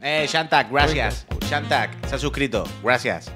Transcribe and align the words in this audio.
Eh, 0.00 0.26
Shantak, 0.28 0.70
gracias. 0.70 1.26
Shantak, 1.48 1.90
se 2.08 2.14
ha 2.14 2.18
suscrito. 2.18 2.64
Gracias. 2.82 3.30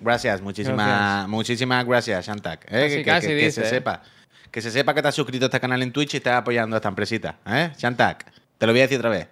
Gracias, 0.00 0.40
muchísimas 0.40 0.86
Gracias. 0.86 1.28
muchísimas 1.28 1.84
gracias, 1.86 2.26
Shantak. 2.26 2.64
Eh, 2.68 2.82
Casi, 2.82 2.96
que, 2.96 3.04
casi 3.04 3.26
que- 3.28 3.36
que 3.38 3.44
dice, 3.46 3.60
se 3.62 3.66
eh. 3.66 3.70
sepa. 3.70 4.02
Que 4.50 4.60
se 4.60 4.70
sepa 4.70 4.94
que 4.94 5.02
te 5.02 5.08
has 5.08 5.14
suscrito 5.14 5.44
a 5.46 5.48
este 5.48 5.60
canal 5.60 5.82
en 5.82 5.92
Twitch 5.92 6.14
y 6.14 6.16
estás 6.18 6.34
apoyando 6.34 6.76
a 6.76 6.78
esta 6.78 6.88
empresita. 6.88 7.36
¿Eh? 7.46 7.70
Shantak, 7.76 8.26
te 8.58 8.66
lo 8.66 8.72
voy 8.72 8.80
a 8.80 8.84
decir 8.84 8.98
otra 8.98 9.10
vez. 9.10 9.28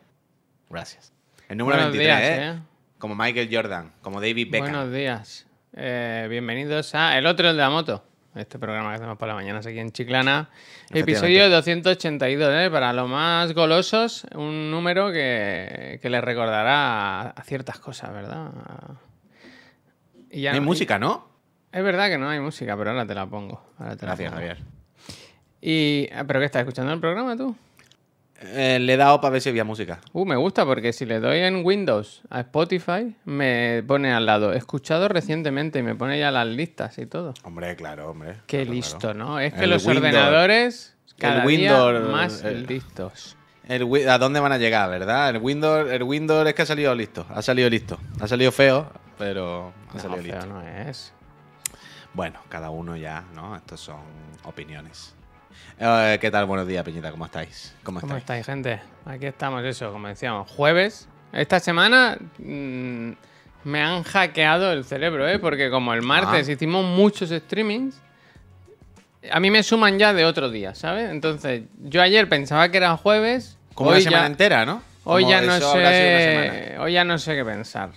Gracias. 0.71 1.13
El 1.49 1.59
número 1.59 1.77
Buenos 1.79 1.93
23, 1.93 2.19
días, 2.19 2.39
¿eh? 2.39 2.57
¿eh? 2.57 2.63
Como 2.99 3.15
Michael 3.15 3.49
Jordan, 3.53 3.93
como 4.01 4.21
David 4.21 4.49
Beckham. 4.51 4.71
Buenos 4.71 4.93
días. 4.93 5.47
Eh, 5.75 6.27
bienvenidos 6.31 6.95
a 6.95 7.19
El 7.19 7.27
Otro, 7.27 7.51
el 7.51 7.57
de 7.57 7.63
la 7.63 7.71
Moto. 7.71 8.05
Este 8.35 8.59
programa 8.59 8.91
que 8.91 8.97
hacemos 8.97 9.19
por 9.19 9.29
la 9.29 9.35
mañana 9.35 9.59
aquí 9.59 9.79
en 9.79 9.93
Chiclana. 9.93 10.49
Episodio 10.91 11.51
282, 11.51 12.55
¿eh? 12.55 12.71
Para 12.71 12.95
los 12.95 13.07
más 13.07 13.53
golosos, 13.53 14.27
un 14.35 14.71
número 14.71 15.13
que, 15.13 15.99
que 16.01 16.09
les 16.09 16.25
recordará 16.25 17.29
a, 17.29 17.43
ciertas 17.43 17.79
cosas, 17.79 18.11
¿verdad? 18.11 18.51
Y 20.31 20.41
ya 20.41 20.53
No 20.53 20.55
hay 20.55 20.61
música, 20.61 20.99
¿no? 20.99 21.29
Es 21.73 21.85
verdad 21.85 22.09
que 22.09 22.17
no 22.17 22.31
hay 22.31 22.41
música, 22.41 22.75
pero 22.75 22.91
ahora 22.91 23.07
te 23.07 23.15
la 23.15 23.27
pongo. 23.27 23.63
Ahora 23.79 23.97
te 23.97 24.07
la 24.07 24.15
Gracias, 24.15 24.31
pongo. 24.31 24.41
Javier. 24.41 24.65
Y, 25.61 26.09
¿Pero 26.27 26.41
qué 26.41 26.47
estás 26.47 26.61
escuchando 26.61 26.91
el 26.93 27.01
programa 27.01 27.37
tú? 27.37 27.55
Eh, 28.41 28.79
le 28.81 28.95
he 28.95 28.97
dado 28.97 29.21
para 29.21 29.33
ver 29.33 29.41
si 29.41 29.51
había 29.51 29.63
música. 29.65 30.01
Uh, 30.13 30.25
me 30.25 30.35
gusta 30.37 30.65
porque 30.67 30.93
si 30.93 31.07
le 31.07 31.21
doy 31.21 31.39
en 31.39 31.65
Windows 31.65 32.23
a 32.29 32.41
Spotify, 32.41 33.15
me 33.25 33.85
pone 33.87 34.13
al 34.13 34.27
lado, 34.27 34.53
escuchado 34.53 35.09
recientemente 35.09 35.79
y 35.79 35.83
me 35.83 35.95
pone 35.95 36.19
ya 36.19 36.31
las 36.33 36.47
listas 36.49 36.99
y 36.99 37.07
todo. 37.07 37.35
Hombre, 37.45 37.77
claro, 37.77 38.11
hombre. 38.11 38.39
Qué 38.47 38.63
Claro, 38.63 38.73
listo, 38.75 38.99
claro. 38.99 39.15
¿no? 39.19 39.39
Es 39.39 39.53
que 39.55 39.65
El 39.65 39.71
los 39.71 39.87
Windows- 39.87 39.97
ordenadores 40.05 40.97
cada 41.19 41.45
el 41.45 41.49
día 41.57 41.73
Windows, 41.85 42.11
más 42.11 42.43
eh, 42.43 42.55
listos. 42.69 43.37
El 43.69 44.09
¿A 44.09 44.19
dónde 44.19 44.41
van 44.41 44.51
a 44.51 44.59
llegar, 44.59 44.91
verdad? 44.91 45.31
El 45.31 45.39
Windows, 45.39 45.89
el 45.89 46.03
Windows 46.03 46.45
es 46.49 46.55
que 46.55 46.63
ha 46.63 46.67
salido 46.67 46.93
listo. 46.97 47.25
Ha 47.31 47.43
salido 47.43 47.71
listo. 47.71 47.97
Ha 48.21 48.27
salido 48.27 48.51
feo, 48.51 48.91
pero 49.19 49.73
ha 49.91 49.95
No, 49.95 50.01
salido 50.01 50.23
feo 50.23 50.35
listo. 50.35 50.47
no 50.47 50.63
es. 50.63 51.13
Bueno, 52.13 52.41
cada 52.49 52.71
uno 52.71 52.97
ya, 52.97 53.23
¿no? 53.37 53.55
Estos 53.55 53.81
son 53.81 54.01
opiniones. 54.43 55.15
Eh, 55.79 56.19
¿Qué 56.21 56.31
tal? 56.31 56.47
Buenos 56.47 56.67
días, 56.67 56.85
Peñita. 56.85 57.11
¿Cómo 57.11 57.25
estáis? 57.27 57.75
¿Cómo, 57.83 58.01
¿Cómo 58.01 58.17
estáis? 58.17 58.47
gente? 58.47 58.81
Aquí 59.05 59.27
estamos, 59.27 59.65
eso, 59.65 59.93
como 59.93 60.09
decíamos, 60.09 60.51
jueves. 60.51 61.09
Esta 61.33 61.61
semana 61.61 62.19
mm, 62.39 63.11
me 63.65 63.83
han 63.83 64.03
hackeado 64.03 64.73
el 64.73 64.85
cerebro, 64.85 65.29
¿eh? 65.29 65.39
Porque 65.39 65.71
como 65.71 65.95
el 65.95 66.03
martes 66.03 66.49
Ah. 66.49 66.53
hicimos 66.53 66.85
muchos 66.85 67.31
streamings, 67.31 68.01
a 69.31 69.41
mí 69.41 69.51
me 69.51 69.63
suman 69.63 69.99
ya 69.99 70.13
de 70.13 70.25
otro 70.25 70.51
día, 70.51 70.75
¿sabes? 70.75 71.11
Entonces, 71.11 71.63
yo 71.81 72.03
ayer 72.03 72.29
pensaba 72.29 72.69
que 72.71 72.77
era 72.79 72.97
jueves. 72.97 73.59
Como 73.75 73.91
hoy 73.91 73.97
una 73.97 74.03
semana 74.05 74.23
ya, 74.23 74.27
entera, 74.27 74.67
¿no? 74.67 74.83
Hoy 75.05 75.23
Como 75.23 75.31
ya 75.33 75.41
no 75.41 75.59
sé. 75.59 76.77
Hoy 76.79 76.93
ya 76.93 77.05
no 77.05 77.19
sé 77.19 77.35
qué 77.35 77.45
pensar. 77.45 77.91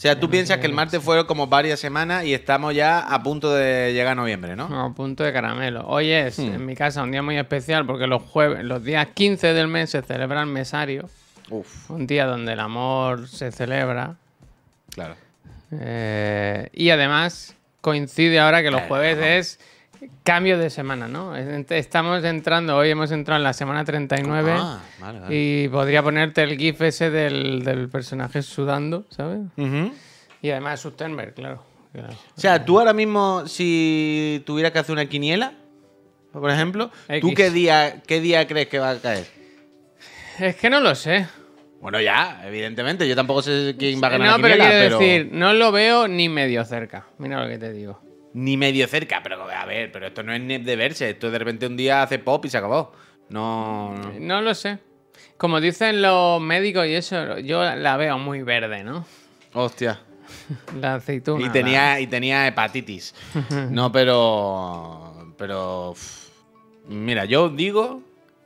O 0.00 0.02
sea, 0.02 0.18
tú 0.18 0.30
piensas 0.30 0.56
que 0.56 0.66
el 0.66 0.72
martes 0.72 1.02
fue 1.02 1.26
como 1.26 1.46
varias 1.46 1.78
semanas 1.78 2.24
y 2.24 2.32
estamos 2.32 2.74
ya 2.74 3.00
a 3.00 3.22
punto 3.22 3.52
de 3.52 3.92
llegar 3.92 4.12
a 4.12 4.14
noviembre, 4.14 4.56
¿no? 4.56 4.66
No, 4.66 4.94
punto 4.94 5.24
de 5.24 5.30
caramelo. 5.30 5.86
Hoy 5.86 6.10
es, 6.10 6.38
Hmm. 6.38 6.54
en 6.54 6.64
mi 6.64 6.74
casa, 6.74 7.02
un 7.02 7.10
día 7.12 7.20
muy 7.22 7.36
especial 7.36 7.84
porque 7.84 8.06
los 8.06 8.22
jueves, 8.22 8.64
los 8.64 8.82
días 8.82 9.08
15 9.12 9.52
del 9.52 9.68
mes 9.68 9.90
se 9.90 10.00
celebra 10.00 10.40
el 10.40 10.46
mesario. 10.46 11.10
Uf, 11.50 11.90
Un 11.90 12.06
día 12.06 12.24
donde 12.24 12.54
el 12.54 12.60
amor 12.60 13.28
se 13.28 13.52
celebra. 13.52 14.16
claro. 14.94 15.16
Eh, 15.70 16.70
y 16.72 16.88
además 16.88 17.54
coincide 17.82 18.40
ahora 18.40 18.62
que 18.62 18.70
los 18.70 18.80
jueves 18.88 19.18
es 19.18 19.60
cambio 20.22 20.58
de 20.58 20.70
semana, 20.70 21.08
¿no? 21.08 21.34
Estamos 21.36 22.24
entrando, 22.24 22.76
hoy 22.76 22.90
hemos 22.90 23.10
entrado 23.10 23.38
en 23.38 23.44
la 23.44 23.52
semana 23.52 23.84
39 23.84 24.52
Ah, 24.56 24.80
vale, 25.00 25.20
vale. 25.20 25.34
y 25.36 25.68
podría 25.68 26.02
ponerte 26.02 26.42
el 26.42 26.56
gif 26.56 26.80
ese 26.82 27.10
del, 27.10 27.64
del 27.64 27.88
personaje 27.88 28.42
sudando, 28.42 29.04
¿sabes? 29.10 29.40
Y 30.42 30.50
además 30.50 30.80
Sustenberg, 30.80 31.34
claro. 31.34 31.62
claro. 31.92 32.14
O 32.36 32.40
sea, 32.40 32.64
tú 32.64 32.78
ahora 32.78 32.92
mismo, 32.92 33.46
si 33.46 34.42
tuvieras 34.46 34.72
que 34.72 34.78
hacer 34.78 34.92
una 34.92 35.06
quiniela, 35.06 35.52
por 36.32 36.50
ejemplo, 36.50 36.90
¿tú 37.20 37.34
qué 37.34 37.50
día, 37.50 38.02
qué 38.06 38.20
día 38.20 38.46
crees 38.46 38.68
que 38.68 38.78
va 38.78 38.90
a 38.90 38.98
caer? 38.98 39.26
Es 40.38 40.56
que 40.56 40.70
no 40.70 40.80
lo 40.80 40.94
sé. 40.94 41.26
Bueno, 41.80 42.00
ya, 42.00 42.42
evidentemente. 42.46 43.08
Yo 43.08 43.16
tampoco 43.16 43.42
sé 43.42 43.74
quién 43.78 44.00
va 44.02 44.08
a 44.08 44.10
ganar 44.10 44.28
no, 44.28 44.36
la 44.36 44.42
pero 44.42 44.54
quiniela, 44.54 44.70
quiero 44.70 44.98
pero... 44.98 44.98
decir, 44.98 45.28
no 45.32 45.52
lo 45.54 45.72
veo 45.72 46.08
ni 46.08 46.28
medio 46.28 46.64
cerca. 46.64 47.06
Mira 47.18 47.42
lo 47.42 47.48
que 47.48 47.58
te 47.58 47.72
digo. 47.72 48.00
Ni 48.32 48.56
medio 48.56 48.86
cerca, 48.86 49.20
pero 49.22 49.42
a 49.50 49.64
ver, 49.64 49.90
pero 49.90 50.06
esto 50.06 50.22
no 50.22 50.32
es 50.32 50.64
de 50.64 50.76
verse. 50.76 51.10
Esto 51.10 51.30
de 51.30 51.38
repente 51.38 51.66
un 51.66 51.76
día 51.76 52.02
hace 52.02 52.18
pop 52.18 52.44
y 52.44 52.48
se 52.50 52.58
acabó. 52.58 52.92
No... 53.28 53.94
no. 53.96 54.12
No 54.20 54.40
lo 54.42 54.54
sé. 54.54 54.78
Como 55.36 55.60
dicen 55.60 56.00
los 56.02 56.40
médicos 56.40 56.86
y 56.86 56.94
eso, 56.94 57.38
yo 57.38 57.62
la 57.74 57.96
veo 57.96 58.18
muy 58.18 58.42
verde, 58.42 58.84
¿no? 58.84 59.04
Hostia. 59.54 60.00
La 60.80 60.96
aceituna. 60.96 61.46
Y 61.46 61.50
tenía, 61.50 61.98
y 62.00 62.06
tenía 62.06 62.46
hepatitis. 62.46 63.14
No, 63.70 63.90
pero... 63.90 65.32
Pero... 65.36 65.94
Mira, 66.88 67.24
yo 67.24 67.48
digo... 67.48 68.02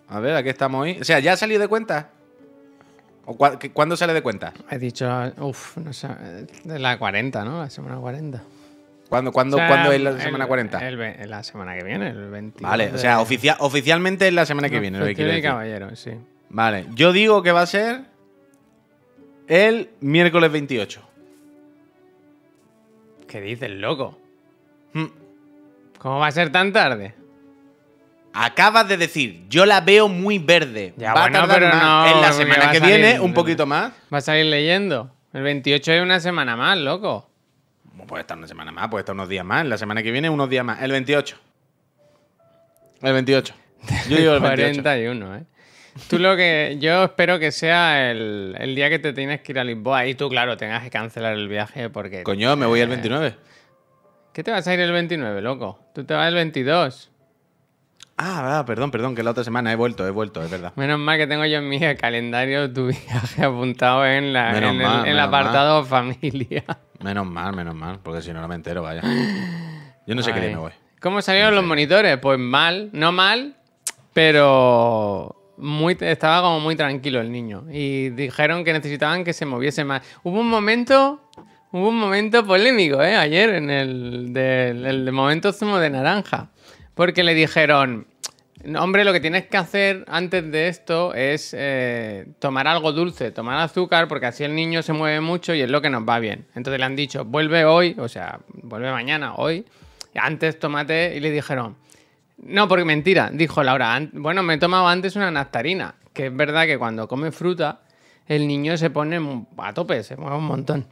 A 0.08 0.20
ver, 0.20 0.36
aquí 0.36 0.48
estamos 0.50 0.82
hoy. 0.82 0.98
O 1.00 1.04
sea, 1.04 1.18
¿ya 1.18 1.32
ha 1.32 1.36
salido 1.36 1.60
de 1.60 1.68
cuenta? 1.68 2.10
¿O 3.26 3.58
qué- 3.58 3.70
¿Cuándo 3.70 3.96
sale 3.96 4.12
de 4.12 4.22
cuenta? 4.22 4.52
He 4.70 4.78
dicho, 4.78 5.08
uff, 5.38 5.76
no 5.78 5.92
sé, 5.94 6.08
de 6.64 6.78
la 6.78 6.98
40, 6.98 7.42
¿no? 7.44 7.60
La 7.60 7.70
semana 7.70 7.96
40. 7.96 8.42
¿Cuándo, 9.14 9.32
cuándo, 9.32 9.56
O 9.56 9.58
sea, 9.60 9.68
¿cuándo 9.68 9.92
es 9.92 10.00
la 10.00 10.10
el- 10.10 10.20
semana 10.20 10.46
40? 10.46 10.88
el 10.88 10.96
ve- 10.96 11.26
la 11.26 11.42
semana 11.42 11.74
que 11.76 11.84
viene, 11.84 12.08
el 12.08 12.30
22. 12.30 12.70
Vale, 12.70 12.90
o 12.92 12.98
sea, 12.98 13.20
oficia- 13.20 13.56
oficialmente 13.60 14.26
es 14.28 14.34
la 14.34 14.44
semana 14.46 14.68
que 14.68 14.76
No, 14.76 14.80
viene. 14.82 14.98
lo 14.98 15.04
que 15.06 15.14
decir. 15.24 15.42
caballero, 15.42 15.94
sí. 15.96 16.10
Vale, 16.50 16.86
yo 16.94 17.12
digo 17.12 17.42
que 17.42 17.52
va 17.52 17.62
a 17.62 17.66
ser 17.66 18.02
el 19.48 19.90
miércoles 20.00 20.50
28. 20.52 21.00
¿Qué 23.28 23.40
dices, 23.40 23.70
loco? 23.70 24.18
Hmm. 24.92 25.06
¿Cómo 25.98 26.18
va 26.18 26.28
a 26.28 26.32
ser 26.32 26.50
tan 26.52 26.72
tarde? 26.72 27.14
Acabas 28.32 28.88
de 28.88 28.96
decir, 28.96 29.44
yo 29.48 29.64
la 29.64 29.80
veo 29.80 30.08
muy 30.08 30.38
verde. 30.38 30.92
Ya, 30.96 31.14
va 31.14 31.22
bueno, 31.22 31.38
a 31.38 31.40
tardar 31.42 31.58
pero 31.60 31.68
más. 31.74 31.82
no, 32.10 32.14
en 32.16 32.20
la 32.20 32.32
semana 32.32 32.66
va 32.66 32.72
que 32.72 32.78
salir- 32.80 32.96
viene, 33.00 33.20
un 33.20 33.32
poquito 33.32 33.64
más. 33.66 33.92
¿Vas 34.10 34.28
a 34.28 34.38
ir 34.38 34.46
leyendo? 34.46 35.12
El 35.32 35.42
28 35.42 35.92
es 35.92 36.02
una 36.02 36.20
semana 36.20 36.56
más, 36.56 36.76
loco. 36.78 37.30
Puede 38.06 38.22
estar 38.22 38.36
una 38.36 38.46
semana 38.46 38.70
más, 38.72 38.88
puede 38.88 39.00
estar 39.00 39.14
unos 39.14 39.28
días 39.28 39.44
más. 39.44 39.64
La 39.66 39.78
semana 39.78 40.02
que 40.02 40.10
viene, 40.10 40.28
unos 40.28 40.50
días 40.50 40.64
más. 40.64 40.82
El 40.82 40.90
28. 40.92 41.36
El 43.02 43.12
28. 43.12 43.54
Yo 44.08 44.16
digo 44.16 44.34
el 44.34 44.40
28. 44.40 44.82
41, 44.82 45.36
¿eh? 45.36 45.44
Tú 46.08 46.18
lo 46.18 46.36
que. 46.36 46.76
Yo 46.80 47.04
espero 47.04 47.38
que 47.38 47.52
sea 47.52 48.10
el, 48.10 48.56
el 48.58 48.74
día 48.74 48.90
que 48.90 48.98
te 48.98 49.12
tienes 49.12 49.40
que 49.40 49.52
ir 49.52 49.58
a 49.58 49.64
Lisboa 49.64 50.06
y 50.06 50.14
tú, 50.14 50.28
claro, 50.28 50.56
tengas 50.56 50.82
que 50.82 50.90
cancelar 50.90 51.34
el 51.34 51.48
viaje 51.48 51.88
porque. 51.88 52.22
Coño, 52.24 52.56
me 52.56 52.66
voy 52.66 52.80
el 52.80 52.88
Eh, 52.88 52.96
29. 52.96 53.36
¿Qué 54.32 54.42
te 54.42 54.50
vas 54.50 54.66
a 54.66 54.74
ir 54.74 54.80
el 54.80 54.90
29, 54.90 55.40
loco? 55.40 55.78
Tú 55.94 56.04
te 56.04 56.12
vas 56.14 56.26
el 56.28 56.34
22. 56.34 57.10
Ah, 58.16 58.58
ah, 58.58 58.64
perdón, 58.64 58.90
perdón, 58.90 59.14
que 59.14 59.22
la 59.22 59.30
otra 59.30 59.42
semana 59.44 59.72
he 59.72 59.76
vuelto, 59.76 60.06
he 60.06 60.10
vuelto, 60.10 60.42
es 60.42 60.50
verdad. 60.50 60.72
Menos 60.76 60.98
mal 61.00 61.18
que 61.18 61.26
tengo 61.26 61.44
yo 61.46 61.58
en 61.58 61.68
mi 61.68 61.80
calendario 61.96 62.72
tu 62.72 62.86
viaje 62.88 63.44
apuntado 63.44 64.06
en, 64.06 64.32
la, 64.32 64.56
en 64.56 64.64
el, 64.64 64.80
en 64.80 65.18
apartado 65.18 65.84
familia. 65.84 66.64
Menos 67.04 67.26
mal, 67.26 67.54
menos 67.54 67.74
mal, 67.74 67.98
porque 68.02 68.22
si 68.22 68.32
no, 68.32 68.40
no 68.40 68.48
me 68.48 68.54
entero, 68.54 68.82
vaya. 68.82 69.02
Yo 70.06 70.14
no 70.14 70.22
sé 70.22 70.32
qué 70.32 70.40
día 70.40 70.50
me 70.50 70.56
voy. 70.56 70.72
¿Cómo 71.00 71.20
salieron 71.20 71.54
los 71.54 71.62
monitores? 71.64 72.16
Pues 72.16 72.38
mal, 72.38 72.88
no 72.94 73.12
mal, 73.12 73.56
pero 74.14 75.36
muy, 75.58 75.96
estaba 76.00 76.40
como 76.40 76.60
muy 76.60 76.76
tranquilo 76.76 77.20
el 77.20 77.30
niño. 77.30 77.64
Y 77.70 78.08
dijeron 78.10 78.64
que 78.64 78.72
necesitaban 78.72 79.22
que 79.22 79.32
se 79.34 79.44
moviese 79.44 79.84
más. 79.84 80.00
Hubo 80.22 80.40
un 80.40 80.48
momento, 80.48 81.28
hubo 81.72 81.88
un 81.90 81.98
momento 81.98 82.44
polémico, 82.46 83.02
¿eh? 83.02 83.16
Ayer 83.16 83.50
en 83.50 83.68
el, 83.70 84.32
del- 84.32 84.86
el 84.86 85.12
momento 85.12 85.52
zumo 85.52 85.78
de 85.78 85.90
naranja. 85.90 86.48
Porque 86.94 87.22
le 87.22 87.34
dijeron, 87.34 88.06
"No, 88.64 88.82
hombre, 88.82 89.04
lo 89.04 89.12
que 89.12 89.20
tienes 89.20 89.46
que 89.46 89.56
hacer 89.56 90.04
antes 90.08 90.50
de 90.50 90.68
esto 90.68 91.14
es 91.14 91.54
eh, 91.56 92.26
tomar 92.38 92.66
algo 92.66 92.92
dulce, 92.92 93.30
tomar 93.30 93.58
azúcar, 93.60 94.08
porque 94.08 94.26
así 94.26 94.42
el 94.44 94.54
niño 94.54 94.82
se 94.82 94.92
mueve 94.92 95.20
mucho 95.20 95.54
y 95.54 95.60
es 95.60 95.68
lo 95.70 95.80
que 95.82 95.90
nos 95.90 96.02
va 96.08 96.18
bien. 96.18 96.46
Entonces 96.54 96.78
le 96.78 96.84
han 96.86 96.96
dicho, 96.96 97.24
vuelve 97.24 97.64
hoy, 97.64 97.94
o 97.98 98.08
sea, 98.08 98.40
vuelve 98.48 98.90
mañana, 98.90 99.34
hoy. 99.34 99.64
Antes 100.14 100.58
tómate 100.58 101.14
y 101.16 101.20
le 101.20 101.30
dijeron, 101.30 101.76
no, 102.38 102.66
porque 102.68 102.84
mentira, 102.84 103.30
dijo 103.32 103.62
Laura, 103.62 103.94
"an- 103.94 104.10
bueno, 104.14 104.42
me 104.42 104.54
he 104.54 104.58
tomado 104.58 104.88
antes 104.88 105.16
una 105.16 105.30
nectarina, 105.30 105.94
que 106.12 106.26
es 106.26 106.36
verdad 106.36 106.66
que 106.66 106.78
cuando 106.78 107.06
come 107.08 107.32
fruta, 107.32 107.80
el 108.26 108.46
niño 108.46 108.76
se 108.76 108.90
pone 108.90 109.20
a 109.58 109.72
tope, 109.74 110.02
se 110.02 110.16
mueve 110.16 110.36
un 110.36 110.44
montón. 110.44 110.86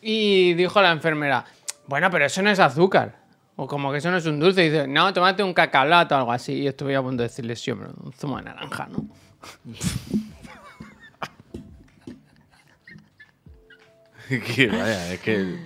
Y 0.00 0.54
dijo 0.54 0.80
la 0.82 0.92
enfermera, 0.92 1.44
bueno, 1.86 2.10
pero 2.10 2.26
eso 2.26 2.42
no 2.42 2.50
es 2.50 2.58
azúcar. 2.60 3.21
O 3.56 3.66
como 3.66 3.92
que 3.92 3.98
eso 3.98 4.10
no 4.10 4.16
es 4.16 4.26
un 4.26 4.40
dulce. 4.40 4.64
Y 4.64 4.70
dice, 4.70 4.86
no, 4.86 5.12
tómate 5.12 5.42
un 5.42 5.54
cacalato 5.54 6.14
o 6.14 6.18
algo 6.18 6.32
así. 6.32 6.54
Y 6.54 6.66
estuve 6.66 6.96
a 6.96 7.02
punto 7.02 7.22
de 7.22 7.28
decirle, 7.28 7.56
sí, 7.56 7.70
hombre, 7.70 7.90
un 8.02 8.12
zumo 8.12 8.38
de 8.38 8.44
naranja, 8.44 8.88
¿no? 8.90 9.06
Que 14.28 14.66
vaya, 14.66 15.12
es 15.12 15.20
que. 15.20 15.58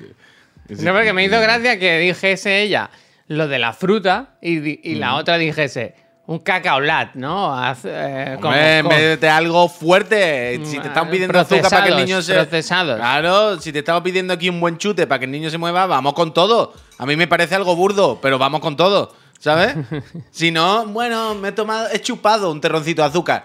No, 0.68 0.92
porque 0.92 1.12
me 1.12 1.24
hizo 1.24 1.38
gracia 1.40 1.78
que 1.78 2.00
dijese 2.00 2.62
ella 2.62 2.90
lo 3.28 3.46
de 3.46 3.60
la 3.60 3.72
fruta 3.72 4.38
y 4.40 4.96
la 4.96 5.14
otra 5.14 5.38
dijese, 5.38 5.94
un 6.26 6.38
cacaolat, 6.40 7.14
¿no? 7.14 7.55
Haz, 7.56 7.81
eh, 7.84 8.37
como- 8.40 8.49
Hombre, 8.52 8.81
con- 8.82 8.88
métete 8.93 9.28
algo 9.28 9.69
fuerte. 9.69 10.61
Si 10.64 10.78
te 10.78 10.88
están 10.88 11.08
pidiendo 11.11 11.38
azúcar 11.38 11.70
para 11.70 11.84
que 11.84 11.90
el 11.90 11.96
niño 11.96 12.20
se. 12.23 12.34
procesados. 12.34 12.96
Claro, 12.96 13.61
si 13.61 13.73
te 13.73 13.78
estamos 13.81 14.02
pidiendo 14.02 14.32
aquí 14.34 14.49
un 14.49 14.61
buen 14.61 14.76
chute 14.78 15.06
para 15.06 15.20
que 15.20 15.25
el 15.26 15.31
niño 15.31 15.50
se 15.50 15.58
mueva, 15.58 15.87
vamos 15.87 16.14
con 16.14 16.34
todo. 16.34 16.75
A 16.99 17.06
mí 17.06 17.14
me 17.17 17.26
parece 17.28 17.55
algo 17.55 17.76
burdo, 17.76 18.19
pero 18.20 18.38
vamos 18.38 18.61
con 18.61 18.76
todo. 18.76 19.14
¿Sabes? 19.38 19.75
si 20.31 20.50
no, 20.50 20.87
bueno, 20.87 21.34
me 21.34 21.49
he 21.49 21.52
tomado, 21.52 21.88
he 21.93 22.00
chupado 22.00 22.50
un 22.50 22.61
terroncito 22.61 23.02
de 23.02 23.08
azúcar. 23.08 23.44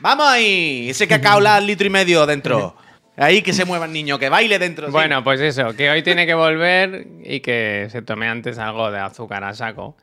¡Vamos 0.00 0.26
ahí! 0.28 0.90
Ese 0.90 1.08
cacao 1.08 1.38
al 1.38 1.66
litro 1.66 1.86
y 1.86 1.90
medio 1.90 2.26
dentro. 2.26 2.76
Ahí 3.16 3.42
que 3.42 3.52
se 3.52 3.64
mueva 3.64 3.86
el 3.86 3.92
niño, 3.92 4.18
que 4.18 4.28
baile 4.28 4.58
dentro. 4.60 4.86
sí. 4.86 4.92
Bueno, 4.92 5.24
pues 5.24 5.40
eso, 5.40 5.74
que 5.74 5.90
hoy 5.90 6.02
tiene 6.02 6.24
que 6.26 6.34
volver 6.34 7.06
y 7.24 7.40
que 7.40 7.88
se 7.90 8.02
tome 8.02 8.28
antes 8.28 8.58
algo 8.58 8.90
de 8.92 9.00
azúcar 9.00 9.42
a 9.44 9.54
saco 9.54 9.96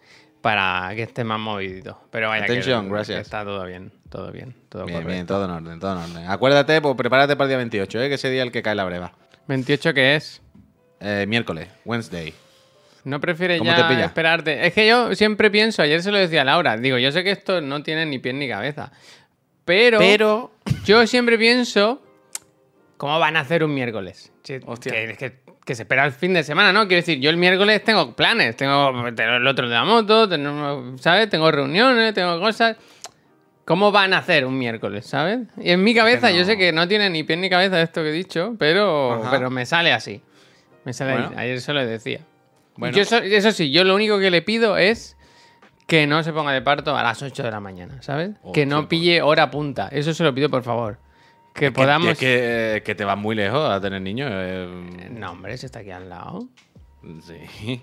para 0.45 0.93
que 0.93 1.01
esté 1.01 1.23
más 1.23 1.39
movidito. 1.39 1.99
Pero 2.11 2.29
vaya 2.29 2.43
Atención, 2.43 2.85
que, 2.85 2.91
gracias. 2.91 3.17
que 3.17 3.21
está 3.23 3.43
todo 3.43 3.65
bien, 3.65 3.91
todo 4.11 4.31
bien, 4.31 4.53
todo 4.69 4.85
Bien, 4.85 5.25
todo 5.25 5.43
en 5.45 5.49
orden, 5.49 5.79
todo 5.79 5.93
en 5.93 6.11
orden. 6.11 6.29
Acuérdate, 6.29 6.79
pues 6.81 6.95
prepárate 6.95 7.35
para 7.35 7.45
el 7.45 7.49
día 7.49 7.57
28, 7.57 8.03
¿eh? 8.03 8.09
que 8.09 8.13
ese 8.13 8.29
día 8.29 8.41
es 8.43 8.45
el 8.45 8.51
que 8.51 8.61
cae 8.61 8.75
la 8.75 8.83
breva. 8.83 9.11
28 9.47 9.95
que 9.95 10.15
es. 10.15 10.43
Eh, 10.99 11.25
miércoles, 11.27 11.67
Wednesday. 11.83 12.31
¿No 13.05 13.19
prefieres 13.19 13.57
¿Cómo 13.57 13.71
ya 13.71 14.05
esperarte? 14.05 14.67
Es 14.67 14.73
que 14.73 14.87
yo 14.87 15.15
siempre 15.15 15.49
pienso, 15.49 15.81
ayer 15.81 16.03
se 16.03 16.11
lo 16.11 16.19
decía 16.19 16.43
a 16.43 16.45
Laura, 16.45 16.77
digo, 16.77 16.99
yo 16.99 17.11
sé 17.11 17.23
que 17.23 17.31
esto 17.31 17.59
no 17.59 17.81
tiene 17.81 18.05
ni 18.05 18.19
pie 18.19 18.31
ni 18.33 18.47
cabeza, 18.47 18.91
pero, 19.65 19.97
Pero. 19.97 20.51
yo 20.83 21.07
siempre 21.07 21.39
pienso, 21.39 22.03
¿cómo 22.97 23.17
van 23.17 23.35
a 23.35 23.39
hacer 23.39 23.63
un 23.63 23.73
miércoles? 23.73 24.31
Hostia. 24.67 24.91
Que, 24.91 25.15
que- 25.17 25.54
que 25.65 25.73
se 25.75 25.81
espera 25.81 26.05
el 26.05 26.11
fin 26.11 26.33
de 26.33 26.43
semana, 26.43 26.71
¿no? 26.71 26.81
Quiero 26.87 27.01
decir, 27.01 27.19
yo 27.19 27.29
el 27.31 27.37
miércoles 27.37 27.83
tengo 27.83 28.15
planes, 28.15 28.55
tengo, 28.55 28.93
tengo 29.15 29.33
el 29.33 29.47
otro 29.47 29.67
de 29.67 29.73
la 29.73 29.83
moto, 29.83 30.29
tengo, 30.29 30.95
¿sabes? 30.99 31.27
Tengo 31.29 31.51
reuniones, 31.51 32.13
tengo 32.13 32.39
cosas. 32.39 32.77
¿Cómo 33.65 33.91
van 33.91 34.13
a 34.13 34.19
hacer 34.19 34.45
un 34.45 34.59
miércoles, 34.59 35.07
sabes? 35.07 35.39
Y 35.57 35.71
en 35.71 35.83
mi 35.83 35.95
cabeza, 35.95 36.29
no. 36.29 36.35
yo 36.37 36.45
sé 36.45 36.55
que 36.55 36.71
no 36.71 36.87
tiene 36.87 37.09
ni 37.09 37.23
pie 37.23 37.35
ni 37.35 37.49
cabeza 37.49 37.81
esto 37.81 38.03
que 38.03 38.09
he 38.09 38.13
dicho, 38.13 38.55
pero, 38.59 39.13
Ajá. 39.15 39.31
pero 39.31 39.49
me 39.49 39.65
sale 39.65 39.91
así. 39.91 40.21
Me 40.83 40.93
sale 40.93 41.13
Bueno. 41.13 41.29
ahí. 41.31 41.45
Ayer 41.47 41.61
se 41.61 41.73
lo 41.73 41.83
decía. 41.83 42.19
Bueno. 42.77 42.95
Yo 42.95 43.01
eso, 43.01 43.17
eso 43.17 43.51
sí, 43.51 43.71
yo 43.71 43.83
lo 43.83 43.95
único 43.95 44.19
que 44.19 44.29
le 44.29 44.43
pido 44.43 44.77
es 44.77 45.17
que 45.87 46.05
no 46.05 46.21
se 46.21 46.31
ponga 46.31 46.51
de 46.51 46.61
parto 46.61 46.95
a 46.95 47.01
las 47.01 47.23
8 47.23 47.41
de 47.41 47.49
la 47.49 47.59
mañana, 47.59 48.01
¿sabes? 48.03 48.31
que 48.53 48.67
no 48.67 48.87
pille 48.87 49.23
hora 49.23 49.49
punta. 49.49 49.87
Eso 49.91 50.13
se 50.13 50.23
lo 50.23 50.33
pido, 50.35 50.49
por 50.49 50.61
favor. 50.61 50.99
Que 51.55 51.71
podamos... 51.71 52.09
Es 52.09 52.17
que, 52.19 52.83
que 52.85 52.93
te 52.95 53.05
vas 53.05 53.17
muy 53.17 53.33
lejos 53.35 53.67
a 53.69 53.79
tener 53.81 54.01
niños. 54.01 54.29
eh, 54.31 55.09
No, 55.11 55.31
hombre, 55.31 55.57
se 55.57 55.65
está 55.67 55.79
aquí 55.79 55.89
al 55.91 56.09
lado. 56.09 56.47
sí. 57.23 57.81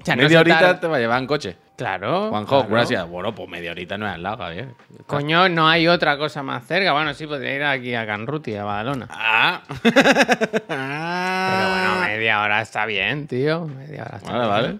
O 0.00 0.04
sea, 0.04 0.16
no 0.16 0.22
media 0.24 0.40
horita 0.40 0.80
te 0.80 0.86
va 0.88 0.96
a 0.96 1.00
llevar 1.00 1.20
en 1.20 1.26
coche. 1.26 1.56
Claro. 1.76 2.28
Juanjo, 2.28 2.60
claro. 2.60 2.74
gracias. 2.74 3.08
Bueno, 3.08 3.34
pues 3.34 3.48
media 3.48 3.70
horita 3.70 3.96
no 3.96 4.06
es 4.06 4.12
al 4.14 4.22
lado, 4.22 4.38
Javier. 4.38 4.68
Coño, 5.06 5.48
no 5.48 5.68
hay 5.68 5.86
otra 5.88 6.18
cosa 6.18 6.42
más 6.42 6.66
cerca. 6.66 6.92
Bueno, 6.92 7.14
sí, 7.14 7.26
podría 7.26 7.54
ir 7.54 7.62
aquí 7.64 7.94
a 7.94 8.04
Canruti, 8.06 8.54
a 8.56 8.64
Badalona. 8.64 9.06
Ah. 9.10 9.62
Pero 9.82 11.68
bueno, 11.70 12.00
media 12.06 12.42
hora 12.42 12.60
está 12.60 12.86
bien, 12.86 13.26
tío. 13.26 13.66
Media 13.66 14.02
hora 14.04 14.16
está 14.18 14.32
Vale, 14.32 14.40
bien. 14.42 14.50
vale. 14.50 14.78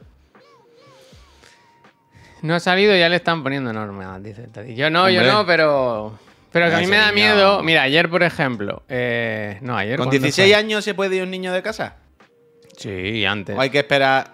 No 2.43 2.55
ha 2.55 2.61
salido, 2.61 2.94
ya 2.96 3.08
le 3.08 3.16
están 3.16 3.43
poniendo 3.43 3.72
normas, 3.72 4.22
dice. 4.22 4.49
Yo 4.75 4.90
no, 4.90 5.08
yo 5.08 5.22
no, 5.22 5.46
pero. 5.46 6.19
Pero 6.55 6.71
que 6.71 6.75
a 6.77 6.79
mí 6.79 6.87
me 6.87 6.97
da 6.97 7.12
niño- 7.12 7.15
miedo. 7.35 7.62
Mira, 7.62 7.83
ayer, 7.83 8.09
por 8.09 8.23
ejemplo. 8.23 8.83
eh, 8.89 9.59
no, 9.61 9.77
ayer. 9.77 9.97
¿Con 9.99 10.06
¿cuándo 10.06 10.23
16 10.23 10.49
fue? 10.49 10.55
años 10.55 10.83
se 10.85 10.95
puede 10.95 11.17
ir 11.17 11.23
un 11.25 11.31
niño 11.31 11.53
de 11.53 11.62
casa? 11.62 11.97
Sí, 12.79 13.25
antes. 13.27 13.56
¿O 13.56 13.61
hay 13.61 13.69
que 13.71 13.81
esperar? 13.81 14.33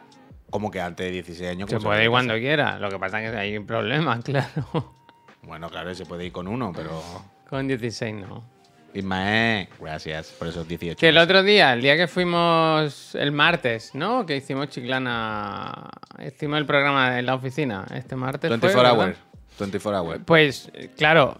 como 0.50 0.70
que 0.70 0.80
antes 0.80 1.06
de 1.06 1.12
16 1.12 1.48
años? 1.50 1.70
Se 1.70 1.76
¿cómo 1.76 1.88
puede 1.88 2.04
ir 2.04 2.10
cuando 2.10 2.34
quiera. 2.34 2.78
Lo 2.78 2.88
que 2.90 2.98
pasa 2.98 3.22
es 3.22 3.30
que 3.30 3.36
hay 3.36 3.58
problemas, 3.60 4.22
claro. 4.24 4.94
Bueno, 5.42 5.68
claro, 5.70 5.94
se 5.94 6.04
puede 6.06 6.26
ir 6.26 6.32
con 6.32 6.46
uno, 6.48 6.72
pero. 6.74 7.02
Con 7.48 7.66
16 7.68 8.14
no. 8.14 8.44
Ismael, 8.92 9.68
gracias 9.80 10.30
por 10.36 10.48
esos 10.48 10.66
18. 10.66 10.98
Que 10.98 11.08
el 11.10 11.18
otro 11.18 11.44
día, 11.44 11.72
el 11.72 11.80
día 11.80 11.96
que 11.96 12.08
fuimos 12.08 13.14
el 13.14 13.30
martes, 13.30 13.94
¿no? 13.94 14.26
Que 14.26 14.36
hicimos 14.36 14.68
Chiclana. 14.68 15.88
Hicimos 16.26 16.58
el 16.58 16.66
programa 16.66 17.18
en 17.18 17.26
la 17.26 17.34
oficina. 17.36 17.86
Este 17.94 18.16
martes. 18.16 18.48
fue, 18.48 18.58
24 18.58 18.96
¿verdad? 18.98 19.16
Hours. 19.60 19.72
24 19.72 19.98
hours. 19.98 20.20
Pues, 20.24 20.70
claro, 20.96 21.36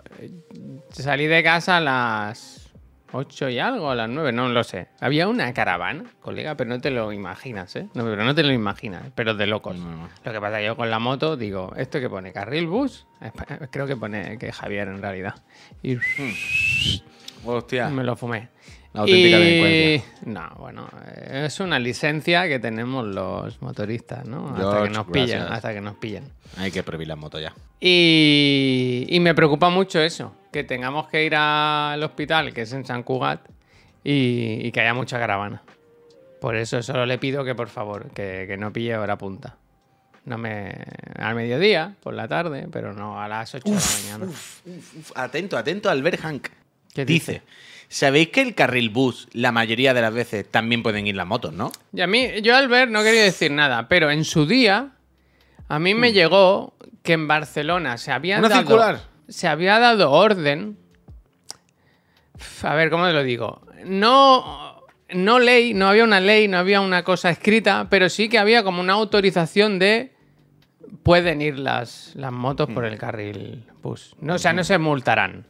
salí 0.91 1.27
de 1.27 1.43
casa 1.43 1.79
a 1.79 1.81
las 1.81 2.71
8 3.13 3.49
y 3.49 3.59
algo, 3.59 3.91
a 3.91 3.95
las 3.95 4.09
9, 4.09 4.33
no 4.33 4.49
lo 4.49 4.63
sé. 4.65 4.89
Había 5.01 5.29
una 5.29 5.53
caravana, 5.53 6.05
colega, 6.21 6.57
pero 6.57 6.71
no 6.71 6.81
te 6.81 6.91
lo 6.91 7.13
imaginas, 7.13 7.75
¿eh? 7.77 7.89
No, 7.95 8.05
pero 8.05 8.25
no 8.25 8.35
te 8.35 8.43
lo 8.43 8.53
imaginas, 8.53 9.11
pero 9.15 9.35
de 9.35 9.47
locos. 9.47 9.77
No. 9.77 10.09
Lo 10.25 10.33
que 10.33 10.41
pasa 10.41 10.59
que 10.59 10.67
yo 10.67 10.77
con 10.77 10.91
la 10.91 10.99
moto 10.99 11.37
digo, 11.37 11.73
¿esto 11.77 12.01
que 12.01 12.09
pone? 12.09 12.33
¿Carril 12.33 12.67
bus? 12.67 13.07
Creo 13.71 13.87
que 13.87 13.97
pone 13.97 14.39
que 14.39 14.53
Javier 14.53 14.89
en 14.89 15.03
realidad. 15.03 15.35
Y 15.83 15.97
Hostia. 17.45 17.89
me 17.89 18.05
lo 18.05 18.17
fumé. 18.17 18.49
La 18.93 19.03
auténtica 19.03 19.39
Y- 19.39 19.41
delincuencia. 19.41 20.13
No, 20.27 20.51
bueno, 20.59 20.89
es 21.31 21.61
una 21.61 21.79
licencia 21.79 22.49
que 22.49 22.59
tenemos 22.59 23.07
los 23.07 23.63
motoristas, 23.63 24.25
¿no? 24.25 24.49
Hasta 24.57 24.83
que 24.83 24.91
nos 24.91 25.07
pillen, 25.07 25.29
gracias. 25.39 25.51
hasta 25.53 25.73
que 25.75 25.81
nos 25.81 25.97
pillen. 25.97 26.25
Hay 26.57 26.71
que 26.73 26.83
prohibir 26.83 27.07
las 27.09 27.17
motos 27.19 27.41
ya. 27.41 27.53
Y, 27.81 29.07
y 29.09 29.21
me 29.21 29.35
preocupa 29.35 29.71
mucho 29.71 30.01
eso, 30.01 30.35
que 30.53 30.65
tengamos 30.65 31.07
que 31.09 31.25
ir 31.25 31.35
al 31.37 32.03
hospital, 32.03 32.53
que 32.53 32.63
es 32.63 32.73
en 32.73 32.85
San 32.85 33.03
Cugat, 33.05 33.49
y, 34.03 34.67
y 34.67 34.73
que 34.73 34.81
haya 34.81 34.95
mucha 34.95 35.19
caravana. 35.19 35.63
Por 36.41 36.57
eso 36.57 36.83
solo 36.83 37.07
le 37.07 37.19
pido 37.19 37.45
que 37.45 37.55
por 37.55 37.69
favor, 37.69 38.11
que, 38.13 38.47
que 38.49 38.57
no 38.57 38.73
pille 38.73 38.97
hora 38.97 39.17
punta. 39.17 39.57
No 40.25 40.37
me. 40.37 40.75
al 41.19 41.35
mediodía, 41.35 41.95
por 42.03 42.15
la 42.15 42.27
tarde, 42.29 42.67
pero 42.73 42.93
no 42.93 43.21
a 43.21 43.29
las 43.29 43.55
8 43.55 43.63
de 43.65 43.71
la 43.75 43.81
mañana. 44.03 44.25
Uf, 44.31 44.67
uf, 44.67 45.13
atento, 45.15 45.57
atento 45.57 45.89
al 45.91 46.03
ver 46.03 46.17
Hank. 46.19 46.49
¿Qué 46.95 47.05
dice? 47.05 47.33
dice? 47.33 47.43
¿Sabéis 47.93 48.29
que 48.29 48.41
el 48.41 48.55
carril 48.55 48.89
bus, 48.91 49.27
la 49.33 49.51
mayoría 49.51 49.93
de 49.93 50.01
las 50.01 50.15
veces, 50.15 50.49
también 50.49 50.81
pueden 50.85 51.09
ir 51.09 51.17
las 51.17 51.27
motos, 51.27 51.53
no? 51.53 51.73
Y 51.93 52.01
a 52.03 52.07
mí, 52.07 52.29
yo 52.41 52.55
al 52.57 52.69
ver 52.69 52.89
no 52.89 53.03
quería 53.03 53.25
decir 53.25 53.51
nada, 53.51 53.89
pero 53.89 54.13
en 54.13 54.25
su 54.25 54.47
día, 54.47 54.93
a 55.69 55.79
mí 55.81 55.95
me 55.95 56.13
llegó 56.13 56.75
que 57.03 57.15
en 57.15 57.27
Barcelona 57.27 57.99
se 57.99 58.13
había 58.13 58.37
Mm. 58.37 58.39
¿Una 58.39 58.49
dado. 58.49 58.61
circular? 58.63 59.01
Se 59.29 59.49
había 59.49 59.81
dado 59.81 60.13
orden. 60.13 60.79
A 62.63 62.75
ver, 62.75 62.91
¿cómo 62.91 63.07
te 63.07 63.13
lo 63.13 63.25
digo? 63.25 63.61
No, 63.85 64.85
no 65.13 65.39
ley, 65.41 65.75
no 65.75 65.89
había 65.89 66.05
una 66.05 66.21
ley, 66.21 66.47
no 66.47 66.59
había 66.59 66.81
una 66.81 67.03
cosa 67.03 67.31
escrita, 67.31 67.89
pero 67.91 68.09
sí 68.09 68.29
que 68.29 68.39
había 68.39 68.63
como 68.63 68.81
una 68.81 68.93
autorización 68.95 69.79
de. 69.81 70.15
Pueden 71.03 71.41
ir 71.43 71.59
las, 71.59 72.13
las 72.15 72.31
motos 72.33 72.69
Mm. 72.69 72.75
por 72.75 72.85
el 72.85 72.99
carril 72.99 73.65
bus. 73.83 74.15
No, 74.21 74.35
o 74.35 74.39
sea, 74.39 74.53
no 74.53 74.63
se 74.65 74.79
multarán. 74.79 75.45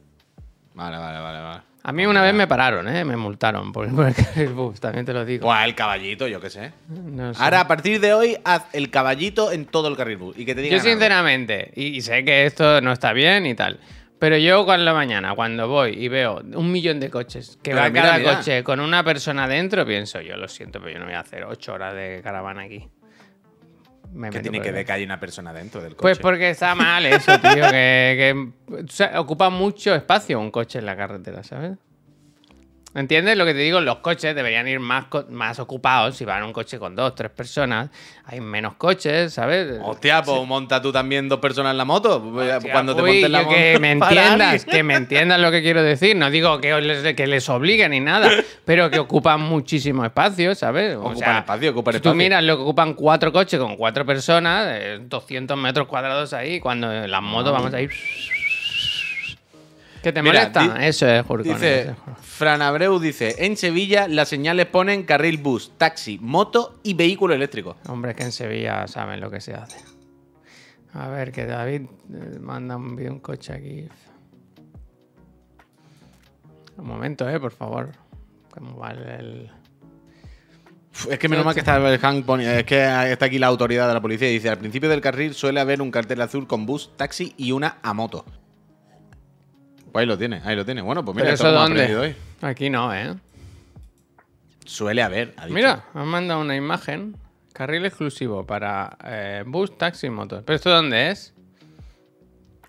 Vale, 0.73 0.97
vale, 0.97 1.19
vale, 1.19 1.39
vale. 1.41 1.61
A 1.83 1.91
mí 1.91 2.05
una 2.05 2.21
vez 2.21 2.33
me 2.33 2.45
pararon, 2.47 2.87
¿eh? 2.87 3.03
Me 3.03 3.17
multaron 3.17 3.71
por, 3.71 3.89
por 3.95 4.07
el 4.07 4.13
carril 4.15 4.49
bus, 4.53 4.79
también 4.79 5.05
te 5.05 5.13
lo 5.13 5.25
digo. 5.25 5.47
O 5.47 5.55
el 5.55 5.73
caballito, 5.73 6.27
yo 6.27 6.39
qué 6.39 6.49
sé. 6.49 6.71
No 6.89 7.33
sé. 7.33 7.41
Ahora, 7.43 7.61
a 7.61 7.67
partir 7.67 7.99
de 7.99 8.13
hoy, 8.13 8.37
haz 8.43 8.65
el 8.73 8.89
caballito 8.91 9.51
en 9.51 9.65
todo 9.65 9.87
el 9.87 9.97
carril 9.97 10.17
bus. 10.17 10.37
Y 10.37 10.45
que 10.45 10.53
te 10.53 10.61
digan 10.61 10.77
Yo 10.79 10.83
sinceramente, 10.83 11.71
y, 11.75 11.87
y 11.97 12.01
sé 12.01 12.23
que 12.23 12.45
esto 12.45 12.81
no 12.81 12.91
está 12.91 13.13
bien 13.13 13.45
y 13.47 13.55
tal, 13.55 13.79
pero 14.19 14.37
yo 14.37 14.63
con 14.67 14.85
la 14.85 14.93
mañana, 14.93 15.33
cuando 15.33 15.67
voy 15.67 15.93
y 15.97 16.07
veo 16.07 16.41
un 16.53 16.71
millón 16.71 16.99
de 16.99 17.09
coches, 17.09 17.57
que 17.63 17.71
Pero 17.71 17.81
va 17.81 17.89
mira, 17.89 18.01
cada 18.03 18.17
mira. 18.19 18.35
coche 18.35 18.63
con 18.63 18.79
una 18.79 19.03
persona 19.03 19.47
dentro, 19.47 19.83
pienso, 19.83 20.21
yo 20.21 20.37
lo 20.37 20.47
siento, 20.47 20.79
pero 20.79 20.91
yo 20.93 20.99
no 20.99 21.05
voy 21.05 21.15
a 21.15 21.21
hacer 21.21 21.43
ocho 21.45 21.73
horas 21.73 21.95
de 21.95 22.21
caravana 22.23 22.61
aquí. 22.61 22.87
Me 24.13 24.29
Que 24.29 24.37
meto 24.37 24.49
tiene 24.49 24.61
que 24.61 24.71
ver 24.71 24.85
que 24.85 24.91
hay 24.91 25.03
una 25.03 25.19
persona 25.19 25.53
dentro 25.53 25.81
del 25.81 25.91
coche. 25.91 26.01
Pues 26.01 26.19
porque 26.19 26.49
está 26.49 26.75
mal 26.75 27.05
eso, 27.05 27.39
tío, 27.39 27.53
que, 27.71 28.51
que 28.69 28.73
o 28.73 28.87
sea, 28.87 29.19
ocupa 29.21 29.49
mucho 29.49 29.95
espacio 29.95 30.39
un 30.39 30.51
coche 30.51 30.79
en 30.79 30.85
la 30.85 30.97
carretera, 30.97 31.43
¿sabes? 31.43 31.77
¿Entiendes 32.93 33.37
lo 33.37 33.45
que 33.45 33.53
te 33.53 33.59
digo? 33.59 33.79
Los 33.79 33.97
coches 33.99 34.35
deberían 34.35 34.67
ir 34.67 34.81
más, 34.81 35.05
más 35.29 35.59
ocupados. 35.59 36.17
Si 36.17 36.25
van 36.25 36.43
un 36.43 36.51
coche 36.51 36.77
con 36.77 36.93
dos, 36.95 37.15
tres 37.15 37.31
personas, 37.31 37.89
hay 38.25 38.41
menos 38.41 38.73
coches, 38.73 39.33
¿sabes? 39.33 39.79
Hostia, 39.81 40.21
pues 40.21 40.45
monta 40.45 40.81
tú 40.81 40.91
también 40.91 41.29
dos 41.29 41.39
personas 41.39 41.71
en 41.71 41.77
la 41.77 41.85
moto. 41.85 42.21
Hostia, 42.21 42.59
Cuando 42.71 42.93
te 42.93 43.01
uy, 43.01 43.11
montes 43.11 43.29
la 43.29 43.43
moto. 43.43 43.55
que 43.55 43.79
me 43.79 43.91
entiendas, 43.93 44.65
que 44.65 44.83
me 44.83 44.95
entiendas 44.95 45.39
lo 45.39 45.51
que 45.51 45.61
quiero 45.61 45.81
decir. 45.81 46.17
No 46.17 46.29
digo 46.29 46.59
que 46.59 46.81
les, 46.81 47.15
que 47.15 47.27
les 47.27 47.47
obliguen 47.47 47.91
ni 47.91 48.01
nada, 48.01 48.29
pero 48.65 48.89
que 48.91 48.99
ocupan 48.99 49.39
muchísimo 49.39 50.03
espacio, 50.03 50.53
¿sabes? 50.53 50.95
O 50.97 51.03
Ocupan 51.11 51.37
espacio, 51.37 51.71
ocupan 51.71 51.93
si 51.93 51.99
tú 52.01 52.09
espacio. 52.09 52.17
miras 52.17 52.43
lo 52.43 52.57
que 52.57 52.63
ocupan 52.63 52.93
cuatro 52.95 53.31
coches 53.31 53.57
con 53.57 53.77
cuatro 53.77 54.05
personas, 54.05 54.67
eh, 54.69 54.99
200 55.01 55.57
metros 55.57 55.87
cuadrados 55.87 56.33
ahí, 56.33 56.59
cuando 56.59 56.91
en 56.91 57.09
las 57.09 57.21
motos 57.21 57.53
vamos 57.53 57.73
a 57.73 57.79
ir... 57.79 57.89
¿Qué 60.01 60.11
te 60.11 60.21
Mira, 60.23 60.49
molesta? 60.51 60.87
Eso 60.87 61.07
es, 61.07 61.25
Jurcón. 61.25 61.47
eso 61.51 61.55
Dice, 61.55 61.81
es. 61.91 61.95
Fran 62.21 62.61
Abreu 62.61 62.99
dice, 62.99 63.35
en 63.45 63.55
Sevilla 63.55 64.07
las 64.07 64.29
señales 64.29 64.65
ponen 64.65 65.03
carril 65.03 65.37
bus, 65.37 65.73
taxi, 65.77 66.17
moto 66.21 66.79
y 66.83 66.95
vehículo 66.95 67.33
eléctrico. 67.35 67.77
Hombre, 67.87 68.11
es 68.11 68.17
que 68.17 68.23
en 68.23 68.31
Sevilla 68.31 68.87
saben 68.87 69.19
lo 69.19 69.29
que 69.29 69.41
se 69.41 69.53
hace. 69.53 69.77
A 70.93 71.07
ver, 71.07 71.31
que 71.31 71.45
David 71.45 71.83
eh, 72.13 72.39
manda 72.39 72.75
un 72.75 72.95
vídeo 72.95 73.13
un 73.13 73.19
coche 73.19 73.53
aquí. 73.53 73.87
Un 76.77 76.87
momento, 76.87 77.29
eh, 77.29 77.39
por 77.39 77.51
favor. 77.51 77.91
¿Cómo 78.51 78.77
va 78.77 78.91
el-? 78.91 79.49
Es 81.09 81.17
que 81.19 81.29
menos 81.29 81.45
mal 81.45 81.53
que 81.53 81.61
está 81.61 81.77
el 81.77 81.99
Hank 81.99 82.29
es 82.41 82.63
que 82.65 83.11
está 83.11 83.25
aquí 83.25 83.39
la 83.39 83.47
autoridad 83.47 83.87
de 83.87 83.93
la 83.93 84.01
policía 84.01 84.29
y 84.29 84.33
dice, 84.33 84.49
al 84.49 84.57
principio 84.57 84.89
del 84.89 84.99
carril 84.99 85.33
suele 85.33 85.59
haber 85.59 85.81
un 85.81 85.91
cartel 85.91 86.21
azul 86.21 86.47
con 86.47 86.65
bus, 86.65 86.91
taxi 86.97 87.33
y 87.37 87.53
una 87.53 87.77
a 87.81 87.93
moto. 87.93 88.25
Pues 89.91 90.03
ahí 90.03 90.07
lo 90.07 90.17
tiene, 90.17 90.41
ahí 90.43 90.55
lo 90.55 90.65
tiene. 90.65 90.81
Bueno, 90.81 91.03
pues 91.03 91.15
mira, 91.15 91.25
¿Pero 91.25 91.35
eso 91.35 91.51
dónde? 91.51 91.95
hoy. 91.95 92.15
Aquí 92.41 92.69
no, 92.69 92.93
¿eh? 92.93 93.15
Suele 94.65 95.01
haber, 95.01 95.33
ha 95.37 95.45
dicho. 95.45 95.53
Mira, 95.53 95.85
han 95.93 96.07
mandado 96.07 96.39
una 96.41 96.55
imagen. 96.55 97.15
Carril 97.53 97.85
exclusivo 97.85 98.45
para 98.45 98.97
eh, 99.03 99.43
bus, 99.45 99.77
taxi 99.77 100.07
y 100.07 100.09
motos. 100.09 100.43
¿Pero 100.45 100.55
esto 100.55 100.69
dónde 100.69 101.11
es? 101.11 101.33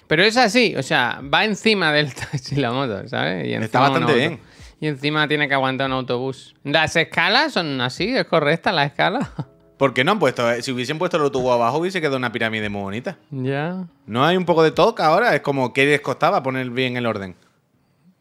Pero 0.08 0.24
es 0.24 0.36
así, 0.36 0.74
o 0.76 0.82
sea, 0.82 1.20
va 1.22 1.44
encima 1.44 1.92
del 1.92 2.12
taxi 2.14 2.56
y 2.56 2.58
la 2.58 2.72
moto, 2.72 3.08
¿sabes? 3.08 3.46
Y 3.46 3.54
Está 3.54 3.80
bastante 3.80 4.14
bien. 4.14 4.40
Y 4.80 4.88
encima 4.88 5.28
tiene 5.28 5.46
que 5.46 5.54
aguantar 5.54 5.86
un 5.86 5.92
autobús. 5.92 6.56
¿Las 6.64 6.96
escalas 6.96 7.52
son 7.52 7.80
así? 7.80 8.16
¿Es 8.16 8.26
correcta 8.26 8.72
la 8.72 8.84
escala? 8.84 9.30
¿Por 9.76 9.94
qué 9.94 10.04
no 10.04 10.12
han 10.12 10.18
puesto? 10.18 10.50
eh, 10.50 10.62
Si 10.62 10.70
hubiesen 10.72 10.98
puesto 10.98 11.16
el 11.16 11.24
autobús 11.24 11.50
abajo 11.52 11.78
hubiese 11.78 12.00
quedado 12.00 12.16
una 12.16 12.30
pirámide 12.32 12.68
muy 12.68 12.82
bonita. 12.82 13.18
ya. 13.30 13.84
¿No 14.06 14.24
hay 14.24 14.36
un 14.36 14.44
poco 14.44 14.62
de 14.62 14.70
toque 14.70 15.02
ahora? 15.02 15.34
Es 15.34 15.40
como, 15.40 15.72
¿qué 15.72 15.86
les 15.86 16.00
costaba 16.00 16.42
poner 16.42 16.70
bien 16.70 16.96
el 16.96 17.06
orden? 17.06 17.34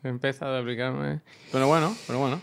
He 0.03 0.07
empezado 0.09 0.55
a 0.55 0.59
aplicarme. 0.59 1.21
Pero 1.51 1.67
bueno, 1.67 1.95
pero 2.07 2.19
bueno. 2.19 2.41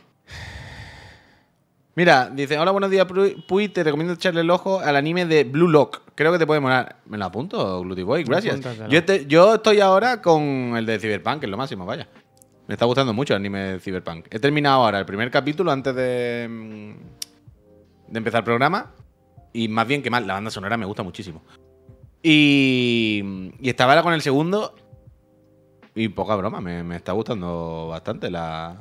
Mira, 1.97 2.31
dice, 2.33 2.57
hola, 2.57 2.71
buenos 2.71 2.91
días, 2.91 3.09
Pu- 3.09 3.45
Puy, 3.49 3.69
te 3.69 3.83
recomiendo 3.83 4.13
echarle 4.15 4.43
el 4.43 4.51
ojo 4.51 4.79
al 4.79 4.95
anime 4.95 5.27
de 5.27 5.43
Blue 5.43 5.67
Lock. 5.67 6.03
Creo 6.15 6.31
que 6.31 6.39
te 6.39 6.47
puede 6.47 6.61
molar. 6.61 6.97
Me 7.07 7.19
lo 7.19 7.25
apunto, 7.25 7.81
Gluty 7.81 8.03
Boy, 8.03 8.23
gracias. 8.23 8.55
Yo, 8.89 9.01
yo 9.27 9.55
estoy 9.57 9.81
ahora 9.81 10.23
con 10.23 10.43
el 10.77 10.87
de 10.87 11.01
Cyberpunk, 11.01 11.41
que 11.41 11.47
es 11.47 11.51
lo 11.51 11.57
máximo, 11.57 11.85
vaya. 11.87 12.07
Me 12.69 12.75
está 12.75 12.85
gustando 12.85 13.13
mucho 13.13 13.33
el 13.35 13.39
anime 13.41 13.59
de 13.61 13.81
Cyberpunk. 13.81 14.27
He 14.31 14.39
terminado 14.39 14.85
ahora 14.85 15.01
el 15.01 15.07
primer 15.07 15.29
capítulo 15.33 15.73
antes 15.73 15.93
de, 15.97 16.47
mm, 16.49 16.93
de 18.11 18.19
empezar 18.19 18.41
el 18.41 18.45
programa. 18.45 18.93
Y 19.53 19.69
más 19.69 19.87
bien 19.87 20.03
que 20.03 20.11
mal, 20.11 20.27
la 20.27 20.35
banda 20.35 20.51
sonora 20.51 20.77
me 20.77 20.87
gusta 20.87 21.03
muchísimo. 21.03 21.43
Y, 22.23 23.23
y 23.61 23.69
estaba 23.69 23.93
ahora 23.93 24.03
con 24.03 24.13
el 24.13 24.23
segundo. 24.23 24.75
Y 25.95 26.09
poca 26.11 26.37
broma, 26.37 26.61
me, 26.61 26.83
me 26.85 26.97
está 26.97 27.13
gustando 27.13 27.89
bastante 27.89 28.31
la, 28.31 28.77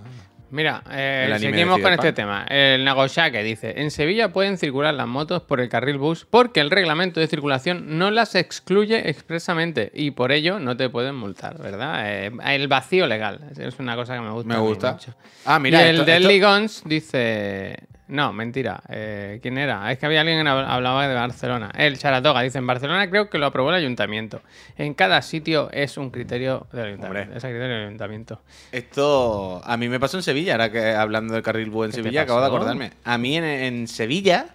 Mira, 0.50 0.82
eh, 0.92 1.36
seguimos 1.40 1.80
con 1.80 1.92
este 1.94 2.14
tema. 2.14 2.46
El 2.50 2.86
Nagoshake 2.86 3.44
dice: 3.44 3.82
En 3.82 3.92
Sevilla 3.92 4.32
pueden 4.32 4.58
circular 4.58 4.94
las 4.94 5.08
motos 5.08 5.42
por 5.42 5.60
el 5.60 5.68
carril 5.68 5.98
bus 5.98 6.26
porque 6.30 6.60
el 6.62 6.70
reglamento 6.70 7.20
de 7.20 7.28
circulación 7.28 7.98
no 7.98 8.12
las 8.12 8.36
excluye 8.36 9.10
expresamente 9.10 9.92
y 9.94 10.12
por 10.12 10.32
ello 10.32 10.60
no 10.60 10.78
te 10.78 10.90
pueden 10.90 11.16
multar, 11.16 11.58
¿verdad? 11.62 12.02
Eh, 12.06 12.32
el 12.46 12.68
vacío 12.68 13.08
legal 13.08 13.42
es 13.58 13.78
una 13.80 13.96
cosa 13.96 14.16
que 14.16 14.22
me 14.22 14.30
gusta. 14.32 14.54
Me 14.54 14.60
gusta. 14.60 14.94
mucho. 14.94 15.16
Ah, 15.46 15.60
mira, 15.60 15.82
y 15.82 15.90
el 15.90 15.96
esto- 15.96 16.06
Deadly 16.06 16.36
esto- 16.36 16.50
Guns 16.50 16.84
dice. 16.86 17.80
No, 18.10 18.32
mentira. 18.32 18.82
Eh, 18.88 19.40
¿Quién 19.42 19.58
era? 19.58 19.92
Es 19.92 19.98
que 19.98 20.06
había 20.06 20.22
alguien 20.22 20.42
que 20.42 20.50
hab- 20.50 20.66
hablaba 20.68 21.08
de 21.08 21.14
Barcelona. 21.14 21.72
El 21.76 21.98
Charatoga 21.98 22.42
dice: 22.42 22.58
En 22.58 22.66
Barcelona 22.66 23.10
creo 23.10 23.30
que 23.30 23.38
lo 23.38 23.48
aprobó 23.48 23.70
el 23.70 23.76
ayuntamiento. 23.76 24.42
En 24.78 24.94
cada 24.94 25.22
sitio 25.22 25.70
es 25.72 25.98
un 25.98 26.10
criterio 26.10 26.68
del 26.72 26.86
ayuntamiento. 26.86 27.36
Es 27.36 27.44
criterio 27.44 27.68
del 27.68 27.86
ayuntamiento. 27.88 28.42
Esto 28.72 29.62
a 29.66 29.76
mí 29.76 29.90
me 29.90 30.00
pasó 30.00 30.16
en 30.18 30.24
Sevilla, 30.24 30.54
ahora 30.54 30.72
que 30.72 30.92
hablando 30.94 31.34
del 31.34 31.44
carril 31.44 31.70
bus 31.70 31.86
en 31.88 31.92
¿Qué 31.92 31.98
te 31.98 32.04
Sevilla, 32.04 32.22
acabo 32.22 32.40
de 32.40 32.48
acordarme. 32.48 32.92
A 33.04 33.18
mí 33.18 33.36
en, 33.36 33.44
en 33.44 33.88
Sevilla, 33.90 34.46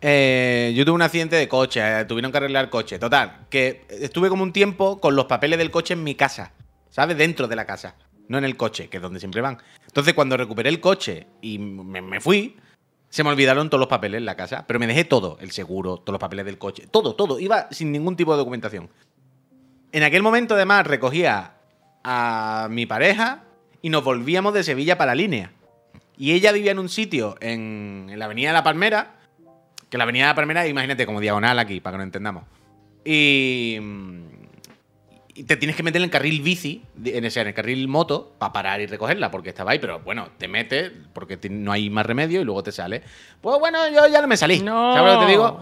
eh, 0.00 0.72
yo 0.76 0.84
tuve 0.84 0.94
un 0.96 1.02
accidente 1.02 1.36
de 1.36 1.48
coche, 1.48 1.80
eh, 2.00 2.04
tuvieron 2.04 2.30
que 2.30 2.38
arreglar 2.38 2.64
el 2.64 2.70
coche. 2.70 2.98
Total, 2.98 3.46
que 3.48 3.84
estuve 3.88 4.28
como 4.28 4.42
un 4.42 4.52
tiempo 4.52 5.00
con 5.00 5.16
los 5.16 5.24
papeles 5.24 5.58
del 5.58 5.70
coche 5.70 5.94
en 5.94 6.04
mi 6.04 6.14
casa, 6.14 6.52
¿sabes? 6.90 7.16
Dentro 7.16 7.48
de 7.48 7.56
la 7.56 7.64
casa, 7.64 7.94
no 8.28 8.36
en 8.38 8.44
el 8.44 8.56
coche, 8.56 8.88
que 8.88 8.98
es 8.98 9.02
donde 9.02 9.20
siempre 9.20 9.40
van. 9.40 9.58
Entonces, 9.86 10.12
cuando 10.12 10.36
recuperé 10.36 10.68
el 10.68 10.80
coche 10.80 11.26
y 11.40 11.58
me, 11.58 12.02
me 12.02 12.20
fui, 12.20 12.56
se 13.14 13.22
me 13.22 13.30
olvidaron 13.30 13.70
todos 13.70 13.78
los 13.78 13.88
papeles 13.88 14.18
en 14.18 14.24
la 14.24 14.34
casa, 14.34 14.64
pero 14.66 14.80
me 14.80 14.88
dejé 14.88 15.04
todo, 15.04 15.38
el 15.40 15.52
seguro, 15.52 15.98
todos 15.98 16.14
los 16.14 16.18
papeles 16.18 16.46
del 16.46 16.58
coche, 16.58 16.88
todo, 16.90 17.14
todo, 17.14 17.38
iba 17.38 17.68
sin 17.70 17.92
ningún 17.92 18.16
tipo 18.16 18.32
de 18.32 18.38
documentación. 18.38 18.90
En 19.92 20.02
aquel 20.02 20.20
momento, 20.20 20.56
además, 20.56 20.84
recogía 20.84 21.52
a 22.02 22.66
mi 22.72 22.86
pareja 22.86 23.44
y 23.82 23.90
nos 23.90 24.02
volvíamos 24.02 24.52
de 24.52 24.64
Sevilla 24.64 24.98
para 24.98 25.14
línea. 25.14 25.52
Y 26.18 26.32
ella 26.32 26.50
vivía 26.50 26.72
en 26.72 26.80
un 26.80 26.88
sitio 26.88 27.36
en, 27.40 28.10
la 28.16 28.24
Avenida 28.24 28.48
de 28.48 28.54
la 28.54 28.64
Palmera, 28.64 29.14
que 29.88 29.96
la 29.96 30.02
Avenida 30.02 30.24
de 30.24 30.30
la 30.32 30.34
Palmera, 30.34 30.66
imagínate, 30.66 31.06
como 31.06 31.20
diagonal 31.20 31.60
aquí, 31.60 31.78
para 31.78 31.94
que 31.94 31.98
nos 31.98 32.06
entendamos. 32.06 32.42
Y, 33.04 33.78
mm, 33.80 34.33
y 35.34 35.44
te 35.44 35.56
tienes 35.56 35.76
que 35.76 35.82
meter 35.82 36.00
en 36.00 36.04
el 36.04 36.10
carril 36.10 36.40
bici, 36.42 36.82
en 37.04 37.24
ese, 37.24 37.40
en 37.40 37.48
el 37.48 37.54
carril 37.54 37.88
moto, 37.88 38.34
para 38.38 38.52
parar 38.52 38.80
y 38.80 38.86
recogerla, 38.86 39.30
porque 39.30 39.48
estaba 39.50 39.72
ahí, 39.72 39.78
pero 39.80 39.98
bueno, 40.00 40.28
te 40.38 40.46
metes, 40.48 40.92
porque 41.12 41.38
no 41.50 41.72
hay 41.72 41.90
más 41.90 42.06
remedio 42.06 42.40
y 42.40 42.44
luego 42.44 42.62
te 42.62 42.70
sale. 42.72 43.02
Pues 43.40 43.58
bueno, 43.58 43.78
yo 43.88 44.06
ya 44.06 44.20
no 44.22 44.28
me 44.28 44.36
salí. 44.36 44.60
No. 44.60 44.94
¿Sabes 44.94 45.12
lo 45.14 45.18
que 45.20 45.26
te 45.26 45.30
digo? 45.32 45.60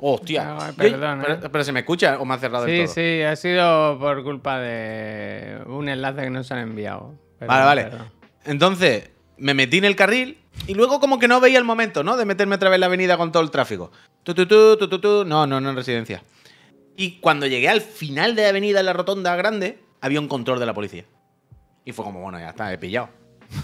Hostia. 0.00 0.56
Yo- 0.70 0.74
perdón, 0.76 1.20
¿eh? 1.20 1.24
pero, 1.26 1.52
pero 1.52 1.64
se 1.64 1.72
me 1.72 1.80
escucha 1.80 2.18
o 2.18 2.24
me 2.24 2.34
ha 2.34 2.38
cerrado 2.38 2.66
el 2.66 2.70
Sí, 2.76 2.84
todo. 2.84 2.94
sí, 2.94 3.22
ha 3.22 3.36
sido 3.36 3.98
por 3.98 4.24
culpa 4.24 4.58
de 4.58 5.58
un 5.66 5.88
enlace 5.88 6.22
que 6.22 6.30
nos 6.30 6.50
han 6.50 6.58
enviado. 6.60 7.14
Perdón, 7.38 7.54
Vale, 7.56 7.64
vale. 7.66 7.82
perdón. 7.84 8.10
Entonces, 8.44 9.10
me 9.36 9.54
metí 9.54 9.78
en 9.78 9.84
el 9.84 9.94
carril 9.94 10.38
y 10.66 10.74
luego 10.74 10.98
como 11.00 11.18
que 11.18 11.28
no 11.28 11.40
veía 11.40 11.58
el 11.58 11.64
momento, 11.64 12.02
¿no? 12.02 12.16
De 12.16 12.24
meterme 12.24 12.56
otra 12.56 12.68
vez 12.68 12.76
en 12.76 12.80
la 12.80 12.86
avenida 12.86 13.16
con 13.16 13.30
todo 13.30 13.42
el 13.42 13.50
tráfico. 13.50 13.92
Tu, 14.24 14.34
tu, 14.34 14.46
tu, 14.46 14.76
tu, 14.76 14.88
tu, 14.88 14.98
tu. 15.00 15.24
No, 15.24 15.46
no, 15.46 15.60
no 15.60 15.70
en 15.70 15.76
residencia. 15.76 16.22
Y 16.96 17.18
cuando 17.20 17.46
llegué 17.46 17.68
al 17.68 17.80
final 17.80 18.34
de 18.36 18.42
la 18.42 18.48
avenida, 18.50 18.80
en 18.80 18.86
la 18.86 18.92
rotonda 18.92 19.34
grande, 19.36 19.78
había 20.00 20.20
un 20.20 20.28
control 20.28 20.58
de 20.60 20.66
la 20.66 20.74
policía. 20.74 21.04
Y 21.84 21.92
fue 21.92 22.04
como, 22.04 22.20
bueno, 22.20 22.38
ya 22.38 22.50
está, 22.50 22.72
he 22.72 22.78
pillado. 22.78 23.08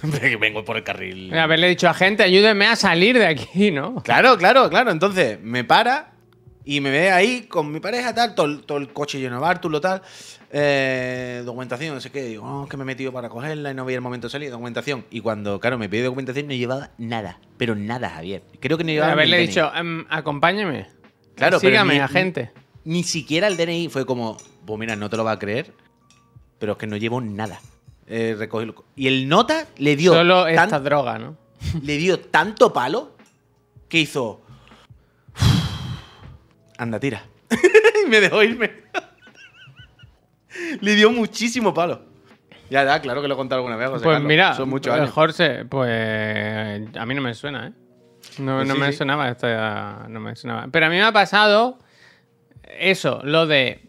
Vengo 0.41 0.65
por 0.65 0.77
el 0.77 0.83
carril. 0.85 1.33
Haberle 1.33 1.69
dicho 1.69 1.89
a 1.89 1.95
gente, 1.95 2.23
ayúdeme 2.23 2.67
a 2.67 2.77
salir 2.77 3.19
de 3.19 3.27
aquí, 3.27 3.71
¿no? 3.71 4.03
Claro, 4.03 4.37
claro, 4.37 4.69
claro. 4.69 4.91
Entonces 4.91 5.39
me 5.43 5.65
para 5.65 6.13
y 6.65 6.81
me 6.81 6.91
ve 6.91 7.11
ahí 7.11 7.43
con 7.43 7.71
mi 7.73 7.81
pareja, 7.81 8.15
tal, 8.15 8.35
todo, 8.35 8.47
el- 8.47 8.63
todo 8.65 8.79
el 8.79 8.93
coche 8.93 9.19
lleno 9.19 9.37
de 9.37 9.41
bártulo, 9.43 9.81
tal. 9.81 10.03
eh, 10.51 11.43
documentación, 11.45 11.95
no 11.95 12.01
sé 12.01 12.11
qué. 12.11 12.23
Digo, 12.23 12.45
oh, 12.45 12.69
que 12.69 12.77
me 12.77 12.83
he 12.83 12.87
metido 12.87 13.13
para 13.13 13.29
cogerla 13.29 13.71
y 13.71 13.75
no 13.75 13.85
veía 13.85 13.97
el 13.97 14.03
momento 14.03 14.27
de 14.29 14.31
salir. 14.33 14.51
Documentación. 14.51 15.05
Y 15.11 15.21
cuando, 15.21 15.61
claro, 15.61 15.79
me 15.79 15.89
pide 15.89 16.05
documentación, 16.05 16.47
no 16.49 16.55
llevaba 16.55 16.91
nada. 16.99 17.39
Pero 17.59 17.75
nada, 17.75 18.09
Javier. 18.11 18.43
Creo 18.61 18.77
que 18.79 18.85
no 18.85 18.91
llevaba. 18.91 19.13
Haberle 19.13 19.39
dicho, 19.39 19.71
em, 19.75 20.05
acompáñeme. 20.09 20.87
Claro, 21.35 21.59
pero 21.61 21.71
Sígame, 21.71 21.95
ni- 21.95 22.01
agente. 22.01 22.51
Ni 22.89 23.03
siquiera 23.03 23.49
el 23.49 23.59
DNI 23.59 23.91
fue 23.91 24.07
como, 24.07 24.39
pues 24.65 24.81
mira, 24.81 24.97
no 24.97 25.11
te 25.11 25.19
lo 25.19 25.23
va 25.25 25.33
a 25.33 25.39
creer, 25.39 25.75
pero 26.59 26.73
es 26.73 26.79
que 26.79 26.87
no 26.87 26.97
llevo 26.97 27.21
nada. 27.21 27.61
Eh, 28.07 28.35
y 28.97 29.07
el 29.09 29.29
nota 29.29 29.67
le 29.77 29.95
dio, 29.95 30.15
Solo 30.15 30.45
tan- 30.45 30.55
esta 30.65 30.81
droga, 30.81 31.19
¿no? 31.19 31.37
le 31.83 31.99
dio 31.99 32.19
tanto 32.19 32.73
palo 32.73 33.11
que 33.91 33.99
hizo. 34.01 34.41
Anda, 36.79 36.99
tira. 36.99 37.23
y 38.07 38.09
me 38.09 38.21
dejó 38.23 38.43
irme. 38.43 38.71
le 40.81 40.95
dio 40.95 41.11
muchísimo 41.13 41.75
palo. 41.75 42.01
Ya, 42.71 42.85
ya, 42.85 43.03
claro 43.03 43.21
que 43.21 43.29
lo 43.29 43.35
he 43.35 43.37
contado 43.37 43.59
alguna 43.59 43.77
vez. 43.77 43.91
José 43.91 44.05
Pues 44.05 44.15
Carlos. 44.15 44.29
mira, 44.29 44.55
son 44.55 44.71
muchos 44.71 44.95
años. 44.95 45.11
Jorge, 45.11 45.67
pues 45.67 46.89
a 46.97 47.05
mí 47.05 47.15
no 47.15 47.21
me 47.21 47.35
suena, 47.35 47.67
¿eh? 47.67 47.73
No, 48.39 48.57
Pues 48.57 48.69
no 48.69 48.75
sí, 48.75 48.81
me 48.81 48.93
sí. 48.93 48.97
sonaba 48.99 49.29
esta, 49.29 50.07
no 50.09 50.21
me 50.21 50.35
sonaba. 50.37 50.69
Pero 50.71 50.87
a 50.87 50.89
mí 50.89 50.97
me 50.97 51.03
ha 51.03 51.13
pasado 51.13 51.79
eso, 52.79 53.21
lo 53.25 53.47
de... 53.47 53.81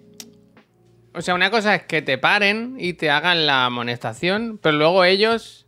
O 1.14 1.22
sea, 1.22 1.34
una 1.34 1.50
cosa 1.50 1.76
es 1.76 1.84
que 1.84 2.02
te 2.02 2.18
paren 2.18 2.76
y 2.80 2.94
te 2.94 3.10
hagan 3.10 3.46
la 3.48 3.66
amonestación, 3.66 4.60
pero 4.62 4.78
luego 4.78 5.04
ellos, 5.04 5.66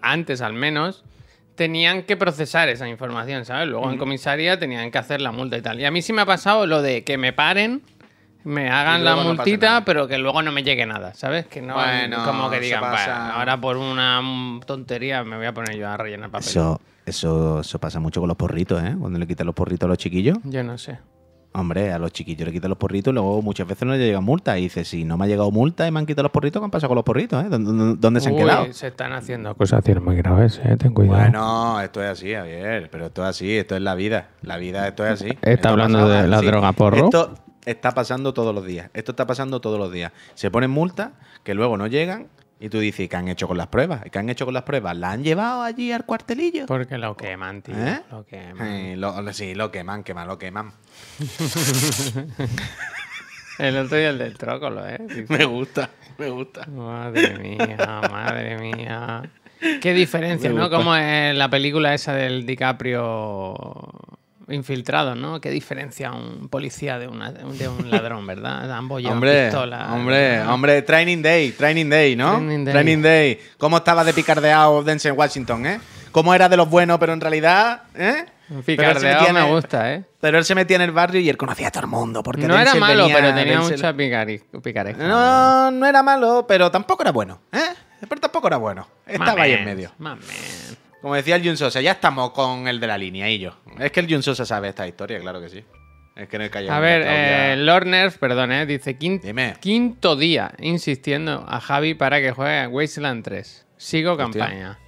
antes 0.00 0.40
al 0.40 0.54
menos, 0.54 1.04
tenían 1.54 2.04
que 2.04 2.16
procesar 2.16 2.68
esa 2.68 2.88
información, 2.88 3.44
¿sabes? 3.44 3.68
Luego 3.68 3.90
en 3.90 3.98
comisaría 3.98 4.58
tenían 4.58 4.90
que 4.90 4.98
hacer 4.98 5.20
la 5.20 5.30
multa 5.30 5.56
y 5.58 5.62
tal. 5.62 5.78
Y 5.78 5.84
a 5.84 5.90
mí 5.90 6.00
sí 6.02 6.12
me 6.12 6.22
ha 6.22 6.26
pasado 6.26 6.66
lo 6.66 6.80
de 6.82 7.04
que 7.04 7.18
me 7.18 7.32
paren, 7.32 7.82
me 8.44 8.70
hagan 8.70 9.04
la 9.04 9.14
no 9.14 9.24
multita, 9.24 9.84
pero 9.84 10.08
que 10.08 10.16
luego 10.16 10.40
no 10.40 10.52
me 10.52 10.62
llegue 10.62 10.86
nada, 10.86 11.12
¿sabes? 11.14 11.46
Que 11.46 11.60
no, 11.60 11.74
Bueno, 11.74 12.24
como 12.24 12.48
que 12.48 12.58
digan, 12.60 12.80
pasa. 12.80 13.10
"Va, 13.18 13.34
ahora 13.34 13.60
por 13.60 13.76
una 13.76 14.22
tontería 14.66 15.22
me 15.22 15.36
voy 15.36 15.46
a 15.46 15.52
poner 15.52 15.76
yo 15.76 15.86
a 15.88 15.96
rellenar 15.98 16.30
papel. 16.30 16.48
Eso, 16.48 16.80
eso, 17.04 17.60
eso 17.60 17.78
pasa 17.78 18.00
mucho 18.00 18.20
con 18.20 18.28
los 18.28 18.36
porritos, 18.38 18.82
¿eh? 18.82 18.96
Cuando 18.98 19.18
le 19.18 19.26
quitan 19.26 19.44
los 19.46 19.54
porritos 19.54 19.86
a 19.86 19.88
los 19.88 19.98
chiquillos. 19.98 20.38
Yo 20.44 20.62
no 20.64 20.78
sé. 20.78 20.98
Hombre, 21.52 21.92
a 21.92 21.98
los 21.98 22.12
chiquillos 22.12 22.46
le 22.46 22.52
quitan 22.52 22.68
los 22.68 22.78
porritos 22.78 23.10
y 23.10 23.14
luego 23.14 23.40
muchas 23.42 23.66
veces 23.66 23.84
no 23.86 23.92
le 23.92 23.98
llega 23.98 24.20
multa. 24.20 24.58
Y 24.58 24.62
dice, 24.62 24.84
si 24.84 25.04
no 25.04 25.16
me 25.16 25.24
ha 25.24 25.28
llegado 25.28 25.50
multa 25.50 25.88
y 25.88 25.90
me 25.90 25.98
han 25.98 26.06
quitado 26.06 26.24
los 26.24 26.32
porritos, 26.32 26.60
¿qué 26.60 26.64
han 26.64 26.70
pasado 26.70 26.88
con 26.88 26.96
los 26.96 27.04
porritos? 27.04 27.42
Eh? 27.44 27.48
¿Dónde, 27.48 28.20
se 28.20 28.28
han 28.28 28.34
Uy, 28.34 28.42
quedado? 28.42 28.72
se 28.72 28.86
están 28.88 29.12
haciendo 29.12 29.50
acusaciones 29.50 30.02
muy 30.02 30.16
graves, 30.16 30.60
eh. 30.62 30.76
Ten 30.76 30.92
cuidado. 30.92 31.18
Bueno, 31.18 31.80
esto 31.80 32.02
es 32.02 32.10
así, 32.10 32.32
Javier. 32.34 32.88
Pero 32.90 33.06
esto 33.06 33.22
es 33.22 33.28
así, 33.28 33.56
esto 33.56 33.74
es 33.76 33.82
la 33.82 33.94
vida. 33.94 34.28
La 34.42 34.56
vida, 34.58 34.86
esto 34.86 35.04
es 35.06 35.12
así. 35.12 35.30
¿Está 35.30 35.50
Esto 35.50 35.68
hablando 35.70 36.08
de 36.08 36.28
la 36.28 36.40
droga 36.42 36.72
porro? 36.72 37.06
Esto 37.06 37.34
está 37.64 37.92
pasando 37.92 38.32
todos 38.34 38.54
los 38.54 38.64
días. 38.64 38.90
Esto 38.94 39.12
está 39.12 39.26
pasando 39.26 39.60
todos 39.60 39.78
los 39.78 39.90
días. 39.90 40.12
Se 40.34 40.50
ponen 40.50 40.70
multas 40.70 41.10
que 41.44 41.54
luego 41.54 41.76
no 41.76 41.86
llegan 41.86 42.28
y 42.60 42.68
tú 42.68 42.80
dices, 42.80 43.08
¿qué 43.08 43.16
han 43.16 43.28
hecho 43.28 43.46
con 43.46 43.56
las 43.56 43.68
pruebas? 43.68 44.02
¿Qué 44.10 44.18
han 44.18 44.28
hecho 44.28 44.44
con 44.44 44.54
las 44.54 44.64
pruebas? 44.64 44.96
¿La 44.96 45.12
han 45.12 45.22
llevado 45.22 45.62
allí 45.62 45.92
al 45.92 46.04
cuartelillo? 46.04 46.66
Porque 46.66 46.98
lo 46.98 47.16
queman, 47.16 47.62
tío. 47.62 47.74
¿Eh? 47.76 48.00
Lo 48.10 48.24
queman. 48.26 48.66
Eh, 48.66 48.96
lo- 48.96 49.32
sí, 49.32 49.54
lo 49.54 49.70
queman, 49.70 50.02
queman, 50.04 50.26
lo 50.26 50.38
queman. 50.38 50.72
El 53.58 53.76
otro 53.76 53.96
día 53.98 54.10
el 54.10 54.18
del 54.18 54.38
trócolo, 54.38 54.86
¿eh? 54.88 54.98
Me 55.28 55.44
gusta, 55.44 55.90
me 56.16 56.28
gusta. 56.30 56.64
Madre 56.68 57.36
mía, 57.38 58.00
madre 58.08 58.56
mía. 58.58 59.22
Qué 59.80 59.92
diferencia, 59.94 60.50
¿no? 60.50 60.70
Como 60.70 60.94
en 60.94 61.36
la 61.36 61.50
película 61.50 61.92
esa 61.92 62.12
del 62.14 62.46
DiCaprio 62.46 63.54
infiltrado, 64.48 65.14
¿no? 65.14 65.40
Qué 65.40 65.50
diferencia 65.50 66.12
un 66.12 66.48
policía 66.48 66.98
de, 66.98 67.06
una- 67.08 67.32
de 67.32 67.68
un 67.68 67.90
ladrón, 67.90 68.26
¿verdad? 68.26 68.70
Ambos 68.72 69.00
llevan 69.00 69.14
Hombre, 69.18 69.44
pistola. 69.46 69.92
hombre, 69.92 70.40
hombre, 70.42 70.82
Training 70.82 71.22
Day, 71.22 71.52
Training 71.52 71.88
Day, 71.90 72.16
¿no? 72.16 72.32
Training 72.36 72.64
Day. 72.64 72.72
Training 72.74 73.02
Day. 73.02 73.40
¿Cómo 73.58 73.76
estaba 73.78 74.04
de 74.04 74.12
picardeado 74.12 74.82
Denzel 74.82 75.12
Washington, 75.12 75.66
eh? 75.66 75.80
¿Cómo 76.12 76.34
era 76.34 76.48
de 76.48 76.56
los 76.56 76.68
buenos, 76.70 76.98
pero 76.98 77.12
en 77.12 77.20
realidad, 77.20 77.82
eh? 77.94 78.24
Un 78.50 78.62
Pero 78.62 78.82
él 78.88 78.94
se 78.96 79.00
Picardeado 79.02 79.14
metía 79.20 79.28
en 79.28 79.34
me 79.34 79.40
el- 79.48 79.54
gusta, 79.54 79.92
¿eh? 79.94 80.04
Pero 80.20 80.38
él 80.38 80.44
se 80.46 80.54
metía 80.54 80.76
en 80.76 80.82
el 80.82 80.90
barrio 80.92 81.20
y 81.20 81.28
él 81.28 81.36
conocía 81.36 81.68
a 81.68 81.70
todo 81.70 81.82
el 81.82 81.90
mundo. 81.90 82.22
Porque 82.22 82.48
No 82.48 82.58
era 82.58 82.74
malo, 82.76 83.02
venía- 83.02 83.14
pero 83.16 83.34
tenía 83.34 83.58
Denzel- 83.60 83.70
mucha 83.72 84.60
picaresca. 84.62 85.06
No, 85.06 85.70
no 85.70 85.84
era 85.86 86.02
malo, 86.02 86.46
pero 86.48 86.70
tampoco 86.70 87.02
era 87.02 87.12
bueno, 87.12 87.40
¿eh? 87.52 87.58
Pero 88.08 88.20
tampoco 88.22 88.46
era 88.46 88.56
bueno. 88.56 88.88
Estaba 89.06 89.42
ahí 89.42 89.52
en 89.52 89.64
medio. 89.66 89.92
mamen. 89.98 90.24
Como 91.08 91.16
decía 91.16 91.36
el 91.36 91.42
Jun 91.42 91.56
Sosa, 91.56 91.80
ya 91.80 91.92
estamos 91.92 92.32
con 92.32 92.68
el 92.68 92.80
de 92.80 92.86
la 92.86 92.98
línea 92.98 93.30
y 93.30 93.38
yo. 93.38 93.56
Es 93.78 93.90
que 93.92 94.00
el 94.00 94.12
Jun 94.12 94.22
Sosa 94.22 94.44
sabe 94.44 94.68
esta 94.68 94.86
historia, 94.86 95.18
claro 95.18 95.40
que 95.40 95.48
sí. 95.48 95.64
Es 96.14 96.28
que 96.28 96.36
no 96.36 96.44
he 96.44 96.50
callado. 96.50 96.76
A 96.76 96.80
ver, 96.80 97.02
eh, 97.06 97.56
Lord 97.56 97.86
Nerf, 97.86 98.18
perdón, 98.18 98.52
eh, 98.52 98.66
dice 98.66 98.92
Dime. 98.92 99.54
quinto 99.58 100.16
día 100.16 100.52
insistiendo 100.58 101.46
a 101.48 101.60
Javi 101.62 101.94
para 101.94 102.20
que 102.20 102.32
juegue 102.32 102.58
a 102.58 102.68
Wasteland 102.68 103.24
3. 103.24 103.66
Sigo 103.78 104.12
Hostia. 104.12 104.24
campaña. 104.26 104.78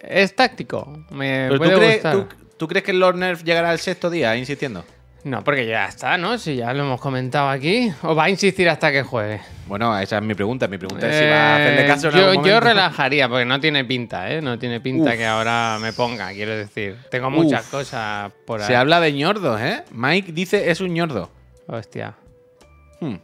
Es 0.00 0.36
táctico. 0.36 0.92
Me 1.08 1.46
¿Pero 1.48 1.56
puede 1.56 1.70
tú, 1.72 1.78
crees, 1.78 1.94
gustar. 1.94 2.12
tú, 2.12 2.28
tú 2.58 2.68
crees 2.68 2.84
que 2.84 2.90
el 2.90 3.00
Lord 3.00 3.16
Nerf 3.16 3.44
llegará 3.44 3.70
al 3.70 3.78
sexto 3.78 4.10
día 4.10 4.36
insistiendo? 4.36 4.84
No, 5.24 5.42
porque 5.42 5.66
ya 5.66 5.86
está, 5.86 6.18
¿no? 6.18 6.36
Si 6.36 6.56
ya 6.56 6.72
lo 6.74 6.84
hemos 6.84 7.00
comentado 7.00 7.48
aquí. 7.48 7.90
¿O 8.02 8.14
va 8.14 8.24
a 8.24 8.30
insistir 8.30 8.68
hasta 8.68 8.92
que 8.92 9.02
juegue? 9.02 9.40
Bueno, 9.66 9.98
esa 9.98 10.18
es 10.18 10.22
mi 10.22 10.34
pregunta. 10.34 10.68
Mi 10.68 10.76
pregunta 10.76 11.08
es 11.08 11.16
si 11.16 11.24
va 11.24 11.36
a 11.36 11.56
hacerle 11.56 11.84
Eh, 11.84 11.86
caso 11.86 12.08
en 12.10 12.14
yo, 12.14 12.28
algún 12.30 12.44
yo 12.44 12.60
relajaría, 12.60 13.26
porque 13.26 13.46
no 13.46 13.58
tiene 13.58 13.86
pinta, 13.86 14.30
¿eh? 14.30 14.42
No 14.42 14.58
tiene 14.58 14.80
pinta 14.80 15.10
Uf. 15.12 15.16
que 15.16 15.24
ahora 15.26 15.78
me 15.80 15.94
ponga, 15.94 16.30
quiero 16.32 16.54
decir. 16.54 16.98
Tengo 17.10 17.30
muchas 17.30 17.64
Uf. 17.64 17.70
cosas 17.70 18.32
por 18.44 18.60
ahí. 18.60 18.66
Se 18.66 18.76
habla 18.76 19.00
de 19.00 19.14
ñordos, 19.14 19.58
¿eh? 19.62 19.82
Mike 19.92 20.32
dice 20.32 20.70
es 20.70 20.82
un 20.82 20.92
ñordo. 20.92 21.30
Hostia. 21.68 22.14
Hmm. 23.00 23.16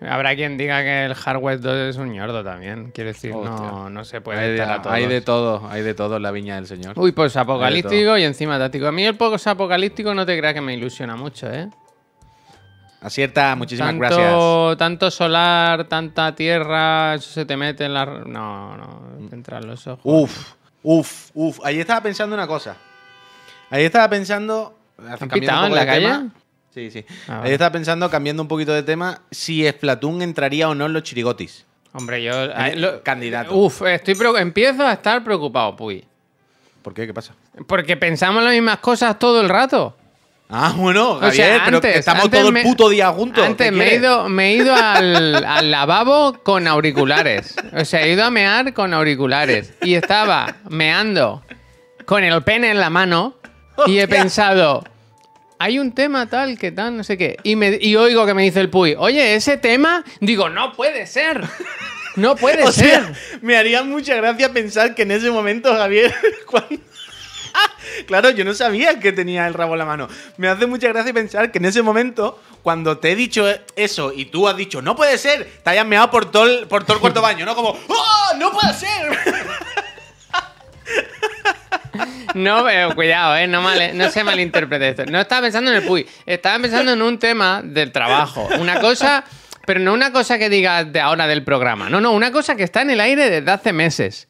Habrá 0.00 0.34
quien 0.34 0.58
diga 0.58 0.82
que 0.82 1.06
el 1.06 1.14
Hardware 1.14 1.60
2 1.60 1.76
es 1.90 1.96
un 1.96 2.12
ñordo 2.12 2.44
también. 2.44 2.90
Quiero 2.92 3.08
decir, 3.08 3.34
no, 3.34 3.88
no 3.88 4.04
se 4.04 4.20
puede 4.20 4.40
Hay 4.40 4.48
de, 4.48 4.54
estar 4.56 4.72
a 4.72 4.82
todos. 4.82 4.94
hay 4.94 5.06
de 5.06 5.20
todo, 5.20 5.68
hay 5.68 5.82
de 5.82 5.94
todo 5.94 6.16
en 6.16 6.22
la 6.22 6.30
viña 6.30 6.56
del 6.56 6.66
señor. 6.66 6.98
Uy, 6.98 7.12
pues 7.12 7.36
apocalíptico 7.36 8.18
y 8.18 8.24
encima 8.24 8.58
táctico. 8.58 8.86
A 8.86 8.92
mí 8.92 9.04
el 9.04 9.16
poco 9.16 9.36
apocalíptico 9.42 10.14
no 10.14 10.26
te 10.26 10.36
creas 10.36 10.54
que 10.54 10.60
me 10.60 10.74
ilusiona 10.74 11.16
mucho, 11.16 11.50
¿eh? 11.50 11.70
Acierta, 13.00 13.54
muchísimas 13.54 13.94
gracias. 13.96 14.78
tanto, 14.78 15.10
solar, 15.10 15.84
tanta 15.84 16.34
tierra, 16.34 17.14
eso 17.14 17.30
se 17.30 17.44
te 17.44 17.54
mete 17.54 17.84
en 17.84 17.92
la... 17.92 18.06
No, 18.06 18.76
no, 18.76 19.28
te 19.28 19.34
entran 19.34 19.66
los 19.66 19.86
ojos. 19.86 20.00
Uf, 20.04 20.54
uf, 20.82 21.30
uf. 21.34 21.60
Ahí 21.64 21.80
estaba 21.80 22.00
pensando 22.00 22.34
una 22.34 22.46
cosa. 22.46 22.76
Ahí 23.70 23.84
estaba 23.84 24.08
pensando. 24.08 24.78
¿Han 24.96 25.28
pitado 25.28 25.66
en 25.66 25.74
la 25.74 25.84
calle? 25.84 26.06
tema. 26.06 26.30
Sí, 26.74 26.90
sí. 26.90 27.04
Ah, 27.28 27.42
estaba 27.46 27.70
pensando, 27.70 28.10
cambiando 28.10 28.42
un 28.42 28.48
poquito 28.48 28.72
de 28.72 28.82
tema, 28.82 29.20
si 29.30 29.64
Splatoon 29.66 30.22
entraría 30.22 30.68
o 30.68 30.74
no 30.74 30.86
en 30.86 30.92
los 30.92 31.04
chirigotis. 31.04 31.64
Hombre, 31.92 32.20
yo... 32.24 32.32
lo- 32.74 33.02
candidato. 33.04 33.54
Uf, 33.54 33.82
estoy 33.82 34.16
empiezo 34.36 34.84
a 34.84 34.92
estar 34.94 35.22
preocupado, 35.22 35.76
Puy. 35.76 36.04
¿Por 36.82 36.92
qué? 36.92 37.06
¿Qué 37.06 37.14
pasa? 37.14 37.32
Porque 37.68 37.96
pensamos 37.96 38.42
las 38.42 38.52
mismas 38.52 38.78
cosas 38.78 39.16
todo 39.18 39.40
el 39.40 39.48
rato. 39.48 39.96
Ah, 40.50 40.74
bueno, 40.76 41.12
O 41.12 41.30
sea, 41.30 41.62
pero 41.64 41.76
antes, 41.76 41.96
estamos 41.96 42.24
antes 42.24 42.40
todo 42.40 42.52
me- 42.52 42.60
el 42.60 42.66
puto 42.66 42.88
día 42.88 43.10
juntos. 43.12 43.44
Antes 43.46 43.70
¿Qué 43.70 43.72
me 43.72 43.92
he, 43.92 43.96
ido, 43.96 44.28
me 44.28 44.50
he 44.50 44.56
ido 44.56 44.74
al, 44.74 45.44
al 45.46 45.70
lavabo 45.70 46.34
con 46.42 46.66
auriculares. 46.66 47.54
O 47.72 47.84
sea, 47.84 48.02
he 48.02 48.12
ido 48.12 48.24
a 48.24 48.30
mear 48.30 48.74
con 48.74 48.92
auriculares. 48.92 49.72
Y 49.82 49.94
estaba 49.94 50.56
meando 50.68 51.42
con 52.04 52.24
el 52.24 52.42
pene 52.42 52.70
en 52.72 52.80
la 52.80 52.90
mano. 52.90 53.36
Y 53.86 53.98
he 53.98 54.06
pensado, 54.08 54.84
hay 55.64 55.78
un 55.78 55.92
tema 55.92 56.26
tal 56.26 56.58
que 56.58 56.72
tal, 56.72 56.94
no 56.94 57.04
sé 57.04 57.16
qué. 57.16 57.38
Y, 57.42 57.56
me, 57.56 57.78
y 57.80 57.96
oigo 57.96 58.26
que 58.26 58.34
me 58.34 58.42
dice 58.42 58.60
el 58.60 58.68
Puy, 58.68 58.96
oye, 58.98 59.34
ese 59.34 59.56
tema. 59.56 60.04
Digo, 60.20 60.50
no 60.50 60.74
puede 60.74 61.06
ser. 61.06 61.42
No 62.16 62.36
puede 62.44 62.64
O 62.64 62.70
ser. 62.70 63.02
sea, 63.02 63.12
me 63.40 63.56
haría 63.56 63.82
mucha 63.82 64.14
gracia 64.14 64.52
pensar 64.52 64.94
que 64.94 65.02
en 65.02 65.12
ese 65.12 65.30
momento, 65.30 65.74
Javier, 65.74 66.14
cuando... 66.46 66.76
Claro, 68.06 68.28
yo 68.28 68.44
no 68.44 68.52
sabía 68.52 69.00
que 69.00 69.12
tenía 69.12 69.46
el 69.46 69.54
rabo 69.54 69.72
en 69.72 69.78
la 69.78 69.86
mano. 69.86 70.06
Me 70.36 70.48
hace 70.48 70.66
mucha 70.66 70.88
gracia 70.88 71.14
pensar 71.14 71.50
que 71.50 71.56
en 71.56 71.64
ese 71.64 71.80
momento, 71.80 72.42
cuando 72.62 72.98
te 72.98 73.12
he 73.12 73.16
dicho 73.16 73.46
eso 73.74 74.12
y 74.14 74.26
tú 74.26 74.46
has 74.46 74.58
dicho, 74.58 74.82
no 74.82 74.94
puede 74.94 75.16
ser, 75.16 75.50
te 75.64 75.70
hayas 75.70 75.86
meado 75.86 76.10
por 76.10 76.30
todo 76.30 76.44
el, 76.44 76.66
por 76.66 76.84
todo 76.84 76.96
el 76.96 77.00
cuarto 77.00 77.22
baño, 77.22 77.46
¿no? 77.46 77.54
Como, 77.54 77.70
¡oh, 77.70 78.36
no 78.38 78.52
puede 78.52 78.74
ser! 78.74 79.18
No, 82.34 82.64
pero 82.64 82.94
cuidado, 82.94 83.36
¿eh? 83.36 83.46
no, 83.46 83.62
mal- 83.62 83.96
no 83.96 84.10
se 84.10 84.24
malinterprete 84.24 84.88
esto. 84.88 85.04
No 85.06 85.20
estaba 85.20 85.42
pensando 85.42 85.70
en 85.70 85.76
el 85.78 85.82
Puy, 85.84 86.06
estaba 86.26 86.58
pensando 86.60 86.92
en 86.92 87.02
un 87.02 87.18
tema 87.18 87.60
del 87.62 87.92
trabajo. 87.92 88.48
Una 88.58 88.80
cosa, 88.80 89.24
pero 89.66 89.80
no 89.80 89.92
una 89.92 90.12
cosa 90.12 90.38
que 90.38 90.48
digas 90.48 90.92
de 90.92 91.00
ahora 91.00 91.26
del 91.26 91.44
programa. 91.44 91.88
No, 91.88 92.00
no, 92.00 92.12
una 92.12 92.32
cosa 92.32 92.56
que 92.56 92.64
está 92.64 92.82
en 92.82 92.90
el 92.90 93.00
aire 93.00 93.30
desde 93.30 93.50
hace 93.50 93.72
meses. 93.72 94.28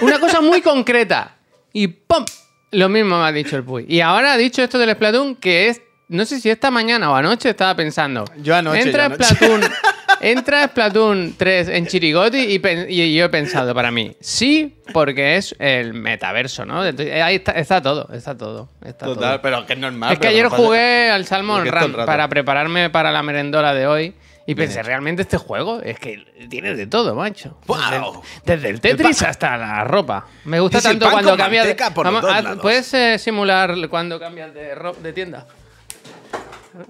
Una 0.00 0.18
cosa 0.18 0.40
muy 0.40 0.60
concreta. 0.62 1.36
Y 1.72 1.88
¡pum! 1.88 2.24
Lo 2.72 2.88
mismo 2.88 3.18
me 3.20 3.26
ha 3.26 3.32
dicho 3.32 3.56
el 3.56 3.62
Puy. 3.64 3.84
Y 3.88 4.00
ahora 4.00 4.32
ha 4.32 4.36
dicho 4.36 4.62
esto 4.62 4.78
del 4.78 4.90
Splatoon 4.92 5.36
que 5.36 5.68
es. 5.68 5.82
No 6.08 6.24
sé 6.24 6.40
si 6.40 6.48
esta 6.50 6.70
mañana 6.70 7.10
o 7.10 7.14
anoche 7.16 7.50
estaba 7.50 7.74
pensando. 7.74 8.24
Yo 8.38 8.54
anoche, 8.54 8.80
Entra 8.82 9.08
yo 9.08 9.14
anoche. 9.14 9.24
Splatoon. 9.34 9.60
Entra 10.20 10.66
Splatoon 10.68 11.34
3 11.36 11.68
en 11.68 11.86
Chirigoti 11.86 12.38
y, 12.38 12.60
y 12.88 13.14
yo 13.14 13.26
he 13.26 13.28
pensado 13.28 13.74
para 13.74 13.90
mí, 13.90 14.16
sí, 14.20 14.76
porque 14.92 15.36
es 15.36 15.54
el 15.58 15.94
metaverso, 15.94 16.64
¿no? 16.64 16.84
Entonces, 16.84 17.20
ahí 17.22 17.36
está, 17.36 17.52
está 17.52 17.82
todo, 17.82 18.08
está 18.12 18.36
todo. 18.36 18.68
Está 18.84 19.06
Total, 19.06 19.30
todo. 19.32 19.42
pero 19.42 19.66
que 19.66 19.74
es 19.74 19.78
normal. 19.78 20.12
Es 20.12 20.18
que 20.18 20.28
ayer 20.28 20.48
jugué 20.48 21.10
al 21.10 21.26
Salmon 21.26 21.66
Run 21.66 21.92
para 22.06 22.28
prepararme 22.28 22.90
para 22.90 23.10
la 23.12 23.22
merendola 23.22 23.74
de 23.74 23.86
hoy 23.86 24.14
y 24.48 24.54
Bien 24.54 24.68
pensé, 24.68 24.78
hecho. 24.80 24.86
realmente 24.88 25.22
este 25.22 25.38
juego 25.38 25.80
es 25.82 25.98
que 25.98 26.24
tiene 26.48 26.74
de 26.74 26.86
todo, 26.86 27.14
macho. 27.16 27.58
¡Guau! 27.66 28.22
Desde, 28.44 28.54
desde 28.54 28.68
el 28.70 28.80
Tetris 28.80 29.22
hasta 29.22 29.56
la 29.56 29.82
ropa. 29.84 30.26
Me 30.44 30.60
gusta 30.60 30.78
Es 30.78 30.84
tanto 30.84 31.10
cuando 31.10 31.36
cambias 31.36 31.66
de... 31.66 31.76
Vamos. 31.96 32.24
¿Puedes 32.62 32.94
eh, 32.94 33.18
simular 33.18 33.74
cuando 33.88 34.20
cambias 34.20 34.54
de, 34.54 34.74
de 35.02 35.12
tienda? 35.12 35.46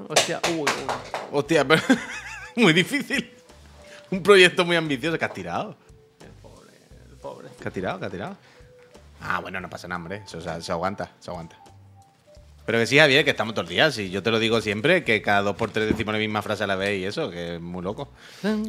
Hostia, 0.09 0.41
uy, 0.51 0.61
uy. 0.61 0.67
Hostia, 1.33 1.65
pero 1.67 1.81
muy 2.63 2.73
difícil. 2.73 3.31
Un 4.11 4.23
proyecto 4.23 4.65
muy 4.65 4.77
ambicioso 4.77 5.19
que 5.19 5.25
has 5.25 5.35
tirado. 5.35 5.77
El 7.11 7.17
pobre. 7.19 7.49
¿Qué 7.61 7.69
ha 7.69 7.71
tirado? 7.71 8.01
¿Qué 8.01 8.07
ha 8.07 8.11
tirado? 8.11 8.37
Ah, 9.21 9.41
bueno, 9.41 9.61
no 9.61 9.69
pasa 9.69 9.89
nada, 9.89 10.01
hombre. 10.01 10.23
Eso 10.25 10.41
se, 10.41 10.63
se 10.63 10.73
aguanta, 10.73 11.11
se 11.21 11.31
aguanta. 11.31 11.59
Pero 12.67 12.79
que 12.79 12.87
sí, 12.87 12.99
Javier, 12.99 13.25
que 13.25 13.31
estamos 13.31 13.55
todos 13.55 13.67
los 13.67 13.71
días. 13.71 13.97
Y 13.99 14.11
yo 14.11 14.23
te 14.23 14.31
lo 14.31 14.39
digo 14.39 14.61
siempre, 14.61 15.05
que 15.05 15.23
cada 15.23 15.43
dos 15.43 15.57
por 15.57 15.71
tres 15.71 15.89
decimos 15.89 16.13
la 16.13 16.19
misma 16.19 16.43
frase 16.43 16.65
a 16.65 16.67
la 16.67 16.75
vez 16.75 17.01
y 17.01 17.05
eso, 17.05 17.31
que 17.31 17.55
es 17.55 17.61
muy 17.61 17.83
loco. 17.83 18.09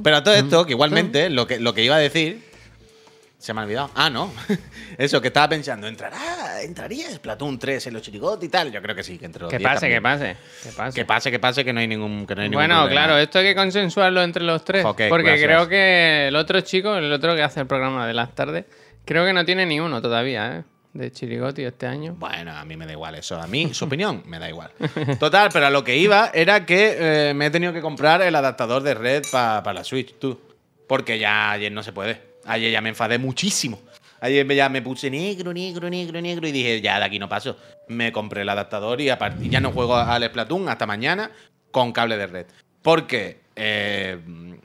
Pero 0.03 0.17
a 0.17 0.23
todo 0.23 0.35
esto, 0.35 0.65
que 0.65 0.73
igualmente, 0.73 1.29
lo 1.29 1.47
que, 1.47 1.59
lo 1.59 1.73
que 1.73 1.83
iba 1.83 1.95
a 1.95 1.99
decir. 1.99 2.56
Se 3.37 3.53
me 3.53 3.61
ha 3.61 3.63
olvidado. 3.63 3.91
Ah, 3.93 4.09
no. 4.09 4.31
Eso, 4.97 5.21
que 5.21 5.27
estaba 5.27 5.49
pensando, 5.49 5.87
¿entrará, 5.87 6.61
entraría 6.63 7.11
Splatoon 7.11 7.59
3 7.59 7.87
en 7.87 7.93
los 7.93 8.01
chirigotes 8.01 8.47
y 8.47 8.49
tal? 8.49 8.71
Yo 8.71 8.81
creo 8.81 8.95
que 8.95 9.03
sí, 9.03 9.17
que 9.17 9.25
entre 9.25 9.43
los 9.43 9.51
Que 9.51 9.59
10 9.59 9.69
pase, 9.69 9.89
que 9.89 10.01
pase, 10.01 10.37
que 10.63 10.69
pase. 10.71 10.95
Que 10.95 11.05
pase, 11.05 11.31
que 11.31 11.39
pase, 11.39 11.65
que 11.65 11.71
no 11.73 11.79
hay 11.79 11.87
ningún, 11.87 12.25
que 12.25 12.33
no 12.33 12.41
hay 12.41 12.49
ningún 12.49 12.67
Bueno, 12.67 12.87
claro, 12.89 13.17
esto 13.17 13.39
hay 13.39 13.45
que 13.45 13.55
consensuarlo 13.55 14.23
entre 14.23 14.43
los 14.43 14.65
tres. 14.65 14.83
Porque 14.83 15.07
gracias. 15.07 15.39
creo 15.43 15.69
que 15.69 16.29
el 16.29 16.35
otro 16.35 16.61
chico, 16.61 16.95
el 16.95 17.13
otro 17.13 17.35
que 17.35 17.43
hace 17.43 17.59
el 17.59 17.67
programa 17.67 18.07
de 18.07 18.15
las 18.15 18.33
tardes, 18.33 18.65
creo 19.05 19.23
que 19.23 19.33
no 19.33 19.45
tiene 19.45 19.65
ni 19.67 19.79
uno 19.79 20.01
todavía, 20.01 20.57
¿eh? 20.57 20.63
De 20.93 21.11
Chirigoti 21.11 21.63
este 21.63 21.85
año. 21.85 22.15
Bueno, 22.17 22.51
a 22.57 22.65
mí 22.65 22.75
me 22.75 22.87
da 22.87 22.93
igual 22.93 23.13
eso. 23.13 23.39
A 23.39 23.45
mí, 23.45 23.71
su 23.71 23.85
opinión, 23.85 24.23
me 24.25 24.39
da 24.39 24.49
igual. 24.49 24.71
Total, 25.19 25.49
pero 25.53 25.67
a 25.67 25.69
lo 25.69 25.83
que 25.83 25.95
iba 25.95 26.31
era 26.33 26.65
que 26.65 26.95
eh, 27.29 27.33
me 27.35 27.45
he 27.45 27.49
tenido 27.51 27.71
que 27.71 27.81
comprar 27.81 28.23
el 28.23 28.33
adaptador 28.33 28.81
de 28.81 28.95
red 28.95 29.23
para 29.31 29.73
la 29.73 29.83
Switch, 29.83 30.17
tú. 30.17 30.41
Porque 30.87 31.19
ya 31.19 31.51
ayer 31.51 31.71
no 31.71 31.83
se 31.83 31.91
puede. 31.91 32.19
Ayer 32.47 32.71
ya 32.71 32.81
me 32.81 32.89
enfadé 32.89 33.17
muchísimo. 33.17 33.79
Ayer 34.19 34.47
ya 34.53 34.67
me 34.69 34.81
puse 34.81 35.11
negro, 35.11 35.53
negro, 35.53 35.89
negro, 35.89 36.19
negro 36.21 36.47
y 36.47 36.51
dije, 36.51 36.81
ya 36.81 36.97
de 36.97 37.05
aquí 37.05 37.19
no 37.19 37.29
paso. 37.29 37.57
Me 37.87 38.11
compré 38.11 38.41
el 38.41 38.49
adaptador 38.49 38.99
y 38.99 39.05
ya 39.49 39.59
no 39.59 39.71
juego 39.71 39.95
al 39.95 40.23
Splatoon 40.23 40.67
hasta 40.69 40.85
mañana 40.87 41.29
con 41.71 41.91
cable 41.91 42.17
de 42.17 42.27
red. 42.27 42.45
Porque 42.81 43.41
eh, 43.55 44.17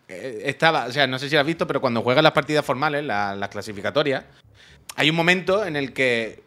eh, 0.09 0.43
estaba, 0.47 0.87
o 0.87 0.93
sea, 0.93 1.07
no 1.07 1.19
sé 1.19 1.29
si 1.29 1.35
lo 1.35 1.41
has 1.41 1.47
visto, 1.47 1.67
pero 1.67 1.81
cuando 1.81 2.03
juegas 2.03 2.23
las 2.23 2.33
partidas 2.33 2.65
formales, 2.65 3.05
la- 3.05 3.35
las 3.35 3.49
clasificatorias, 3.51 4.25
hay 4.97 5.11
un 5.11 5.17
momento 5.17 5.65
en 5.67 5.77
el 5.77 5.93
que 5.93 6.43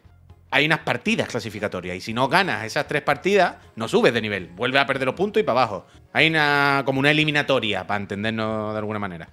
hay 0.50 0.64
unas 0.66 0.78
partidas 0.80 1.28
clasificatorias 1.28 1.96
y 1.96 2.00
si 2.00 2.12
no 2.14 2.28
ganas 2.28 2.64
esas 2.64 2.86
tres 2.86 3.02
partidas, 3.02 3.56
no 3.74 3.88
subes 3.88 4.14
de 4.14 4.22
nivel, 4.22 4.46
vuelves 4.48 4.80
a 4.80 4.86
perder 4.86 5.06
los 5.06 5.14
puntos 5.16 5.40
y 5.40 5.44
para 5.44 5.60
abajo. 5.60 5.86
Hay 6.12 6.28
una 6.28 6.82
como 6.86 7.00
una 7.00 7.10
eliminatoria, 7.10 7.86
para 7.86 8.00
entendernos 8.00 8.72
de 8.72 8.78
alguna 8.78 8.98
manera. 8.98 9.28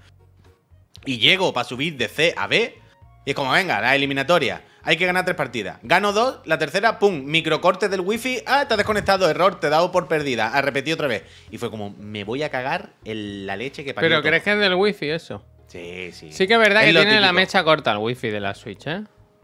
Y 1.06 1.20
llego 1.20 1.54
para 1.54 1.68
subir 1.68 1.98
de 1.98 2.08
C 2.08 2.34
a 2.38 2.48
B 2.48 2.78
y 3.26 3.30
es 3.30 3.36
como, 3.36 3.52
venga, 3.52 3.80
la 3.80 3.96
eliminatoria. 3.96 4.64
Hay 4.84 4.98
que 4.98 5.06
ganar 5.06 5.24
tres 5.24 5.38
partidas. 5.38 5.78
Gano 5.82 6.12
dos, 6.12 6.40
la 6.46 6.58
tercera, 6.58 7.00
pum, 7.00 7.24
microcorte 7.24 7.88
del 7.88 8.02
wifi. 8.02 8.42
Ah, 8.46 8.66
te 8.68 8.74
has 8.74 8.78
desconectado, 8.78 9.30
error, 9.30 9.60
te 9.60 9.68
he 9.68 9.70
dado 9.70 9.94
por 9.94 10.10
perdida. 10.10 10.50
A 10.50 10.62
repetir 10.62 10.94
otra 10.94 11.08
vez. 11.08 11.24
Y 11.52 11.58
fue 11.58 11.72
como, 11.72 11.92
me 11.92 12.26
voy 12.26 12.44
a 12.44 12.50
cagar 12.50 12.90
en 13.06 13.46
la 13.46 13.56
leche 13.56 13.86
que 13.86 13.94
Pero 13.94 14.16
todo. 14.18 14.24
¿crees 14.24 14.44
que 14.44 14.52
es 14.52 14.60
del 14.60 14.76
wifi 14.76 15.10
eso? 15.10 15.46
Sí, 15.68 16.12
sí. 16.12 16.32
Sí 16.34 16.48
que 16.48 16.54
es 16.54 16.60
verdad 16.60 16.84
Es 16.84 16.94
que 16.94 17.00
tiene 17.00 17.22
la 17.22 17.32
mecha 17.32 17.64
corta 17.64 17.94
el 17.94 18.00
wifi 18.00 18.30
de 18.30 18.42
la 18.42 18.54
Switch, 18.54 18.86
¿eh? 18.88 19.04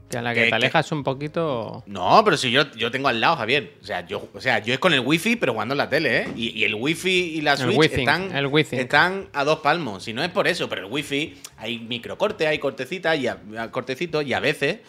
Que 0.10 0.17
a 0.17 0.22
la 0.24 0.34
que 0.34 0.39
Que- 0.39 0.45
te 0.45 0.50
que- 0.50 0.56
alejas 0.56 0.91
un 0.91 1.04
poquito... 1.04 1.84
No, 1.86 2.22
pero 2.26 2.36
si 2.36 2.50
yo, 2.50 2.72
yo 2.72 2.89
tengo 2.89 3.08
al 3.10 3.22
lado, 3.22 3.36
Javier. 3.36 3.74
O 3.82 3.86
sea, 3.86 4.06
yo, 4.08 4.28
o 4.34 4.41
sea, 4.41 4.58
yo 4.60 4.74
es 4.74 4.80
con 4.80 4.91
el 4.93 5.02
wifi, 5.02 5.36
pero 5.36 5.54
jugando 5.54 5.74
en 5.74 5.78
la 5.78 5.89
tele, 5.89 6.17
¿eh? 6.24 6.28
Y, 6.36 6.50
y 6.60 6.63
el 6.63 6.74
wifi 6.76 7.36
y 7.38 7.41
la 7.41 7.56
Switch 7.58 7.78
Wi-Fi, 7.78 8.00
están, 8.02 8.36
el 8.36 8.48
Wi-Fi. 8.48 8.76
están 8.78 9.28
a 9.34 9.43
dos 9.43 9.60
palmos. 9.60 10.04
Si 10.04 10.13
no 10.13 10.24
es 10.24 10.30
por 10.32 10.48
eso, 10.48 10.67
pero 10.67 10.88
el 10.88 10.91
wifi 10.91 11.38
hay 11.58 11.78
microcorte, 11.80 12.48
hay 12.48 12.58
cortecitas 12.58 13.17
y 13.19 13.28
a, 13.28 13.38
a- 13.58 13.69
cortecitos 13.72 14.26
y 14.26 14.34
a 14.34 14.39
veces, 14.39 14.80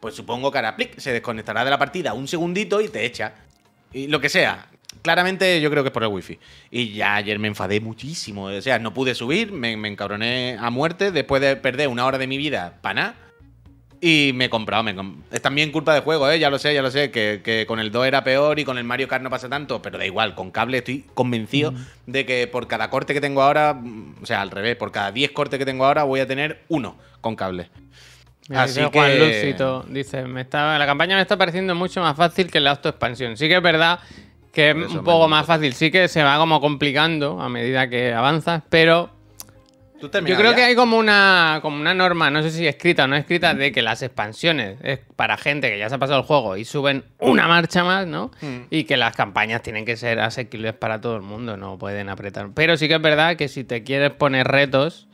pues 0.00 0.14
supongo 0.14 0.52
que 0.52 0.58
hará 0.58 0.76
plic, 0.76 0.96
se 0.98 1.12
desconectará 1.12 1.64
de 1.64 1.70
la 1.70 1.78
partida 1.78 2.12
un 2.14 2.28
segundito 2.28 2.80
y 2.80 2.88
te 2.88 3.04
echa. 3.04 3.34
Y 3.92 4.06
lo 4.06 4.20
que 4.20 4.28
sea. 4.28 4.68
Claramente 5.02 5.60
yo 5.60 5.70
creo 5.70 5.82
que 5.82 5.88
es 5.88 5.92
por 5.92 6.02
el 6.02 6.08
wifi. 6.08 6.38
Y 6.70 6.92
ya 6.92 7.16
ayer 7.16 7.38
me 7.38 7.48
enfadé 7.48 7.80
muchísimo. 7.80 8.44
O 8.44 8.60
sea, 8.62 8.78
no 8.78 8.94
pude 8.94 9.14
subir, 9.14 9.52
me, 9.52 9.76
me 9.76 9.88
encabroné 9.88 10.56
a 10.58 10.70
muerte 10.70 11.10
después 11.12 11.40
de 11.42 11.56
perder 11.56 11.88
una 11.88 12.04
hora 12.06 12.18
de 12.18 12.26
mi 12.26 12.36
vida 12.38 12.78
para 12.80 12.94
nada. 12.94 13.14
Y 14.00 14.30
me 14.34 14.44
he 14.44 14.50
comprado. 14.50 14.82
Me 14.84 14.94
com- 14.94 15.22
es 15.32 15.42
también 15.42 15.72
culpa 15.72 15.92
de 15.92 16.00
juego, 16.00 16.30
¿eh? 16.30 16.38
Ya 16.38 16.50
lo 16.50 16.58
sé, 16.58 16.72
ya 16.72 16.82
lo 16.82 16.90
sé. 16.90 17.10
Que, 17.10 17.40
que 17.42 17.66
con 17.66 17.80
el 17.80 17.90
2 17.90 18.06
era 18.06 18.22
peor 18.22 18.58
y 18.60 18.64
con 18.64 18.78
el 18.78 18.84
Mario 18.84 19.08
Kart 19.08 19.22
no 19.24 19.30
pasa 19.30 19.48
tanto. 19.48 19.82
Pero 19.82 19.98
da 19.98 20.06
igual, 20.06 20.34
con 20.36 20.50
cable 20.52 20.78
estoy 20.78 21.04
convencido 21.14 21.74
de 22.06 22.24
que 22.24 22.46
por 22.46 22.68
cada 22.68 22.90
corte 22.90 23.12
que 23.14 23.20
tengo 23.20 23.42
ahora, 23.42 23.74
mm, 23.74 24.16
o 24.22 24.26
sea, 24.26 24.40
al 24.40 24.50
revés, 24.50 24.76
por 24.76 24.92
cada 24.92 25.10
10 25.10 25.32
cortes 25.32 25.58
que 25.58 25.64
tengo 25.64 25.84
ahora 25.84 26.04
voy 26.04 26.20
a 26.20 26.26
tener 26.26 26.62
uno 26.68 26.96
con 27.20 27.34
cable. 27.34 27.70
Mira, 28.48 28.62
Así 28.62 28.80
dice 28.80 28.90
Juan 28.92 29.10
que- 29.10 29.18
Lucito, 29.18 29.84
dice, 29.88 30.22
me 30.24 30.40
está, 30.42 30.78
la 30.78 30.86
campaña 30.86 31.16
me 31.16 31.22
está 31.22 31.36
pareciendo 31.36 31.74
mucho 31.74 32.00
más 32.00 32.16
fácil 32.16 32.50
que 32.50 32.60
la 32.60 32.70
autoexpansión. 32.70 33.36
Sí 33.36 33.46
que 33.48 33.56
es 33.56 33.62
verdad 33.62 33.98
que 34.52 34.70
es 34.70 34.76
un 34.92 35.04
poco 35.04 35.28
más 35.28 35.44
fácil, 35.44 35.74
sí 35.74 35.90
que 35.90 36.08
se 36.08 36.22
va 36.22 36.38
como 36.38 36.60
complicando 36.60 37.40
a 37.42 37.48
medida 37.50 37.88
que 37.90 38.14
avanzas, 38.14 38.62
pero 38.70 39.10
¿Tú 40.00 40.08
yo 40.24 40.36
creo 40.36 40.54
que 40.54 40.62
hay 40.62 40.74
como 40.76 40.96
una, 40.96 41.58
como 41.60 41.76
una 41.80 41.92
norma, 41.92 42.30
no 42.30 42.42
sé 42.42 42.50
si 42.50 42.66
escrita 42.66 43.04
o 43.04 43.06
no 43.08 43.16
escrita, 43.16 43.52
de 43.54 43.72
que 43.72 43.82
las 43.82 44.00
expansiones 44.02 44.78
es 44.82 45.00
para 45.16 45.36
gente 45.36 45.70
que 45.70 45.78
ya 45.78 45.88
se 45.88 45.96
ha 45.96 45.98
pasado 45.98 46.20
el 46.20 46.24
juego 46.24 46.56
y 46.56 46.64
suben 46.64 47.04
una 47.18 47.48
marcha 47.48 47.82
más, 47.82 48.06
¿no? 48.06 48.30
Hmm. 48.40 48.66
Y 48.70 48.84
que 48.84 48.96
las 48.96 49.16
campañas 49.16 49.62
tienen 49.62 49.84
que 49.84 49.96
ser 49.96 50.20
asequibles 50.20 50.74
para 50.74 51.00
todo 51.00 51.16
el 51.16 51.22
mundo, 51.22 51.56
no 51.56 51.78
pueden 51.78 52.08
apretar. 52.08 52.48
Pero 52.54 52.76
sí 52.76 52.86
que 52.86 52.94
es 52.94 53.02
verdad 53.02 53.36
que 53.36 53.48
si 53.48 53.64
te 53.64 53.82
quieres 53.82 54.12
poner 54.12 54.46
retos, 54.46 55.08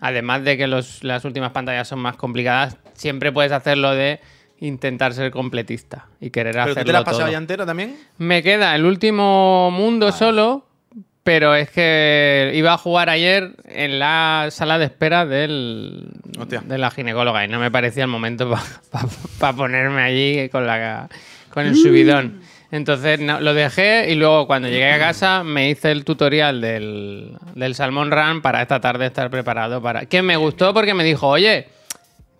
además 0.00 0.42
de 0.44 0.56
que 0.56 0.66
los- 0.66 1.04
las 1.04 1.24
últimas 1.26 1.50
pantallas 1.52 1.86
son 1.88 1.98
más 1.98 2.16
complicadas, 2.16 2.78
siempre 2.94 3.32
puedes 3.32 3.52
hacerlo 3.52 3.94
de 3.94 4.20
intentar 4.58 5.12
ser 5.12 5.30
completista 5.30 6.06
y 6.20 6.30
querer 6.30 6.52
¿Pero 6.54 6.64
tú 6.66 6.70
hacerlo 6.72 6.86
te 6.86 6.92
la 6.92 6.98
has 7.00 7.04
pasado 7.04 7.22
todo. 7.24 7.32
ya 7.32 7.38
entero 7.38 7.66
también? 7.66 7.96
Me 8.18 8.42
queda 8.42 8.74
el 8.74 8.84
último 8.84 9.70
mundo 9.70 10.12
solo, 10.12 10.66
pero 11.30 11.54
es 11.54 11.70
que 11.70 12.50
iba 12.56 12.72
a 12.72 12.76
jugar 12.76 13.08
ayer 13.08 13.52
en 13.64 14.00
la 14.00 14.48
sala 14.50 14.80
de 14.80 14.86
espera 14.86 15.26
del, 15.26 16.08
Hostia. 16.36 16.60
de 16.66 16.76
la 16.76 16.90
ginecóloga 16.90 17.44
y 17.44 17.48
no 17.48 17.60
me 17.60 17.70
parecía 17.70 18.02
el 18.02 18.10
momento 18.10 18.52
para 19.38 19.56
ponerme 19.56 20.02
allí 20.02 20.48
con, 20.48 20.66
la, 20.66 21.08
con 21.50 21.66
el 21.66 21.76
subidón. 21.76 22.40
Entonces 22.72 23.20
no, 23.20 23.38
lo 23.38 23.54
dejé 23.54 24.10
y 24.10 24.16
luego 24.16 24.48
cuando 24.48 24.66
llegué 24.66 24.90
a 24.90 24.98
casa 24.98 25.44
me 25.44 25.70
hice 25.70 25.92
el 25.92 26.04
tutorial 26.04 26.60
del, 26.60 27.36
del 27.54 27.76
Salmon 27.76 28.10
Run 28.10 28.42
para 28.42 28.60
esta 28.60 28.80
tarde 28.80 29.06
estar 29.06 29.30
preparado 29.30 29.80
para... 29.80 30.06
Que 30.06 30.22
me 30.22 30.36
gustó 30.36 30.74
porque 30.74 30.94
me 30.94 31.04
dijo, 31.04 31.28
oye, 31.28 31.68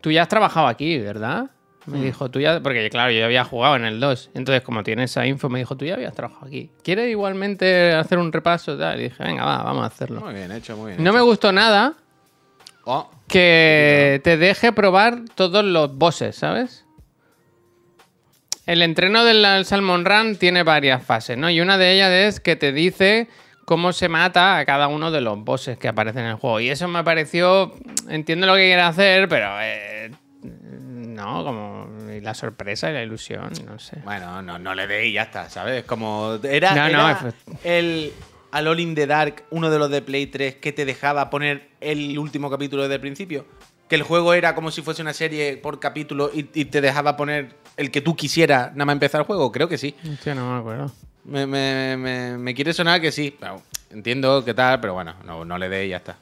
tú 0.00 0.11
ya 0.11 0.22
has 0.22 0.29
trabajado 0.29 0.66
aquí, 0.66 0.98
¿verdad? 0.98 1.44
Me 1.86 2.02
dijo, 2.02 2.30
tú 2.30 2.40
ya, 2.40 2.60
porque 2.60 2.88
claro, 2.90 3.10
yo 3.10 3.24
había 3.24 3.44
jugado 3.44 3.74
en 3.76 3.84
el 3.84 4.00
2. 4.00 4.30
Entonces, 4.34 4.62
como 4.62 4.82
tiene 4.82 5.04
esa 5.04 5.26
info, 5.26 5.48
me 5.48 5.58
dijo, 5.58 5.76
tú 5.76 5.84
ya 5.86 5.94
habías 5.94 6.14
trabajado 6.14 6.46
aquí. 6.46 6.70
¿Quieres 6.84 7.08
igualmente 7.10 7.92
hacer 7.94 8.18
un 8.18 8.30
repaso? 8.32 8.76
Tal? 8.78 9.00
Y 9.00 9.04
dije, 9.04 9.24
venga, 9.24 9.44
va, 9.44 9.62
vamos 9.62 9.84
a 9.84 9.86
hacerlo. 9.86 10.20
Muy 10.20 10.34
bien 10.34 10.52
hecho, 10.52 10.76
muy 10.76 10.92
bien. 10.92 11.02
No 11.02 11.12
me 11.12 11.20
gustó 11.20 11.52
nada 11.52 11.94
Oh, 12.84 13.10
que 13.28 14.20
te 14.24 14.36
deje 14.36 14.72
probar 14.72 15.20
todos 15.34 15.62
los 15.64 15.96
bosses, 15.96 16.34
¿sabes? 16.36 16.86
El 18.66 18.82
entreno 18.82 19.24
del 19.24 19.64
Salmon 19.64 20.04
Run 20.04 20.36
tiene 20.36 20.62
varias 20.62 21.04
fases, 21.04 21.36
¿no? 21.36 21.50
Y 21.50 21.60
una 21.60 21.76
de 21.76 21.92
ellas 21.92 22.10
es 22.10 22.40
que 22.40 22.56
te 22.56 22.72
dice 22.72 23.28
cómo 23.64 23.92
se 23.92 24.08
mata 24.08 24.58
a 24.58 24.64
cada 24.64 24.88
uno 24.88 25.10
de 25.10 25.20
los 25.20 25.38
bosses 25.44 25.76
que 25.78 25.88
aparecen 25.88 26.22
en 26.24 26.30
el 26.30 26.36
juego. 26.36 26.60
Y 26.60 26.70
eso 26.70 26.88
me 26.88 27.04
pareció. 27.04 27.74
Entiendo 28.08 28.46
lo 28.46 28.54
que 28.54 28.60
quiere 28.66 28.82
hacer, 28.82 29.28
pero. 29.28 29.48
eh, 29.60 30.10
no, 31.20 31.44
como. 31.44 31.88
la 32.22 32.35
sorpresa 32.35 32.90
y 32.90 32.94
la 32.94 33.02
ilusión, 33.02 33.50
no 33.66 33.78
sé. 33.78 33.98
Bueno, 34.04 34.42
no, 34.42 34.59
no 34.59 34.74
le 34.74 34.87
dé 34.87 35.06
y 35.06 35.12
ya 35.12 35.22
está, 35.22 35.48
¿sabes? 35.50 35.85
Como. 35.85 36.38
Era, 36.42 36.74
No, 36.92 37.09
el. 37.64 38.12
Al 38.52 38.66
All 38.66 38.80
in 38.80 38.96
the 38.96 39.06
Dark, 39.06 39.44
uno 39.50 39.70
de 39.70 39.78
los 39.78 39.88
de 39.90 40.02
Play 40.02 40.26
3, 40.26 40.56
que 40.56 40.72
te 40.72 40.85
dejaba 40.85 41.30
poner 41.30 41.68
el 41.80 42.18
último 42.18 42.50
capítulo 42.50 42.83
desde 42.83 42.96
el 42.96 43.00
principio. 43.00 43.46
Que 43.88 43.94
el 43.94 44.02
juego 44.02 44.35
era 44.35 44.56
como 44.56 44.72
si 44.72 44.83
fuese 44.83 45.02
una 45.02 45.12
serie 45.12 45.56
por 45.56 45.78
capítulo 45.78 46.30
y, 46.35 46.48
y 46.54 46.64
te 46.64 46.80
dejaba 46.80 47.16
poner 47.16 47.54
el 47.76 47.92
que 47.92 48.00
tú 48.00 48.16
quisieras 48.16 48.72
nada 48.72 48.87
más 48.87 48.94
empezar 48.94 49.20
el 49.20 49.26
juego. 49.28 49.52
Creo 49.52 49.68
que 49.68 49.78
sí. 49.78 49.94
Hostia, 50.14 50.35
no 50.35 50.52
me 50.54 50.59
acuerdo. 50.59 50.92
Me, 51.24 51.46
me- 51.46 51.96
me- 51.96 52.38
me 52.38 52.54
quiere 52.54 52.72
sonar 52.72 53.00
que 53.00 53.12
sí. 53.12 53.37
Pero 53.38 53.62
entiendo 53.90 54.44
qué 54.44 54.52
tal, 54.52 54.80
pero 54.80 54.94
bueno, 54.94 55.14
no, 55.24 55.44
no 55.44 55.56
le 55.56 55.68
dé 55.68 55.87
y 55.87 55.90
ya 55.90 55.98
está. 55.98 56.16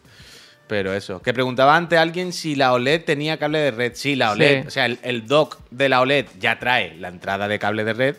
Pero 0.68 0.92
eso. 0.92 1.20
Que 1.22 1.32
preguntaba 1.34 1.74
antes 1.76 1.98
alguien 1.98 2.32
si 2.32 2.54
la 2.54 2.72
OLED 2.74 3.04
tenía 3.04 3.38
cable 3.38 3.58
de 3.58 3.70
red. 3.70 3.92
Sí, 3.94 4.14
la 4.16 4.32
OLED. 4.32 4.62
Sí. 4.62 4.68
O 4.68 4.70
sea, 4.70 4.86
el, 4.86 4.98
el 5.02 5.26
dock 5.26 5.58
de 5.70 5.88
la 5.88 6.00
OLED 6.00 6.26
ya 6.38 6.58
trae 6.58 6.94
la 6.96 7.08
entrada 7.08 7.48
de 7.48 7.58
cable 7.58 7.84
de 7.84 7.92
red. 7.94 8.16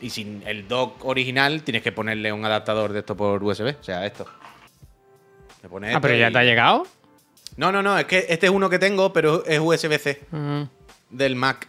Y 0.00 0.10
sin 0.10 0.42
el 0.46 0.66
dock 0.68 1.04
original 1.04 1.62
tienes 1.62 1.82
que 1.82 1.92
ponerle 1.92 2.32
un 2.32 2.44
adaptador 2.44 2.92
de 2.92 3.00
esto 3.00 3.16
por 3.16 3.42
USB. 3.42 3.74
O 3.80 3.84
sea, 3.84 4.06
esto. 4.06 4.26
Le 5.62 5.68
pones 5.68 5.94
Ah, 5.94 6.00
pero 6.00 6.14
ya 6.16 6.30
y- 6.30 6.32
te 6.32 6.38
ha 6.38 6.44
llegado. 6.44 6.86
No, 7.56 7.70
no, 7.70 7.82
no. 7.82 7.98
Es 7.98 8.06
que 8.06 8.26
este 8.28 8.46
es 8.46 8.52
uno 8.52 8.70
que 8.70 8.78
tengo, 8.78 9.12
pero 9.12 9.44
es 9.44 9.60
USB-C 9.60 10.22
del 11.10 11.36
Mac. 11.36 11.68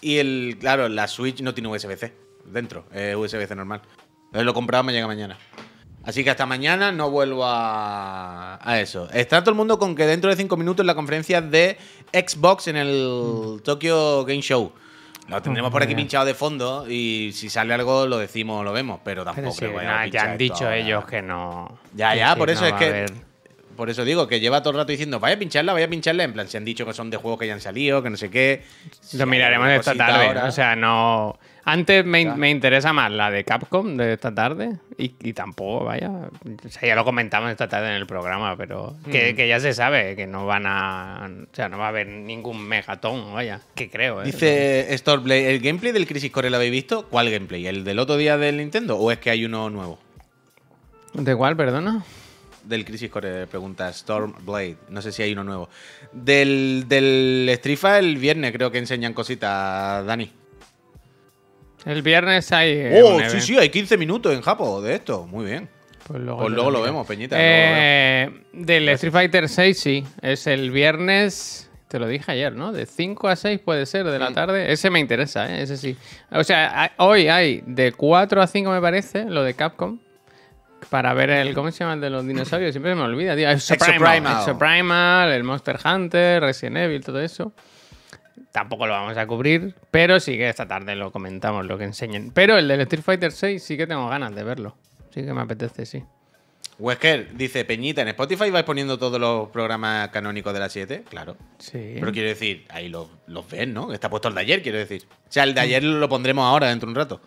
Y 0.00 0.18
el, 0.18 0.56
claro, 0.58 0.88
la 0.88 1.06
Switch 1.06 1.40
no 1.42 1.54
tiene 1.54 1.68
USB-C 1.68 2.12
dentro, 2.46 2.84
es 2.92 3.14
USB-C 3.14 3.54
normal. 3.54 3.80
Entonces 4.26 4.44
lo 4.44 4.50
he 4.50 4.54
comprado, 4.54 4.82
me 4.82 4.92
llega 4.92 5.06
mañana. 5.06 5.38
Así 6.04 6.24
que 6.24 6.30
hasta 6.30 6.46
mañana 6.46 6.90
no 6.92 7.10
vuelvo 7.10 7.44
a, 7.44 8.58
a 8.60 8.80
eso. 8.80 9.08
Está 9.12 9.40
todo 9.40 9.50
el 9.50 9.56
mundo 9.56 9.78
con 9.78 9.94
que 9.94 10.04
dentro 10.06 10.30
de 10.30 10.36
5 10.36 10.56
minutos 10.56 10.84
la 10.84 10.94
conferencia 10.94 11.40
de 11.40 11.76
Xbox 12.12 12.68
en 12.68 12.76
el 12.76 13.60
Tokyo 13.64 14.24
Game 14.24 14.42
Show. 14.42 14.72
Lo 15.28 15.40
tendremos 15.40 15.70
por 15.70 15.82
aquí 15.82 15.94
pinchado 15.94 16.24
de 16.24 16.34
fondo 16.34 16.84
y 16.88 17.30
si 17.32 17.48
sale 17.48 17.72
algo 17.72 18.06
lo 18.06 18.18
decimos 18.18 18.64
lo 18.64 18.72
vemos, 18.72 18.98
pero 19.04 19.22
Pero 19.24 19.34
tampoco 19.34 19.54
sí, 19.56 19.66
que 19.66 19.72
nah, 19.72 20.00
a 20.00 20.06
ya 20.06 20.22
han 20.24 20.36
dicho 20.38 20.70
ellos 20.70 21.04
que 21.04 21.22
no. 21.22 21.78
Ya, 21.94 22.14
ya, 22.16 22.32
sí, 22.32 22.38
por 22.38 22.50
eso 22.50 22.62
no 22.62 22.66
es 22.68 22.74
que. 22.74 23.06
Por 23.76 23.88
eso 23.88 24.04
digo 24.04 24.26
que 24.28 24.38
lleva 24.38 24.60
todo 24.60 24.72
el 24.72 24.76
rato 24.78 24.90
diciendo, 24.92 25.18
vaya 25.18 25.36
a 25.36 25.38
pincharla, 25.38 25.72
vaya 25.72 25.86
a 25.86 25.88
pincharla. 25.88 26.24
En 26.24 26.32
plan, 26.34 26.46
se 26.46 26.58
han 26.58 26.64
dicho 26.64 26.84
que 26.84 26.92
son 26.92 27.08
de 27.08 27.16
juegos 27.16 27.40
que 27.40 27.46
ya 27.46 27.54
han 27.54 27.60
salido, 27.60 28.02
que 28.02 28.10
no 28.10 28.16
sé 28.18 28.28
qué. 28.30 28.64
Lo 29.14 29.24
miraremos 29.26 29.68
esta 29.70 29.94
tarde. 29.94 30.26
ahora- 30.26 30.44
O 30.46 30.52
sea, 30.52 30.76
no. 30.76 31.38
Antes 31.64 32.04
me, 32.04 32.24
me 32.36 32.50
interesa 32.50 32.92
más 32.92 33.10
la 33.12 33.30
de 33.30 33.44
Capcom 33.44 33.96
de 33.96 34.14
esta 34.14 34.34
tarde. 34.34 34.78
Y, 34.98 35.14
y 35.22 35.32
tampoco, 35.32 35.84
vaya. 35.84 36.10
O 36.10 36.68
sea, 36.68 36.88
ya 36.88 36.96
lo 36.96 37.04
comentamos 37.04 37.50
esta 37.50 37.68
tarde 37.68 37.88
en 37.88 37.94
el 37.94 38.06
programa, 38.06 38.56
pero 38.56 38.96
Mm. 39.06 39.10
que, 39.10 39.34
que 39.36 39.46
ya 39.46 39.60
se 39.60 39.72
sabe 39.72 40.16
que 40.16 40.26
no 40.26 40.44
van 40.44 40.64
a. 40.66 41.30
O 41.52 41.54
sea, 41.54 41.68
no 41.68 41.78
va 41.78 41.86
a 41.86 41.88
haber 41.90 42.08
ningún 42.08 42.66
megatón, 42.66 43.32
vaya. 43.32 43.60
Que 43.76 43.88
creo, 43.88 44.22
¿eh? 44.22 44.26
Dice 44.26 44.88
Stormblade, 44.98 45.54
¿el 45.54 45.60
gameplay 45.60 45.92
del 45.92 46.06
Crisis 46.06 46.32
Core 46.32 46.50
lo 46.50 46.56
habéis 46.56 46.72
visto? 46.72 47.06
¿Cuál 47.08 47.30
gameplay? 47.30 47.66
¿El 47.66 47.84
del 47.84 47.98
otro 48.00 48.16
día 48.16 48.36
del 48.36 48.56
Nintendo? 48.56 48.96
¿O 48.96 49.12
es 49.12 49.18
que 49.18 49.30
hay 49.30 49.44
uno 49.44 49.70
nuevo? 49.70 49.98
¿De 51.14 51.36
cuál, 51.36 51.56
perdona? 51.56 52.02
Del 52.64 52.84
Crisis 52.84 53.10
Core, 53.10 53.46
pregunta 53.46 53.92
Stormblade. 53.92 54.76
No 54.88 55.02
sé 55.02 55.12
si 55.12 55.22
hay 55.22 55.32
uno 55.32 55.44
nuevo. 55.44 55.68
Del, 56.12 56.84
del 56.88 57.58
Fighter 57.60 58.04
el 58.04 58.16
viernes 58.16 58.52
creo 58.52 58.70
que 58.70 58.78
enseñan 58.78 59.12
cositas, 59.14 60.04
Dani. 60.06 60.30
El 61.84 62.02
viernes 62.02 62.50
hay. 62.52 62.70
eh, 62.70 63.02
Oh, 63.04 63.18
sí, 63.28 63.40
sí, 63.40 63.58
hay 63.58 63.68
15 63.70 63.96
minutos 63.96 64.32
en 64.34 64.40
Japón 64.42 64.84
de 64.84 64.94
esto. 64.94 65.26
Muy 65.26 65.44
bien. 65.46 65.68
Pues 66.06 66.20
luego, 66.20 66.40
Pues 66.42 66.52
luego 66.52 66.70
lo 66.70 66.82
vemos, 66.82 67.06
Peñita, 67.06 67.36
luego 67.36 67.48
lo 67.50 67.56
Eh, 67.56 68.30
del 68.52 68.88
Street 68.90 69.12
Fighter 69.12 69.48
6, 69.48 69.78
sí. 69.80 70.04
Es 70.20 70.46
el 70.46 70.70
viernes. 70.70 71.68
Te 71.88 71.98
lo 71.98 72.08
dije 72.08 72.32
ayer, 72.32 72.54
¿no? 72.54 72.72
De 72.72 72.86
5 72.86 73.28
a 73.28 73.36
6 73.36 73.60
puede 73.60 73.84
ser 73.86 74.04
de 74.06 74.18
la 74.18 74.32
tarde. 74.32 74.72
Ese 74.72 74.88
me 74.90 74.98
interesa, 74.98 75.46
¿eh? 75.54 75.62
Ese 75.62 75.76
sí. 75.76 75.96
O 76.30 76.42
sea, 76.42 76.92
hoy 76.96 77.28
hay 77.28 77.62
de 77.66 77.92
4 77.92 78.40
a 78.40 78.46
5, 78.46 78.70
me 78.70 78.80
parece, 78.80 79.24
lo 79.26 79.42
de 79.42 79.54
Capcom. 79.54 79.98
Para 80.90 81.14
ver 81.14 81.30
el. 81.30 81.54
¿Cómo 81.54 81.70
se 81.70 81.78
llama 81.80 81.94
el 81.94 82.00
de 82.00 82.10
los 82.10 82.26
dinosaurios? 82.26 82.72
Siempre 82.72 82.94
me 82.94 83.02
olvida, 83.02 83.36
tío. 83.36 83.48
Exoprimal. 83.50 84.38
Exoprimal, 84.40 85.30
el 85.30 85.44
Monster 85.44 85.78
Hunter, 85.84 86.42
Resident 86.42 86.78
Evil, 86.78 87.04
todo 87.04 87.20
eso. 87.20 87.52
Tampoco 88.52 88.86
lo 88.86 88.92
vamos 88.92 89.16
a 89.16 89.26
cubrir, 89.26 89.74
pero 89.90 90.20
sí 90.20 90.36
que 90.36 90.48
esta 90.48 90.68
tarde 90.68 90.94
lo 90.94 91.10
comentamos, 91.10 91.64
lo 91.66 91.78
que 91.78 91.84
enseñen. 91.84 92.30
Pero 92.32 92.58
el 92.58 92.68
del 92.68 92.82
Street 92.82 93.02
Fighter 93.02 93.32
6 93.32 93.62
sí 93.62 93.76
que 93.78 93.86
tengo 93.86 94.08
ganas 94.08 94.34
de 94.34 94.44
verlo. 94.44 94.76
Sí 95.10 95.24
que 95.24 95.32
me 95.32 95.40
apetece, 95.40 95.86
sí. 95.86 96.04
Wesker 96.78 97.34
dice, 97.36 97.64
Peñita, 97.64 98.02
¿en 98.02 98.08
Spotify 98.08 98.50
vais 98.50 98.64
poniendo 98.64 98.98
todos 98.98 99.20
los 99.20 99.48
programas 99.50 100.08
canónicos 100.08 100.52
de 100.52 100.60
la 100.60 100.68
7? 100.68 101.04
Claro. 101.08 101.36
Sí. 101.58 101.96
Pero 101.98 102.12
quiero 102.12 102.28
decir, 102.28 102.64
ahí 102.70 102.88
los, 102.88 103.08
los 103.26 103.48
ven, 103.48 103.72
¿no? 103.72 103.92
Está 103.92 104.10
puesto 104.10 104.28
el 104.28 104.34
de 104.34 104.40
ayer, 104.40 104.62
quiero 104.62 104.78
decir. 104.78 105.04
O 105.10 105.32
sea, 105.32 105.44
el 105.44 105.54
de 105.54 105.60
ayer 105.60 105.84
lo 105.84 106.08
pondremos 106.08 106.44
ahora, 106.44 106.68
dentro 106.68 106.86
de 106.86 106.90
un 106.90 106.96
rato. 106.96 107.20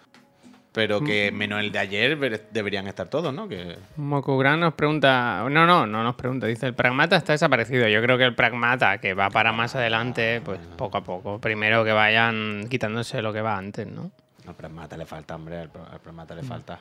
Pero 0.76 1.00
que 1.00 1.32
menos 1.32 1.62
el 1.62 1.72
de 1.72 1.80
ayer 1.80 2.44
deberían 2.52 2.86
estar 2.88 3.08
todos, 3.08 3.34
¿no? 3.34 3.48
Que... 3.48 3.78
Mokugran 3.96 4.60
nos 4.60 4.74
pregunta. 4.74 5.46
No, 5.50 5.66
no, 5.66 5.88
no 5.88 6.04
nos 6.04 6.16
pregunta. 6.16 6.48
Dice: 6.48 6.68
el 6.68 6.74
pragmata 6.74 7.16
está 7.16 7.32
desaparecido. 7.32 7.88
Yo 7.88 8.02
creo 8.02 8.18
que 8.18 8.26
el 8.26 8.36
pragmata, 8.36 8.98
que 8.98 9.14
va 9.14 9.30
para 9.30 9.54
más 9.54 9.74
adelante, 9.74 10.42
pues 10.44 10.60
poco 10.76 10.98
a 10.98 11.04
poco. 11.06 11.40
Primero 11.40 11.86
que 11.86 11.94
vayan 11.94 12.68
quitándose 12.70 13.22
lo 13.22 13.32
que 13.32 13.40
va 13.40 13.58
antes, 13.58 13.88
¿no? 13.88 14.12
Al 14.46 14.54
Pragmata 14.54 14.98
le 14.98 15.06
falta, 15.06 15.36
hombre, 15.36 15.60
al, 15.60 15.72
Pra- 15.72 15.90
al 15.90 16.00
Pragmata 16.02 16.36
le 16.36 16.44
falta. 16.44 16.80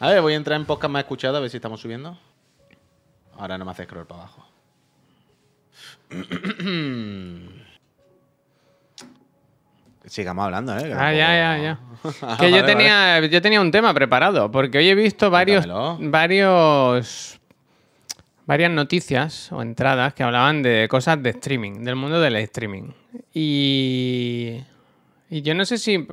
A 0.00 0.10
ver, 0.10 0.20
voy 0.20 0.34
a 0.34 0.36
entrar 0.36 0.60
en 0.60 0.66
podcast 0.66 0.92
más 0.92 1.00
escuchado, 1.04 1.38
a 1.38 1.40
ver 1.40 1.48
si 1.48 1.56
estamos 1.56 1.80
subiendo. 1.80 2.18
Ahora 3.38 3.56
no 3.56 3.64
me 3.64 3.70
hace 3.70 3.84
scroll 3.84 4.06
para 4.06 4.20
abajo. 4.20 4.46
Sigamos 10.06 10.44
hablando, 10.44 10.76
¿eh? 10.76 10.84
Que 10.88 10.92
Ah, 10.94 11.12
ya, 11.12 11.34
ya, 11.34 11.58
ya. 11.62 11.78
Que 12.38 12.50
yo 12.52 12.64
tenía, 12.64 13.20
yo 13.26 13.40
tenía 13.40 13.60
un 13.60 13.70
tema 13.70 13.94
preparado, 13.94 14.50
porque 14.50 14.78
hoy 14.78 14.88
he 14.90 14.94
visto 14.94 15.30
varios, 15.30 15.66
varios, 15.98 17.40
varias 18.46 18.70
noticias 18.70 19.50
o 19.52 19.62
entradas 19.62 20.12
que 20.14 20.22
hablaban 20.22 20.62
de 20.62 20.86
cosas 20.90 21.22
de 21.22 21.30
streaming, 21.30 21.82
del 21.84 21.96
mundo 21.96 22.20
del 22.20 22.36
streaming. 22.36 22.90
Y, 23.32 24.60
y 25.30 25.42
yo 25.42 25.54
no 25.54 25.64
sé 25.64 25.78
si 25.78 26.06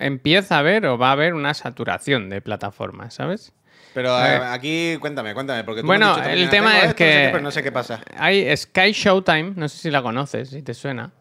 empieza 0.00 0.56
a 0.56 0.58
haber 0.60 0.86
o 0.86 0.96
va 0.96 1.08
a 1.10 1.12
haber 1.12 1.34
una 1.34 1.52
saturación 1.52 2.30
de 2.30 2.40
plataformas, 2.40 3.14
¿sabes? 3.14 3.52
Pero 3.92 4.08
eh, 4.18 4.40
aquí, 4.46 4.96
cuéntame, 4.98 5.34
cuéntame. 5.34 5.62
Porque 5.64 5.82
tú 5.82 5.86
me 5.86 5.94
has 5.94 6.00
Bueno, 6.00 6.16
dicho 6.16 6.28
el 6.30 6.46
"Ah, 6.46 6.50
tema 6.50 6.70
tengo 6.72 6.82
es 6.84 6.90
esto, 6.90 7.04
no 7.04 7.10
sé 7.10 7.14
que- 7.14 7.22
qué", 7.22 7.28
pero 7.30 7.42
no 7.42 7.50
sé 7.50 7.62
qué 7.62 7.72
pasa. 7.72 8.00
Hay 8.16 8.56
Sky 8.56 8.92
Showtime, 8.92 9.52
no 9.56 9.68
sé 9.68 9.78
si 9.78 9.90
la 9.90 10.02
conoces, 10.02 10.50
si 10.50 10.62
te 10.62 10.74
suena, 10.74 11.12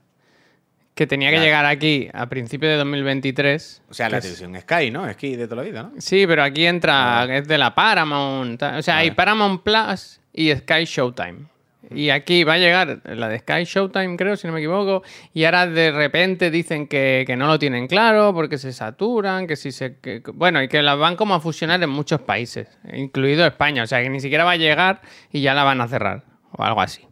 que 0.95 1.07
tenía 1.07 1.31
que 1.31 1.39
llegar 1.39 1.65
aquí 1.65 2.07
a 2.13 2.27
principios 2.27 2.71
de 2.71 2.77
2023. 2.77 3.81
O 3.89 3.93
sea, 3.93 4.09
la 4.09 4.17
es- 4.17 4.23
televisión 4.23 4.55
Sky, 4.61 4.91
¿no? 4.91 5.11
Sky 5.13 5.35
de 5.35 5.47
toda 5.47 5.63
la 5.63 5.67
vida, 5.69 5.83
¿no? 5.83 5.91
Sí, 5.97 6.25
pero 6.27 6.43
aquí 6.43 6.65
entra, 6.65 7.25
es 7.35 7.47
de 7.47 7.57
la 7.57 7.73
Paramount. 7.73 8.61
O 8.61 8.81
sea, 8.81 8.97
hay. 8.97 9.11
Paramount 9.11 9.63
Plus 9.63 10.19
y 10.33 10.51
Sky 10.53 10.85
Showtime. 10.85 11.51
Y 11.93 12.09
aquí 12.11 12.43
va 12.45 12.53
a 12.53 12.57
llegar 12.57 13.01
la 13.03 13.27
de 13.27 13.39
Sky 13.39 13.65
Showtime, 13.65 14.15
creo, 14.15 14.37
si 14.37 14.47
no 14.47 14.53
me 14.53 14.59
equivoco. 14.59 15.03
Y 15.33 15.43
ahora 15.43 15.67
de 15.67 15.91
repente 15.91 16.49
dicen 16.49 16.87
que, 16.87 17.23
que 17.27 17.35
no 17.35 17.45
lo 17.45 17.59
tienen 17.59 17.87
claro 17.87 18.33
porque 18.33 18.57
se 18.57 18.71
saturan, 18.71 19.47
que 19.47 19.55
si 19.57 19.71
se. 19.71 19.97
que- 19.99 20.21
bueno, 20.33 20.63
y 20.63 20.67
que 20.69 20.81
las 20.81 20.97
van 20.97 21.15
como 21.17 21.35
a 21.35 21.39
fusionar 21.41 21.83
en 21.83 21.89
muchos 21.89 22.21
países, 22.21 22.67
incluido 22.93 23.45
España. 23.45 23.83
O 23.83 23.87
sea, 23.87 24.01
que 24.01 24.09
ni 24.09 24.21
siquiera 24.21 24.43
va 24.45 24.51
a 24.51 24.55
llegar 24.57 25.01
y 25.31 25.41
ya 25.41 25.53
la 25.53 25.63
van 25.63 25.81
a 25.81 25.87
cerrar. 25.87 26.23
O 26.51 26.63
algo 26.63 26.81
así. 26.81 27.05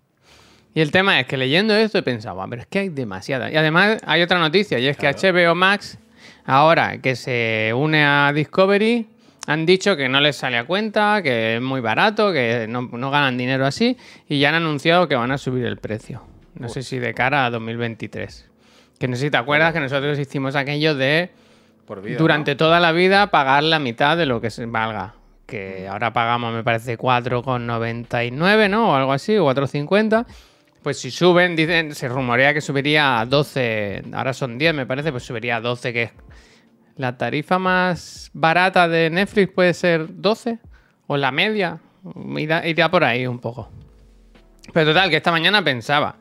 Y 0.73 0.81
el 0.81 0.91
tema 0.91 1.19
es 1.19 1.27
que 1.27 1.35
leyendo 1.37 1.75
esto 1.75 1.97
he 1.97 2.03
pensado, 2.03 2.41
"Ah, 2.41 2.47
pero 2.49 2.61
es 2.61 2.67
que 2.67 2.79
hay 2.79 2.89
demasiadas. 2.89 3.51
Y 3.51 3.57
además 3.57 3.97
hay 4.05 4.21
otra 4.21 4.39
noticia, 4.39 4.79
y 4.79 4.87
es 4.87 4.95
que 4.97 5.07
HBO 5.07 5.53
Max, 5.55 5.97
ahora 6.45 6.99
que 6.99 7.15
se 7.15 7.73
une 7.75 8.05
a 8.05 8.31
Discovery, 8.33 9.07
han 9.47 9.65
dicho 9.65 9.97
que 9.97 10.07
no 10.07 10.21
les 10.21 10.37
sale 10.37 10.57
a 10.57 10.65
cuenta, 10.65 11.21
que 11.23 11.55
es 11.55 11.61
muy 11.61 11.81
barato, 11.81 12.31
que 12.31 12.67
no, 12.69 12.83
no 12.83 13.11
ganan 13.11 13.37
dinero 13.37 13.65
así, 13.65 13.97
y 14.29 14.39
ya 14.39 14.49
han 14.49 14.55
anunciado 14.55 15.07
que 15.07 15.15
van 15.15 15.31
a 15.31 15.37
subir 15.37 15.65
el 15.65 15.77
precio. 15.77 16.23
No 16.55 16.69
sé 16.69 16.83
si 16.83 16.99
de 16.99 17.13
cara 17.13 17.45
a 17.45 17.49
2023. 17.49 18.47
Que 18.99 19.07
no 19.07 19.15
sé 19.15 19.23
si 19.23 19.31
te 19.31 19.37
acuerdas 19.37 19.73
que 19.73 19.79
nosotros 19.79 20.19
hicimos 20.19 20.55
aquello 20.55 20.93
de 20.95 21.31
Por 21.87 22.01
vida. 22.03 22.17
durante 22.17 22.55
toda 22.55 22.79
la 22.79 22.91
vida 22.91 23.31
pagar 23.31 23.63
la 23.63 23.79
mitad 23.79 24.15
de 24.15 24.25
lo 24.27 24.39
que 24.41 24.51
se 24.51 24.65
valga. 24.67 25.15
Que 25.47 25.87
ahora 25.89 26.13
pagamos, 26.13 26.53
me 26.53 26.63
parece, 26.63 26.97
4,99, 26.97 28.69
¿no? 28.69 28.91
O 28.91 28.95
algo 28.95 29.11
así, 29.11 29.35
o 29.37 29.43
4,50. 29.45 30.25
Pues 30.83 30.99
si 30.99 31.11
suben, 31.11 31.55
dicen, 31.55 31.93
se 31.93 32.07
rumorea 32.07 32.53
que 32.53 32.61
subiría 32.61 33.19
a 33.19 33.25
12, 33.25 34.03
ahora 34.13 34.33
son 34.33 34.57
10, 34.57 34.73
me 34.73 34.85
parece, 34.87 35.11
pues 35.11 35.23
subiría 35.23 35.57
a 35.57 35.61
12, 35.61 35.93
que 35.93 36.03
es 36.03 36.11
la 36.97 37.17
tarifa 37.17 37.59
más 37.59 38.31
barata 38.33 38.87
de 38.87 39.09
Netflix 39.09 39.53
puede 39.53 39.73
ser 39.75 40.07
12, 40.09 40.59
o 41.07 41.17
la 41.17 41.31
media, 41.31 41.79
irá, 42.35 42.65
irá 42.67 42.89
por 42.89 43.03
ahí 43.03 43.27
un 43.27 43.39
poco. 43.39 43.69
Pero 44.73 44.91
total, 44.91 45.09
que 45.09 45.17
esta 45.17 45.31
mañana 45.31 45.63
pensaba 45.63 46.15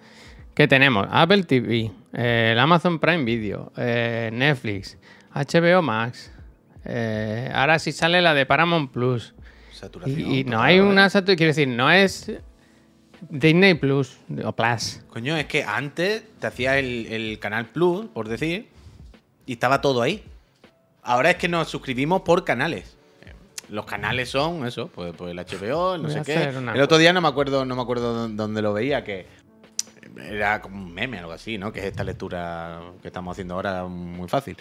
que 0.55 0.68
tenemos 0.68 1.07
Apple 1.11 1.44
TV, 1.44 1.90
eh, 2.12 2.51
el 2.53 2.59
Amazon 2.59 2.99
Prime 2.99 3.25
Video, 3.25 3.73
eh, 3.79 4.31
Netflix, 4.33 4.99
HBO 5.33 5.81
Max. 5.81 6.33
eh, 6.85 7.51
ahora 7.55 7.79
sí 7.79 7.92
sale 7.92 8.20
la 8.20 8.35
de 8.35 8.44
Paramount 8.44 8.90
Plus. 8.90 9.35
Saturación. 9.73 10.20
Y, 10.20 10.40
y 10.40 10.44
no 10.44 10.61
hay 10.61 10.81
una 10.81 11.09
saturación, 11.09 11.37
quiero 11.37 11.51
decir, 11.51 11.68
no 11.68 11.90
es 11.90 12.31
Disney 13.28 13.74
Plus 13.74 14.16
o 14.44 14.52
Plus. 14.52 15.00
Coño, 15.11 15.37
es 15.37 15.46
que 15.46 15.64
antes 15.64 16.22
te 16.38 16.46
hacía 16.46 16.78
el, 16.78 17.06
el 17.06 17.38
canal 17.38 17.66
Plus, 17.66 18.06
por 18.06 18.28
decir, 18.28 18.68
y 19.46 19.52
estaba 19.52 19.80
todo 19.80 20.02
ahí. 20.02 20.22
Ahora 21.02 21.30
es 21.30 21.37
que 21.37 21.48
nos 21.48 21.68
suscribimos 21.68 22.22
por 22.22 22.44
canales. 22.44 22.96
Los 23.68 23.85
canales 23.85 24.28
son 24.28 24.66
eso, 24.66 24.88
pues, 24.92 25.12
pues 25.16 25.30
el 25.30 25.37
HBO, 25.38 25.94
el 25.94 26.02
no 26.02 26.09
Voy 26.09 26.16
sé 26.16 26.22
qué. 26.24 26.42
El 26.74 26.80
otro 26.80 26.98
día 26.98 27.12
no 27.12 27.20
me 27.20 27.28
acuerdo, 27.28 27.64
no 27.64 27.76
me 27.76 27.83
acuerdo 27.83 28.12
dó- 28.28 28.35
dónde 28.35 28.62
lo 28.62 28.72
veía, 28.72 29.04
que 29.04 29.26
era 30.18 30.61
como 30.61 30.83
un 30.83 30.92
meme, 30.94 31.18
algo 31.18 31.33
así, 31.33 31.59
¿no? 31.59 31.73
Que 31.73 31.81
es 31.81 31.87
esta 31.87 32.05
lectura 32.05 32.81
que 33.03 33.09
estamos 33.09 33.33
haciendo 33.33 33.55
ahora 33.55 33.85
muy 33.85 34.29
fácil. 34.29 34.57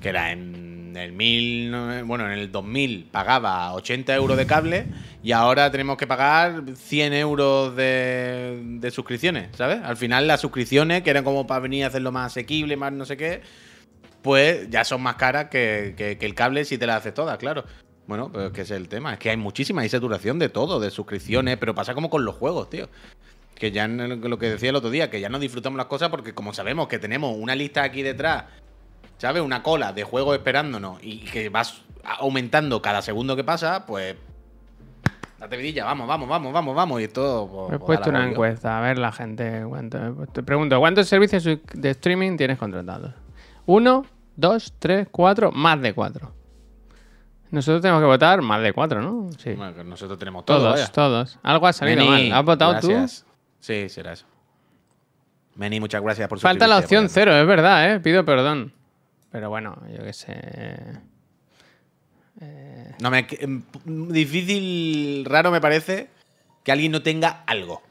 Que 0.00 0.08
era 0.10 0.32
en 0.32 0.94
el 0.96 1.12
mil, 1.12 1.70
no- 1.70 2.04
bueno, 2.06 2.26
en 2.26 2.38
el 2.38 2.50
2000 2.50 3.08
pagaba 3.10 3.72
80 3.74 4.14
euros 4.14 4.36
de 4.36 4.46
cable 4.46 4.86
y 5.22 5.32
ahora 5.32 5.70
tenemos 5.70 5.96
que 5.96 6.06
pagar 6.06 6.62
100 6.74 7.12
euros 7.12 7.76
de, 7.76 8.60
de 8.80 8.90
suscripciones, 8.90 9.48
¿sabes? 9.56 9.80
Al 9.84 9.96
final 9.96 10.26
las 10.26 10.40
suscripciones, 10.40 11.02
que 11.02 11.10
eran 11.10 11.24
como 11.24 11.46
para 11.46 11.60
venir 11.60 11.84
a 11.84 11.88
hacerlo 11.88 12.10
más 12.12 12.32
asequible, 12.32 12.76
más 12.76 12.92
no 12.92 13.04
sé 13.04 13.16
qué, 13.16 13.42
pues 14.22 14.68
ya 14.70 14.84
son 14.84 15.02
más 15.02 15.16
caras 15.16 15.46
que, 15.50 15.94
que- 15.96 16.18
el 16.26 16.34
cable 16.34 16.64
si 16.64 16.76
te 16.78 16.86
las 16.86 16.96
haces 16.98 17.14
todas, 17.14 17.38
claro. 17.38 17.64
Bueno, 18.06 18.30
pues 18.32 18.46
es 18.46 18.52
que 18.52 18.60
es 18.62 18.70
el 18.72 18.88
tema. 18.88 19.12
Es 19.12 19.18
que 19.20 19.30
hay 19.30 19.36
muchísima, 19.36 19.82
hay 19.82 19.88
saturación 19.88 20.38
de 20.40 20.48
todo, 20.48 20.80
de 20.80 20.90
suscripciones, 20.90 21.58
pero 21.58 21.76
pasa 21.76 21.94
como 21.94 22.10
con 22.10 22.24
los 22.24 22.34
juegos, 22.34 22.68
tío. 22.68 22.88
Que 23.60 23.70
ya 23.70 23.86
lo 23.86 24.38
que 24.38 24.48
decía 24.48 24.70
el 24.70 24.76
otro 24.76 24.88
día, 24.88 25.10
que 25.10 25.20
ya 25.20 25.28
no 25.28 25.38
disfrutamos 25.38 25.76
las 25.76 25.86
cosas 25.86 26.08
porque 26.08 26.34
como 26.34 26.54
sabemos 26.54 26.88
que 26.88 26.98
tenemos 26.98 27.36
una 27.38 27.54
lista 27.54 27.82
aquí 27.82 28.02
detrás, 28.02 28.44
¿sabes? 29.18 29.42
Una 29.42 29.62
cola 29.62 29.92
de 29.92 30.02
juegos 30.02 30.34
esperándonos 30.34 30.98
y 31.02 31.18
que 31.18 31.50
vas 31.50 31.82
aumentando 32.02 32.80
cada 32.80 33.02
segundo 33.02 33.36
que 33.36 33.44
pasa, 33.44 33.84
pues... 33.86 34.16
Date 35.38 35.56
vidilla, 35.58 35.84
vamos, 35.84 36.08
vamos, 36.08 36.26
vamos, 36.26 36.52
vamos, 36.54 36.74
vamos. 36.74 37.00
Y 37.02 37.04
esto... 37.04 37.48
pues, 37.50 37.66
He 37.66 37.78
pues, 37.78 37.86
puesto 37.86 38.10
da 38.10 38.12
la 38.12 38.24
una 38.24 38.30
encuesta, 38.30 38.78
a 38.78 38.80
ver 38.80 38.98
la 38.98 39.12
gente. 39.12 39.62
Cuánto, 39.68 40.26
te 40.32 40.42
pregunto, 40.42 40.78
¿cuántos 40.78 41.06
servicios 41.06 41.44
de 41.44 41.90
streaming 41.90 42.38
tienes 42.38 42.58
contratados? 42.58 43.12
Uno, 43.66 44.06
dos, 44.36 44.72
tres, 44.78 45.06
cuatro, 45.10 45.52
más 45.52 45.80
de 45.82 45.92
cuatro. 45.92 46.32
Nosotros 47.50 47.82
tenemos 47.82 48.00
que 48.00 48.06
votar 48.06 48.40
más 48.40 48.62
de 48.62 48.72
cuatro, 48.72 49.02
¿no? 49.02 49.30
Sí. 49.36 49.52
Bueno, 49.52 49.84
nosotros 49.84 50.18
tenemos 50.18 50.46
todo, 50.46 50.58
todos, 50.58 50.72
vaya. 50.72 50.86
todos. 50.88 51.38
Algo 51.42 51.66
ha 51.66 51.72
salido 51.74 52.06
mal. 52.06 52.32
¿Has 52.32 52.44
votado 52.44 52.72
gracias. 52.72 53.26
Sí, 53.60 53.88
será 53.88 54.12
eso. 54.14 54.26
Meni, 55.54 55.80
muchas 55.80 56.02
gracias 56.02 56.28
por 56.28 56.38
tú? 56.38 56.42
Falta 56.42 56.66
la 56.66 56.78
opción 56.78 57.08
cero, 57.08 57.36
es 57.36 57.46
verdad, 57.46 57.92
¿eh? 57.92 58.00
Pido 58.00 58.24
perdón. 58.24 58.72
Pero 59.30 59.48
bueno, 59.50 59.76
yo 59.96 60.02
qué 60.02 60.12
sé. 60.12 60.98
No 63.00 63.10
me 63.10 63.26
difícil, 63.84 65.24
raro 65.26 65.50
me 65.50 65.60
parece 65.60 66.08
que 66.64 66.72
alguien 66.72 66.92
no 66.92 67.02
tenga 67.02 67.42
algo. 67.46 67.82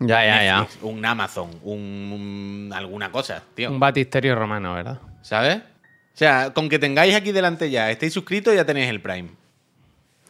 Ya, 0.00 0.24
ya, 0.24 0.44
ya. 0.44 0.66
Un 0.82 1.04
Amazon, 1.04 1.50
un, 1.62 1.80
un- 1.80 2.72
alguna 2.72 3.10
cosa, 3.10 3.42
tío. 3.54 3.70
Un 3.70 3.80
batisterio 3.80 4.34
romano, 4.34 4.74
¿verdad? 4.74 5.00
¿Sabes? 5.22 5.56
O 5.58 6.16
sea, 6.18 6.52
con 6.54 6.68
que 6.68 6.78
tengáis 6.78 7.14
aquí 7.14 7.32
delante 7.32 7.70
ya, 7.70 7.90
estéis 7.90 8.12
suscritos, 8.12 8.54
ya 8.54 8.64
tenéis 8.64 8.88
el 8.88 9.00
Prime. 9.00 9.30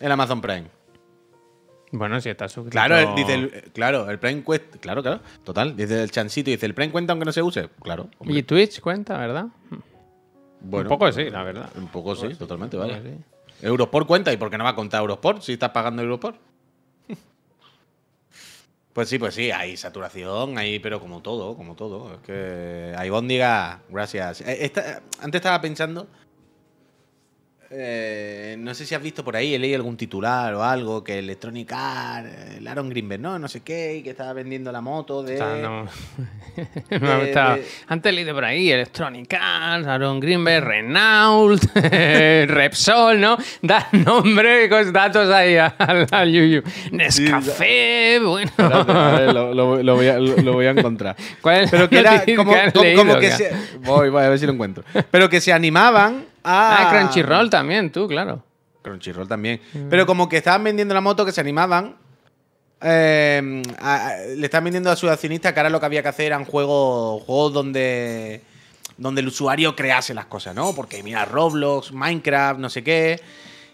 El 0.01 0.13
Amazon 0.13 0.41
Prime. 0.41 0.67
Bueno, 1.91 2.21
si 2.21 2.29
estás 2.29 2.53
suscrito. 2.53 2.73
Claro, 2.73 2.99
el- 2.99 3.15
dice 3.15 3.35
el, 3.35 3.51
claro, 3.73 4.11
el 4.11 4.19
Prime 4.19 4.43
cuesta. 4.43 4.79
Claro, 4.79 5.03
claro. 5.03 5.21
Total. 5.45 5.75
Dice 5.77 6.03
el 6.03 6.11
chancito, 6.11 6.51
dice, 6.51 6.67
¿el 6.67 6.75
Prime 6.75 6.93
cuenta 6.93 7.13
aunque 7.13 7.25
no 7.25 7.33
se 7.33 7.43
use? 7.43 7.69
Claro. 7.83 8.09
hombre. 8.19 8.39
Y 8.39 8.43
Twitch 8.43 8.81
cuenta, 8.81 9.17
¿verdad? 9.17 9.47
Bueno, 10.61 10.91
un 10.91 10.99
poco 10.99 11.11
sí, 11.13 11.31
la 11.31 11.43
verdad. 11.45 11.71
Un 11.77 11.89
poco 11.89 12.15
sí, 12.17 12.35
totalmente, 12.35 12.77
poco 12.77 12.89
vaya. 12.89 13.01
sí. 13.03 13.11
Eurosport 13.67 14.07
cuenta, 14.07 14.33
¿y 14.33 14.37
por 14.37 14.51
qué 14.51 14.59
no 14.59 14.65
va 14.65 14.71
a 14.71 14.75
contar 14.75 15.01
Eurosport 15.01 15.41
si 15.43 15.53
estás 15.55 15.71
pagando 15.71 16.03
Eurosport? 16.03 16.37
Pues 18.93 19.09
sí, 19.09 19.19
pues 19.19 19.35
sí, 19.35 19.51
hay 19.53 19.77
saturación, 19.77 20.59
hay, 20.59 20.81
pero 20.81 20.99
como 21.01 21.23
todo, 21.23 21.55
como 21.57 21.77
todo. 21.77 22.15
Es 22.15 22.21
que 22.21 22.93
hay 22.97 23.09
bóndiga, 23.11 23.81
gracias. 23.89 24.41
Eh, 24.41 24.59
esta- 24.65 25.03
antes 25.23 25.39
estaba 25.39 25.61
pensando, 25.61 26.09
eh, 27.71 28.57
no 28.59 28.75
sé 28.75 28.87
si 28.87 28.95
has 28.95 29.03
visto 29.03 29.23
por 29.25 29.37
ahí, 29.37 29.55
he 29.55 29.59
leído 29.59 29.77
algún 29.77 29.97
titular 29.97 30.55
o 30.55 30.63
algo, 30.63 31.05
que 31.05 31.19
Electronic 31.19 31.71
Arts, 31.73 32.31
el 32.59 32.67
Aaron 32.67 32.89
Greenberg, 32.89 33.21
¿no? 33.21 33.39
No 33.39 33.47
sé 33.49 33.61
qué, 33.61 33.97
y 33.97 34.03
que 34.03 34.11
estaba 34.11 34.33
vendiendo 34.33 34.73
la 34.73 34.81
moto 34.81 35.23
de... 35.23 35.35
Está 35.35 35.49
dando- 35.59 35.91
Me 36.91 36.97
ha 37.09 37.19
de- 37.19 37.25
gustado. 37.27 37.55
de- 37.57 37.67
Antes 37.89 38.15
leí 38.15 38.25
de 38.25 38.33
por 38.35 38.45
ahí 38.45 38.71
Electronic 38.71 39.35
Arts, 39.41 39.87
Aaron 39.87 40.19
Greenberg, 40.21 40.65
Renault, 40.65 41.63
Repsol, 42.49 43.21
¿no? 43.21 43.37
Da 43.63 43.87
nombre 43.93 44.65
y 44.65 44.69
cos- 44.69 44.91
datos 44.91 45.29
ahí 45.31 45.57
al, 45.57 46.07
al 46.11 46.33
Yuyu. 46.33 46.63
Nescafé, 46.93 48.19
bueno. 48.25 48.51
A 48.59 49.13
ver, 49.19 49.35
lo, 49.35 49.53
lo- 49.55 49.83
lo 49.83 49.95
voy 49.95 50.09
a, 50.09 50.19
lo- 50.19 50.37
lo 50.37 50.53
voy 50.55 50.67
a 50.67 50.71
encontrar. 50.77 51.17
¿Cuál 51.41 51.65
es 51.65 51.71
Pero 51.71 51.89
que 51.89 51.99
era 51.99 52.25
como, 52.37 52.53
que 52.53 52.59
has 52.61 52.73
como- 52.73 52.85
leído, 52.85 52.99
como 53.05 53.15
que 53.17 53.21
que- 53.29 53.33
se. 53.33 53.53
Voy, 53.85 54.09
voy 54.11 54.23
a 54.25 54.29
ver 54.31 54.39
si 54.39 54.47
lo 54.47 54.53
encuentro. 54.53 54.85
Pero 55.11 55.29
que 55.29 55.41
se 55.41 55.53
animaban 55.53 56.25
Ah, 56.51 56.89
Crunchyroll 56.91 57.51
también, 57.51 57.93
tú, 57.93 58.09
claro. 58.09 58.43
Crunchyroll 58.83 59.29
también. 59.29 59.61
Pero 59.91 60.07
como 60.07 60.29
que 60.29 60.39
estaban 60.39 60.65
vendiendo 60.65 60.95
la 60.95 61.01
moto, 61.01 61.25
que 61.27 61.33
se 61.33 61.41
animaban. 61.41 61.97
eh, 62.81 63.63
a- 63.81 64.07
a- 64.09 64.17
le 64.37 64.45
estaban 64.45 64.63
vendiendo 64.65 64.89
a 64.91 64.95
sus 64.97 65.11
accionistas 65.11 65.53
que 65.53 65.59
ahora 65.59 65.69
lo 65.71 65.81
que 65.81 65.87
había 65.87 66.01
que 66.03 66.09
hacer 66.11 66.27
eran 66.27 66.45
juegos, 66.45 67.23
juegos 67.25 67.53
donde, 67.53 68.41
donde 68.97 69.21
el 69.21 69.27
usuario 69.27 69.75
crease 69.75 70.15
las 70.15 70.27
cosas, 70.27 70.55
¿no? 70.55 70.73
Porque 70.77 71.03
mira, 71.03 71.25
Roblox, 71.25 71.91
Minecraft, 71.93 72.61
no 72.61 72.71
sé 72.71 72.85
qué. 72.85 73.21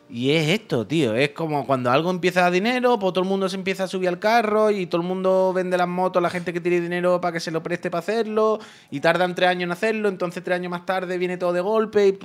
Y 0.09 0.33
es 0.33 0.49
esto, 0.49 0.87
tío. 0.87 1.15
Es 1.15 1.31
como 1.31 1.67
cuando 1.67 1.91
algo 1.91 2.11
empieza 2.11 2.41
a 2.41 2.43
dar 2.45 2.53
dinero, 2.53 2.99
pues 2.99 3.13
todo 3.15 3.25
el 3.25 3.29
mundo 3.29 3.49
se 3.49 3.57
empieza 3.57 3.85
a 3.85 3.89
subir 3.89 4.09
al 4.09 4.19
carro 4.19 4.71
y 4.71 4.87
todo 4.87 5.01
el 5.01 5.07
mundo 5.07 5.53
vende 5.55 5.79
las 5.79 5.89
motos 5.89 6.21
a 6.21 6.23
la 6.23 6.31
gente 6.31 6.53
que 6.53 6.61
tiene 6.61 6.81
dinero 6.81 7.21
para 7.21 7.33
que 7.33 7.41
se 7.41 7.51
lo 7.51 7.63
preste 7.63 7.91
para 7.91 8.01
hacerlo. 8.01 8.59
Y 8.91 9.01
tardan 9.01 9.35
tres 9.35 9.49
años 9.49 9.65
en 9.65 9.73
hacerlo, 9.73 10.09
entonces 10.09 10.45
tres 10.45 10.57
años 10.57 10.71
más 10.71 10.85
tarde 10.85 11.17
viene 11.19 11.37
todo 11.39 11.53
de 11.53 11.61
golpe 11.61 12.09
y. 12.09 12.19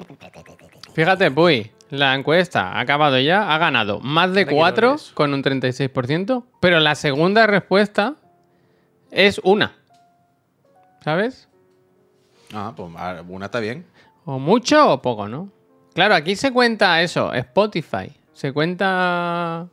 Fíjate, 0.93 1.31
Puy, 1.31 1.71
la 1.89 2.13
encuesta 2.15 2.73
ha 2.73 2.79
acabado 2.81 3.17
ya, 3.19 3.53
ha 3.53 3.57
ganado 3.57 3.99
más 4.01 4.33
de 4.33 4.41
Ahora 4.41 4.49
quiero 4.49 4.65
ver 4.65 4.73
4 4.73 4.93
eso. 4.95 5.15
con 5.15 5.33
un 5.33 5.41
36%, 5.41 6.43
pero 6.59 6.79
la 6.79 6.95
segunda 6.95 7.47
respuesta 7.47 8.15
es 9.09 9.39
una. 9.43 9.75
¿Sabes? 11.03 11.47
Ah, 12.53 12.73
pues 12.75 12.91
ah, 12.97 13.23
una 13.27 13.45
está 13.45 13.59
bien. 13.59 13.85
O 14.25 14.37
mucho 14.37 14.91
o 14.93 15.01
poco, 15.01 15.27
¿no? 15.27 15.49
Claro, 15.93 16.15
aquí 16.15 16.35
se 16.35 16.51
cuenta 16.53 17.01
eso, 17.01 17.33
Spotify. 17.33 18.11
Se 18.33 18.53
cuenta... 18.53 19.67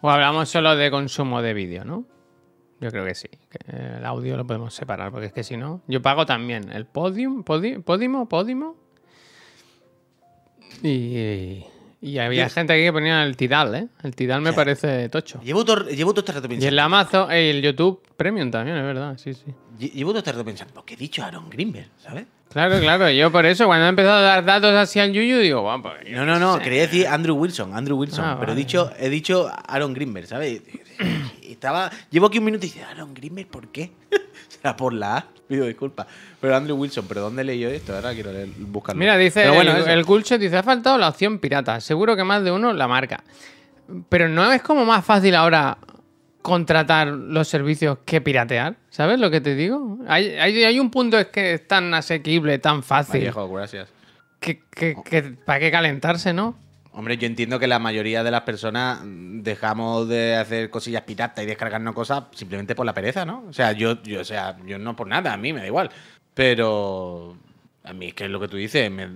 O 0.00 0.10
hablamos 0.10 0.48
solo 0.48 0.74
de 0.76 0.90
consumo 0.90 1.42
de 1.42 1.54
vídeo, 1.54 1.84
¿no? 1.84 2.04
Yo 2.80 2.90
creo 2.90 3.04
que 3.04 3.14
sí. 3.14 3.28
que 3.28 3.58
el 3.98 4.04
audio 4.04 4.36
lo 4.36 4.44
podemos 4.46 4.74
separar, 4.74 5.12
porque 5.12 5.26
es 5.26 5.32
que 5.32 5.44
si 5.44 5.56
no... 5.56 5.80
Yo 5.86 6.02
pago 6.02 6.26
también 6.26 6.70
el 6.72 6.86
Podium, 6.86 7.44
Podi- 7.44 7.82
Podimo, 7.82 8.28
Podimo. 8.28 8.76
Y, 10.82 11.64
y 12.00 12.18
había 12.18 12.48
gente 12.48 12.72
aquí 12.72 12.82
que 12.82 12.92
ponía 12.92 13.22
el 13.22 13.36
Tidal, 13.36 13.74
¿eh? 13.74 13.88
El 14.02 14.16
Tidal 14.16 14.40
me 14.40 14.52
parece 14.52 15.08
tocho. 15.08 15.40
Llevo 15.42 15.64
todo, 15.64 15.88
llevo 15.88 16.12
todo 16.12 16.20
este 16.20 16.32
rato 16.32 16.52
Y 16.52 16.64
el 16.64 16.78
Amazon, 16.78 17.30
y 17.30 17.34
el 17.50 17.62
YouTube 17.62 18.02
Premium 18.16 18.50
también, 18.50 18.76
es 18.78 18.82
verdad, 18.84 19.16
sí, 19.18 19.32
sí. 19.34 19.46
lle- 19.78 19.92
Llevo 19.92 20.10
todo 20.10 20.18
este 20.18 20.32
rato 20.32 20.44
pensando. 20.44 20.74
¿Por 20.74 20.84
qué 20.84 20.94
he 20.94 20.96
dicho 20.96 21.22
Aaron 21.22 21.48
Greenberg? 21.48 21.88
¿Sabes? 21.98 22.26
Claro, 22.52 22.78
claro. 22.80 23.10
Yo 23.10 23.30
por 23.32 23.46
eso, 23.46 23.66
cuando 23.66 23.86
he 23.86 23.88
empezado 23.88 24.18
a 24.18 24.22
dar 24.22 24.44
datos 24.44 24.74
así 24.74 25.00
al 25.00 25.12
Yuyu, 25.12 25.38
digo, 25.38 25.60
guau, 25.62 25.82
pues, 25.82 25.94
No, 26.10 26.24
no, 26.26 26.38
no. 26.38 26.58
Quería 26.58 26.82
decir 26.82 27.06
Andrew 27.06 27.36
Wilson. 27.36 27.74
Andrew 27.74 27.96
Wilson. 27.98 28.24
Ah, 28.24 28.36
pero 28.38 28.52
he 28.52 28.54
dicho, 28.54 28.90
he 28.98 29.08
dicho 29.08 29.50
Aaron 29.68 29.94
Greenberg, 29.94 30.26
¿sabes? 30.26 30.62
Estaba, 31.42 31.90
llevo 32.10 32.26
aquí 32.26 32.38
un 32.38 32.44
minuto 32.44 32.66
y 32.66 32.68
dice, 32.68 32.82
Aaron 32.84 33.14
Greenberg, 33.14 33.48
¿por 33.48 33.68
qué? 33.68 33.92
Será 34.48 34.76
por 34.76 34.92
la 34.92 35.18
A. 35.18 35.26
Pido 35.48 35.66
disculpas. 35.66 36.06
Pero 36.40 36.56
Andrew 36.56 36.76
Wilson, 36.76 37.06
¿pero 37.06 37.20
dónde 37.20 37.44
leí 37.44 37.60
yo 37.60 37.68
esto? 37.68 37.94
Ahora 37.94 38.14
quiero 38.14 38.32
leer- 38.32 38.52
buscarlo. 38.56 38.98
Mira, 38.98 39.16
dice 39.16 39.42
Pero 39.42 39.54
bueno, 39.54 39.72
el, 39.76 39.88
el 39.88 40.04
dice, 40.40 40.56
ha 40.56 40.62
faltado 40.62 40.96
la 40.98 41.08
opción 41.08 41.38
pirata. 41.38 41.80
Seguro 41.80 42.16
que 42.16 42.24
más 42.24 42.42
de 42.42 42.52
uno 42.52 42.72
la 42.72 42.88
marca. 42.88 43.22
Pero 44.08 44.28
no 44.28 44.50
es 44.52 44.62
como 44.62 44.84
más 44.84 45.04
fácil 45.04 45.34
ahora 45.34 45.76
contratar 46.42 47.08
los 47.08 47.48
servicios 47.48 47.98
que 48.04 48.20
piratear. 48.20 48.76
¿Sabes 48.90 49.18
lo 49.18 49.30
que 49.30 49.40
te 49.40 49.54
digo? 49.54 49.98
Hay, 50.06 50.28
hay, 50.30 50.64
hay 50.64 50.80
un 50.80 50.90
punto 50.90 51.18
es 51.18 51.28
que 51.28 51.54
es 51.54 51.66
tan 51.66 51.94
asequible, 51.94 52.58
tan 52.58 52.82
fácil, 52.82 53.20
Vallejo, 53.20 53.48
gracias. 53.48 53.88
que, 54.40 54.60
que, 54.70 54.96
que 55.04 55.22
para 55.22 55.60
qué 55.60 55.70
calentarse, 55.70 56.32
¿no? 56.32 56.56
Hombre, 56.94 57.16
yo 57.16 57.26
entiendo 57.26 57.58
que 57.58 57.66
la 57.66 57.78
mayoría 57.78 58.22
de 58.22 58.30
las 58.30 58.42
personas 58.42 59.00
dejamos 59.04 60.08
de 60.08 60.36
hacer 60.36 60.68
cosillas 60.68 61.02
piratas 61.02 61.42
y 61.42 61.46
descargarnos 61.46 61.94
cosas 61.94 62.24
simplemente 62.32 62.74
por 62.74 62.84
la 62.84 62.92
pereza, 62.92 63.24
¿no? 63.24 63.44
O 63.48 63.52
sea, 63.52 63.72
yo, 63.72 64.02
yo, 64.02 64.20
o 64.20 64.24
sea, 64.24 64.58
yo 64.66 64.78
no 64.78 64.94
por 64.94 65.06
nada, 65.06 65.32
a 65.32 65.38
mí 65.38 65.54
me 65.54 65.60
da 65.60 65.66
igual. 65.66 65.90
Pero 66.34 67.34
a 67.84 67.92
mí 67.94 68.08
es 68.08 68.14
que 68.14 68.24
es 68.24 68.30
lo 68.30 68.40
que 68.40 68.48
tú 68.48 68.58
dices, 68.58 68.90
me, 68.90 69.08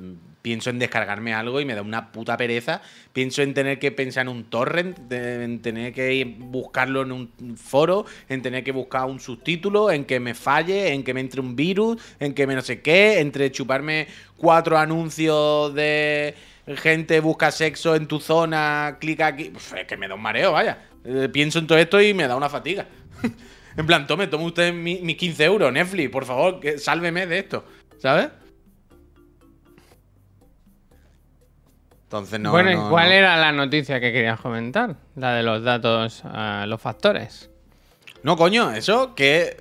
pienso 0.47 0.71
en 0.71 0.79
descargarme 0.79 1.35
algo 1.35 1.61
y 1.61 1.65
me 1.65 1.75
da 1.75 1.83
una 1.83 2.13
puta 2.13 2.37
pereza. 2.37 2.81
Pienso 3.13 3.43
en 3.43 3.53
tener 3.53 3.81
que 3.81 3.91
pensar 3.91 4.23
en 4.23 4.29
un 4.29 4.45
torrent, 4.45 4.97
en 5.13 5.61
tener 5.61 5.93
que 5.93 6.37
buscarlo 6.39 7.03
en 7.03 7.11
un 7.11 7.57
foro, 7.57 8.07
en 8.29 8.43
tener 8.43 8.63
que 8.63 8.71
buscar 8.71 9.07
un 9.07 9.19
subtítulo, 9.19 9.91
en 9.91 10.05
que 10.05 10.21
me 10.21 10.35
falle, 10.35 10.93
en 10.93 11.03
que 11.03 11.13
me 11.15 11.21
entre 11.21 11.41
un 11.41 11.57
virus, 11.57 12.01
en 12.21 12.33
que 12.33 12.47
me 12.47 12.55
no 12.55 12.63
sé 12.63 12.81
qué, 12.81 13.19
entre 13.19 13.51
chuparme 13.51 14.07
cuatro 14.37 14.79
anuncios 14.79 15.75
de 15.75 16.37
gente 16.77 17.19
busca 17.19 17.51
sexo 17.51 17.97
en 17.97 18.07
tu 18.07 18.21
zona, 18.21 18.99
clica 19.01 19.27
aquí. 19.27 19.51
Es 19.77 19.85
que 19.89 19.97
me 19.97 20.07
da 20.07 20.15
un 20.15 20.23
mareo, 20.23 20.53
vaya. 20.53 20.79
Eh, 21.05 21.29
pienso 21.33 21.59
en 21.59 21.67
todo 21.67 21.79
esto 21.79 22.01
y 22.01 22.15
me 22.15 22.29
da 22.29 22.37
una 22.37 22.49
fatiga. 22.49 22.87
en 23.77 23.85
plan, 23.85 24.07
tome, 24.07 24.29
tome 24.29 24.45
usted 24.45 24.73
mi- 24.73 25.01
mis 25.03 25.17
15 25.17 25.43
euros, 25.45 25.73
Netflix, 25.73 26.09
por 26.09 26.25
favor, 26.25 26.61
que 26.61 26.79
sálveme 26.79 27.27
de 27.27 27.41
esto. 27.41 27.65
¿Sabes? 27.99 28.29
Entonces 32.07 32.39
no. 32.39 32.53
bueno, 32.53 32.71
no, 32.71 32.87
¿y 32.87 32.91
cuál 32.91 33.09
no. 33.09 33.15
era 33.15 33.37
la 33.37 33.53
noticia 33.53 34.01
que 34.01 34.13
querías 34.13 34.41
comentar? 34.41 34.97
La 35.17 35.35
de 35.35 35.43
los 35.43 35.63
datos, 35.63 36.23
ah, 36.25 36.65
los 36.69 36.81
factores. 36.81 37.51
No, 38.23 38.37
coño, 38.37 38.73
eso 38.73 39.15
que 39.15 39.57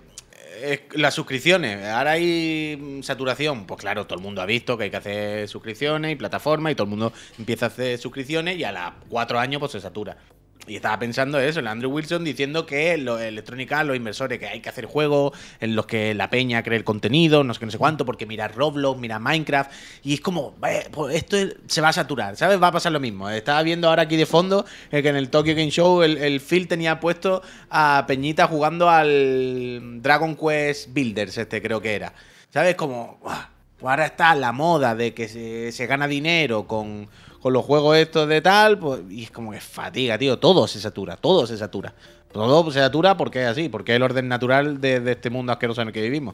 las 0.93 1.13
suscripciones. 1.13 1.85
Ahora 1.85 2.11
hay 2.11 2.99
saturación. 3.03 3.65
Pues 3.65 3.79
claro, 3.79 4.05
todo 4.05 4.17
el 4.17 4.23
mundo 4.23 4.41
ha 4.41 4.45
visto 4.45 4.77
que 4.77 4.85
hay 4.85 4.89
que 4.89 4.97
hacer 4.97 5.47
suscripciones 5.47 6.11
y 6.11 6.15
plataformas 6.15 6.71
y 6.71 6.75
todo 6.75 6.85
el 6.85 6.89
mundo 6.89 7.13
empieza 7.37 7.65
a 7.65 7.69
hacer 7.69 7.97
suscripciones 7.97 8.57
y 8.57 8.63
a 8.63 8.71
los 8.71 8.93
cuatro 9.09 9.39
años 9.39 9.59
pues 9.59 9.71
se 9.73 9.79
satura. 9.79 10.17
Y 10.67 10.77
estaba 10.77 10.97
pensando 10.97 11.39
eso, 11.39 11.59
el 11.59 11.67
Andrew 11.67 11.91
Wilson 11.91 12.23
diciendo 12.23 12.65
que 12.65 12.97
los 12.97 13.21
Electronic 13.21 13.71
Arts, 13.71 13.87
los 13.87 13.95
inversores, 13.95 14.39
que 14.39 14.47
hay 14.47 14.61
que 14.61 14.69
hacer 14.69 14.85
juegos 14.85 15.37
en 15.59 15.75
los 15.75 15.85
que 15.85 16.15
la 16.15 16.29
peña 16.31 16.63
cree 16.63 16.77
el 16.77 16.83
contenido, 16.83 17.43
no 17.43 17.53
sé 17.53 17.59
qué, 17.59 17.65
no 17.67 17.71
sé 17.71 17.77
cuánto, 17.77 18.03
porque 18.03 18.25
mira 18.25 18.47
Roblox, 18.47 18.99
mira 18.99 19.19
Minecraft, 19.19 19.71
y 20.03 20.15
es 20.15 20.21
como, 20.21 20.55
"Vaya, 20.59 20.85
pues 20.91 21.15
esto 21.15 21.37
es- 21.37 21.55
se 21.67 21.81
va 21.81 21.89
a 21.89 21.93
saturar, 21.93 22.35
¿sabes? 22.35 22.61
Va 22.61 22.67
a 22.67 22.71
pasar 22.71 22.91
lo 22.91 22.99
mismo. 22.99 23.29
Estaba 23.29 23.61
viendo 23.61 23.87
ahora 23.89 24.03
aquí 24.03 24.15
de 24.15 24.25
fondo 24.25 24.65
eh, 24.91 25.03
que 25.03 25.09
en 25.09 25.15
el 25.17 25.29
Tokyo 25.29 25.53
Game 25.53 25.69
Show 25.69 26.01
el, 26.01 26.39
Phil 26.41 26.67
tenía 26.67 26.99
puesto 26.99 27.43
a 27.69 28.05
Peñita 28.07 28.47
jugando 28.47 28.89
al 28.89 30.01
Dragon 30.01 30.35
Quest 30.35 30.91
Builders, 30.93 31.37
este 31.37 31.61
creo 31.61 31.79
que 31.81 31.93
era. 31.95 32.13
¿Sabes? 32.51 32.75
Como, 32.75 33.19
"Buah, 33.21 33.49
pues 33.77 33.89
ahora 33.91 34.05
está 34.07 34.33
la 34.33 34.51
moda 34.51 34.95
de 34.95 35.13
que 35.13 35.27
se 35.71 35.85
gana 35.85 36.07
dinero 36.07 36.65
con, 36.67 37.07
con 37.45 37.53
los 37.53 37.63
juegos 37.63 37.95
estos 37.97 38.27
de 38.27 38.41
tal, 38.41 38.79
pues, 38.79 39.01
y 39.07 39.25
es 39.25 39.29
como 39.29 39.51
que 39.51 39.59
fatiga, 39.59 40.17
tío. 40.17 40.39
Todo 40.39 40.65
se 40.65 40.79
satura, 40.79 41.15
todo 41.15 41.45
se 41.45 41.55
satura. 41.55 41.93
Todo 42.31 42.71
se 42.71 42.79
satura 42.79 43.17
porque 43.17 43.43
es 43.43 43.47
así, 43.47 43.69
porque 43.69 43.91
es 43.91 43.97
el 43.97 44.01
orden 44.01 44.27
natural 44.27 44.81
de, 44.81 44.99
de 44.99 45.11
este 45.11 45.29
mundo 45.29 45.51
asqueroso 45.51 45.83
en 45.83 45.89
el 45.89 45.93
que 45.93 46.01
vivimos. 46.01 46.33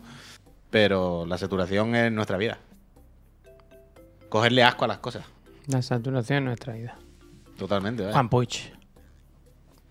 Pero 0.70 1.26
la 1.26 1.38
saturación 1.38 1.96
es 1.96 2.14
nuestra 2.14 2.38
vida. 2.38 2.60
Cogerle 4.30 4.64
asco 4.64 4.86
a 4.86 4.88
las 4.88 5.00
cosas. 5.00 5.26
La 5.68 5.82
saturación 5.82 6.38
en 6.38 6.46
nuestra 6.46 6.76
vida. 6.76 6.98
Totalmente. 7.58 8.08
¿eh? 8.08 8.14
Juan 8.14 8.30
Puig. 8.30 8.72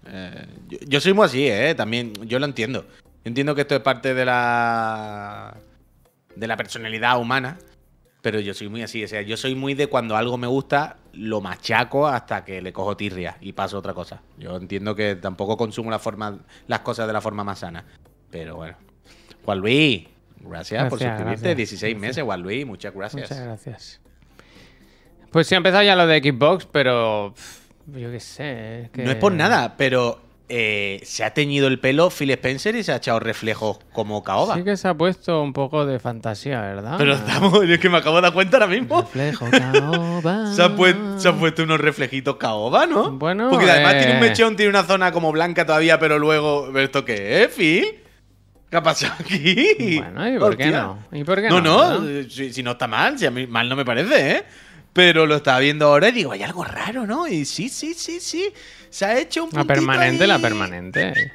Eh, 0.07 0.47
yo, 0.69 0.79
yo 0.87 1.01
soy 1.03 1.13
muy 1.13 1.27
así, 1.27 1.47
¿eh? 1.47 1.75
También, 1.75 2.15
yo 2.27 2.39
lo 2.39 2.47
entiendo. 2.47 2.87
Yo 2.89 3.27
entiendo 3.27 3.55
que 3.55 3.61
esto 3.61 3.75
es 3.75 3.83
parte 3.83 4.15
de 4.15 4.25
la. 4.25 5.55
de 6.35 6.47
la 6.47 6.57
personalidad 6.57 7.21
humana. 7.21 7.59
Pero 8.23 8.39
yo 8.41 8.53
soy 8.53 8.69
muy 8.69 8.83
así. 8.83 9.03
O 9.03 9.09
sea, 9.09 9.23
yo 9.23 9.37
soy 9.37 9.55
muy 9.55 9.75
de 9.75 9.87
cuando 9.87 10.15
algo 10.17 10.37
me 10.37 10.47
gusta, 10.47 10.97
lo 11.15 11.41
machaco 11.41 12.07
hasta 12.07 12.45
que 12.45 12.61
le 12.61 12.73
cojo 12.73 12.97
tirria 12.97 13.37
y 13.41 13.53
paso 13.53 13.77
a 13.77 13.79
otra 13.81 13.95
cosa. 13.95 14.21
Yo 14.39 14.57
entiendo 14.57 14.95
que 14.95 15.17
tampoco 15.17 15.57
consumo 15.57 15.91
la 15.91 15.99
forma, 15.99 16.39
las 16.67 16.81
cosas 16.81 17.07
de 17.07 17.13
la 17.15 17.21
forma 17.23 17.45
más 17.45 17.61
sana. 17.61 17.85
Pero 18.31 18.57
bueno. 18.57 18.77
Juan 19.45 19.59
Luis, 19.59 20.07
gracias, 20.41 20.83
por 20.91 20.99
suscribirte. 20.99 21.25
gracias, 21.25 21.57
16 21.57 21.99
meses, 21.99 22.23
Juan 22.23 22.43
Luis, 22.43 22.67
muchas 22.67 22.95
gracias. 22.95 23.23
Muchas 23.31 23.45
gracias. 23.45 24.01
Pues 25.31 25.47
sí, 25.47 25.55
ha 25.55 25.59
empezado 25.59 25.83
ya 25.83 25.97
lo 25.97 26.07
de 26.07 26.19
Xbox, 26.21 26.67
pero 26.67 27.33
yo 27.87 28.11
qué 28.11 28.21
sé. 28.21 28.83
es 28.83 28.91
que- 28.91 29.03
No 29.05 29.11
es 29.13 29.17
por 29.17 29.33
nada, 29.33 29.77
pero 29.79 30.21
eh, 30.53 31.01
se 31.05 31.23
ha 31.23 31.33
teñido 31.33 31.69
el 31.69 31.79
pelo 31.79 32.11
Phil 32.11 32.31
Spencer 32.33 32.75
y 32.75 32.83
se 32.83 32.93
ha 32.93 32.97
echado 32.97 33.21
reflejos 33.21 33.79
como 33.93 34.25
caoba. 34.25 34.57
Sí 34.57 34.65
que 34.65 34.77
se 34.77 34.89
ha 34.89 34.95
puesto 34.95 35.41
un 35.41 35.53
poco 35.53 35.87
de 35.87 36.01
fantasía, 36.01 36.61
¿verdad? 36.61 36.97
Pero 36.99 37.15
estamos, 37.15 37.63
es 37.63 37.79
que 37.79 37.89
me 37.89 37.99
acabo 37.99 38.17
de 38.17 38.23
dar 38.23 38.33
cuenta 38.33 38.57
ahora 38.57 38.67
mismo. 38.67 39.01
Reflejo 39.03 39.47
caoba. 39.49 40.53
Se 40.55 40.63
ha, 40.63 40.75
puesto, 40.75 41.21
se 41.21 41.29
ha 41.29 41.33
puesto 41.35 41.63
unos 41.63 41.79
reflejitos 41.81 42.37
caoba, 42.37 42.85
¿no? 42.87 43.13
Bueno, 43.13 43.49
Porque 43.51 43.71
además 43.71 43.95
eh. 43.95 43.99
tiene 43.99 44.15
un 44.15 44.21
mechón, 44.21 44.57
tiene 44.57 44.71
una 44.71 44.83
zona 44.83 45.13
como 45.13 45.31
blanca 45.31 45.65
todavía, 45.65 45.99
pero 46.01 46.19
luego. 46.19 46.69
¿pero 46.73 46.81
¿Esto 46.85 47.05
qué 47.05 47.45
es, 47.45 47.55
Phil? 47.55 47.87
¿Qué 48.69 48.77
ha 48.77 48.83
pasado 48.83 49.15
aquí? 49.21 49.99
Bueno, 49.99 50.29
¿y 50.29 50.39
por 50.39 50.57
qué 50.57 50.67
no? 50.71 50.99
¿Y 51.13 51.25
por 51.25 51.41
qué 51.41 51.49
no? 51.49 51.61
no? 51.61 51.91
No, 51.93 52.01
no? 52.01 52.09
eh, 52.09 52.27
Si, 52.29 52.53
si 52.53 52.63
no 52.63 52.73
está 52.73 52.87
mal, 52.89 53.19
si 53.19 53.27
a 53.27 53.31
mí 53.31 53.47
mal 53.47 53.69
no 53.69 53.77
me 53.77 53.85
parece, 53.85 54.33
¿eh? 54.33 54.43
Pero 54.93 55.27
lo 55.27 55.37
estaba 55.37 55.59
viendo 55.61 55.87
ahora 55.87 56.09
y 56.09 56.13
digo, 56.13 56.33
hay 56.33 56.43
algo 56.43 56.65
raro, 56.65 57.07
¿no? 57.07 57.29
Y 57.29 57.45
sí, 57.45 57.69
sí, 57.69 57.95
sí, 57.95 58.19
sí. 58.21 58.53
Se 58.91 59.05
ha 59.05 59.19
hecho 59.19 59.45
un 59.45 59.51
La 59.53 59.65
permanente, 59.65 60.25
ahí. 60.25 60.29
la 60.29 60.39
permanente. 60.39 61.33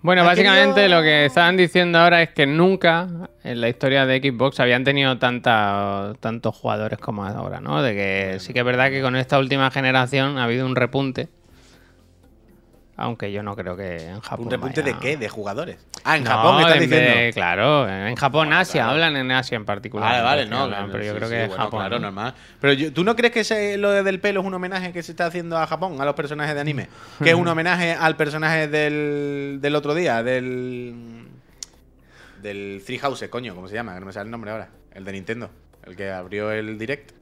Bueno, 0.00 0.24
básicamente 0.24 0.80
querido- 0.82 0.96
lo 0.98 1.02
que 1.02 1.24
estaban 1.26 1.56
diciendo 1.56 1.98
ahora 1.98 2.22
es 2.22 2.30
que 2.30 2.46
nunca 2.46 3.08
en 3.42 3.60
la 3.60 3.68
historia 3.68 4.06
de 4.06 4.18
Xbox 4.20 4.60
habían 4.60 4.84
tenido 4.84 5.18
tanta, 5.18 6.12
tantos 6.20 6.54
jugadores 6.54 6.98
como 7.00 7.24
ahora, 7.24 7.60
¿no? 7.60 7.82
De 7.82 7.94
que 7.94 8.36
sí 8.40 8.52
que 8.52 8.60
es 8.60 8.64
verdad 8.64 8.90
que 8.90 9.02
con 9.02 9.16
esta 9.16 9.38
última 9.38 9.70
generación 9.72 10.38
ha 10.38 10.44
habido 10.44 10.66
un 10.66 10.76
repunte. 10.76 11.28
Aunque 13.00 13.30
yo 13.30 13.44
no 13.44 13.54
creo 13.54 13.76
que 13.76 14.08
en 14.08 14.20
Japón. 14.20 14.46
¿Un 14.46 14.50
repunte 14.50 14.82
vaya- 14.82 14.92
de 14.94 14.98
qué? 14.98 15.16
¿De 15.16 15.28
jugadores? 15.28 15.78
Ah, 16.02 16.16
en 16.16 16.24
No, 16.24 16.30
Japón, 16.30 16.60
estás 16.62 16.74
de- 16.74 16.80
diciendo. 16.80 17.20
de- 17.20 17.32
claro, 17.32 17.88
en 17.88 18.16
Japón, 18.16 18.52
Asia, 18.52 18.90
hablan 18.90 19.16
en 19.16 19.30
Asia 19.30 19.54
en 19.54 19.64
particular. 19.64 20.10
Vale, 20.10 20.22
vale, 20.24 20.46
no, 20.46 20.58
hablan, 20.64 20.86
no, 20.86 20.92
pero 20.92 21.04
yo 21.04 21.12
sí, 21.12 21.16
creo 21.16 21.28
sí, 21.28 21.34
que 21.36 21.46
bueno, 21.46 21.62
Japón. 21.64 21.80
Claro, 21.80 21.98
normal. 22.00 22.34
Pero 22.60 22.72
yo- 22.72 22.92
¿tú 22.92 23.04
no 23.04 23.14
crees 23.14 23.32
que 23.32 23.40
ese- 23.40 23.78
lo 23.78 23.90
del 24.02 24.18
pelo 24.18 24.40
es 24.40 24.46
un 24.46 24.52
homenaje 24.54 24.92
que 24.92 25.04
se 25.04 25.12
está 25.12 25.26
haciendo 25.26 25.56
a 25.56 25.66
Japón, 25.68 26.00
a 26.00 26.04
los 26.04 26.14
personajes 26.16 26.56
de 26.56 26.60
anime? 26.60 26.88
Que 27.22 27.30
es 27.30 27.36
un 27.36 27.46
homenaje 27.46 27.92
al 27.94 28.16
personaje 28.16 28.66
del, 28.66 29.58
del 29.60 29.74
otro 29.76 29.94
día, 29.94 30.22
del. 30.24 31.24
Del 32.42 32.82
Three 32.84 32.98
Houses, 32.98 33.28
coño, 33.28 33.54
¿cómo 33.54 33.68
se 33.68 33.74
llama? 33.74 33.94
Que 33.94 34.00
no 34.00 34.06
me 34.06 34.12
sale 34.12 34.24
el 34.26 34.30
nombre 34.30 34.50
ahora. 34.50 34.68
El 34.92 35.04
de 35.04 35.12
Nintendo. 35.12 35.50
El 35.84 35.96
que 35.96 36.10
abrió 36.10 36.50
el 36.52 36.78
direct. 36.78 37.12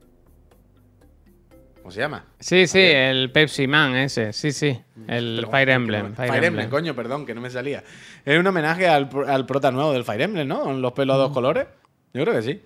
¿Cómo 1.87 1.93
se 1.93 2.01
llama? 2.01 2.25
Sí, 2.41 2.67
sí, 2.67 2.81
el 2.81 3.31
Pepsi 3.31 3.69
Man 3.69 3.95
ese, 3.95 4.33
sí, 4.33 4.51
sí. 4.51 4.77
El 5.07 5.37
Pero, 5.37 5.51
Fire 5.53 5.69
Emblem. 5.71 6.07
Fire, 6.17 6.17
Fire, 6.17 6.35
Emblem, 6.35 6.47
Emblem. 6.65 6.69
coño, 6.71 6.97
perdón, 6.97 7.25
que 7.25 7.33
no 7.33 7.41
me 7.41 7.49
salía. 7.49 7.85
Es 8.25 8.37
un 8.41 8.45
homenaje 8.45 8.89
al, 8.89 9.09
al 9.29 9.47
prota 9.47 9.71
nuevo 9.71 9.93
del 9.93 10.03
Fire 10.03 10.23
Emblem, 10.23 10.49
¿no? 10.49 10.63
Con 10.65 10.83
los 10.83 10.91
pelos 10.95 11.15
a 11.15 11.19
dos 11.19 11.31
colores. 11.33 11.69
Yo 12.13 12.25
creo 12.25 12.35
que 12.35 12.43
sí. 12.43 12.61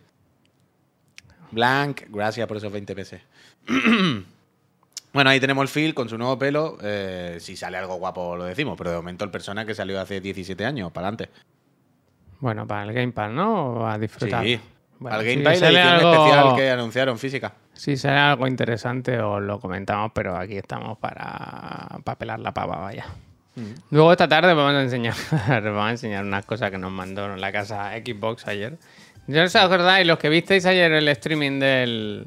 Blank, 1.51 2.05
gracias 2.09 2.49
por 2.49 2.57
esos 2.57 2.73
20 2.73 2.95
pesos. 2.95 3.21
bueno, 5.13 5.29
ahí 5.29 5.39
tenemos 5.39 5.63
el 5.65 5.69
Phil 5.69 5.93
con 5.95 6.09
su 6.09 6.17
nuevo 6.17 6.39
pelo. 6.39 6.79
Eh, 6.83 7.37
si 7.41 7.57
sale 7.57 7.77
algo 7.77 7.97
guapo 7.97 8.37
lo 8.39 8.45
decimos, 8.45 8.75
pero 8.79 8.89
de 8.89 8.97
momento 8.97 9.27
el 9.27 9.31
persona 9.31 9.67
que 9.67 9.75
salió 9.75 10.01
hace 10.01 10.23
17 10.23 10.65
años, 10.65 10.93
para 10.93 11.09
adelante. 11.09 11.31
Bueno, 12.39 12.67
para 12.67 12.85
el 12.85 12.95
Game 12.95 13.13
Pass, 13.13 13.31
¿no? 13.33 13.75
O 13.75 13.87
a 13.87 13.99
disfrutar. 13.99 14.43
Sí. 14.43 14.59
Bueno, 14.99 15.19
Al 15.19 15.25
si 15.25 15.31
Game 15.31 15.45
Pass 15.45 15.59
y 15.59 15.61
la 15.61 15.69
edición 15.69 15.89
algo- 15.95 16.13
especial 16.25 16.57
que 16.57 16.71
anunciaron 16.71 17.19
física. 17.19 17.53
Si 17.81 17.97
sale 17.97 18.19
algo 18.19 18.47
interesante 18.47 19.19
os 19.23 19.41
lo 19.41 19.59
comentamos, 19.59 20.13
pero 20.15 20.37
aquí 20.37 20.59
estamos 20.59 20.99
para, 20.99 21.99
para 22.05 22.19
pelar 22.19 22.39
la 22.39 22.53
pava, 22.53 22.77
vaya. 22.77 23.07
Mm. 23.57 23.73
Luego 23.93 24.13
esta 24.13 24.29
tarde 24.29 24.53
vamos 24.53 24.75
a 24.75 24.83
enseñar 24.83 25.15
vamos 25.49 25.87
a 25.87 25.91
enseñar 25.93 26.23
unas 26.23 26.45
cosas 26.45 26.71
que 26.71 26.77
nos 26.77 26.93
mandó 26.93 27.33
en 27.33 27.41
la 27.41 27.51
casa 27.53 27.93
Xbox 27.93 28.47
ayer. 28.49 28.77
¿Ya 29.29 29.45
os 29.45 29.57
acordáis 29.57 30.07
los 30.07 30.19
que 30.19 30.29
visteis 30.29 30.67
ayer 30.67 30.93
el 30.93 31.09
streaming 31.09 31.59
del, 31.59 32.27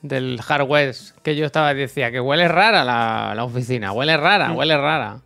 del 0.00 0.40
hardware 0.40 0.94
que 1.22 1.36
yo 1.36 1.44
estaba 1.44 1.74
decía 1.74 2.10
que 2.10 2.20
huele 2.20 2.48
rara 2.48 2.84
la, 2.84 3.34
la 3.36 3.44
oficina, 3.44 3.92
huele 3.92 4.16
rara, 4.16 4.48
Mm. 4.48 4.56
huele 4.56 4.78
rara? 4.78 5.18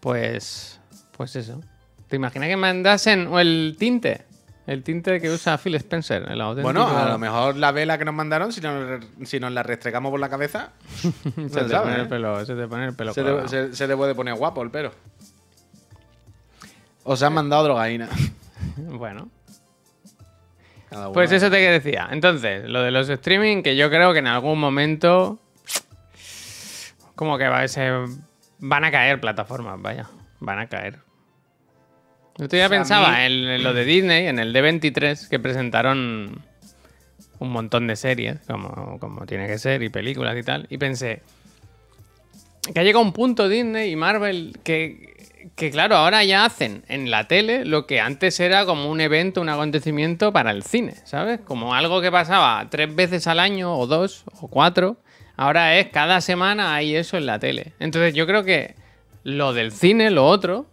Pues 0.00 0.78
pues 1.16 1.36
eso. 1.36 1.62
¿Te 2.08 2.16
imaginas 2.16 2.50
que 2.50 2.56
mandasen 2.58 3.28
o 3.28 3.40
el 3.40 3.76
tinte? 3.78 4.26
El 4.66 4.82
tinte 4.82 5.20
que 5.20 5.30
usa 5.30 5.58
Phil 5.58 5.74
Spencer, 5.74 6.26
el 6.30 6.40
auténtico. 6.40 6.72
Bueno, 6.72 6.86
a 6.86 7.10
lo 7.10 7.18
mejor 7.18 7.56
la 7.56 7.70
vela 7.70 7.98
que 7.98 8.04
nos 8.04 8.14
mandaron, 8.14 8.50
si 8.50 8.62
nos, 8.62 9.04
si 9.24 9.38
nos 9.38 9.52
la 9.52 9.62
restregamos 9.62 10.10
por 10.10 10.20
la 10.20 10.30
cabeza, 10.30 10.70
se, 10.96 11.10
te 11.48 11.68
sabe, 11.68 11.84
pone 11.84 11.96
¿eh? 11.96 12.00
el 12.00 12.08
pelo, 12.08 12.46
se 12.46 12.54
te 12.54 12.66
pone 12.66 12.86
el 12.86 12.94
pelo 12.94 13.12
se, 13.12 13.86
le 13.86 13.96
puede 13.96 14.14
poner 14.14 14.34
guapo 14.34 14.62
el 14.62 14.70
pelo. 14.70 14.92
Os 17.02 17.22
han 17.22 17.34
mandado 17.34 17.64
drogaína. 17.64 18.08
Bueno, 18.76 19.28
pues 21.12 21.32
eso 21.32 21.50
te 21.50 21.56
que 21.58 21.70
decía. 21.70 22.08
Entonces, 22.10 22.68
lo 22.68 22.82
de 22.82 22.90
los 22.90 23.08
streaming, 23.08 23.62
que 23.62 23.76
yo 23.76 23.90
creo 23.90 24.12
que 24.12 24.20
en 24.20 24.26
algún 24.26 24.58
momento. 24.58 25.38
Como 27.14 27.38
que 27.38 27.48
va, 27.48 27.66
se, 27.68 27.90
van 28.58 28.84
a 28.84 28.90
caer 28.90 29.20
plataformas, 29.20 29.80
vaya. 29.80 30.08
Van 30.40 30.58
a 30.58 30.66
caer. 30.66 30.98
Yo 32.38 32.48
todavía 32.48 32.68
pensaba 32.68 33.10
mí- 33.10 33.24
en, 33.24 33.32
en 33.48 33.62
lo 33.62 33.72
de 33.74 33.84
Disney, 33.84 34.26
en 34.26 34.38
el 34.38 34.52
D23, 34.54 35.28
que 35.28 35.38
presentaron 35.38 36.42
un 37.38 37.50
montón 37.50 37.86
de 37.86 37.96
series, 37.96 38.38
como, 38.46 38.98
como 38.98 39.26
tiene 39.26 39.46
que 39.46 39.58
ser, 39.58 39.82
y 39.82 39.88
películas 39.88 40.36
y 40.36 40.42
tal. 40.42 40.66
Y 40.70 40.78
pensé 40.78 41.22
que 42.72 42.80
ha 42.80 42.82
llegado 42.82 43.04
un 43.04 43.12
punto 43.12 43.48
Disney 43.48 43.90
y 43.92 43.96
Marvel 43.96 44.56
que, 44.64 45.50
que, 45.54 45.70
claro, 45.70 45.96
ahora 45.96 46.24
ya 46.24 46.44
hacen 46.46 46.82
en 46.88 47.10
la 47.10 47.28
tele 47.28 47.64
lo 47.66 47.86
que 47.86 48.00
antes 48.00 48.40
era 48.40 48.64
como 48.64 48.88
un 48.90 49.00
evento, 49.00 49.40
un 49.42 49.50
acontecimiento 49.50 50.32
para 50.32 50.50
el 50.50 50.62
cine, 50.62 50.94
¿sabes? 51.04 51.40
Como 51.40 51.74
algo 51.74 52.00
que 52.00 52.10
pasaba 52.10 52.66
tres 52.70 52.94
veces 52.94 53.26
al 53.26 53.38
año, 53.38 53.76
o 53.76 53.86
dos, 53.86 54.24
o 54.40 54.48
cuatro. 54.48 54.96
Ahora 55.36 55.76
es 55.78 55.88
cada 55.88 56.20
semana 56.20 56.74
hay 56.74 56.96
eso 56.96 57.16
en 57.18 57.26
la 57.26 57.38
tele. 57.38 57.72
Entonces 57.80 58.14
yo 58.14 58.26
creo 58.26 58.44
que 58.44 58.74
lo 59.24 59.52
del 59.52 59.70
cine, 59.72 60.10
lo 60.10 60.26
otro, 60.26 60.66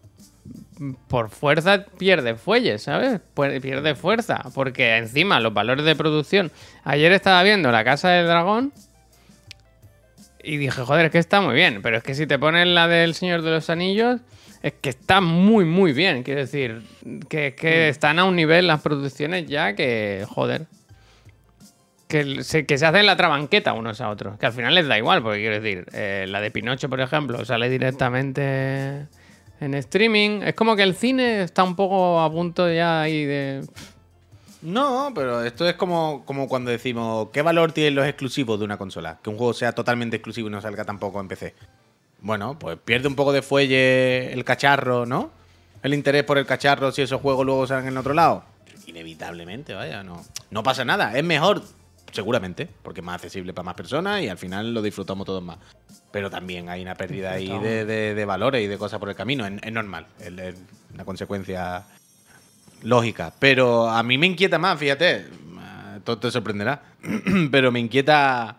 por 1.07 1.29
fuerza 1.29 1.85
pierde 1.97 2.35
fuelles, 2.35 2.83
¿sabes? 2.83 3.19
Pu- 3.35 3.61
Pierde 3.61 3.93
fuerza, 3.95 4.43
porque 4.55 4.97
encima 4.97 5.39
los 5.39 5.53
valores 5.53 5.85
de 5.85 5.95
producción. 5.95 6.51
Ayer 6.83 7.11
estaba 7.11 7.43
viendo 7.43 7.71
La 7.71 7.83
Casa 7.83 8.09
del 8.09 8.25
Dragón 8.25 8.73
y 10.43 10.57
dije, 10.57 10.81
joder, 10.81 11.05
es 11.05 11.11
que 11.11 11.19
está 11.19 11.39
muy 11.41 11.53
bien, 11.53 11.81
pero 11.83 11.97
es 11.97 12.03
que 12.03 12.15
si 12.15 12.25
te 12.25 12.39
pones 12.39 12.67
la 12.67 12.87
del 12.87 13.13
Señor 13.13 13.43
de 13.43 13.51
los 13.51 13.69
Anillos, 13.69 14.21
es 14.63 14.73
que 14.73 14.89
está 14.89 15.21
muy, 15.21 15.65
muy 15.65 15.93
bien. 15.93 16.23
Quiero 16.23 16.41
decir, 16.41 16.81
que, 17.29 17.53
que 17.55 17.89
están 17.89 18.17
a 18.19 18.25
un 18.25 18.35
nivel 18.35 18.65
las 18.67 18.81
producciones 18.81 19.47
ya 19.47 19.75
que, 19.75 20.25
joder. 20.27 20.65
Que 22.07 22.43
se, 22.43 22.65
que 22.65 22.77
se 22.77 22.85
hacen 22.85 23.05
la 23.05 23.15
trabanqueta 23.15 23.73
unos 23.73 24.01
a 24.01 24.09
otros. 24.09 24.37
Que 24.37 24.45
al 24.47 24.53
final 24.53 24.75
les 24.75 24.87
da 24.87 24.97
igual, 24.97 25.21
porque 25.21 25.39
quiero 25.39 25.59
decir, 25.61 25.85
eh, 25.93 26.25
la 26.27 26.41
de 26.41 26.51
Pinocho, 26.51 26.89
por 26.89 27.01
ejemplo, 27.01 27.45
sale 27.45 27.69
directamente 27.69 29.07
en 29.61 29.75
streaming. 29.75 30.41
Es 30.41 30.55
como 30.55 30.75
que 30.75 30.83
el 30.83 30.95
cine 30.95 31.43
está 31.43 31.63
un 31.63 31.75
poco 31.75 32.19
a 32.19 32.29
punto 32.29 32.69
ya 32.69 33.01
ahí 33.01 33.23
de. 33.23 33.65
No, 34.61 35.11
pero 35.15 35.43
esto 35.43 35.67
es 35.67 35.75
como, 35.75 36.23
como 36.25 36.47
cuando 36.47 36.69
decimos, 36.69 37.29
¿qué 37.31 37.41
valor 37.41 37.71
tienen 37.71 37.95
los 37.95 38.05
exclusivos 38.05 38.59
de 38.59 38.65
una 38.65 38.77
consola? 38.77 39.19
Que 39.23 39.29
un 39.29 39.37
juego 39.37 39.53
sea 39.53 39.71
totalmente 39.71 40.17
exclusivo 40.17 40.49
y 40.49 40.51
no 40.51 40.61
salga 40.61 40.83
tampoco 40.83 41.19
en 41.19 41.27
PC. 41.27 41.55
Bueno, 42.19 42.59
pues 42.59 42.77
pierde 42.83 43.07
un 43.07 43.15
poco 43.15 43.31
de 43.31 43.41
fuelle 43.41 44.31
el 44.33 44.43
cacharro, 44.43 45.05
¿no? 45.05 45.31
El 45.81 45.95
interés 45.95 46.23
por 46.23 46.37
el 46.37 46.45
cacharro 46.45 46.91
si 46.91 47.01
esos 47.01 47.21
juegos 47.21 47.45
luego 47.45 47.65
salen 47.65 47.87
en 47.87 47.97
otro 47.97 48.13
lado. 48.13 48.43
Inevitablemente, 48.85 49.73
vaya, 49.73 50.03
no. 50.03 50.23
No 50.51 50.61
pasa 50.61 50.85
nada. 50.85 51.17
Es 51.17 51.23
mejor, 51.23 51.63
seguramente, 52.11 52.67
porque 52.83 52.99
es 52.99 53.05
más 53.05 53.15
accesible 53.15 53.53
para 53.53 53.65
más 53.65 53.75
personas 53.75 54.21
y 54.21 54.29
al 54.29 54.37
final 54.37 54.75
lo 54.75 54.83
disfrutamos 54.83 55.25
todos 55.25 55.41
más. 55.41 55.57
Pero 56.11 56.29
también 56.29 56.67
hay 56.69 56.81
una 56.81 56.95
pérdida 56.95 57.31
ahí 57.31 57.47
de, 57.59 57.85
de- 57.85 58.13
de 58.15 58.25
valores 58.25 58.63
y 58.63 58.67
de 58.67 58.77
cosas 58.77 58.99
por 58.99 59.09
el 59.09 59.15
camino. 59.15 59.45
Es, 59.45 59.53
es 59.63 59.71
normal. 59.71 60.07
Es, 60.19 60.27
es 60.37 60.55
una 60.93 61.05
consecuencia 61.05 61.83
lógica. 62.83 63.33
Pero 63.39 63.89
a 63.89 64.03
mí 64.03 64.17
me 64.17 64.27
inquieta 64.27 64.57
más, 64.57 64.77
fíjate. 64.79 65.15
eh, 65.17 65.25
Todo 66.03 66.17
te 66.17 66.31
sorprenderá. 66.31 66.81
Pero 67.51 67.71
me 67.71 67.79
inquieta 67.79 68.57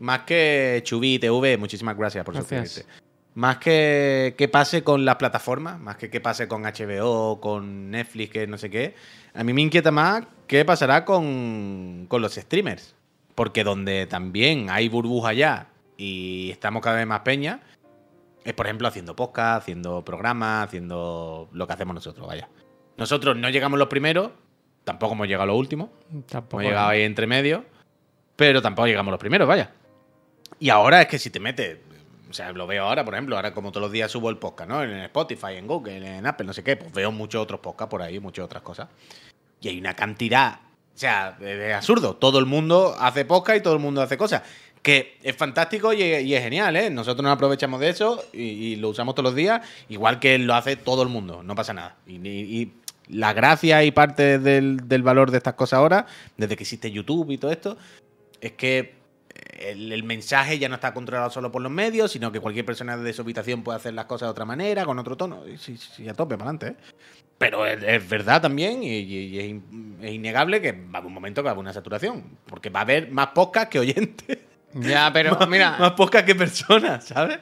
más 0.00 0.20
que 0.20 0.80
Chubi 0.84 1.18
TV. 1.18 1.56
Muchísimas 1.56 1.96
gracias 1.96 2.24
por 2.24 2.34
Gracias. 2.34 2.68
suscribirte. 2.70 3.02
Más 3.34 3.56
que 3.56 4.34
que 4.36 4.46
pase 4.48 4.84
con 4.84 5.06
las 5.06 5.16
plataformas, 5.16 5.80
más 5.80 5.96
que 5.96 6.10
que 6.10 6.20
pase 6.20 6.48
con 6.48 6.64
HBO, 6.64 7.40
con 7.40 7.90
Netflix, 7.90 8.30
que 8.30 8.46
no 8.46 8.58
sé 8.58 8.68
qué. 8.68 8.94
A 9.32 9.42
mí 9.42 9.54
me 9.54 9.62
inquieta 9.62 9.90
más 9.90 10.24
qué 10.46 10.66
pasará 10.66 11.06
con, 11.06 12.04
con 12.08 12.20
los 12.20 12.34
streamers. 12.34 12.94
Porque 13.34 13.64
donde 13.64 14.06
también 14.06 14.68
hay 14.68 14.90
burbuja 14.90 15.32
ya 15.32 15.68
y 15.96 16.50
estamos 16.50 16.82
cada 16.82 16.96
vez 16.96 17.06
más 17.06 17.20
peña, 17.20 17.60
es 18.44 18.52
por 18.54 18.66
ejemplo 18.66 18.88
haciendo 18.88 19.14
podcast, 19.14 19.62
haciendo 19.62 20.04
programas, 20.04 20.66
haciendo 20.66 21.48
lo 21.52 21.66
que 21.66 21.72
hacemos 21.72 21.94
nosotros, 21.94 22.26
vaya. 22.26 22.48
Nosotros 22.96 23.36
no 23.36 23.48
llegamos 23.50 23.78
los 23.78 23.88
primeros, 23.88 24.30
tampoco 24.84 25.14
hemos 25.14 25.28
llegado 25.28 25.46
los 25.46 25.56
últimos, 25.56 25.90
Tampoco. 26.28 26.60
hemos 26.60 26.70
llegado 26.70 26.88
ahí 26.88 27.02
entre 27.02 27.26
medio, 27.26 27.64
pero 28.36 28.60
tampoco 28.60 28.86
llegamos 28.86 29.10
los 29.12 29.20
primeros, 29.20 29.46
vaya. 29.46 29.70
Y 30.58 30.70
ahora 30.70 31.02
es 31.02 31.08
que 31.08 31.18
si 31.18 31.30
te 31.30 31.40
metes, 31.40 31.78
o 32.28 32.32
sea, 32.32 32.52
lo 32.52 32.66
veo 32.66 32.84
ahora, 32.84 33.04
por 33.04 33.14
ejemplo, 33.14 33.36
ahora 33.36 33.52
como 33.52 33.72
todos 33.72 33.82
los 33.82 33.92
días 33.92 34.10
subo 34.10 34.30
el 34.30 34.38
podcast, 34.38 34.68
¿no? 34.70 34.82
En 34.82 34.90
Spotify, 35.00 35.54
en 35.56 35.66
Google, 35.66 36.18
en 36.18 36.26
Apple, 36.26 36.46
no 36.46 36.52
sé 36.52 36.62
qué, 36.64 36.76
pues 36.76 36.92
veo 36.92 37.12
muchos 37.12 37.42
otros 37.42 37.60
podcasts 37.60 37.90
por 37.90 38.02
ahí, 38.02 38.18
muchas 38.20 38.44
otras 38.44 38.62
cosas. 38.62 38.88
Y 39.60 39.68
hay 39.68 39.78
una 39.78 39.94
cantidad, 39.94 40.60
o 40.94 40.98
sea, 40.98 41.36
es 41.40 41.74
absurdo. 41.74 42.16
Todo 42.16 42.38
el 42.38 42.46
mundo 42.46 42.94
hace 42.98 43.24
podcast 43.24 43.58
y 43.58 43.62
todo 43.62 43.74
el 43.74 43.80
mundo 43.80 44.02
hace 44.02 44.16
cosas. 44.16 44.42
Que 44.82 45.16
es 45.22 45.36
fantástico 45.36 45.92
y 45.92 46.02
es, 46.02 46.42
genial, 46.42 46.74
¿eh? 46.76 46.90
Nosotros 46.90 47.22
nos 47.22 47.32
aprovechamos 47.32 47.78
de 47.80 47.88
eso 47.88 48.24
y, 48.32 48.76
lo 48.76 48.88
usamos 48.88 49.14
todos 49.14 49.30
los 49.30 49.36
días, 49.36 49.64
igual 49.88 50.18
que 50.18 50.38
lo 50.38 50.54
hace 50.54 50.74
todo 50.74 51.02
el 51.02 51.08
mundo, 51.08 51.42
no 51.44 51.54
pasa 51.54 51.72
nada. 51.72 51.96
Y, 52.06 52.16
y- 52.28 52.72
la 53.08 53.32
gracia 53.32 53.84
y 53.84 53.90
parte 53.90 54.38
del, 54.38 55.02
valor 55.02 55.30
de 55.30 55.38
estas 55.38 55.54
cosas 55.54 55.78
ahora, 55.78 56.06
desde 56.36 56.56
que 56.56 56.62
existe 56.62 56.90
YouTube 56.90 57.30
y 57.30 57.38
todo 57.38 57.52
esto, 57.52 57.76
es 58.40 58.52
que 58.52 58.94
el, 59.58 60.02
mensaje 60.02 60.58
ya 60.58 60.68
no 60.68 60.76
está 60.76 60.94
controlado 60.94 61.30
solo 61.30 61.52
por 61.52 61.62
los 61.62 61.70
medios, 61.70 62.12
sino 62.12 62.32
que 62.32 62.40
cualquier 62.40 62.64
persona 62.64 62.96
de 62.96 63.12
su 63.12 63.22
habitación 63.22 63.62
puede 63.62 63.76
hacer 63.76 63.94
las 63.94 64.06
cosas 64.06 64.26
de 64.26 64.30
otra 64.30 64.44
manera, 64.44 64.84
con 64.84 64.98
otro 64.98 65.16
tono. 65.16 65.46
Y 65.46 65.58
Sí, 65.58 65.76
sí, 65.76 66.08
a 66.08 66.14
tope, 66.14 66.36
para 66.36 66.50
adelante. 66.50 66.80
¿eh? 66.80 66.94
Pero 67.38 67.66
es, 67.66 68.08
verdad 68.08 68.40
también, 68.40 68.82
y, 68.82 69.38
es 70.00 70.12
innegable 70.12 70.60
que 70.60 70.72
va 70.72 70.94
a 70.94 70.98
haber 70.98 71.06
un 71.06 71.14
momento 71.14 71.42
que 71.42 71.44
va 71.44 71.50
a 71.50 71.52
haber 71.52 71.60
una 71.60 71.72
saturación. 71.72 72.38
Porque 72.46 72.70
va 72.70 72.80
a 72.80 72.82
haber 72.82 73.10
más 73.10 73.28
podcast 73.28 73.70
que 73.70 73.78
oyentes. 73.78 74.38
Ya, 74.74 75.10
pero 75.12 75.34
más, 75.38 75.48
mira. 75.48 75.76
más 75.78 75.92
podcast 75.92 76.26
que 76.26 76.34
personas, 76.34 77.06
¿sabes? 77.06 77.38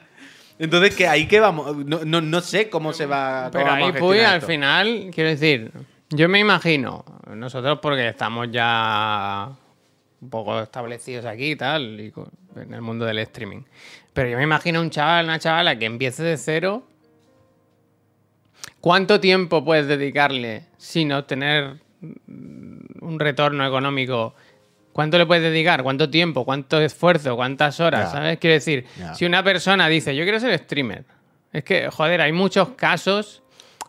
Entonces, 0.59 0.95
que 0.95 1.07
ahí 1.07 1.27
que 1.27 1.39
vamos. 1.39 1.75
No, 1.85 2.05
no, 2.05 2.21
no 2.21 2.41
sé 2.41 2.69
cómo 2.69 2.93
se 2.93 3.05
va 3.05 3.49
cómo 3.51 3.63
Pero 3.63 3.71
a 3.71 3.75
ahí, 3.75 3.91
Puy, 3.93 4.19
al 4.19 4.41
final, 4.41 5.09
quiero 5.13 5.29
decir, 5.29 5.71
yo 6.09 6.29
me 6.29 6.39
imagino, 6.39 7.03
nosotros 7.33 7.79
porque 7.81 8.09
estamos 8.09 8.49
ya 8.51 9.49
un 10.21 10.29
poco 10.29 10.61
establecidos 10.61 11.25
aquí 11.25 11.51
y 11.51 11.55
tal, 11.55 11.99
y 11.99 12.13
en 12.55 12.73
el 12.73 12.81
mundo 12.81 13.05
del 13.05 13.19
streaming. 13.19 13.61
Pero 14.13 14.29
yo 14.29 14.37
me 14.37 14.43
imagino 14.43 14.81
un 14.81 14.89
chaval, 14.89 15.25
una 15.25 15.39
chavala 15.39 15.79
que 15.79 15.85
empiece 15.85 16.21
de 16.21 16.37
cero. 16.37 16.83
¿Cuánto 18.81 19.19
tiempo 19.19 19.63
puedes 19.63 19.87
dedicarle 19.87 20.65
sin 20.77 21.11
obtener 21.11 21.79
un 22.01 23.19
retorno 23.19 23.65
económico? 23.65 24.35
¿Cuánto 24.93 25.17
le 25.17 25.25
puedes 25.25 25.43
dedicar? 25.43 25.83
¿Cuánto 25.83 26.09
tiempo? 26.09 26.43
¿Cuánto 26.45 26.81
esfuerzo? 26.81 27.35
¿Cuántas 27.35 27.79
horas? 27.79 28.11
¿Sabes? 28.11 28.37
Quiero 28.39 28.53
decir, 28.55 28.85
si 29.15 29.25
una 29.25 29.43
persona 29.43 29.87
dice, 29.87 30.15
yo 30.15 30.23
quiero 30.23 30.39
ser 30.39 30.57
streamer, 30.59 31.03
es 31.53 31.63
que, 31.63 31.89
joder, 31.89 32.21
hay 32.21 32.31
muchos 32.33 32.69
casos 32.71 33.41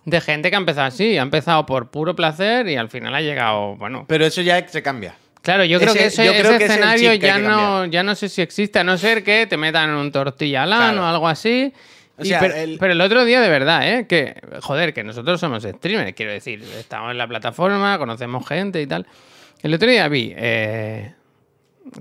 de 0.05 0.21
gente 0.21 0.51
que 0.51 0.57
ha 0.57 0.59
empezado 0.59 0.87
así, 0.87 1.17
ha 1.19 1.23
empezado 1.23 1.65
por 1.67 1.91
puro 1.91 2.15
placer 2.15 2.69
y 2.69 2.77
al 2.77 2.89
final 2.89 3.15
ha 3.15 3.21
llegado, 3.21 3.77
bueno. 3.77 4.05
Pero 4.09 4.25
eso 4.27 4.43
ya 4.43 4.67
se 4.69 4.83
cambia. 4.83 5.15
Claro, 5.43 5.65
yo 5.65 5.79
creo 5.81 5.91
Ese- 5.91 5.99
que 5.99 6.07
ese, 6.07 6.25
yo 6.25 6.33
creo 6.33 6.51
ese 6.53 6.59
que 6.59 6.65
ese 6.67 6.75
es 6.75 6.79
el 6.81 6.85
escenario 6.85 7.15
ya 7.15 7.39
no, 7.39 7.85
ya 7.87 8.03
no 8.05 8.15
sé 8.15 8.29
si 8.29 8.41
existe, 8.43 8.79
a 8.79 8.85
no 8.85 8.97
ser 8.97 9.25
que 9.25 9.47
te 9.49 9.57
metan 9.57 9.91
en 9.91 9.97
un 9.97 10.13
tortilla 10.13 10.65
Claro. 10.65 11.03
o 11.03 11.05
algo 11.05 11.27
así. 11.29 11.73
O 12.17 12.23
Y 12.23 12.29
sea, 12.29 12.39
pero, 12.39 12.55
el- 12.55 12.79
pero 12.79 12.93
el 12.93 13.01
otro 13.01 13.25
día, 13.25 13.41
de 13.41 13.49
verdad, 13.49 13.89
¿eh? 13.93 14.07
Que, 14.07 14.37
joder, 14.61 14.95
que 14.95 15.03
nosotros 15.03 15.41
somos 15.41 15.65
streamers, 15.65 16.13
quiero 16.15 16.31
decir, 16.31 16.63
estamos 16.79 17.11
en 17.11 17.19
la 17.19 17.27
plataforma, 17.27 17.99
conocemos 17.99 18.47
gente 18.47 18.81
y 18.81 18.87
tal. 18.87 19.05
El 19.63 19.75
otro 19.75 19.89
día 19.89 20.09
vi, 20.09 20.33
eh, 20.37 21.15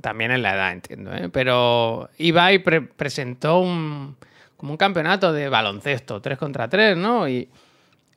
también 0.02 0.32
en 0.32 0.42
la 0.42 0.56
edad, 0.56 0.72
entiendo, 0.72 1.14
¿eh? 1.14 1.30
Pero 1.30 2.10
Ibai 2.18 2.60
pre- 2.60 2.82
presentó 2.82 3.60
un, 3.60 4.16
como 4.58 4.72
un 4.74 4.78
campeonato 4.78 5.32
de 5.32 5.48
baloncesto, 5.50 6.22
3 6.22 6.38
contra 6.38 6.68
3, 6.70 6.98
¿no? 6.98 7.28
Y, 7.30 7.50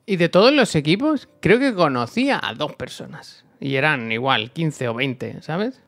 y 0.05 0.15
de 0.17 0.29
todos 0.29 0.51
los 0.53 0.75
equipos, 0.75 1.29
creo 1.41 1.59
que 1.59 1.73
conocía 1.73 2.39
a 2.43 2.53
dos 2.53 2.73
personas. 2.75 3.45
Y 3.59 3.75
eran 3.75 4.11
igual, 4.11 4.51
15 4.51 4.87
o 4.89 4.93
20, 4.95 5.41
¿sabes? 5.41 5.81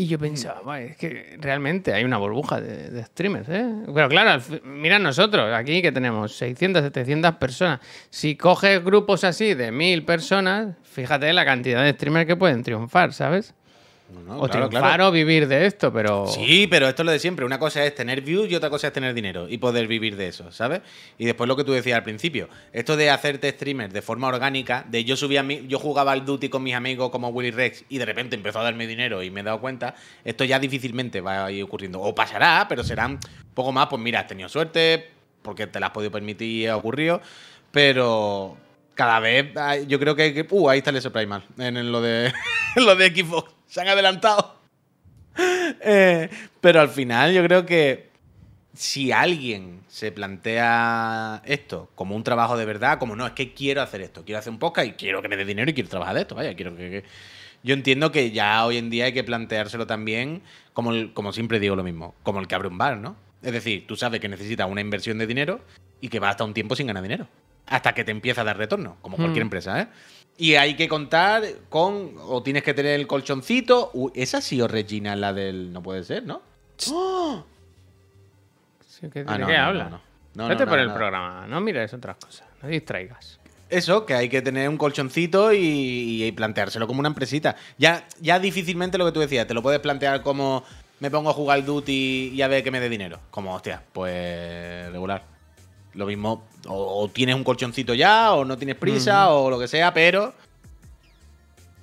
Y 0.00 0.06
yo 0.06 0.18
pensaba, 0.18 0.62
"Buah, 0.62 0.80
es 0.80 0.96
que 0.96 1.36
realmente 1.38 1.92
hay 1.92 2.04
una 2.04 2.16
burbuja 2.16 2.58
de, 2.58 2.88
de 2.88 3.04
streamers, 3.04 3.50
¿eh? 3.50 3.70
Pero 3.94 4.08
claro, 4.08 4.42
mira 4.64 4.98
nosotros, 4.98 5.52
aquí 5.54 5.82
que 5.82 5.92
tenemos 5.92 6.32
600, 6.36 6.84
700 6.84 7.34
personas. 7.34 7.80
Si 8.08 8.34
coges 8.34 8.82
grupos 8.82 9.24
así 9.24 9.52
de 9.52 9.70
1000 9.70 10.06
personas, 10.06 10.74
fíjate 10.84 11.30
la 11.34 11.44
cantidad 11.44 11.84
de 11.84 11.90
streamers 11.92 12.26
que 12.26 12.34
pueden 12.34 12.62
triunfar, 12.62 13.12
¿sabes? 13.12 13.54
No, 14.12 14.38
o 14.40 14.48
claro, 14.48 14.68
triunfar 14.68 14.90
claro. 14.94 15.08
o 15.08 15.10
vivir 15.12 15.46
de 15.48 15.66
esto, 15.66 15.92
pero... 15.92 16.26
Sí, 16.26 16.66
pero 16.68 16.88
esto 16.88 17.02
es 17.02 17.06
lo 17.06 17.12
de 17.12 17.18
siempre. 17.18 17.44
Una 17.44 17.58
cosa 17.58 17.84
es 17.84 17.94
tener 17.94 18.20
views 18.20 18.50
y 18.50 18.54
otra 18.54 18.70
cosa 18.70 18.88
es 18.88 18.92
tener 18.92 19.14
dinero 19.14 19.48
y 19.48 19.58
poder 19.58 19.86
vivir 19.86 20.16
de 20.16 20.28
eso, 20.28 20.50
¿sabes? 20.52 20.80
Y 21.18 21.24
después 21.24 21.48
lo 21.48 21.56
que 21.56 21.64
tú 21.64 21.72
decías 21.72 21.96
al 21.96 22.02
principio, 22.04 22.48
esto 22.72 22.96
de 22.96 23.10
hacerte 23.10 23.50
streamer 23.50 23.92
de 23.92 24.02
forma 24.02 24.28
orgánica, 24.28 24.84
de 24.88 25.04
yo 25.04 25.16
subía 25.16 25.42
mi- 25.42 25.66
yo 25.66 25.78
jugaba 25.78 26.12
al 26.12 26.24
Duty 26.24 26.48
con 26.48 26.62
mis 26.62 26.74
amigos 26.74 27.10
como 27.10 27.28
Willy 27.28 27.50
Rex 27.50 27.84
y 27.88 27.98
de 27.98 28.04
repente 28.04 28.36
empezó 28.36 28.60
a 28.60 28.64
darme 28.64 28.86
dinero 28.86 29.22
y 29.22 29.30
me 29.30 29.40
he 29.40 29.44
dado 29.44 29.60
cuenta, 29.60 29.94
esto 30.24 30.44
ya 30.44 30.58
difícilmente 30.58 31.20
va 31.20 31.46
a 31.46 31.52
ir 31.52 31.62
ocurriendo. 31.64 32.00
O 32.00 32.14
pasará, 32.14 32.66
pero 32.68 32.84
serán 32.84 33.18
poco 33.54 33.72
más, 33.72 33.86
pues 33.88 34.00
mira, 34.02 34.20
has 34.20 34.26
tenido 34.26 34.48
suerte 34.48 35.08
porque 35.42 35.66
te 35.66 35.80
la 35.80 35.86
has 35.86 35.92
podido 35.92 36.10
permitir 36.12 36.48
y 36.48 36.66
ha 36.66 36.76
ocurrido, 36.76 37.20
pero 37.70 38.56
cada 38.94 39.20
vez 39.20 39.48
yo 39.86 39.98
creo 39.98 40.14
que, 40.14 40.46
uh, 40.50 40.68
ahí 40.68 40.78
está 40.78 40.90
el 40.90 40.96
S 40.96 41.10
Primal 41.10 41.44
en, 41.58 41.76
en 41.76 41.90
lo 41.92 42.00
de 42.02 42.26
en 42.76 42.84
lo 42.84 42.94
de 42.96 43.08
Xbox, 43.08 43.50
se 43.70 43.80
han 43.80 43.88
adelantado. 43.88 44.56
Eh, 45.38 46.28
pero 46.60 46.80
al 46.80 46.88
final 46.88 47.32
yo 47.32 47.42
creo 47.44 47.64
que 47.64 48.10
si 48.74 49.12
alguien 49.12 49.80
se 49.88 50.12
plantea 50.12 51.42
esto 51.44 51.90
como 51.94 52.14
un 52.16 52.24
trabajo 52.24 52.56
de 52.56 52.64
verdad, 52.64 52.98
como 52.98 53.16
no, 53.16 53.26
es 53.26 53.32
que 53.32 53.54
quiero 53.54 53.80
hacer 53.82 54.00
esto, 54.00 54.24
quiero 54.24 54.38
hacer 54.38 54.52
un 54.52 54.58
podcast 54.58 54.88
y 54.88 54.92
quiero 54.92 55.22
que 55.22 55.28
me 55.28 55.36
dé 55.36 55.44
dinero 55.44 55.70
y 55.70 55.74
quiero 55.74 55.88
trabajar 55.88 56.14
de 56.14 56.20
esto, 56.22 56.34
vaya, 56.34 56.54
quiero 56.54 56.76
que... 56.76 56.90
que- 56.90 57.04
Yo 57.62 57.74
entiendo 57.74 58.10
que 58.10 58.30
ya 58.32 58.64
hoy 58.64 58.76
en 58.78 58.90
día 58.90 59.04
hay 59.06 59.12
que 59.12 59.24
planteárselo 59.24 59.86
también, 59.86 60.42
como, 60.72 60.92
el- 60.92 61.12
como 61.12 61.32
siempre 61.32 61.60
digo 61.60 61.76
lo 61.76 61.84
mismo, 61.84 62.14
como 62.22 62.40
el 62.40 62.48
que 62.48 62.54
abre 62.54 62.68
un 62.68 62.78
bar, 62.78 62.96
¿no? 62.96 63.16
Es 63.42 63.52
decir, 63.52 63.86
tú 63.86 63.96
sabes 63.96 64.20
que 64.20 64.28
necesitas 64.28 64.68
una 64.70 64.80
inversión 64.80 65.16
de 65.18 65.26
dinero 65.26 65.60
y 66.00 66.08
que 66.08 66.20
va 66.20 66.30
hasta 66.30 66.44
un 66.44 66.54
tiempo 66.54 66.74
sin 66.76 66.86
ganar 66.88 67.02
dinero. 67.02 67.26
Hasta 67.66 67.92
que 67.94 68.02
te 68.04 68.10
empieza 68.10 68.40
a 68.40 68.44
dar 68.44 68.56
retorno, 68.58 68.96
como 69.00 69.16
cualquier 69.16 69.44
Hmm. 69.44 69.46
empresa, 69.46 69.80
¿eh? 69.80 69.88
Y 70.40 70.54
hay 70.54 70.74
que 70.74 70.88
contar 70.88 71.42
con, 71.68 72.14
o 72.26 72.42
tienes 72.42 72.62
que 72.62 72.72
tener 72.72 72.98
el 72.98 73.06
colchoncito. 73.06 73.90
Uy, 73.92 74.10
esa 74.14 74.38
ha 74.38 74.40
sido 74.40 74.66
Regina, 74.68 75.14
la 75.14 75.34
del... 75.34 75.70
No 75.70 75.82
puede 75.82 76.02
ser, 76.02 76.22
¿no? 76.24 76.40
¡Oh! 76.90 77.44
Sí, 78.88 79.06
¿qué- 79.12 79.22
Ah, 79.26 79.34
¿De 79.34 79.38
no, 79.40 79.46
qué 79.46 79.56
no, 79.58 79.62
habla? 79.64 79.84
no, 79.84 79.90
no. 79.90 80.00
No, 80.32 80.48
Vete 80.48 80.64
no, 80.64 80.70
por 80.70 80.78
el 80.78 80.86
nada. 80.86 80.98
programa, 80.98 81.46
no 81.48 81.60
mires 81.60 81.92
otras 81.92 82.16
cosas, 82.24 82.46
no 82.62 82.68
distraigas. 82.68 83.38
Eso, 83.68 84.06
que 84.06 84.14
hay 84.14 84.28
que 84.28 84.40
tener 84.42 84.68
un 84.68 84.76
colchoncito 84.78 85.52
y, 85.52 86.24
y 86.24 86.32
planteárselo 86.32 86.86
como 86.86 87.00
una 87.00 87.08
empresita. 87.08 87.56
Ya, 87.78 88.06
ya 88.20 88.38
difícilmente 88.38 88.96
lo 88.96 89.04
que 89.06 89.12
tú 89.12 89.20
decías, 89.20 89.46
te 89.46 89.54
lo 89.54 89.62
puedes 89.62 89.80
plantear 89.80 90.22
como 90.22 90.64
me 91.00 91.10
pongo 91.10 91.30
a 91.30 91.32
jugar 91.34 91.58
al 91.58 91.66
Duty 91.66 92.30
y 92.32 92.42
a 92.42 92.48
ver 92.48 92.62
que 92.64 92.70
me 92.70 92.78
dé 92.80 92.88
dinero. 92.88 93.18
Como, 93.30 93.54
hostia, 93.54 93.82
pues 93.92 94.90
regular. 94.92 95.24
Lo 95.94 96.06
mismo, 96.06 96.44
o, 96.66 97.02
o 97.02 97.08
tienes 97.08 97.34
un 97.34 97.44
colchoncito 97.44 97.94
ya, 97.94 98.32
o 98.32 98.44
no 98.44 98.56
tienes 98.56 98.76
prisa, 98.76 99.30
o 99.30 99.50
lo 99.50 99.58
que 99.58 99.68
sea, 99.68 99.92
pero 99.92 100.32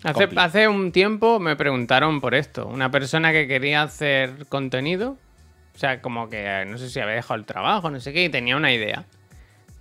Hace, 0.04 0.30
hace 0.36 0.68
un 0.68 0.92
tiempo 0.92 1.40
me 1.40 1.56
preguntaron 1.56 2.22
por 2.22 2.36
esto. 2.36 2.68
Una 2.68 2.92
persona 2.92 3.32
que 3.32 3.48
quería 3.48 3.82
hacer 3.82 4.46
contenido, 4.48 5.18
o 5.76 5.78
sea, 5.78 6.02
como 6.02 6.30
que 6.30 6.46
eh, 6.46 6.66
no 6.66 6.78
sé 6.78 6.90
si 6.90 7.00
había 7.00 7.16
dejado 7.16 7.40
el 7.40 7.46
trabajo, 7.46 7.90
no 7.90 8.00
sé 8.00 8.14
qué, 8.14 8.26
y 8.26 8.30
tenía 8.30 8.56
una 8.56 8.72
idea. 8.72 9.06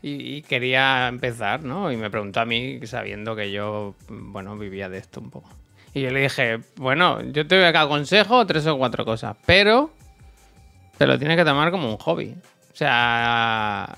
Y, 0.02 0.36
y 0.36 0.42
quería 0.42 1.08
empezar, 1.08 1.64
¿no? 1.64 1.92
Y 1.92 1.96
me 1.96 2.10
preguntó 2.10 2.40
a 2.40 2.46
mí, 2.46 2.80
sabiendo 2.86 3.36
que 3.36 3.50
yo, 3.52 3.94
bueno, 4.08 4.56
vivía 4.56 4.88
de 4.88 4.98
esto 4.98 5.20
un 5.20 5.30
poco. 5.30 5.50
Y 5.92 6.02
yo 6.02 6.10
le 6.10 6.20
dije, 6.20 6.60
bueno, 6.76 7.22
yo 7.22 7.46
te 7.46 7.56
doy 7.56 7.64
acá 7.64 7.86
consejo, 7.86 8.46
tres 8.46 8.66
o 8.66 8.76
cuatro 8.78 9.04
cosas, 9.04 9.36
pero 9.46 9.90
te 10.98 11.06
lo 11.06 11.18
tienes 11.18 11.36
que 11.36 11.44
tomar 11.44 11.70
como 11.70 11.90
un 11.90 11.98
hobby. 11.98 12.34
O 12.72 12.76
sea, 12.76 13.96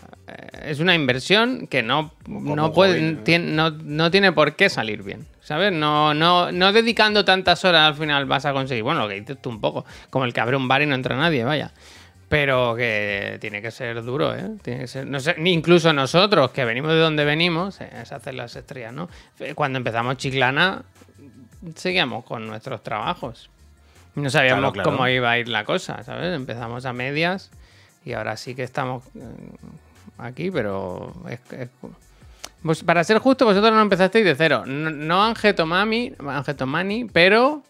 es 0.68 0.80
una 0.80 0.94
inversión 0.94 1.66
que 1.66 1.82
no, 1.82 2.12
no, 2.26 2.72
puede, 2.72 3.16
hobby, 3.16 3.38
¿no? 3.38 3.70
no, 3.70 3.78
no 3.82 4.10
tiene 4.10 4.32
por 4.32 4.56
qué 4.56 4.68
salir 4.68 5.02
bien. 5.02 5.26
¿Sabes? 5.40 5.72
No, 5.72 6.12
no, 6.12 6.52
no 6.52 6.72
dedicando 6.72 7.24
tantas 7.24 7.64
horas 7.64 7.88
al 7.88 7.94
final 7.94 8.26
vas 8.26 8.44
a 8.44 8.52
conseguir. 8.52 8.84
Bueno, 8.84 9.02
lo 9.02 9.08
que 9.08 9.20
dices 9.20 9.40
tú 9.40 9.48
un 9.48 9.60
poco. 9.62 9.86
Como 10.10 10.26
el 10.26 10.34
que 10.34 10.40
abre 10.40 10.56
un 10.56 10.68
bar 10.68 10.82
y 10.82 10.86
no 10.86 10.94
entra 10.94 11.16
nadie, 11.16 11.42
vaya. 11.42 11.72
Pero 12.28 12.76
que 12.76 13.38
tiene 13.40 13.62
que 13.62 13.70
ser 13.70 14.02
duro, 14.02 14.34
¿eh? 14.34 14.44
Tiene 14.60 14.80
que 14.80 14.86
ser, 14.86 15.06
no 15.06 15.18
sé, 15.20 15.36
ni 15.38 15.54
incluso 15.54 15.90
nosotros, 15.94 16.50
que 16.50 16.66
venimos 16.66 16.90
de 16.90 16.98
donde 16.98 17.24
venimos, 17.24 17.80
eh, 17.80 17.88
es 18.02 18.12
hacer 18.12 18.34
las 18.34 18.54
estrellas, 18.56 18.92
¿no? 18.92 19.08
Eh, 19.40 19.54
Cuando 19.54 19.78
empezamos 19.78 20.18
Chiclana, 20.18 20.82
seguíamos 21.74 22.24
con 22.24 22.46
nuestros 22.46 22.82
trabajos. 22.82 23.48
No 24.14 24.28
sabíamos 24.28 24.60
Claro, 24.60 24.72
claro. 24.72 24.90
cómo 24.90 25.08
iba 25.08 25.30
a 25.30 25.38
ir 25.38 25.48
la 25.48 25.64
cosa, 25.64 26.02
¿sabes? 26.02 26.34
Empezamos 26.34 26.84
a 26.84 26.92
medias 26.92 27.50
y 28.04 28.12
ahora 28.12 28.36
sí 28.36 28.54
que 28.54 28.64
estamos 28.64 29.04
eh, 29.14 29.20
aquí, 30.18 30.50
pero 30.50 31.14
es, 31.28 31.40
es- 31.52 31.68
pues 32.62 32.82
para 32.82 33.04
ser 33.04 33.18
justo, 33.18 33.44
vosotros 33.44 33.72
no 33.72 33.80
empezasteis 33.80 34.24
de 34.24 34.34
cero. 34.34 34.64
No, 34.66 34.90
no 34.90 35.24
Angetomami, 35.24 36.12
Angetomani, 36.18 37.04
pero 37.04 37.62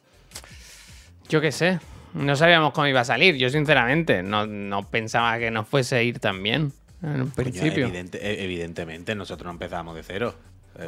yo 1.28 1.40
qué 1.40 1.52
sé. 1.52 1.78
No 2.14 2.34
sabíamos 2.36 2.72
cómo 2.72 2.86
iba 2.86 3.00
a 3.00 3.04
salir. 3.04 3.36
Yo, 3.36 3.50
sinceramente, 3.50 4.22
no, 4.22 4.46
no 4.46 4.82
pensaba 4.84 5.38
que 5.38 5.50
nos 5.50 5.68
fuese 5.68 5.96
a 5.96 6.02
ir 6.02 6.18
tan 6.20 6.42
bien 6.42 6.72
en 7.02 7.08
un 7.22 7.28
coño, 7.30 7.34
principio. 7.34 7.86
evidente- 7.86 8.18
e- 8.18 8.42
evidentemente 8.44 9.14
nosotros 9.14 9.44
no 9.44 9.52
empezamos 9.52 9.94
de 9.94 10.02
cero. 10.02 10.34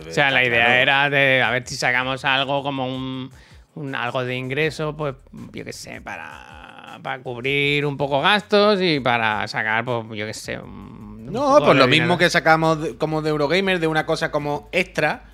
O 0.09 0.11
sea, 0.13 0.31
la 0.31 0.45
idea 0.45 0.81
era 0.81 1.11
de 1.11 1.43
a 1.43 1.51
ver 1.51 1.67
si 1.67 1.77
sacamos 1.77 2.25
algo 2.25 2.63
como 2.63 2.87
un, 2.87 3.31
un- 3.75 3.95
algo 3.95 4.25
de 4.25 4.35
ingreso, 4.35 4.97
pues 4.97 5.15
yo 5.53 5.65
qué 5.65 5.73
sé, 5.75 6.01
para, 6.01 6.99
para 7.03 7.23
cubrir 7.23 7.85
un 7.85 7.97
poco 7.99 8.21
gastos 8.23 8.81
y 8.81 8.99
para 9.01 9.47
sacar, 9.47 9.85
pues 9.85 10.07
yo 10.19 10.27
qué 10.27 10.35
sé. 10.35 10.59
un 10.59 11.10
No, 11.31 11.59
pues 11.65 11.77
lo 11.77 11.87
mismo 11.87 12.19
que 12.19 12.29
sacamos 12.31 12.81
de- 12.83 12.97
como 12.97 13.23
de 13.23 13.31
Eurogamer, 13.31 13.79
de 13.81 13.87
una 13.87 14.07
cosa 14.07 14.31
como 14.31 14.69
extra, 14.73 15.25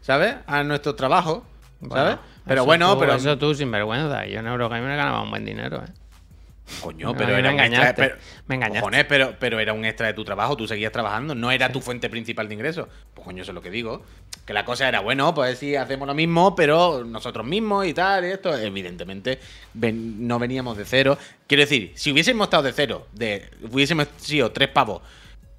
¿sabes? 0.00 0.34
A 0.46 0.62
nuestro 0.62 0.94
trabajo, 0.94 1.44
Bueno, 1.80 1.94
¿sabes? 1.96 2.18
pero 2.44 2.60
eso 2.60 2.66
bueno, 2.66 2.94
tú- 2.94 3.00
pero. 3.00 3.14
Eso 3.14 3.38
tú, 3.38 3.54
sin 3.54 3.70
vergüenza. 3.70 4.26
Yo 4.26 4.40
en 4.40 4.46
Eurogamer 4.46 4.96
ganaba 4.96 5.22
un 5.22 5.30
buen 5.30 5.44
dinero, 5.44 5.82
¿eh? 5.84 5.90
Coño, 6.80 7.12
pero 7.14 7.34
mí 7.34 7.40
era 7.40 7.50
me 7.50 7.54
un 7.56 7.60
extra. 7.60 7.66
engañaste, 7.66 8.02
Pero, 8.02 8.16
me 8.46 8.54
engañaste. 8.54 8.80
cojones, 8.80 9.04
pero, 9.04 9.34
pero 9.38 9.60
era 9.60 9.74
un 9.74 9.84
extra 9.84 10.06
de 10.06 10.14
tu 10.14 10.24
trabajo, 10.24 10.56
tú 10.56 10.66
seguías 10.66 10.92
trabajando, 10.92 11.34
no 11.34 11.50
era 11.50 11.70
tu 11.70 11.82
fuente 11.82 12.08
principal 12.08 12.48
de 12.48 12.54
ingresos. 12.54 12.88
Pues 13.12 13.22
coño, 13.22 13.42
eso 13.42 13.50
es 13.50 13.54
lo 13.54 13.60
que 13.60 13.68
digo. 13.70 14.02
Que 14.46 14.54
la 14.54 14.64
cosa 14.64 14.88
era, 14.88 15.00
bueno, 15.00 15.34
pues 15.34 15.58
sí, 15.58 15.76
hacemos 15.76 16.08
lo 16.08 16.14
mismo, 16.14 16.54
pero 16.56 17.04
nosotros 17.04 17.44
mismos 17.46 17.86
y 17.86 17.92
tal, 17.92 18.24
y 18.24 18.28
esto. 18.28 18.56
Evidentemente, 18.56 19.38
ven- 19.74 20.26
no 20.26 20.38
veníamos 20.38 20.78
de 20.78 20.86
cero. 20.86 21.18
Quiero 21.46 21.60
decir, 21.64 21.92
si 21.96 22.12
hubiésemos 22.12 22.46
estado 22.46 22.62
de 22.62 22.72
cero, 22.72 23.08
de 23.12 23.50
hubiésemos 23.70 24.08
sido 24.16 24.50
tres 24.50 24.68
pavos 24.70 25.02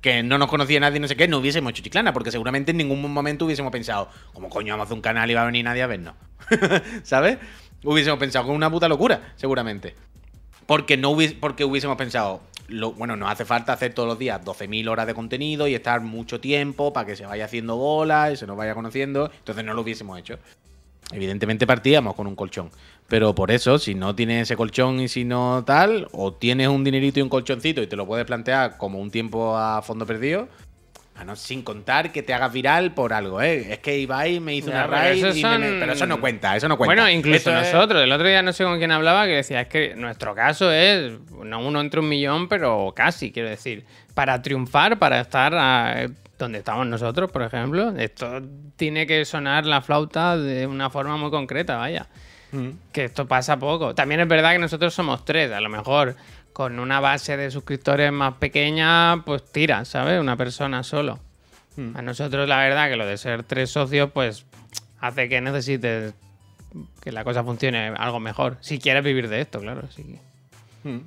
que 0.06 0.22
no 0.22 0.38
nos 0.38 0.47
conocía 0.49 0.80
nadie, 0.80 0.99
no 0.99 1.08
sé 1.08 1.16
qué, 1.16 1.28
no 1.28 1.39
hubiésemos 1.39 1.72
hecho 1.72 1.82
chiclana, 1.82 2.14
porque 2.14 2.30
seguramente 2.30 2.70
en 2.70 2.78
ningún 2.78 3.01
momento 3.12 3.45
hubiésemos 3.45 3.72
pensado, 3.72 4.08
como 4.34 4.49
coño 4.49 4.74
vamos 4.74 4.84
a 4.84 4.86
hacer 4.86 4.93
un 4.95 5.01
canal 5.01 5.32
y 5.32 5.34
va 5.34 5.41
a 5.41 5.45
venir 5.47 5.66
nadie 5.66 5.82
a 5.82 5.88
vernos. 5.88 6.14
¿Sabes? 7.03 7.39
Hubiésemos 7.84 8.20
pensado 8.20 8.45
con 8.45 8.56
una 8.56 8.70
puta 8.70 8.88
locura, 8.88 9.34
seguramente. 9.36 9.95
Porque 10.68 10.95
no 10.95 11.10
hubies- 11.12 11.36
porque 11.39 11.66
hubiésemos 11.66 11.97
pensado, 11.97 12.41
lo, 12.68 12.91
bueno, 12.93 13.16
nos 13.16 13.32
hace 13.32 13.45
falta 13.45 13.74
hacer 13.74 13.95
todos 13.95 14.08
los 14.08 14.20
días 14.20 14.41
12.000 14.45 14.88
horas 14.89 15.08
de 15.08 15.16
contenido 15.16 15.68
y 15.68 15.74
estar 15.74 16.01
mucho 16.01 16.39
tiempo 16.39 16.93
para 16.93 17.08
que 17.08 17.16
se 17.16 17.26
vaya 17.26 17.45
haciendo 17.45 17.76
bola 17.76 18.32
y 18.32 18.38
se 18.38 18.45
nos 18.45 18.56
vaya 18.56 18.76
conociendo. 18.76 19.32
Entonces 19.36 19.66
no 19.66 19.74
lo 19.74 19.82
hubiésemos 19.82 20.20
hecho. 20.20 20.38
evidentemente 21.12 21.66
partíamos 21.68 22.14
con 22.16 22.28
un 22.28 22.36
colchón. 22.36 22.70
Pero 23.08 23.36
por 23.36 23.51
eso, 23.51 23.78
si 23.78 23.93
no 23.93 24.16
tienes 24.16 24.43
ese 24.43 24.56
colchón 24.56 24.99
y 24.99 25.08
si 25.08 25.26
no 25.26 25.64
tal, 25.66 26.08
o 26.12 26.34
tienes 26.34 26.68
un 26.70 26.84
dinerito 26.84 27.20
y 27.20 27.24
un 27.24 27.30
colchoncito 27.30 27.82
y 27.82 27.88
te 27.88 27.95
lo 27.95 28.08
puedes 28.08 28.26
plantear 28.26 28.78
como 28.78 28.99
un 28.99 29.12
tiempo 29.12 29.56
a 29.58 29.82
fondo 29.84 30.08
perdido, 30.08 30.47
a 31.16 31.24
no, 31.24 31.36
sin 31.36 31.62
contar 31.62 32.12
que 32.12 32.24
te 32.24 32.34
hagas 32.34 32.51
viral 32.51 32.93
por 32.93 33.14
algo, 33.14 33.41
¿eh? 33.41 33.74
Es 33.74 33.80
que 33.80 33.97
Ibai 33.99 34.39
me 34.39 34.56
hizo 34.56 34.68
Ya, 34.70 34.74
una 34.74 34.84
pero 34.88 34.97
raid 34.97 35.36
y 35.36 35.43
me- 35.43 35.80
Pero 35.80 35.93
eso 35.93 36.06
no 36.08 36.20
cuenta, 36.20 36.56
eso 36.58 36.68
no 36.68 36.78
cuenta. 36.78 36.93
Bueno, 36.95 37.10
incluso 37.10 37.51
es- 37.56 37.72
nosotros. 37.72 38.01
El 38.03 38.12
otro 38.12 38.28
día 38.28 38.41
no 38.41 38.51
sé 38.51 38.64
con 38.64 38.78
quién 38.80 38.91
hablaba 38.91 39.26
que 39.26 39.34
decía, 39.36 39.62
es 39.62 39.68
que 39.68 39.95
nuestro 39.95 40.34
caso 40.36 40.72
es 40.72 41.14
no 41.43 41.60
uno 41.66 41.80
entre 41.82 41.99
un 42.01 42.10
millón, 42.10 42.49
pero 42.49 42.91
casi, 42.95 43.32
quiero 43.32 43.49
decir. 43.49 43.86
Para 44.14 44.41
triunfar, 44.41 44.97
para 44.99 45.22
estar 45.22 45.53
ah, 45.56 46.08
donde 46.39 46.58
estamos 46.58 46.86
nosotros, 46.88 47.32
por 47.32 47.43
ejemplo, 47.43 47.93
esto 47.97 48.41
tiene 48.76 49.06
que 49.08 49.24
sonar 49.26 49.66
la 49.66 49.82
flauta 49.82 50.36
de 50.38 50.66
una 50.68 50.89
forma 50.89 51.16
muy 51.18 51.30
concreta, 51.30 51.78
vaya. 51.78 52.08
Mm. 52.56 52.70
Que 52.91 53.06
esto 53.06 53.28
pasa 53.28 53.58
poco. 53.58 53.93
También 53.93 54.22
es 54.22 54.28
verdad 54.28 54.53
que 54.53 54.60
nosotros 54.60 54.93
somos 54.93 55.26
tres, 55.26 55.51
a 55.51 55.62
lo 55.62 55.70
mejor 55.70 56.16
con 56.53 56.80
una 56.80 57.01
base 57.01 57.36
de 57.36 57.51
suscriptores 57.51 58.12
más 58.14 58.36
pequeña, 58.36 59.24
pues 59.26 59.43
tira, 59.51 59.84
¿sabes? 59.84 60.22
Una 60.22 60.38
persona 60.38 60.84
solo. 60.84 61.20
A 61.93 62.01
nosotros 62.01 62.47
la 62.47 62.60
verdad 62.60 62.89
que 62.89 62.95
lo 62.95 63.06
de 63.06 63.18
ser 63.18 63.43
tres 63.43 63.70
socios, 63.70 64.10
pues 64.14 64.45
hace 65.01 65.28
que 65.28 65.41
necesites 65.41 66.14
que 67.01 67.12
la 67.12 67.26
cosa 67.26 67.43
funcione 67.43 67.88
algo 67.97 68.22
mejor. 68.22 68.58
Si 68.62 68.80
quieres 68.80 69.03
vivir 69.03 69.28
de 69.28 69.41
esto, 69.41 69.60
claro. 69.60 69.82
sí. 69.93 70.18
Mm. 70.84 70.99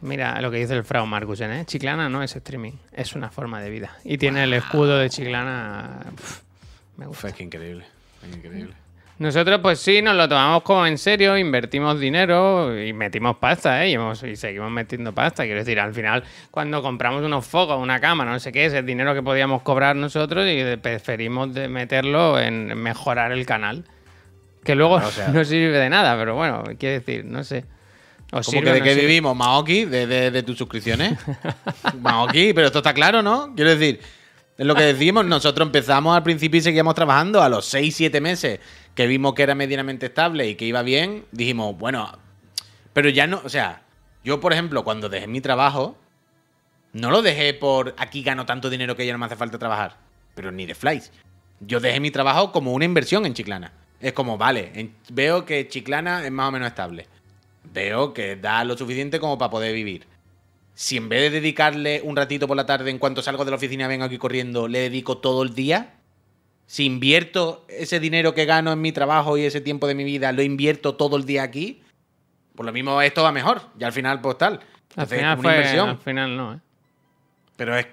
Mira 0.00 0.40
lo 0.40 0.50
que 0.50 0.58
dice 0.58 0.74
el 0.74 0.84
Frau 0.84 1.06
Marcusen, 1.06 1.52
¿eh? 1.52 1.64
Chiclana 1.64 2.08
no 2.08 2.22
es 2.22 2.34
streaming, 2.34 2.72
es 2.92 3.14
una 3.14 3.30
forma 3.30 3.60
de 3.60 3.70
vida. 3.70 3.96
Y 4.04 4.18
tiene 4.18 4.44
el 4.44 4.52
escudo 4.54 4.98
de 4.98 5.10
Chiclana. 5.10 6.00
me 6.96 7.06
gusta. 7.06 7.28
Es 7.28 7.34
que 7.34 7.44
increíble. 7.44 7.84
es 8.28 8.36
increíble. 8.36 8.74
Nosotros, 9.18 9.58
pues 9.60 9.80
sí, 9.80 10.00
nos 10.00 10.14
lo 10.14 10.28
tomamos 10.28 10.62
como 10.62 10.86
en 10.86 10.96
serio, 10.96 11.36
invertimos 11.36 11.98
dinero 11.98 12.80
y 12.80 12.92
metimos 12.92 13.36
pasta, 13.38 13.84
¿eh? 13.84 13.90
Y, 13.90 13.94
hemos- 13.94 14.22
y 14.22 14.36
seguimos 14.36 14.70
metiendo 14.70 15.12
pasta. 15.12 15.42
Quiero 15.44 15.58
decir, 15.58 15.80
al 15.80 15.92
final, 15.92 16.22
cuando 16.52 16.82
compramos 16.82 17.24
unos 17.24 17.44
focos, 17.44 17.78
una 17.82 17.98
cámara, 18.00 18.30
no 18.30 18.38
sé 18.38 18.52
qué, 18.52 18.66
es 18.66 18.72
el 18.74 18.86
dinero 18.86 19.14
que 19.14 19.22
podíamos 19.22 19.62
cobrar 19.62 19.96
nosotros 19.96 20.46
y 20.48 20.76
preferimos 20.76 21.52
de 21.52 21.66
meterlo 21.68 22.38
en 22.38 22.66
mejorar 22.80 23.32
el 23.32 23.44
canal. 23.44 23.84
Que 24.62 24.76
luego 24.76 24.94
O 24.94 25.10
sea- 25.10 25.28
no 25.32 25.44
sirve 25.44 25.78
de 25.78 25.90
nada, 25.90 26.16
pero 26.16 26.36
bueno, 26.36 26.62
quiero 26.78 27.00
decir, 27.00 27.24
no 27.24 27.42
sé. 27.42 27.64
¿Cómo 28.30 28.42
sirve 28.44 28.66
que 28.66 28.72
de 28.74 28.78
no 28.80 28.84
qué 28.84 28.90
sirve. 28.94 29.06
vivimos, 29.06 29.34
Maoki? 29.36 29.84
¿De, 29.86 30.06
de, 30.06 30.30
de 30.30 30.42
tus 30.44 30.56
suscripciones? 30.58 31.18
Maoki, 32.00 32.52
pero 32.52 32.66
esto 32.66 32.78
está 32.78 32.92
claro, 32.94 33.22
¿no? 33.22 33.52
Quiero 33.56 33.70
decir, 33.74 34.00
es 34.56 34.66
lo 34.66 34.74
que 34.74 34.82
decimos, 34.82 35.24
nosotros 35.24 35.66
empezamos 35.66 36.16
al 36.16 36.22
principio 36.22 36.58
y 36.58 36.62
seguíamos 36.62 36.94
trabajando. 36.94 37.42
A 37.42 37.48
los 37.48 37.64
6, 37.66 37.94
7 37.96 38.20
meses 38.20 38.60
que 38.98 39.06
vimos 39.06 39.34
que 39.34 39.44
era 39.44 39.54
medianamente 39.54 40.06
estable 40.06 40.48
y 40.48 40.56
que 40.56 40.64
iba 40.64 40.82
bien, 40.82 41.24
dijimos, 41.30 41.78
bueno, 41.78 42.18
pero 42.92 43.08
ya 43.10 43.28
no, 43.28 43.40
o 43.44 43.48
sea, 43.48 43.82
yo 44.24 44.40
por 44.40 44.52
ejemplo, 44.52 44.82
cuando 44.82 45.08
dejé 45.08 45.28
mi 45.28 45.40
trabajo, 45.40 45.96
no 46.92 47.12
lo 47.12 47.22
dejé 47.22 47.54
por 47.54 47.94
aquí 47.96 48.24
gano 48.24 48.44
tanto 48.44 48.68
dinero 48.68 48.96
que 48.96 49.06
ya 49.06 49.12
no 49.12 49.18
me 49.20 49.26
hace 49.26 49.36
falta 49.36 49.56
trabajar, 49.56 49.98
pero 50.34 50.50
ni 50.50 50.66
de 50.66 50.74
flies. 50.74 51.12
Yo 51.60 51.78
dejé 51.78 52.00
mi 52.00 52.10
trabajo 52.10 52.50
como 52.50 52.72
una 52.72 52.86
inversión 52.86 53.24
en 53.24 53.34
Chiclana. 53.34 53.70
Es 54.00 54.14
como, 54.14 54.36
vale, 54.36 54.72
en- 54.74 54.96
veo 55.12 55.44
que 55.44 55.68
Chiclana 55.68 56.24
es 56.24 56.32
más 56.32 56.48
o 56.48 56.50
menos 56.50 56.66
estable. 56.66 57.06
Veo 57.72 58.12
que 58.12 58.34
da 58.34 58.64
lo 58.64 58.76
suficiente 58.76 59.20
como 59.20 59.38
para 59.38 59.50
poder 59.52 59.74
vivir. 59.74 60.08
Si 60.74 60.96
en 60.96 61.08
vez 61.08 61.20
de 61.20 61.30
dedicarle 61.30 62.00
un 62.02 62.16
ratito 62.16 62.48
por 62.48 62.56
la 62.56 62.66
tarde 62.66 62.90
en 62.90 62.98
cuanto 62.98 63.22
salgo 63.22 63.44
de 63.44 63.52
la 63.52 63.58
oficina 63.58 63.86
vengo 63.86 64.06
aquí 64.06 64.18
corriendo, 64.18 64.66
le 64.66 64.80
dedico 64.80 65.18
todo 65.18 65.44
el 65.44 65.54
día, 65.54 65.97
si 66.68 66.84
invierto 66.84 67.64
ese 67.66 67.98
dinero 67.98 68.34
que 68.34 68.44
gano 68.44 68.70
en 68.70 68.80
mi 68.82 68.92
trabajo 68.92 69.38
y 69.38 69.44
ese 69.44 69.62
tiempo 69.62 69.86
de 69.86 69.94
mi 69.94 70.04
vida, 70.04 70.32
lo 70.32 70.42
invierto 70.42 70.96
todo 70.96 71.16
el 71.16 71.24
día 71.24 71.42
aquí, 71.42 71.82
por 72.54 72.66
lo 72.66 72.72
mismo 72.74 73.00
esto 73.00 73.22
va 73.22 73.32
mejor. 73.32 73.62
Y 73.80 73.84
al 73.84 73.92
final, 73.92 74.20
pues 74.20 74.36
tal. 74.36 74.52
Al 74.54 74.60
Entonces, 74.90 75.18
final, 75.18 75.38
una 75.38 75.42
fue, 75.42 75.56
inversión. 75.56 75.88
al 75.88 75.98
final 75.98 76.36
no, 76.36 76.54
¿eh? 76.54 76.58
Pero 77.56 77.74
es. 77.74 77.86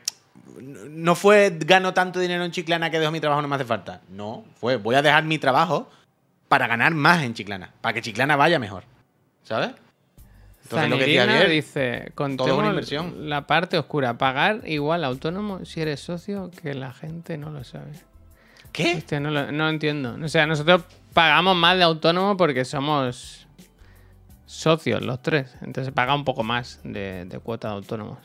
No 0.60 1.16
fue 1.16 1.58
gano 1.58 1.94
tanto 1.94 2.20
dinero 2.20 2.44
en 2.44 2.52
Chiclana 2.52 2.90
que 2.92 3.00
dejo 3.00 3.14
mi 3.14 3.22
trabajo 3.22 3.42
no 3.42 3.48
me 3.48 3.56
hace 3.56 3.64
falta. 3.64 4.02
No, 4.10 4.44
fue 4.60 4.76
voy 4.76 4.96
a 4.96 5.02
dejar 5.02 5.24
mi 5.24 5.38
trabajo 5.38 5.90
para 6.50 6.68
ganar 6.68 6.94
más 6.94 7.24
en 7.24 7.34
Chiclana. 7.34 7.72
Para 7.80 7.94
que 7.94 8.02
Chiclana 8.02 8.36
vaya 8.36 8.60
mejor. 8.60 8.84
¿Sabes? 9.44 9.72
Entonces 10.64 10.90
lo 10.90 10.98
que 10.98 11.06
decía 11.06 11.26
Javier, 11.28 11.50
dice, 11.50 12.02
una 12.02 12.16
contemos 12.16 12.66
inversión. 12.66 13.30
la 13.30 13.48
parte 13.48 13.78
oscura, 13.78 14.18
pagar 14.18 14.64
igual 14.66 15.06
autónomo 15.06 15.64
si 15.64 15.80
eres 15.80 16.02
socio, 16.02 16.52
que 16.62 16.74
la 16.74 16.92
gente 16.92 17.38
no 17.38 17.52
lo 17.52 17.64
sabe. 17.64 17.94
¿Qué? 18.76 18.96
Hostia, 18.98 19.20
no, 19.20 19.32
lo, 19.32 19.52
no 19.52 19.70
entiendo. 19.70 20.18
O 20.24 20.28
sea, 20.28 20.46
nosotros 20.46 20.84
pagamos 21.14 21.56
más 21.56 21.78
de 21.78 21.84
autónomo 21.84 22.36
porque 22.36 22.66
somos 22.66 23.48
socios 24.46 25.02
los 25.02 25.22
tres. 25.22 25.56
Entonces 25.62 25.94
paga 25.94 26.14
un 26.14 26.26
poco 26.26 26.44
más 26.44 26.80
de, 26.84 27.26
de 27.26 27.40
cuota 27.40 27.70
de 27.70 27.76
autónomos. 27.76 28.18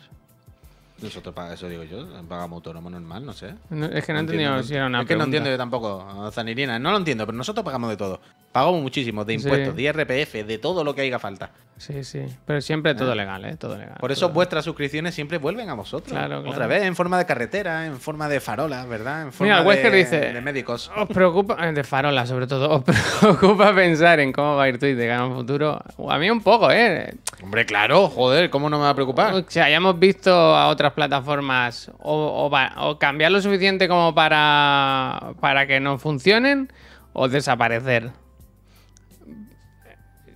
Nosotros 1.00 1.34
paga- 1.34 1.54
eso 1.54 1.66
digo 1.68 1.82
yo, 1.84 2.06
pagamos 2.28 2.56
autónomo 2.56 2.90
normal, 2.90 3.24
no 3.24 3.32
sé. 3.32 3.54
No- 3.70 3.86
es 3.86 4.04
que 4.04 4.12
no, 4.12 4.18
he 4.18 4.22
entiendo, 4.22 4.32
entendido 4.32 4.56
no 4.56 4.62
si 4.64 4.74
era 4.74 4.86
una 4.86 5.00
Es 5.00 5.06
que 5.06 5.16
no 5.16 5.24
entiendo 5.24 5.48
yo 5.48 5.56
tampoco, 5.56 6.30
Zanirina. 6.32 6.78
No 6.78 6.90
lo 6.90 6.98
entiendo, 6.98 7.24
pero 7.24 7.38
nosotros 7.38 7.64
pagamos 7.64 7.88
de 7.88 7.96
todo. 7.96 8.20
Pagamos 8.52 8.82
muchísimo, 8.82 9.24
de 9.24 9.38
Sí. 9.38 9.44
impuestos, 9.44 9.76
de 9.76 9.82
IRPF, 9.82 10.44
de 10.44 10.58
todo 10.58 10.82
lo 10.82 10.92
que 10.94 11.02
haga 11.02 11.20
falta. 11.20 11.50
Sí, 11.76 12.02
sí. 12.04 12.26
Pero 12.44 12.60
siempre 12.60 12.94
todo 12.96 13.14
legal, 13.14 13.42
¿eh? 13.44 13.56
Todo 13.56 13.78
legal. 13.78 13.96
Por 14.00 14.10
eso 14.12 14.26
todo- 14.26 14.34
vuestras 14.34 14.64
suscripciones 14.64 15.14
siempre 15.14 15.38
vuelven 15.38 15.70
a 15.70 15.74
vosotros. 15.74 16.12
Claro, 16.12 16.40
Otra 16.40 16.52
claro. 16.52 16.68
vez, 16.68 16.82
en 16.82 16.94
forma 16.96 17.16
de 17.16 17.24
carretera, 17.26 17.86
en 17.86 17.96
forma 17.98 18.28
de 18.28 18.40
farolas, 18.40 18.86
¿verdad? 18.88 19.22
En 19.22 19.32
forma 19.32 19.54
Mira, 19.54 19.66
Wesker 19.66 19.92
de, 19.92 19.96
dice- 19.98 20.32
de 20.32 20.40
médicos. 20.42 20.90
¿Os 20.94 21.08
preocupa, 21.08 21.56
eh, 21.66 21.72
de 21.72 21.84
farola 21.84 22.26
sobre 22.26 22.46
todo, 22.48 22.68
os 22.70 22.82
preocupa 23.20 23.72
pensar 23.74 24.18
en 24.20 24.32
cómo 24.32 24.56
va 24.56 24.64
a 24.64 24.68
ir 24.68 24.78
Twitch 24.78 24.96
de 24.96 25.06
cara 25.06 25.20
a 25.20 25.26
un 25.26 25.36
futuro? 25.36 25.80
A 26.10 26.18
mí 26.18 26.28
un 26.28 26.42
poco, 26.42 26.70
¿eh? 26.72 27.14
Hombre, 27.42 27.64
claro, 27.64 28.08
joder, 28.08 28.50
¿cómo 28.50 28.68
no 28.68 28.76
me 28.78 28.84
va 28.84 28.90
a 28.90 28.94
preocupar? 28.94 29.32
O 29.34 29.44
sea, 29.48 29.64
hayamos 29.66 29.98
visto 29.98 30.34
a 30.34 30.66
otras 30.68 30.92
plataformas 30.92 31.90
o, 32.00 32.50
o 32.50 32.98
cambiar 32.98 33.30
lo 33.32 33.40
suficiente 33.40 33.88
como 33.88 34.14
para, 34.14 35.32
para 35.40 35.66
que 35.66 35.80
no 35.80 35.98
funcionen 35.98 36.70
o 37.14 37.28
desaparecer. 37.28 38.10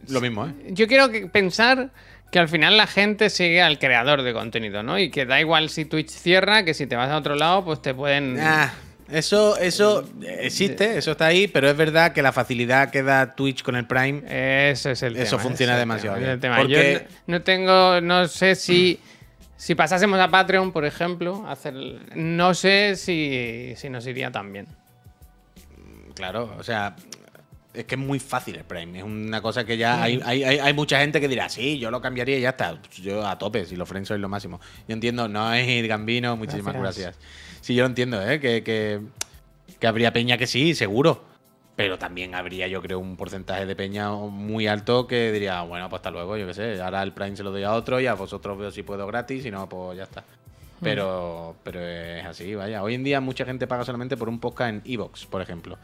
Lo 0.08 0.20
mismo, 0.20 0.46
¿eh? 0.46 0.52
Yo 0.70 0.86
quiero 0.86 1.10
que- 1.10 1.26
pensar 1.26 1.90
que 2.30 2.38
al 2.38 2.48
final 2.48 2.76
la 2.76 2.86
gente 2.86 3.30
sigue 3.30 3.62
al 3.62 3.78
creador 3.78 4.22
de 4.22 4.32
contenido, 4.32 4.82
¿no? 4.82 4.98
Y 4.98 5.10
que 5.10 5.24
da 5.26 5.40
igual 5.40 5.70
si 5.70 5.84
Twitch 5.84 6.10
cierra, 6.10 6.64
que 6.64 6.74
si 6.74 6.86
te 6.86 6.96
vas 6.96 7.10
a 7.10 7.16
otro 7.16 7.36
lado, 7.36 7.64
pues 7.64 7.80
te 7.80 7.94
pueden... 7.94 8.38
Ah, 8.40 8.72
eso, 9.10 9.56
eso 9.58 10.08
existe, 10.22 10.96
eso 10.98 11.12
está 11.12 11.26
ahí, 11.26 11.46
pero 11.46 11.68
es 11.70 11.76
verdad 11.76 12.12
que 12.12 12.22
la 12.22 12.32
facilidad 12.32 12.90
que 12.90 13.02
da 13.02 13.34
Twitch 13.36 13.62
con 13.62 13.76
el 13.76 13.86
Prime. 13.86 14.22
Ese 14.70 14.92
es 14.92 15.02
el 15.02 15.14
Eso 15.16 15.36
tema, 15.36 15.42
funciona 15.42 15.72
ese 15.74 15.78
es 15.80 15.82
el 15.82 15.88
demasiado 15.88 16.16
tema, 16.16 16.24
ese 16.24 16.32
es 16.32 16.32
el 16.32 16.38
bien. 16.38 16.40
tema. 16.40 16.56
Porque- 17.06 17.06
no, 17.26 17.36
no 17.38 17.42
tengo, 17.42 18.00
no 18.00 18.26
sé 18.28 18.54
si, 18.56 18.98
si 19.56 19.74
pasásemos 19.76 20.18
a 20.18 20.28
Patreon, 20.28 20.72
por 20.72 20.84
ejemplo, 20.86 21.44
hacer, 21.48 21.74
no 22.16 22.54
sé 22.54 22.96
si, 22.96 23.74
si 23.76 23.90
nos 23.90 24.06
iría 24.06 24.32
tan 24.32 24.52
bien. 24.52 24.66
Claro, 26.14 26.54
o 26.58 26.62
sea, 26.62 26.96
es 27.74 27.84
que 27.84 27.96
es 27.96 28.00
muy 28.00 28.18
fácil 28.20 28.56
el 28.56 28.64
Prime. 28.64 28.98
Es 28.98 29.04
una 29.04 29.42
cosa 29.42 29.64
que 29.64 29.76
ya 29.76 30.02
hay, 30.02 30.20
hay, 30.24 30.44
hay, 30.44 30.58
hay 30.58 30.72
mucha 30.72 31.00
gente 31.00 31.20
que 31.20 31.28
dirá, 31.28 31.48
sí, 31.48 31.78
yo 31.78 31.90
lo 31.90 32.00
cambiaría 32.00 32.38
y 32.38 32.42
ya 32.42 32.50
está. 32.50 32.80
Yo 33.02 33.26
a 33.26 33.36
tope, 33.36 33.64
si 33.66 33.76
los 33.76 33.88
friends 33.88 34.08
sois 34.08 34.20
lo 34.20 34.28
máximo. 34.28 34.60
Yo 34.86 34.94
entiendo, 34.94 35.28
no 35.28 35.52
es 35.52 35.88
Gambino, 35.88 36.36
muchísimas 36.36 36.74
Gracias. 36.74 37.16
gracias. 37.16 37.24
Sí, 37.60 37.74
yo 37.74 37.82
lo 37.82 37.88
entiendo, 37.88 38.22
¿eh? 38.22 38.40
Que, 38.40 38.62
que, 38.62 39.00
que 39.80 39.86
habría 39.86 40.12
peña 40.12 40.38
que 40.38 40.46
sí, 40.46 40.74
seguro. 40.74 41.24
Pero 41.76 41.98
también 41.98 42.36
habría, 42.36 42.68
yo 42.68 42.80
creo, 42.80 43.00
un 43.00 43.16
porcentaje 43.16 43.66
de 43.66 43.74
peña 43.74 44.10
muy 44.12 44.68
alto 44.68 45.08
que 45.08 45.32
diría, 45.32 45.62
bueno, 45.62 45.88
pues 45.88 45.98
hasta 45.98 46.12
luego, 46.12 46.36
yo 46.36 46.46
qué 46.46 46.54
sé. 46.54 46.80
Ahora 46.80 47.02
el 47.02 47.12
Prime 47.12 47.36
se 47.36 47.42
lo 47.42 47.50
doy 47.50 47.64
a 47.64 47.72
otro 47.72 47.98
y 47.98 48.06
a 48.06 48.14
vosotros 48.14 48.56
veo 48.56 48.70
si 48.70 48.84
puedo 48.84 49.04
gratis, 49.08 49.42
si 49.42 49.50
no, 49.50 49.68
pues 49.68 49.98
ya 49.98 50.04
está. 50.04 50.22
Pero, 50.80 51.56
pero 51.64 51.80
es 51.80 52.24
así, 52.26 52.54
vaya. 52.54 52.82
Hoy 52.82 52.94
en 52.94 53.02
día 53.02 53.20
mucha 53.20 53.44
gente 53.44 53.66
paga 53.66 53.84
solamente 53.84 54.16
por 54.16 54.28
un 54.28 54.38
podcast 54.38 54.70
en 54.70 54.82
Evox, 54.84 55.26
por 55.26 55.40
ejemplo. 55.40 55.78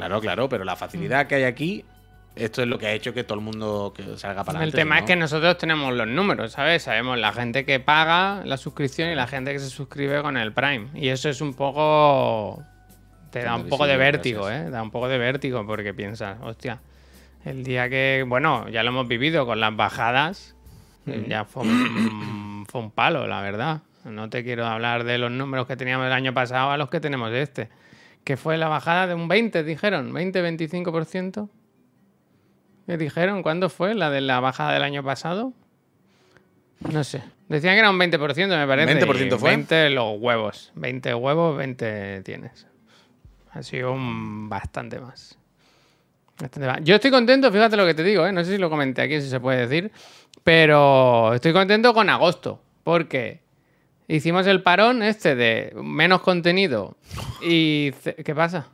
Claro, 0.00 0.20
claro, 0.20 0.48
pero 0.48 0.64
la 0.64 0.76
facilidad 0.76 1.26
que 1.26 1.36
hay 1.36 1.44
aquí, 1.44 1.84
esto 2.36 2.62
es 2.62 2.68
lo 2.68 2.78
que 2.78 2.86
ha 2.86 2.92
hecho 2.92 3.12
que 3.12 3.24
todo 3.24 3.38
el 3.38 3.44
mundo 3.44 3.92
que 3.94 4.02
salga 4.16 4.44
para 4.44 4.58
el 4.58 4.62
adelante. 4.62 4.78
tema 4.78 4.96
si 4.96 5.00
es 5.00 5.06
que 5.06 5.16
nosotros 5.16 5.58
tenemos 5.58 5.92
los 5.94 6.06
números, 6.06 6.52
¿sabes? 6.52 6.82
Sabemos 6.82 7.18
la 7.18 7.32
gente 7.32 7.64
que 7.64 7.80
paga 7.80 8.42
la 8.44 8.56
suscripción 8.56 9.10
y 9.10 9.14
la 9.14 9.26
gente 9.26 9.52
que 9.52 9.58
se 9.58 9.68
suscribe 9.68 10.22
con 10.22 10.36
el 10.36 10.52
Prime. 10.52 10.88
Y 10.94 11.08
eso 11.08 11.28
es 11.28 11.40
un 11.40 11.54
poco... 11.54 12.62
Te 13.30 13.42
da 13.42 13.54
un 13.54 13.68
poco 13.68 13.86
de 13.86 13.96
vértigo, 13.96 14.46
gracias. 14.46 14.68
¿eh? 14.68 14.70
Da 14.70 14.82
un 14.82 14.90
poco 14.90 15.08
de 15.08 15.18
vértigo 15.18 15.64
porque 15.64 15.94
piensas, 15.94 16.38
hostia, 16.42 16.80
el 17.44 17.62
día 17.62 17.88
que, 17.88 18.24
bueno, 18.26 18.68
ya 18.68 18.82
lo 18.82 18.90
hemos 18.90 19.06
vivido 19.06 19.46
con 19.46 19.60
las 19.60 19.76
bajadas, 19.76 20.56
eh, 21.06 21.26
ya 21.28 21.44
fue 21.44 21.62
un, 21.62 22.66
fue 22.68 22.80
un 22.80 22.90
palo, 22.90 23.26
la 23.26 23.40
verdad. 23.40 23.82
No 24.04 24.30
te 24.30 24.42
quiero 24.42 24.66
hablar 24.66 25.04
de 25.04 25.18
los 25.18 25.30
números 25.30 25.66
que 25.66 25.76
teníamos 25.76 26.06
el 26.06 26.12
año 26.12 26.32
pasado 26.32 26.70
a 26.70 26.76
los 26.76 26.88
que 26.90 27.00
tenemos 27.00 27.32
este. 27.32 27.68
Que 28.24 28.36
fue 28.36 28.58
la 28.58 28.68
bajada 28.68 29.06
de 29.06 29.14
un 29.14 29.28
20, 29.28 29.64
dijeron, 29.64 30.12
20-25%. 30.12 31.48
¿Qué 32.86 32.96
dijeron? 32.96 33.42
¿Cuándo 33.42 33.68
fue 33.68 33.94
la 33.94 34.10
de 34.10 34.20
la 34.20 34.40
bajada 34.40 34.72
del 34.74 34.82
año 34.82 35.02
pasado? 35.04 35.52
No 36.90 37.04
sé. 37.04 37.22
Decían 37.48 37.74
que 37.74 37.80
era 37.80 37.90
un 37.90 37.98
20%, 37.98 38.48
me 38.58 38.66
parece. 38.66 39.06
20% 39.06 39.36
y 39.36 39.38
fue. 39.38 39.50
20 39.50 39.90
los 39.90 40.18
huevos. 40.20 40.72
20 40.74 41.14
huevos, 41.14 41.56
20 41.56 42.22
tienes. 42.22 42.66
Ha 43.52 43.62
sido 43.62 43.92
un 43.92 44.48
bastante 44.48 45.00
más. 45.00 45.36
Bastante 46.40 46.66
va- 46.68 46.78
Yo 46.80 46.94
estoy 46.94 47.10
contento, 47.10 47.50
fíjate 47.52 47.76
lo 47.76 47.84
que 47.86 47.94
te 47.94 48.02
digo, 48.02 48.26
¿eh? 48.26 48.32
no 48.32 48.44
sé 48.44 48.52
si 48.52 48.58
lo 48.58 48.70
comenté 48.70 49.02
aquí, 49.02 49.20
si 49.20 49.28
se 49.28 49.40
puede 49.40 49.66
decir, 49.66 49.90
pero 50.44 51.34
estoy 51.34 51.52
contento 51.52 51.92
con 51.92 52.08
agosto, 52.08 52.62
porque 52.84 53.40
hicimos 54.10 54.46
el 54.46 54.62
parón 54.62 55.02
este 55.02 55.34
de 55.34 55.72
menos 55.74 56.20
contenido 56.20 56.96
y... 57.42 57.92
¿Qué 57.92 58.34
pasa? 58.34 58.68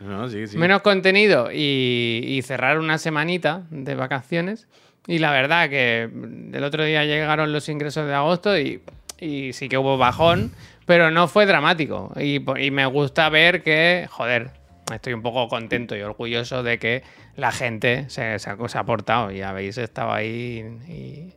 No, 0.00 0.28
sí, 0.28 0.46
sí. 0.46 0.56
Menos 0.56 0.82
contenido 0.82 1.50
y, 1.52 2.24
y 2.26 2.42
cerrar 2.42 2.78
una 2.78 2.98
semanita 2.98 3.64
de 3.70 3.94
vacaciones. 3.94 4.68
Y 5.06 5.18
la 5.18 5.30
verdad 5.30 5.68
que 5.68 6.10
el 6.52 6.64
otro 6.64 6.84
día 6.84 7.04
llegaron 7.04 7.52
los 7.52 7.68
ingresos 7.68 8.06
de 8.06 8.14
agosto 8.14 8.58
y, 8.58 8.82
y 9.18 9.52
sí 9.52 9.68
que 9.68 9.78
hubo 9.78 9.98
bajón, 9.98 10.52
pero 10.86 11.10
no 11.10 11.26
fue 11.28 11.46
dramático. 11.46 12.12
Y, 12.18 12.44
y 12.60 12.70
me 12.70 12.86
gusta 12.86 13.28
ver 13.28 13.62
que, 13.62 14.06
joder, 14.10 14.50
estoy 14.92 15.12
un 15.12 15.22
poco 15.22 15.48
contento 15.48 15.96
y 15.96 16.02
orgulloso 16.02 16.62
de 16.62 16.78
que 16.78 17.02
la 17.36 17.52
gente 17.52 18.08
se, 18.08 18.38
se 18.38 18.50
ha, 18.50 18.68
se 18.68 18.78
ha 18.78 18.84
portado 18.84 19.30
y 19.30 19.42
habéis 19.42 19.78
estado 19.78 20.12
ahí 20.12 20.64
y, 20.88 21.34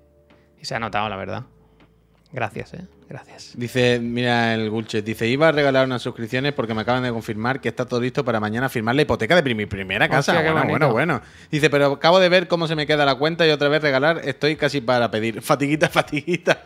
y 0.61 0.65
se 0.65 0.76
ha 0.76 0.80
notado, 0.80 1.09
la 1.09 1.15
verdad. 1.15 1.43
Gracias, 2.32 2.74
eh. 2.74 2.82
Gracias. 3.14 3.51
Dice, 3.55 3.99
mira 3.99 4.55
el 4.55 4.72
Gulchet, 4.72 5.05
dice, 5.05 5.28
iba 5.28 5.47
a 5.47 5.51
regalar 5.51 5.86
unas 5.86 6.01
suscripciones 6.01 6.51
porque 6.53 6.74
me 6.74 6.82
acaban 6.82 7.03
de 7.03 7.11
confirmar 7.11 7.61
que 7.61 7.70
está 7.70 7.86
todo 7.86 8.01
listo 8.01 8.26
para 8.26 8.39
mañana 8.39 8.70
firmar 8.70 8.95
la 8.95 9.03
hipoteca 9.03 9.39
de 9.39 9.53
mi 9.53 9.68
primera 9.68 10.09
casa. 10.09 10.34
Hostia, 10.34 10.51
bueno, 10.51 10.68
bueno, 10.68 10.91
bueno. 10.91 11.22
Dice, 11.51 11.70
pero 11.70 11.91
acabo 11.91 12.20
de 12.20 12.28
ver 12.30 12.47
cómo 12.47 12.68
se 12.68 12.76
me 12.76 12.88
queda 12.88 13.05
la 13.05 13.14
cuenta 13.14 13.45
y 13.45 13.51
otra 13.51 13.70
vez 13.70 13.84
regalar, 13.84 14.22
estoy 14.24 14.55
casi 14.55 14.82
para 14.82 15.11
pedir. 15.11 15.41
Fatiguita, 15.43 15.89
fatiguita. 15.89 16.57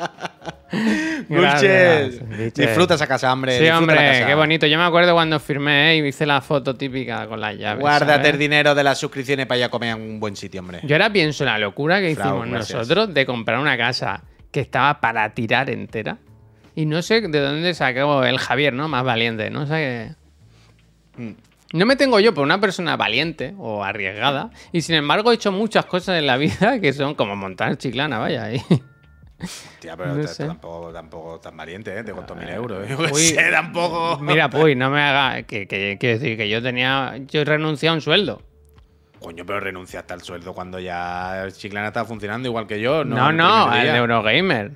Gulchet. 1.28 2.54
disfruta 2.54 2.94
esa 2.94 3.08
casa, 3.08 3.34
hombre. 3.34 3.58
Sí, 3.58 3.66
la 3.66 3.80
hombre, 3.80 3.98
casa. 3.98 4.28
qué 4.28 4.36
bonito. 4.36 4.68
Yo 4.68 4.78
me 4.78 4.86
acuerdo 4.86 5.14
cuando 5.16 5.42
firmé 5.42 5.98
y 5.98 6.08
hice 6.08 6.26
la 6.26 6.40
foto 6.40 6.76
típica 6.76 7.28
con 7.28 7.42
las 7.42 7.58
llaves. 7.58 7.82
Guárdate 7.82 8.14
¿sabes? 8.14 8.30
el 8.32 8.40
dinero 8.40 8.74
de 8.74 8.86
las 8.86 8.98
suscripciones 8.98 9.48
para 9.48 9.58
ir 9.58 9.64
a 9.66 9.70
comer 9.70 9.98
en 9.98 10.02
un 10.02 10.20
buen 10.22 10.38
sitio, 10.38 10.62
hombre. 10.62 10.80
Yo 10.84 10.96
ahora 10.96 11.12
pienso 11.12 11.44
en 11.44 11.50
la 11.50 11.60
locura 11.60 12.00
que 12.00 12.16
Frau, 12.16 12.38
hicimos 12.38 12.50
gracias. 12.50 12.80
nosotros 12.80 13.14
de 13.14 13.26
comprar 13.26 13.60
una 13.60 13.78
casa 13.78 14.24
que 14.50 14.62
estaba 14.62 15.02
para 15.02 15.34
tirar 15.34 15.70
entera. 15.70 16.20
Y 16.78 16.86
no 16.86 17.02
sé 17.02 17.22
de 17.22 17.40
dónde 17.40 17.74
sacó 17.74 18.24
el 18.24 18.38
Javier, 18.38 18.72
¿no? 18.72 18.88
Más 18.88 19.04
valiente, 19.04 19.50
¿no? 19.50 19.64
O 19.64 19.66
sea 19.66 19.78
que... 19.78 20.12
Mm. 21.20 21.32
No 21.74 21.88
me 21.88 21.96
tengo 21.96 22.20
yo 22.20 22.36
por 22.36 22.44
una 22.44 22.62
persona 22.62 22.96
valiente 22.96 23.56
o 23.58 23.84
arriesgada. 23.84 24.52
Y 24.72 24.82
sin 24.84 24.94
embargo 24.94 25.32
he 25.32 25.36
hecho 25.36 25.52
muchas 25.52 25.86
cosas 25.86 26.20
en 26.20 26.28
la 26.28 26.38
vida 26.38 26.80
que 26.80 26.94
son 26.94 27.16
como 27.16 27.36
montar 27.36 27.78
chiclana, 27.80 28.20
vaya. 28.20 28.54
Y... 28.54 28.62
Tía, 29.80 29.98
pero 29.98 30.14
No 30.14 30.28
sé. 30.28 30.46
tampoco, 30.46 30.94
tampoco 30.94 31.40
tan 31.40 31.58
valiente, 31.58 31.98
¿eh? 31.98 32.04
Te 32.04 32.12
costó 32.12 32.36
mil 32.36 32.48
euros. 32.48 32.88
Yo 32.88 33.00
Uy, 33.12 33.22
sé, 33.22 33.50
tampoco. 33.50 34.20
Mira, 34.22 34.48
pues, 34.48 34.78
no 34.78 34.92
me 34.92 35.02
haga... 35.02 35.42
Que, 35.44 35.68
que- 35.68 35.98
quiero 36.00 36.20
decir 36.20 36.38
que 36.38 36.48
yo 36.48 36.62
tenía... 36.62 37.16
Yo 37.28 37.44
renuncié 37.44 37.90
a 37.90 37.94
un 37.94 38.02
sueldo. 38.02 38.44
Coño, 39.20 39.48
pero 39.48 39.60
renunciaste 39.60 40.14
al 40.14 40.22
sueldo 40.22 40.54
cuando 40.54 40.80
ya 40.80 41.48
Chiclana 41.52 41.88
estaba 41.88 42.06
funcionando 42.06 42.48
igual 42.48 42.68
que 42.68 42.80
yo. 42.80 43.04
No, 43.04 43.32
no, 43.32 43.66
primer 43.72 43.88
al 43.88 43.94
de 43.94 43.98
Eurogamer. 43.98 44.72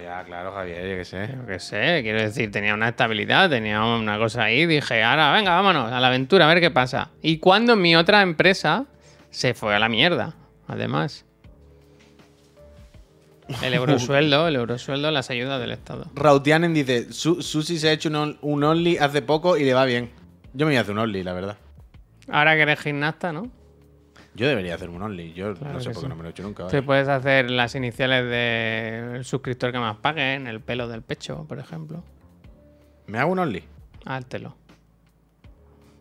Ya, 0.00 0.22
claro, 0.24 0.52
Javier, 0.52 0.88
yo 0.90 0.96
qué 0.96 1.04
sé. 1.04 1.28
Yo 1.36 1.46
qué 1.46 1.58
sé, 1.58 2.00
quiero 2.02 2.20
decir, 2.20 2.50
tenía 2.50 2.74
una 2.74 2.88
estabilidad, 2.88 3.48
tenía 3.50 3.84
una 3.84 4.18
cosa 4.18 4.44
ahí, 4.44 4.66
dije, 4.66 5.02
ahora, 5.02 5.32
venga, 5.32 5.50
vámonos 5.52 5.92
a 5.92 6.00
la 6.00 6.08
aventura, 6.08 6.44
a 6.44 6.48
ver 6.48 6.60
qué 6.60 6.70
pasa. 6.70 7.10
Y 7.22 7.38
cuando 7.38 7.76
mi 7.76 7.94
otra 7.96 8.22
empresa 8.22 8.86
se 9.30 9.54
fue 9.54 9.74
a 9.74 9.78
la 9.78 9.88
mierda, 9.88 10.34
además. 10.68 11.24
El 13.62 13.74
eurosueldo, 13.74 14.48
el 14.48 14.56
eurosueldo, 14.56 15.10
las 15.10 15.28
ayudas 15.30 15.60
del 15.60 15.72
Estado. 15.72 16.06
Rautianen 16.14 16.72
dice, 16.72 17.12
Su- 17.12 17.42
Susi 17.42 17.78
se 17.78 17.88
ha 17.88 17.92
hecho 17.92 18.08
un, 18.08 18.16
on- 18.16 18.38
un 18.40 18.64
Only 18.64 18.96
hace 18.98 19.20
poco 19.22 19.56
y 19.56 19.64
le 19.64 19.74
va 19.74 19.84
bien. 19.84 20.10
Yo 20.54 20.64
me 20.66 20.72
voy 20.72 20.76
a 20.78 20.80
hacer 20.82 20.92
un 20.92 20.98
Only, 21.00 21.22
la 21.22 21.32
verdad. 21.32 21.56
Ahora 22.28 22.54
que 22.56 22.62
eres 22.62 22.80
gimnasta, 22.80 23.32
¿no? 23.32 23.50
Yo 24.34 24.46
debería 24.48 24.74
hacer 24.76 24.88
un 24.88 25.02
Only. 25.02 25.32
Yo 25.34 25.54
Claro 25.54 25.74
no 25.74 25.80
sé 25.80 25.90
por 25.90 25.94
qué 26.02 26.06
sí. 26.06 26.08
no 26.08 26.16
me 26.16 26.22
lo 26.22 26.28
he 26.28 26.30
hecho 26.30 26.42
nunca. 26.42 26.66
Te 26.68 26.76
vaya. 26.76 26.86
puedes 26.86 27.08
hacer 27.08 27.50
las 27.50 27.74
iniciales 27.74 28.24
del 28.30 29.24
suscriptor 29.24 29.72
que 29.72 29.78
más 29.78 29.96
pague 29.98 30.34
en 30.34 30.46
el 30.46 30.60
pelo 30.60 30.88
del 30.88 31.02
pecho, 31.02 31.44
por 31.46 31.58
ejemplo. 31.58 32.02
¿Me 33.06 33.18
hago 33.18 33.32
un 33.32 33.38
Only? 33.40 33.64
Hártelo. 34.06 34.56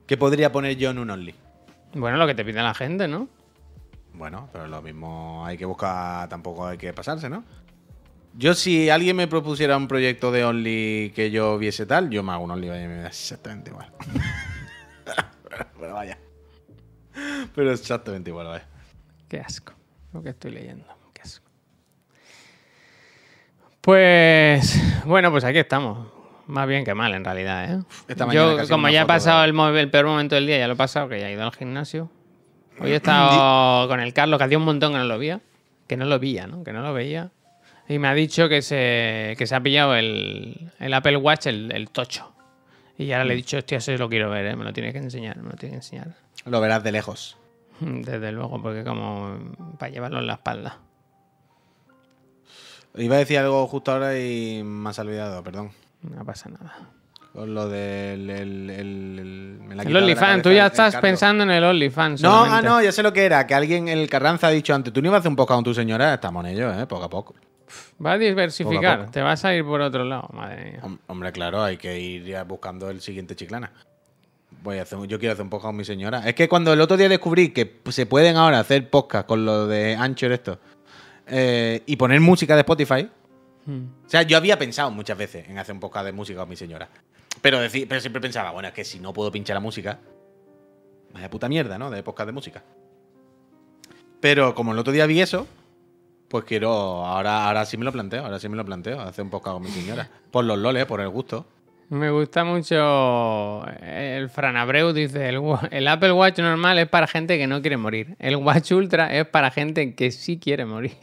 ¿Qué 0.07 0.17
podría 0.17 0.51
poner 0.51 0.77
yo 0.77 0.91
en 0.91 0.99
un 0.99 1.09
Only? 1.09 1.35
Bueno, 1.93 2.17
lo 2.17 2.25
que 2.25 2.35
te 2.35 2.45
pide 2.45 2.61
la 2.61 2.73
gente, 2.73 3.07
¿no? 3.07 3.27
Bueno, 4.13 4.49
pero 4.51 4.67
lo 4.67 4.81
mismo 4.81 5.45
hay 5.45 5.57
que 5.57 5.65
buscar, 5.65 6.27
tampoco 6.29 6.67
hay 6.67 6.77
que 6.77 6.93
pasarse, 6.93 7.29
¿no? 7.29 7.43
Yo 8.33 8.53
si 8.53 8.89
alguien 8.89 9.17
me 9.17 9.27
propusiera 9.27 9.75
un 9.75 9.89
proyecto 9.89 10.31
de 10.31 10.45
Only 10.45 11.11
que 11.13 11.31
yo 11.31 11.57
viese 11.57 11.85
tal, 11.85 12.09
yo 12.09 12.23
me 12.23 12.31
hago 12.31 12.45
un 12.45 12.51
Only, 12.51 12.69
vaya, 12.69 12.87
me 12.87 12.95
da 13.01 13.07
exactamente 13.07 13.71
igual. 13.71 13.91
pero 15.79 15.93
vaya. 15.93 16.17
Pero 17.55 17.71
exactamente 17.71 18.29
igual, 18.29 18.47
vaya. 18.47 18.65
Qué 19.27 19.39
asco. 19.39 19.73
Lo 20.13 20.21
que 20.21 20.29
estoy 20.29 20.51
leyendo. 20.51 20.85
Qué 21.13 21.21
asco. 21.21 21.45
Pues 23.81 24.79
bueno, 25.05 25.31
pues 25.31 25.43
aquí 25.43 25.57
estamos. 25.57 26.07
Más 26.47 26.67
bien 26.67 26.83
que 26.83 26.93
mal, 26.93 27.13
en 27.13 27.23
realidad, 27.23 27.73
¿eh? 27.73 27.83
Esta 28.07 28.25
mañana 28.25 28.51
Yo, 28.51 28.57
casi 28.57 28.69
como 28.69 28.83
una 28.83 28.91
ya 28.91 28.99
he 28.99 29.03
foto 29.03 29.07
pasado 29.13 29.43
el, 29.45 29.53
mo- 29.53 29.69
el 29.69 29.89
peor 29.89 30.05
momento 30.05 30.35
del 30.35 30.47
día, 30.47 30.57
ya 30.57 30.67
lo 30.67 30.73
he 30.73 30.77
pasado, 30.77 31.07
que 31.07 31.19
ya 31.19 31.29
he 31.29 31.33
ido 31.33 31.43
al 31.43 31.51
gimnasio. 31.53 32.11
Hoy 32.79 32.91
he 32.91 32.95
estado 32.95 33.87
con 33.87 33.99
el 33.99 34.13
Carlos, 34.13 34.37
que 34.37 34.43
hacía 34.45 34.57
un 34.57 34.65
montón 34.65 34.91
que 34.93 34.97
no 34.97 35.05
lo 35.05 35.17
veía. 35.17 35.39
Que 35.87 35.97
no 35.97 36.05
lo 36.05 36.19
veía, 36.19 36.47
¿no? 36.47 36.63
Que 36.63 36.73
no 36.73 36.81
lo 36.81 36.93
veía. 36.93 37.31
Y 37.87 37.99
me 37.99 38.07
ha 38.07 38.13
dicho 38.13 38.49
que 38.49 38.61
se, 38.61 39.35
que 39.37 39.45
se 39.47 39.55
ha 39.55 39.61
pillado 39.61 39.95
el, 39.95 40.71
el 40.79 40.93
Apple 40.93 41.17
Watch, 41.17 41.47
el, 41.47 41.71
el 41.71 41.89
tocho. 41.89 42.33
Y 42.97 43.11
ahora 43.13 43.25
Mm. 43.25 43.27
le 43.27 43.33
he 43.33 43.37
dicho, 43.37 43.57
hostia, 43.57 43.77
eso 43.77 43.95
lo 43.97 44.09
quiero 44.09 44.29
ver, 44.29 44.45
¿eh? 44.47 44.55
Me 44.55 44.63
lo 44.63 44.73
tiene 44.73 44.91
que 44.91 44.99
enseñar, 44.99 45.37
me 45.37 45.49
lo 45.51 45.55
tiene 45.55 45.71
que 45.73 45.77
enseñar. 45.77 46.15
Lo 46.45 46.59
verás 46.59 46.83
de 46.83 46.91
lejos. 46.91 47.37
Desde 48.05 48.31
luego, 48.31 48.61
porque 48.61 48.83
como 48.83 49.37
para 49.77 49.91
llevarlo 49.91 50.19
en 50.19 50.27
la 50.27 50.33
espalda. 50.33 50.77
Iba 52.95 53.15
a 53.15 53.19
decir 53.19 53.37
algo 53.39 53.65
justo 53.67 53.91
ahora 53.93 54.17
y 54.19 54.61
me 54.63 54.89
has 54.89 54.99
olvidado, 54.99 55.43
perdón. 55.43 55.71
No 56.03 56.25
pasa 56.25 56.49
nada. 56.49 56.75
Con 57.33 57.53
lo 57.53 57.69
del. 57.69 58.29
El, 58.29 58.69
el- 58.69 59.59
el- 59.79 59.95
OnlyFans, 59.97 60.43
tú 60.43 60.51
ya 60.51 60.67
estás 60.67 60.97
pensando 60.97 61.43
en 61.43 61.51
el 61.51 61.63
OnlyFans. 61.63 62.21
No, 62.21 62.43
ah, 62.43 62.61
no, 62.61 62.81
ya 62.81 62.91
sé 62.91 63.01
lo 63.01 63.13
que 63.13 63.23
era. 63.25 63.47
Que 63.47 63.55
alguien, 63.55 63.87
el 63.87 64.09
Carranza 64.09 64.47
ha 64.47 64.49
dicho 64.51 64.75
antes, 64.75 64.91
tú 64.91 65.01
no 65.01 65.07
ibas 65.07 65.17
a 65.17 65.19
hacer 65.19 65.29
un 65.29 65.35
podcast 65.37 65.57
con 65.59 65.63
tu 65.63 65.73
señora, 65.73 66.13
estamos 66.15 66.43
en 66.45 66.51
ello, 66.51 66.73
¿eh? 66.73 66.85
Poco 66.87 67.05
a 67.05 67.09
poco. 67.09 67.35
Va 68.05 68.13
a 68.13 68.17
diversificar, 68.17 68.75
Poco 68.81 68.87
a 68.87 68.97
poco. 69.05 69.11
te 69.11 69.21
vas 69.21 69.45
a 69.45 69.53
ir 69.55 69.63
por 69.63 69.79
otro 69.79 70.03
lado, 70.03 70.27
madre 70.33 70.71
mía. 70.71 70.79
Hom- 70.83 70.99
Hombre, 71.07 71.31
claro, 71.31 71.63
hay 71.63 71.77
que 71.77 71.97
ir 71.97 72.25
ya 72.25 72.43
buscando 72.43 72.89
el 72.89 72.99
siguiente 72.99 73.33
chiclana. 73.37 73.71
Voy 74.63 74.77
a 74.77 74.83
hacer, 74.83 74.99
yo 75.07 75.17
quiero 75.19 75.33
hacer 75.33 75.43
un 75.43 75.49
podcast 75.49 75.69
con 75.69 75.75
mi 75.77 75.85
señora. 75.85 76.27
Es 76.27 76.35
que 76.35 76.47
cuando 76.47 76.71
el 76.73 76.81
otro 76.81 76.95
día 76.97 77.09
descubrí 77.09 77.49
que 77.49 77.79
se 77.89 78.05
pueden 78.05 78.37
ahora 78.37 78.59
hacer 78.59 78.89
podcast 78.89 79.27
con 79.27 79.43
lo 79.45 79.65
de 79.67 79.95
Anchor 79.95 80.31
esto 80.31 80.59
eh, 81.27 81.81
y 81.85 81.95
poner 81.95 82.19
música 82.21 82.53
de 82.55 82.61
Spotify. 82.61 83.09
Hmm. 83.65 83.85
O 84.05 84.09
sea, 84.09 84.21
yo 84.23 84.37
había 84.37 84.59
pensado 84.59 84.91
muchas 84.91 85.17
veces 85.17 85.47
en 85.49 85.57
hacer 85.57 85.73
un 85.73 85.79
podcast 85.79 86.05
de 86.05 86.11
música 86.11 86.39
con 86.41 86.49
mi 86.49 86.55
señora. 86.55 86.89
Pero, 87.41 87.57
deci- 87.59 87.87
pero 87.87 87.99
siempre 88.01 88.21
pensaba, 88.21 88.51
bueno, 88.51 88.67
es 88.67 88.73
que 88.73 88.83
si 88.83 88.99
no 88.99 89.13
puedo 89.13 89.31
pinchar 89.31 89.55
la 89.55 89.61
música, 89.61 89.99
vaya 91.13 91.29
puta 91.29 91.49
mierda, 91.49 91.79
¿no? 91.79 91.89
De 91.89 92.03
podcast 92.03 92.27
de 92.27 92.33
música. 92.33 92.63
Pero 94.19 94.53
como 94.53 94.73
el 94.73 94.79
otro 94.79 94.93
día 94.93 95.07
vi 95.07 95.21
eso, 95.21 95.47
pues 96.27 96.43
quiero, 96.43 96.71
ahora, 97.05 97.47
ahora 97.47 97.65
sí 97.65 97.77
me 97.77 97.85
lo 97.85 97.91
planteo, 97.91 98.23
ahora 98.23 98.39
sí 98.39 98.47
me 98.47 98.55
lo 98.55 98.63
planteo, 98.63 99.01
hacer 99.01 99.23
un 99.23 99.31
podcast 99.31 99.55
con 99.55 99.63
mi 99.63 99.71
señora. 99.71 100.07
Por 100.31 100.45
los 100.45 100.57
loles, 100.59 100.85
por 100.85 101.01
el 101.01 101.09
gusto. 101.09 101.45
Me 101.91 102.09
gusta 102.09 102.45
mucho 102.45 103.65
el 103.81 104.29
Fran 104.29 104.55
Abreu, 104.55 104.93
dice, 104.93 105.27
el, 105.27 105.41
el 105.71 105.87
Apple 105.89 106.13
Watch 106.13 106.39
normal 106.39 106.79
es 106.79 106.87
para 106.87 107.05
gente 107.05 107.37
que 107.37 107.47
no 107.47 107.59
quiere 107.61 107.75
morir. 107.75 108.15
El 108.17 108.37
Watch 108.37 108.71
Ultra 108.71 109.13
es 109.13 109.25
para 109.27 109.51
gente 109.51 109.93
que 109.93 110.09
sí 110.11 110.39
quiere 110.39 110.63
morir. 110.63 110.93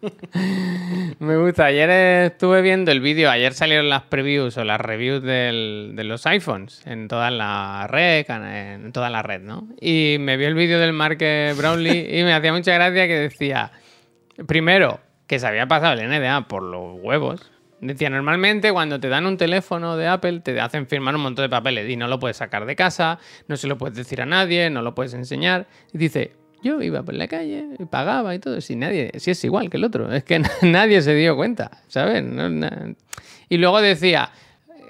Me 1.20 1.36
gusta. 1.36 1.66
Ayer 1.66 1.88
estuve 2.32 2.62
viendo 2.62 2.90
el 2.90 3.00
vídeo, 3.00 3.30
ayer 3.30 3.52
salieron 3.52 3.88
las 3.88 4.02
previews 4.02 4.56
o 4.56 4.64
las 4.64 4.80
reviews 4.80 5.22
del- 5.22 5.92
de 5.94 6.02
los 6.04 6.26
iPhones 6.26 6.84
en 6.86 7.06
toda 7.08 7.30
la 7.30 7.86
red, 7.88 8.24
en 8.28 8.90
toda 8.92 9.08
la 9.08 9.22
red, 9.22 9.40
¿no? 9.40 9.68
Y 9.80 10.16
me 10.18 10.36
vi 10.36 10.46
el 10.46 10.54
vídeo 10.54 10.80
del 10.80 10.92
Mark 10.92 11.18
Brownlee 11.56 12.08
y 12.20 12.24
me 12.24 12.32
hacía 12.34 12.52
mucha 12.52 12.74
gracia 12.74 13.06
que 13.06 13.14
decía, 13.18 13.70
primero, 14.46 15.00
que 15.28 15.38
se 15.38 15.46
había 15.46 15.66
pasado 15.66 15.92
el 16.00 16.08
NDA 16.08 16.48
por 16.48 16.62
los 16.64 16.98
huevos. 17.00 17.52
Decía, 17.80 18.10
normalmente 18.10 18.72
cuando 18.72 18.98
te 18.98 19.08
dan 19.08 19.24
un 19.26 19.36
teléfono 19.36 19.96
de 19.96 20.08
Apple 20.08 20.40
te 20.40 20.60
hacen 20.60 20.86
firmar 20.88 21.14
un 21.14 21.20
montón 21.22 21.44
de 21.44 21.48
papeles 21.48 21.88
y 21.88 21.96
no 21.96 22.08
lo 22.08 22.18
puedes 22.18 22.36
sacar 22.38 22.66
de 22.66 22.74
casa, 22.74 23.18
no 23.46 23.56
se 23.56 23.68
lo 23.68 23.78
puedes 23.78 23.96
decir 23.96 24.20
a 24.20 24.26
nadie, 24.26 24.68
no 24.70 24.82
lo 24.82 24.94
puedes 24.94 25.14
enseñar. 25.14 25.68
Y 25.92 25.98
dice, 25.98 26.32
yo 26.62 26.82
iba 26.82 27.02
por 27.04 27.14
la 27.14 27.28
calle 27.28 27.66
y 27.78 27.84
pagaba 27.84 28.34
y 28.34 28.40
todo, 28.40 28.60
si 28.60 28.74
nadie, 28.74 29.12
si 29.18 29.30
es 29.30 29.44
igual 29.44 29.70
que 29.70 29.76
el 29.76 29.84
otro, 29.84 30.12
es 30.12 30.24
que 30.24 30.40
nadie 30.62 31.00
se 31.02 31.14
dio 31.14 31.36
cuenta, 31.36 31.70
¿sabes? 31.86 32.24
No- 32.24 32.48
na- 32.50 32.94
Y 33.48 33.58
luego 33.58 33.80
decía, 33.80 34.30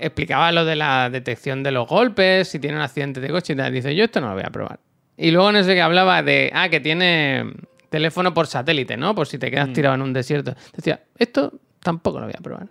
explicaba 0.01 0.51
lo 0.53 0.65
de 0.65 0.77
la 0.77 1.11
detección 1.11 1.63
de 1.63 1.73
los 1.73 1.87
golpes, 1.87 2.49
si 2.49 2.59
tiene 2.59 2.77
un 2.79 2.83
accidente 2.83 3.21
de 3.21 3.29
coche 3.29 3.53
y 3.53 3.57
tal. 3.57 3.71
Dice, 3.73 3.95
yo 3.95 4.05
esto 4.05 4.21
no 4.23 4.29
lo 4.29 4.35
voy 4.35 4.45
a 4.47 4.51
probar. 4.51 4.81
Y 5.17 5.31
luego 5.31 5.53
no 5.53 5.63
sé 5.63 5.75
qué 5.75 5.83
hablaba 5.83 6.23
de, 6.23 6.51
ah, 6.55 6.69
que 6.71 6.81
tiene 6.81 7.45
teléfono 7.91 8.33
por 8.33 8.47
satélite, 8.47 8.97
¿no? 8.97 9.15
Por 9.15 9.27
si 9.27 9.37
te 9.39 9.51
quedas 9.51 9.73
tirado 9.75 9.95
en 9.97 10.03
un 10.03 10.13
desierto. 10.15 10.55
Decía, 10.75 11.03
esto 11.19 11.53
tampoco 11.81 12.19
lo 12.21 12.27
voy 12.27 12.35
a 12.39 12.41
probar. 12.43 12.69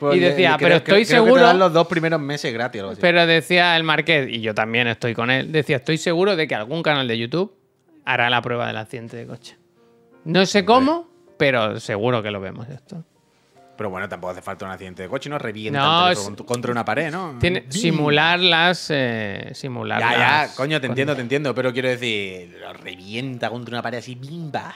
Pues 0.00 0.16
y 0.16 0.18
decía, 0.20 0.52
le- 0.52 0.56
pero 0.58 0.68
creo- 0.68 0.76
estoy 0.78 1.04
creo 1.06 1.24
seguro. 1.24 1.52
los 1.52 1.72
dos 1.72 1.86
primeros 1.86 2.20
meses 2.20 2.52
gratis. 2.52 2.80
o 2.80 2.84
algo 2.84 2.92
así. 2.92 3.00
Pero 3.00 3.26
decía 3.26 3.76
el 3.76 3.84
Marqués, 3.84 4.28
y 4.30 4.40
yo 4.40 4.54
también 4.54 4.88
estoy 4.88 5.14
con 5.14 5.30
él, 5.30 5.52
decía, 5.52 5.76
estoy 5.76 5.98
seguro 5.98 6.34
de 6.36 6.48
que 6.48 6.54
algún 6.54 6.82
canal 6.82 7.06
de 7.06 7.18
YouTube 7.18 7.54
hará 8.04 8.28
la 8.30 8.40
prueba 8.42 8.66
del 8.66 8.78
accidente 8.78 9.16
de 9.18 9.26
coche. 9.26 9.56
No 10.24 10.44
sé 10.46 10.64
cómo, 10.64 11.08
pero 11.36 11.78
seguro 11.78 12.22
que 12.22 12.30
lo 12.30 12.40
vemos 12.40 12.68
esto. 12.68 13.04
Pero 13.76 13.88
bueno, 13.88 14.08
tampoco 14.10 14.32
hace 14.32 14.42
falta 14.42 14.66
un 14.66 14.70
accidente 14.72 15.02
de 15.04 15.08
coche, 15.08 15.30
¿no? 15.30 15.38
Revienta 15.38 15.80
No, 15.80 16.10
es- 16.10 16.18
contra 16.44 16.70
una 16.70 16.84
pared, 16.84 17.10
¿no? 17.10 17.36
Tiene, 17.40 17.64
simular 17.70 18.38
las. 18.38 18.88
eh, 18.90 19.50
simular 19.54 20.00
Ya, 20.00 20.12
ya, 20.46 20.54
coño, 20.54 20.78
te 20.82 20.86
entiendo, 20.86 21.14
te 21.16 21.22
entiendo, 21.22 21.54
pero 21.54 21.72
quiero 21.72 21.88
decir, 21.88 22.58
lo 22.60 22.72
revienta 22.74 23.48
contra 23.48 23.74
una 23.76 23.82
pared 23.82 23.98
así, 23.98 24.14
bimba. 24.16 24.74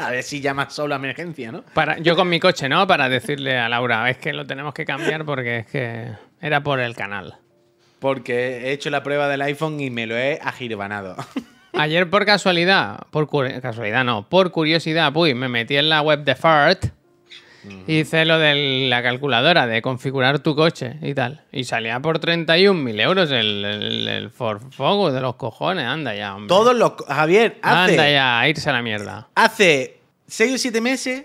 A 0.00 0.10
ver 0.10 0.22
si 0.22 0.40
llamas 0.40 0.74
solo 0.74 0.94
a 0.94 0.96
emergencia, 0.96 1.52
¿no? 1.52 1.62
Para, 1.74 1.98
yo 1.98 2.16
con 2.16 2.28
mi 2.28 2.40
coche, 2.40 2.68
¿no? 2.68 2.86
Para 2.86 3.08
decirle 3.08 3.58
a 3.58 3.68
Laura, 3.68 4.08
es 4.08 4.16
que 4.16 4.32
lo 4.32 4.46
tenemos 4.46 4.72
que 4.72 4.84
cambiar 4.84 5.24
porque 5.24 5.58
es 5.58 5.66
que 5.66 6.08
era 6.40 6.62
por 6.62 6.80
el 6.80 6.96
canal. 6.96 7.36
Porque 7.98 8.68
he 8.68 8.72
hecho 8.72 8.88
la 8.88 9.02
prueba 9.02 9.28
del 9.28 9.42
iPhone 9.42 9.78
y 9.78 9.90
me 9.90 10.06
lo 10.06 10.16
he 10.16 10.38
agirbanado. 10.42 11.16
Ayer 11.74 12.08
por 12.08 12.24
casualidad, 12.24 13.00
por 13.10 13.28
casualidad 13.60 14.04
no, 14.04 14.28
por 14.28 14.50
curiosidad, 14.50 15.14
uy, 15.14 15.34
me 15.34 15.48
metí 15.48 15.76
en 15.76 15.88
la 15.88 16.00
web 16.00 16.24
de 16.24 16.34
Fart 16.34 16.86
hice 17.86 18.24
lo 18.24 18.38
de 18.38 18.86
la 18.88 19.02
calculadora 19.02 19.66
de 19.66 19.82
configurar 19.82 20.40
tu 20.40 20.54
coche 20.54 20.96
y 21.02 21.14
tal. 21.14 21.44
Y 21.52 21.64
salía 21.64 22.00
por 22.00 22.20
31.000 22.20 23.00
euros 23.00 23.30
el, 23.30 23.64
el, 23.64 24.08
el 24.08 24.30
Ford 24.30 24.62
Focus 24.70 25.12
de 25.12 25.20
los 25.20 25.36
cojones. 25.36 25.86
Anda 25.86 26.14
ya, 26.14 26.34
hombre. 26.34 26.48
Todos 26.48 26.74
los... 26.74 26.92
Javier, 27.06 27.58
hace... 27.62 27.92
Anda 27.92 28.10
ya, 28.10 28.40
a 28.40 28.48
irse 28.48 28.70
a 28.70 28.72
la 28.72 28.82
mierda. 28.82 29.28
Hace 29.34 30.00
6 30.26 30.54
o 30.54 30.58
7 30.58 30.80
meses 30.80 31.24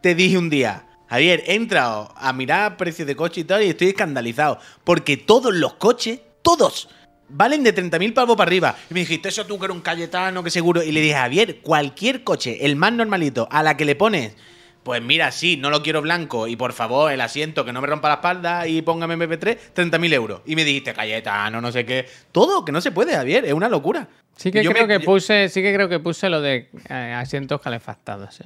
te 0.00 0.14
dije 0.14 0.38
un 0.38 0.48
día, 0.48 0.86
Javier, 1.08 1.42
he 1.46 1.54
entrado 1.54 2.12
a 2.16 2.32
mirar 2.32 2.76
precios 2.76 3.06
de 3.06 3.16
coche 3.16 3.40
y 3.40 3.44
tal 3.44 3.62
y 3.62 3.68
estoy 3.68 3.88
escandalizado. 3.88 4.58
Porque 4.84 5.16
todos 5.16 5.54
los 5.54 5.74
coches, 5.74 6.20
todos, 6.42 6.88
valen 7.28 7.62
de 7.62 7.74
30.000 7.74 8.12
pavos 8.12 8.36
para 8.36 8.48
arriba. 8.48 8.76
Y 8.90 8.94
me 8.94 9.00
dijiste, 9.00 9.28
eso 9.28 9.46
tú 9.46 9.58
que 9.58 9.66
eres 9.66 9.76
un 9.76 9.82
Cayetano, 9.82 10.42
que 10.42 10.50
seguro. 10.50 10.82
Y 10.82 10.92
le 10.92 11.00
dije, 11.00 11.14
Javier, 11.14 11.60
cualquier 11.60 12.24
coche, 12.24 12.64
el 12.66 12.76
más 12.76 12.92
normalito, 12.92 13.48
a 13.50 13.62
la 13.62 13.76
que 13.76 13.84
le 13.84 13.94
pones, 13.96 14.36
pues 14.82 15.02
mira, 15.02 15.30
sí, 15.32 15.56
no 15.56 15.70
lo 15.70 15.82
quiero 15.82 16.00
blanco 16.02 16.46
y 16.48 16.56
por 16.56 16.72
favor 16.72 17.12
el 17.12 17.20
asiento 17.20 17.64
que 17.64 17.72
no 17.72 17.80
me 17.80 17.86
rompa 17.86 18.08
la 18.08 18.14
espalda 18.14 18.66
y 18.66 18.80
póngame 18.82 19.16
MP3, 19.16 19.58
30.000 19.74 20.12
euros. 20.14 20.40
Y 20.46 20.56
me 20.56 20.64
dijiste, 20.64 20.94
Cayetano, 20.94 21.60
no 21.60 21.70
sé 21.72 21.84
qué. 21.84 22.06
Todo, 22.32 22.64
que 22.64 22.72
no 22.72 22.80
se 22.80 22.90
puede, 22.90 23.14
Javier, 23.14 23.44
es 23.44 23.52
una 23.52 23.68
locura. 23.68 24.08
Sí 24.36 24.50
que 24.52 24.62
Yo 24.62 24.70
creo 24.70 24.86
me- 24.86 24.98
que 24.98 25.04
puse, 25.04 25.48
sí 25.48 25.60
que 25.62 25.74
creo 25.74 25.88
que 25.88 25.98
puse 25.98 26.28
lo 26.30 26.40
de 26.40 26.70
eh, 26.88 26.94
asientos 27.16 27.60
calefactados. 27.60 28.40
¿eh? 28.40 28.44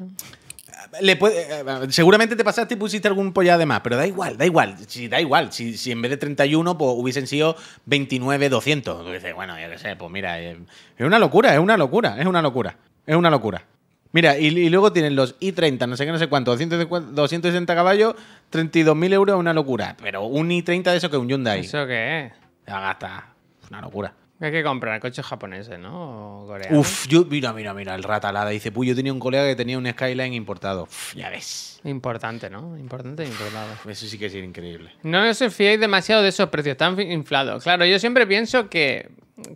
Le 1.00 1.16
puede- 1.16 1.60
eh, 1.60 1.64
seguramente 1.90 2.34
te 2.34 2.42
pasaste 2.44 2.74
y 2.74 2.76
pusiste 2.76 3.06
algún 3.08 3.32
polla 3.32 3.56
de 3.56 3.66
más, 3.66 3.80
pero 3.82 3.96
da 3.96 4.06
igual, 4.06 4.36
da 4.36 4.44
igual. 4.46 4.76
Si 4.88 5.06
da 5.08 5.20
igual, 5.20 5.52
si, 5.52 5.76
si 5.76 5.92
en 5.92 6.02
vez 6.02 6.10
de 6.10 6.16
31 6.16 6.76
pues, 6.76 6.90
hubiesen 6.96 7.26
sido 7.26 7.56
29, 7.86 8.48
200. 8.48 9.04
Tú 9.04 9.12
dices, 9.12 9.34
bueno, 9.34 9.58
yo 9.60 9.70
qué 9.70 9.78
sé, 9.78 9.94
pues 9.96 10.10
mira, 10.10 10.40
es 10.40 10.56
una 10.98 11.18
locura, 11.18 11.52
es 11.54 11.60
una 11.60 11.76
locura, 11.76 12.16
es 12.18 12.26
una 12.26 12.42
locura, 12.42 12.76
es 13.06 13.14
una 13.16 13.30
locura. 13.30 13.64
Mira, 14.12 14.38
y, 14.38 14.46
y 14.48 14.68
luego 14.68 14.92
tienen 14.92 15.16
los 15.16 15.38
i30, 15.40 15.88
no 15.88 15.96
sé 15.96 16.04
qué, 16.04 16.12
no 16.12 16.18
sé 16.18 16.28
cuánto, 16.28 16.50
250 16.52 17.12
260 17.12 17.74
caballos, 17.74 18.14
32.000 18.52 19.12
euros, 19.14 19.34
es 19.36 19.40
una 19.40 19.54
locura. 19.54 19.96
Pero 20.02 20.24
un 20.24 20.50
i30 20.50 20.82
de 20.84 20.96
eso 20.96 21.10
que 21.10 21.16
un 21.16 21.28
Hyundai. 21.28 21.60
¿Eso 21.60 21.86
qué 21.86 22.26
es? 22.26 22.32
Ya 22.66 22.80
gasta, 22.80 23.28
una 23.70 23.80
locura. 23.80 24.12
Hay 24.42 24.50
que 24.50 24.64
comprar 24.64 24.98
coches 24.98 25.24
japoneses, 25.24 25.78
¿no? 25.78 26.42
O 26.42 26.46
coreanos. 26.46 26.80
Uf, 26.80 27.06
yo, 27.06 27.24
mira, 27.24 27.52
mira, 27.52 27.72
mira, 27.72 27.94
el 27.94 28.02
ratalada. 28.02 28.50
Dice, 28.50 28.72
pues 28.72 28.88
yo 28.88 28.96
tenía 28.96 29.12
un 29.12 29.20
colega 29.20 29.46
que 29.46 29.54
tenía 29.54 29.78
un 29.78 29.88
Skyline 29.88 30.34
importado. 30.34 30.82
Uf, 30.82 31.14
ya 31.14 31.30
ves. 31.30 31.80
Importante, 31.84 32.50
¿no? 32.50 32.76
Importante 32.76 33.22
e 33.22 33.28
importado. 33.28 33.72
Eso 33.88 34.06
sí 34.06 34.18
que 34.18 34.26
es 34.26 34.34
increíble. 34.34 34.90
No 35.04 35.28
os 35.28 35.38
fiéis 35.54 35.78
demasiado 35.78 36.22
de 36.22 36.30
esos 36.30 36.48
precios 36.48 36.76
tan 36.76 37.00
inflados. 37.00 37.62
Claro, 37.62 37.84
yo 37.84 38.00
siempre 38.00 38.26
pienso 38.26 38.68
que, 38.68 39.10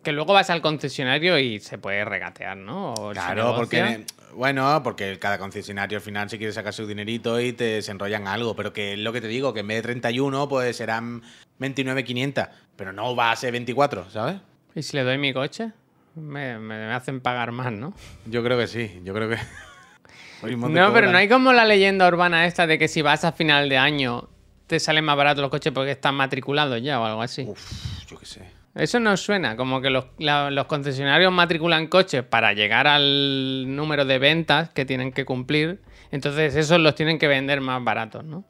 que 0.04 0.12
luego 0.12 0.32
vas 0.32 0.50
al 0.50 0.62
concesionario 0.62 1.36
y 1.36 1.58
se 1.58 1.78
puede 1.78 2.04
regatear, 2.04 2.56
¿no? 2.56 2.94
O 2.94 3.12
si 3.12 3.18
Claro, 3.18 3.56
porque 3.56 4.04
bueno, 4.36 4.82
porque 4.84 5.18
cada 5.18 5.38
concesionario 5.38 5.98
al 5.98 6.02
final 6.02 6.30
se 6.30 6.38
quiere 6.38 6.52
sacar 6.52 6.72
su 6.72 6.86
dinerito 6.86 7.40
y 7.40 7.54
te 7.54 7.82
se 7.82 7.90
enrollan 7.90 8.28
algo, 8.28 8.54
pero 8.54 8.72
que 8.72 8.92
es 8.92 8.98
lo 8.98 9.12
que 9.12 9.20
te 9.20 9.28
digo, 9.28 9.52
que 9.52 9.60
en 9.60 9.66
vez 9.66 9.78
de 9.78 9.82
31 9.82 10.48
pues 10.48 10.76
serán 10.76 11.22
29.500, 11.58 12.50
pero 12.76 12.92
no 12.92 13.16
va 13.16 13.32
a 13.32 13.36
ser 13.36 13.50
24, 13.52 14.10
¿sabes? 14.10 14.36
¿Y 14.76 14.82
si 14.82 14.96
le 14.96 15.02
doy 15.02 15.18
mi 15.18 15.32
coche? 15.32 15.72
Me, 16.14 16.58
me- 16.58 16.86
me 16.86 16.92
hacen 16.94 17.20
pagar 17.20 17.50
más, 17.50 17.72
¿no? 17.72 17.92
Yo 18.26 18.44
creo 18.44 18.56
que 18.58 18.68
sí, 18.68 19.00
yo 19.04 19.12
creo 19.12 19.28
que 19.28 19.36
No, 20.68 20.92
pero 20.92 21.10
no 21.10 21.16
hay 21.18 21.28
como 21.28 21.52
la 21.52 21.64
leyenda 21.64 22.06
urbana 22.06 22.46
esta 22.46 22.66
de 22.66 22.78
que 22.78 22.86
si 22.88 23.02
vas 23.02 23.24
a 23.24 23.32
final 23.32 23.68
de 23.68 23.78
año 23.78 24.28
te 24.66 24.78
salen 24.78 25.04
más 25.04 25.16
baratos 25.16 25.40
los 25.42 25.50
coches 25.50 25.72
porque 25.72 25.92
están 25.92 26.14
matriculados 26.14 26.80
ya 26.82 27.00
o 27.00 27.04
algo 27.04 27.22
así. 27.22 27.42
Uf, 27.48 28.04
yo 28.06 28.18
qué 28.18 28.26
sé. 28.26 28.42
Eso 28.74 29.00
no 29.00 29.16
suena, 29.16 29.56
como 29.56 29.80
que 29.80 29.88
los, 29.88 30.04
la- 30.18 30.50
los 30.50 30.66
concesionarios 30.66 31.32
matriculan 31.32 31.86
coches 31.86 32.22
para 32.22 32.52
llegar 32.52 32.86
al 32.86 33.74
número 33.74 34.04
de 34.04 34.18
ventas 34.18 34.68
que 34.70 34.84
tienen 34.84 35.12
que 35.12 35.24
cumplir, 35.24 35.80
entonces 36.10 36.54
esos 36.54 36.78
los 36.80 36.94
tienen 36.94 37.18
que 37.18 37.26
vender 37.28 37.62
más 37.62 37.82
baratos, 37.82 38.22
¿no? 38.24 38.44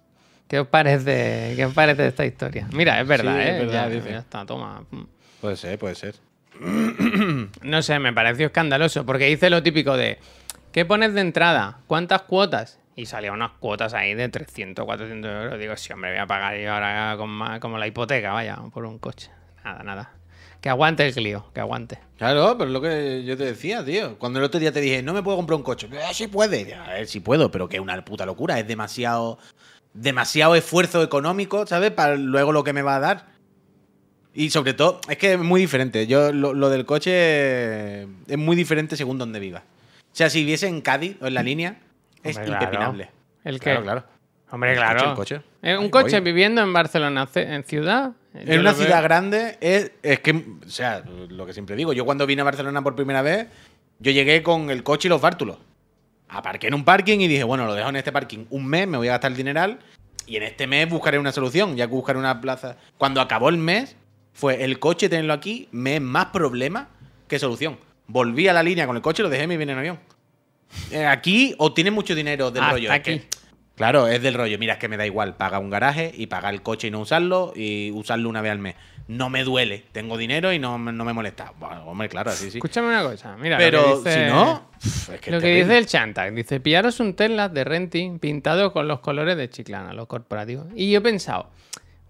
¿Qué 0.49 0.59
os 0.61 0.67
parece, 0.69 1.55
qué 1.57 1.67
os 1.67 1.73
parece 1.75 2.09
esta 2.09 2.27
historia? 2.27 2.67
Mira, 2.73 3.01
es 3.01 3.07
verdad, 3.07 3.37
Sí, 3.37 3.43
es 3.43 3.55
¿eh? 3.55 3.59
verdad, 3.61 3.73
ya, 3.73 3.89
dice. 3.95 4.11
ya 4.11 4.19
está, 4.19 4.45
toma. 4.45 4.83
Puede 5.47 5.57
ser, 5.59 5.79
puede 5.79 5.95
ser. 5.95 6.17
No 7.63 7.81
sé, 7.83 8.01
me 8.01 8.13
pareció 8.13 8.47
escandaloso, 8.47 9.07
porque 9.07 9.31
hice 9.31 9.49
lo 9.49 9.63
típico 9.63 9.97
de, 9.97 10.19
¿qué 10.73 10.85
pones 10.85 11.15
de 11.15 11.21
entrada? 11.21 11.79
¿Cuántas 11.87 12.23
cuotas? 12.23 12.81
Y 12.97 13.07
salían 13.07 13.35
unas 13.35 13.53
cuotas 13.61 13.95
ahí 13.95 14.15
de 14.15 14.29
300, 14.29 14.85
400 14.85 15.31
euros. 15.45 15.61
Digo, 15.61 15.77
sí, 15.77 15.93
hombre, 15.93 16.11
voy 16.11 16.19
a 16.19 16.27
pagar 16.27 16.57
yo 16.59 16.73
ahora 16.75 17.15
con 17.17 17.31
más- 17.31 17.61
como 17.61 17.79
la 17.79 17.87
hipoteca, 17.87 18.33
vaya, 18.33 18.57
por 18.75 18.85
un 18.87 18.99
coche. 18.99 19.31
Nada, 19.65 19.85
nada. 19.85 20.13
Que 20.61 20.69
aguante 20.69 21.07
el 21.07 21.15
Clio, 21.15 21.47
que 21.55 21.61
aguante. 21.61 22.01
Claro, 22.19 22.57
pero 22.59 22.69
es 22.71 22.73
lo 22.73 22.81
que 22.81 23.23
yo 23.25 23.37
te 23.37 23.45
decía, 23.45 23.85
tío. 23.85 24.19
Cuando 24.19 24.41
el 24.41 24.45
otro 24.47 24.59
día 24.59 24.73
te 24.73 24.81
dije, 24.81 25.01
no 25.05 25.15
me 25.15 25.23
puedo 25.23 25.37
comprar 25.37 25.57
un 25.59 25.63
coche. 25.63 25.89
Eh, 25.93 26.13
sí 26.13 26.27
puede. 26.27 26.75
A 26.75 26.89
ver, 26.89 27.07
sí 27.07 27.21
puedo, 27.21 27.53
pero 27.53 27.69
que 27.69 27.77
es 27.77 27.83
una 27.83 28.05
puta 28.05 28.27
locura. 28.27 28.59
Es 28.59 28.67
demasiado, 28.67 29.39
demasiado 29.95 30.57
esfuerzo 30.57 31.05
económico, 31.05 31.65
¿sabes? 31.69 31.93
Para 31.93 32.17
luego 32.17 32.51
lo 32.51 32.65
que 32.65 32.73
me 32.73 32.83
va 32.83 32.97
a 32.97 33.01
dar. 33.01 33.36
Y 34.39 34.51
sobre 34.51 34.75
todo, 34.75 35.01
es 35.09 35.17
que 35.17 35.33
es 35.33 35.39
muy 35.39 35.61
diferente. 35.63 36.07
Yo, 36.07 36.31
lo, 36.33 36.53
lo 36.53 36.69
del 36.69 36.85
coche 36.85 38.03
es 38.03 38.37
muy 38.39 38.55
diferente 38.55 38.95
según 38.97 39.17
donde 39.19 39.41
viva. 39.41 39.61
O 39.61 40.15
sea, 40.17 40.29
si 40.31 40.41
viviese 40.41 40.69
en 40.69 40.81
Cádiz 40.83 41.17
o 41.23 41.27
en 41.27 41.35
la 41.35 41.43
línea, 41.43 41.77
es 42.23 42.37
Hombre, 42.37 42.47
claro. 42.51 42.65
impepinable. 42.65 43.11
¿El 43.45 43.55
qué? 43.59 43.65
Claro, 43.71 43.83
claro. 43.83 44.05
Hombre, 44.51 44.73
El 44.73 44.77
claro. 44.77 45.15
coche, 45.15 45.37
el 45.37 45.41
coche. 45.41 45.49
Eh, 45.63 45.77
un 45.79 45.89
coche 45.91 46.21
voy. 46.21 46.33
viviendo 46.33 46.61
en 46.63 46.73
Barcelona, 46.73 47.27
ce- 47.27 47.53
en 47.55 47.65
ciudad. 47.65 48.13
En 48.35 48.61
una 48.61 48.73
veo- 48.73 48.83
ciudad 48.83 49.03
grande 49.03 49.57
es, 49.61 49.93
es 50.03 50.21
que, 50.21 50.33
o 50.33 50.69
sea, 50.69 51.03
lo 51.29 51.47
que 51.47 51.53
siempre 51.55 51.75
digo, 51.75 51.93
yo 51.95 52.05
cuando 52.05 52.27
vine 52.27 52.43
a 52.43 52.45
Barcelona 52.45 52.83
por 52.83 52.95
primera 52.95 53.23
vez, 53.23 53.49
yo 53.99 54.13
llegué 54.13 54.43
con 54.43 54.71
el 54.71 54.83
coche 54.83 55.09
y 55.09 55.11
los 55.11 55.21
bártulos. 55.21 55.57
Aparqué 56.29 56.69
en 56.69 56.75
un 56.75 56.85
parking 56.85 57.21
y 57.21 57.29
dije, 57.29 57.45
bueno, 57.45 57.65
lo 57.67 57.75
dejo 57.75 57.89
en 57.89 57.97
este 57.97 58.13
parking 58.13 58.45
un 58.51 58.67
mes, 58.67 58.87
me 58.87 58.99
voy 58.99 59.09
a 59.09 59.13
gastar 59.13 59.31
el 59.31 59.37
dineral 59.37 59.79
y 60.27 60.37
en 60.37 60.43
este 60.43 60.67
mes 60.67 60.89
buscaré 60.89 61.19
una 61.19 61.33
solución, 61.33 61.75
ya 61.77 61.87
que 61.87 61.93
buscaré 61.93 62.19
una 62.19 62.41
plaza. 62.41 62.77
Cuando 62.99 63.21
acabó 63.21 63.49
el 63.49 63.57
mes, 63.59 63.97
fue 64.37 64.63
el 64.65 64.79
coche 64.79 65.09
tenerlo 65.09 65.33
aquí, 65.33 65.69
me 65.73 65.97
es 65.97 66.01
más 66.03 66.27
problema 66.27 66.89
que 67.27 67.39
solución. 67.39 67.79
Volví 68.07 68.47
a 68.49 68.53
la 68.53 68.63
línea 68.63 68.87
con 68.87 68.95
el 68.95 69.03
coche 69.03 69.23
lo 69.23 69.29
dejé 69.31 69.45
y 69.45 69.47
me 69.49 69.57
vine 69.57 69.73
en 69.73 69.79
avión. 69.79 69.99
Eh, 70.91 71.07
aquí 71.07 71.55
o 71.59 71.73
tienes 71.73 71.93
mucho 71.93 72.15
dinero 72.15 72.51
del 72.51 72.63
Hasta 72.63 72.73
rollo. 72.75 72.93
es 72.93 73.01
que- 73.01 73.13
aquí. 73.15 73.23
Claro, 73.77 74.07
es 74.09 74.23
del 74.23 74.33
rollo. 74.35 74.59
Mira, 74.59 74.75
es 74.75 74.79
que 74.79 74.89
me 74.89 74.97
da 74.97 75.05
igual. 75.05 75.37
Paga 75.37 75.59
un 75.59 75.69
garaje 75.69 76.11
y 76.15 76.29
pagar 76.29 76.55
el 76.55 76.63
coche 76.63 76.89
y 76.89 76.91
no 76.91 77.01
usarlo 77.01 77.53
y 77.55 77.91
usarlo 77.93 78.29
una 78.31 78.41
vez 78.41 78.53
al 78.53 78.59
mes. 78.59 78.75
No 79.09 79.29
me 79.29 79.45
duele. 79.45 79.85
Tengo 79.93 80.17
dinero 80.17 80.51
y 80.53 80.59
no, 80.59 80.79
me- 80.79 80.93
no 80.93 81.05
me 81.05 81.13
molesta. 81.13 81.53
Bueno, 81.61 81.85
hombre, 81.85 82.09
claro, 82.09 82.31
así 82.31 82.51
sí. 82.51 82.57
Escúchame 82.59 82.89
una 82.89 83.03
cosa, 83.03 83.37
mira. 83.37 83.59
Pero 83.59 83.99
dice- 83.99 84.25
si 84.27 84.33
no, 84.33 84.71
es 85.13 85.21
que 85.21 85.31
lo 85.31 85.41
que 85.41 85.55
dice 85.57 85.77
el 85.77 85.87
Chantac, 85.87 86.33
dice, 86.33 86.59
pillaros 86.61 87.01
un 87.01 87.13
Tesla 87.15 87.49
de 87.51 87.65
renting 87.65 88.19
pintado 88.19 88.73
con 88.73 88.89
los 88.89 89.01
colores 89.01 89.37
de 89.37 89.51
Chiclana, 89.51 89.93
los 89.93 90.07
corporativos. 90.07 90.67
Y 90.75 90.91
yo 90.91 90.99
he 90.99 91.03
pensado, 91.03 91.51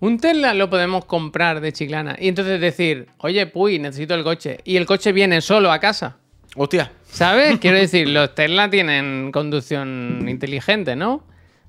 un 0.01 0.18
Tesla 0.18 0.55
lo 0.55 0.68
podemos 0.70 1.05
comprar 1.05 1.61
de 1.61 1.72
Chiclana 1.72 2.16
y 2.18 2.28
entonces 2.28 2.61
decir, 2.61 3.09
oye, 3.18 3.47
puy, 3.47 3.78
necesito 3.78 4.14
el 4.14 4.24
coche. 4.24 4.59
Y 4.64 4.76
el 4.76 4.86
coche 4.86 5.12
viene 5.12 5.40
solo 5.40 5.72
a 5.72 5.78
casa. 5.78 6.16
Hostia. 6.55 6.92
¿Sabes? 7.11 7.59
Quiero 7.61 7.78
decir, 7.78 8.09
los 8.09 8.34
Tesla 8.34 8.68
tienen 8.70 9.30
conducción 9.32 10.26
inteligente, 10.28 10.97
¿no? 10.97 11.24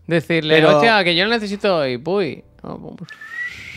Decirle, 0.08 0.56
Pero- 0.56 0.76
hostia, 0.78 1.04
que 1.04 1.16
yo 1.16 1.24
lo 1.26 1.30
necesito 1.32 1.86
y 1.88 1.98
puy. 1.98 2.44
Oh, 2.64 2.96
pues, 2.96 3.10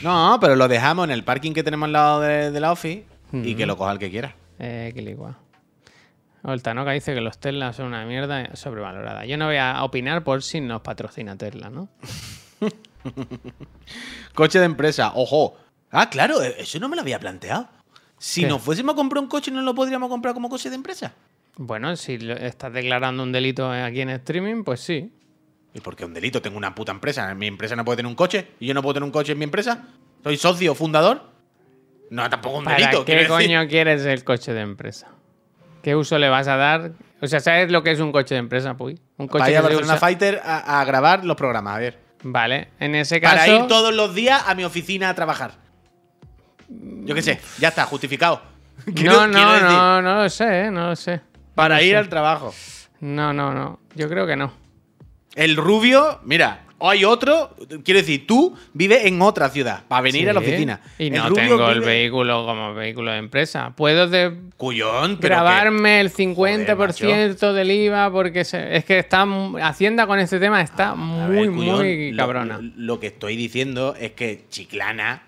No, 0.02 0.38
pero 0.40 0.56
lo 0.56 0.68
dejamos 0.68 1.04
en 1.04 1.10
el 1.10 1.24
parking 1.24 1.52
que 1.52 1.62
tenemos 1.62 1.86
al 1.86 1.92
lado 1.92 2.20
de, 2.20 2.50
de 2.50 2.60
la 2.60 2.72
office 2.72 3.04
y 3.32 3.54
que 3.54 3.66
lo 3.66 3.76
coja 3.76 3.92
el 3.92 3.98
que 3.98 4.10
quiera. 4.10 4.34
Eh, 4.58 4.92
que 4.94 5.02
ligua. 5.02 5.38
O 6.42 6.52
el 6.52 6.62
Tanoka 6.62 6.92
dice 6.92 7.14
que 7.14 7.20
los 7.20 7.38
Tesla 7.38 7.72
son 7.72 7.86
una 7.86 8.04
mierda 8.06 8.54
sobrevalorada. 8.56 9.24
Yo 9.26 9.36
no 9.36 9.46
voy 9.46 9.56
a 9.56 9.82
opinar 9.84 10.22
por 10.24 10.42
si 10.42 10.60
nos 10.60 10.80
patrocina 10.80 11.36
Tesla, 11.36 11.68
¿no? 11.70 11.88
Coche 14.34 14.58
de 14.58 14.64
empresa, 14.66 15.12
ojo. 15.14 15.56
Ah, 15.90 16.08
claro, 16.10 16.42
eh, 16.42 16.54
eso 16.58 16.78
no 16.78 16.88
me 16.88 16.96
lo 16.96 17.02
había 17.02 17.18
planteado. 17.18 17.68
Si 18.18 18.42
¿Qué? 18.42 18.48
nos 18.48 18.62
fuésemos 18.62 18.92
a 18.92 18.96
comprar 18.96 19.22
un 19.22 19.28
coche, 19.28 19.50
¿no 19.50 19.62
lo 19.62 19.74
podríamos 19.74 20.08
comprar 20.08 20.34
como 20.34 20.48
coche 20.48 20.68
de 20.68 20.76
empresa? 20.76 21.14
Bueno, 21.56 21.96
si 21.96 22.18
estás 22.38 22.72
declarando 22.72 23.22
un 23.22 23.32
delito 23.32 23.70
aquí 23.70 24.00
en 24.02 24.10
streaming, 24.10 24.62
pues 24.62 24.80
sí. 24.80 25.12
¿Y 25.74 25.80
por 25.80 25.96
qué 25.96 26.04
un 26.04 26.14
delito? 26.14 26.40
Tengo 26.42 26.56
una 26.58 26.74
puta 26.74 26.92
empresa. 26.92 27.34
¿Mi 27.34 27.46
empresa 27.46 27.76
no 27.76 27.84
puede 27.84 27.96
tener 27.96 28.08
un 28.10 28.16
coche? 28.16 28.48
¿Y 28.60 28.66
yo 28.66 28.74
no 28.74 28.82
puedo 28.82 28.94
tener 28.94 29.04
un 29.04 29.10
coche 29.12 29.32
en 29.32 29.38
mi 29.38 29.44
empresa? 29.44 29.86
¿Soy 30.22 30.36
socio 30.36 30.74
fundador? 30.74 31.22
No, 32.10 32.28
tampoco 32.28 32.58
un 32.58 32.64
¿Para 32.64 32.76
delito. 32.78 33.04
qué 33.04 33.12
decir. 33.14 33.28
coño 33.28 33.66
quieres 33.68 34.04
el 34.04 34.24
coche 34.24 34.52
de 34.52 34.60
empresa? 34.60 35.08
¿Qué 35.82 35.94
uso 35.96 36.18
le 36.18 36.28
vas 36.28 36.48
a 36.48 36.56
dar? 36.56 36.92
O 37.22 37.26
sea, 37.26 37.40
¿sabes 37.40 37.70
lo 37.70 37.82
que 37.82 37.92
es 37.92 38.00
un 38.00 38.12
coche 38.12 38.34
de 38.34 38.40
empresa, 38.40 38.76
Puy? 38.76 38.98
Un 39.16 39.28
coche 39.28 39.38
Para 39.38 39.50
ir 39.50 39.56
a 39.58 39.60
que 39.60 39.66
se 39.68 39.74
Barcelona 39.74 39.94
usa- 39.94 40.00
Fighter 40.00 40.40
a, 40.44 40.80
a 40.80 40.84
grabar 40.84 41.24
los 41.24 41.36
programas, 41.36 41.76
a 41.76 41.78
ver. 41.78 41.98
Vale, 42.22 42.68
en 42.78 42.94
ese 42.94 43.20
caso. 43.20 43.36
Para 43.36 43.48
ir 43.48 43.66
todos 43.66 43.94
los 43.94 44.14
días 44.14 44.42
a 44.46 44.54
mi 44.54 44.64
oficina 44.64 45.08
a 45.08 45.14
trabajar. 45.14 45.52
Yo 46.68 47.14
qué 47.14 47.22
sé, 47.22 47.40
ya 47.58 47.68
está, 47.68 47.84
justificado. 47.86 48.42
Quiero- 48.94 49.26
No, 49.26 49.26
no, 49.26 49.52
decir, 49.52 49.66
no, 49.68 50.02
no 50.02 50.22
lo 50.22 50.28
sé, 50.30 50.60
¿eh? 50.66 50.70
no 50.70 50.88
lo 50.88 50.96
sé. 50.96 51.20
Para 51.54 51.76
no 51.76 51.82
ir 51.82 51.90
sé. 51.92 51.96
al 51.96 52.08
trabajo. 52.08 52.54
No, 53.00 53.32
no, 53.32 53.52
no. 53.52 53.80
Yo 53.94 54.08
creo 54.08 54.26
que 54.26 54.36
no. 54.36 54.52
El 55.34 55.56
rubio, 55.56 56.20
mira, 56.24 56.60
hay 56.80 57.04
otro, 57.04 57.54
quiero 57.84 58.00
decir, 58.00 58.26
tú 58.26 58.56
vives 58.72 59.04
en 59.04 59.20
otra 59.22 59.48
ciudad 59.50 59.84
para 59.88 60.02
venir 60.02 60.28
a 60.30 60.32
la 60.32 60.40
oficina. 60.40 60.80
Y 60.98 61.06
El 61.06 61.14
no 61.14 61.28
rubio 61.28 61.42
tengo 61.48 61.70
el 61.70 61.80
vehículo 61.80 62.46
como 62.46 62.74
vehículo 62.74 63.10
de 63.12 63.18
empresa. 63.18 63.72
Puedo 63.76 64.06
de 64.08 64.32
Cuyón, 64.56 65.18
pero 65.20 65.36
grabarme 65.36 66.00
el 66.00 66.10
Joder, 66.10 66.34
50% 66.36 67.52
del 67.52 67.70
IVA 67.70 68.10
porque 68.10 68.44
se- 68.44 68.76
es 68.76 68.84
que 68.84 68.98
está 68.98 69.26
Hacienda 69.62 70.06
con 70.06 70.18
este 70.18 70.38
tema 70.38 70.60
está 70.62 70.94
muy, 70.94 71.48
ver, 71.48 71.56
cuyón, 71.56 71.76
muy 71.76 72.14
cabrona. 72.16 72.58
Lo, 72.60 72.70
lo 72.76 73.00
que 73.00 73.08
estoy 73.08 73.36
diciendo 73.36 73.94
es 73.98 74.12
que 74.12 74.44
Chiclana 74.48 75.22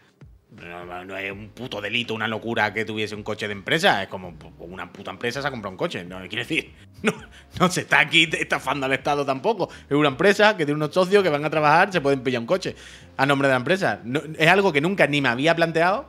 no, 0.60 1.04
no 1.04 1.16
es 1.16 1.32
un 1.32 1.48
puto 1.50 1.80
delito, 1.80 2.14
una 2.14 2.28
locura 2.28 2.72
que 2.74 2.84
tuviese 2.84 3.14
un 3.14 3.22
coche 3.22 3.46
de 3.46 3.52
empresa. 3.52 4.02
Es 4.02 4.08
como 4.08 4.34
pues, 4.34 4.52
una 4.58 4.92
puta 4.92 5.10
empresa 5.10 5.40
se 5.42 5.48
ha 5.48 5.50
comprado 5.50 5.72
un 5.72 5.76
coche. 5.78 6.04
No, 6.04 6.18
quiero 6.20 6.36
decir, 6.44 6.72
no, 7.02 7.12
no 7.58 7.70
se 7.70 7.82
está 7.82 8.00
aquí 8.00 8.28
estafando 8.32 8.86
al 8.86 8.92
Estado 8.92 9.24
tampoco. 9.24 9.68
Es 9.88 9.96
una 9.96 10.08
empresa 10.08 10.56
que 10.56 10.64
tiene 10.66 10.76
unos 10.76 10.92
socios 10.94 11.22
que 11.22 11.28
van 11.30 11.44
a 11.44 11.50
trabajar, 11.50 11.92
se 11.92 12.00
pueden 12.00 12.22
pillar 12.22 12.40
un 12.40 12.46
coche 12.46 12.76
a 13.16 13.26
nombre 13.26 13.48
de 13.48 13.52
la 13.54 13.58
empresa. 13.58 14.00
No- 14.04 14.20
es 14.38 14.48
algo 14.48 14.72
que 14.72 14.80
nunca 14.80 15.06
ni 15.06 15.20
me 15.20 15.28
había 15.28 15.54
planteado, 15.56 16.08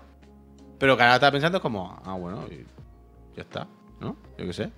pero 0.79 0.97
que 0.97 1.03
ahora 1.03 1.15
estaba 1.15 1.31
pensando 1.31 1.57
es 1.57 1.61
como, 1.61 2.01
ah, 2.05 2.13
bueno, 2.13 2.45
ya 3.35 3.41
está, 3.41 3.67
¿no? 4.01 4.17
Yo 4.37 4.45
qué 4.45 4.53
sé. 4.53 4.69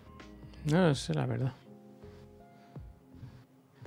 No 0.66 0.94
sé, 0.96 1.14
la 1.14 1.26
verdad. 1.26 1.54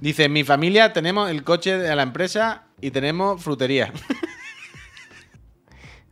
Dice, 0.01 0.25
en 0.25 0.33
mi 0.33 0.45
familia 0.45 0.93
tenemos 0.93 1.29
el 1.31 1.43
coche 1.43 1.77
de 1.77 1.95
la 1.97 2.03
empresa 2.03 2.65
y 2.81 2.91
tenemos 2.91 3.43
frutería. 3.43 3.93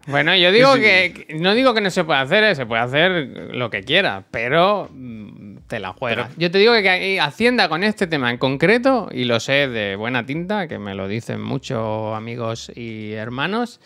Bueno, 0.07 0.37
yo 0.37 0.53
digo 0.53 0.75
Sí. 0.77 0.81
que 0.83 1.27
que- 1.29 1.35
no 1.35 1.55
digo 1.55 1.75
que 1.75 1.81
no 1.81 1.91
se 1.91 2.05
pueda 2.05 2.21
hacer, 2.21 2.45
eh, 2.45 2.55
se 2.55 2.65
puede 2.65 2.83
hacer 2.83 3.11
lo 3.55 3.71
que 3.71 3.83
quiera, 3.83 4.25
pero 4.31 4.89
mm, 4.93 5.57
te 5.67 5.81
la 5.81 5.93
juegas. 5.93 6.31
Yo 6.37 6.51
te 6.51 6.59
digo 6.59 6.73
que 6.75 7.19
Hacienda 7.21 7.69
con 7.69 7.83
este 7.83 8.07
tema 8.07 8.31
en 8.31 8.39
concreto, 8.39 9.09
y 9.11 9.25
lo 9.25 9.41
sé 9.41 9.67
de 9.69 9.97
buena 9.97 10.25
tinta, 10.25 10.69
que 10.69 10.79
me 10.79 10.95
lo 10.95 11.09
dicen 11.09 11.41
muchos 11.43 12.15
amigos 12.17 12.71
y 12.75 13.13
hermanos, 13.15 13.81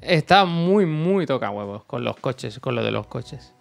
está 0.00 0.46
muy, 0.46 0.86
muy 0.86 1.26
toca 1.26 1.50
huevos 1.50 1.84
con 1.84 2.02
los 2.02 2.16
coches, 2.16 2.58
con 2.60 2.74
lo 2.74 2.82
de 2.82 2.90
los 2.90 3.06
coches. 3.06 3.54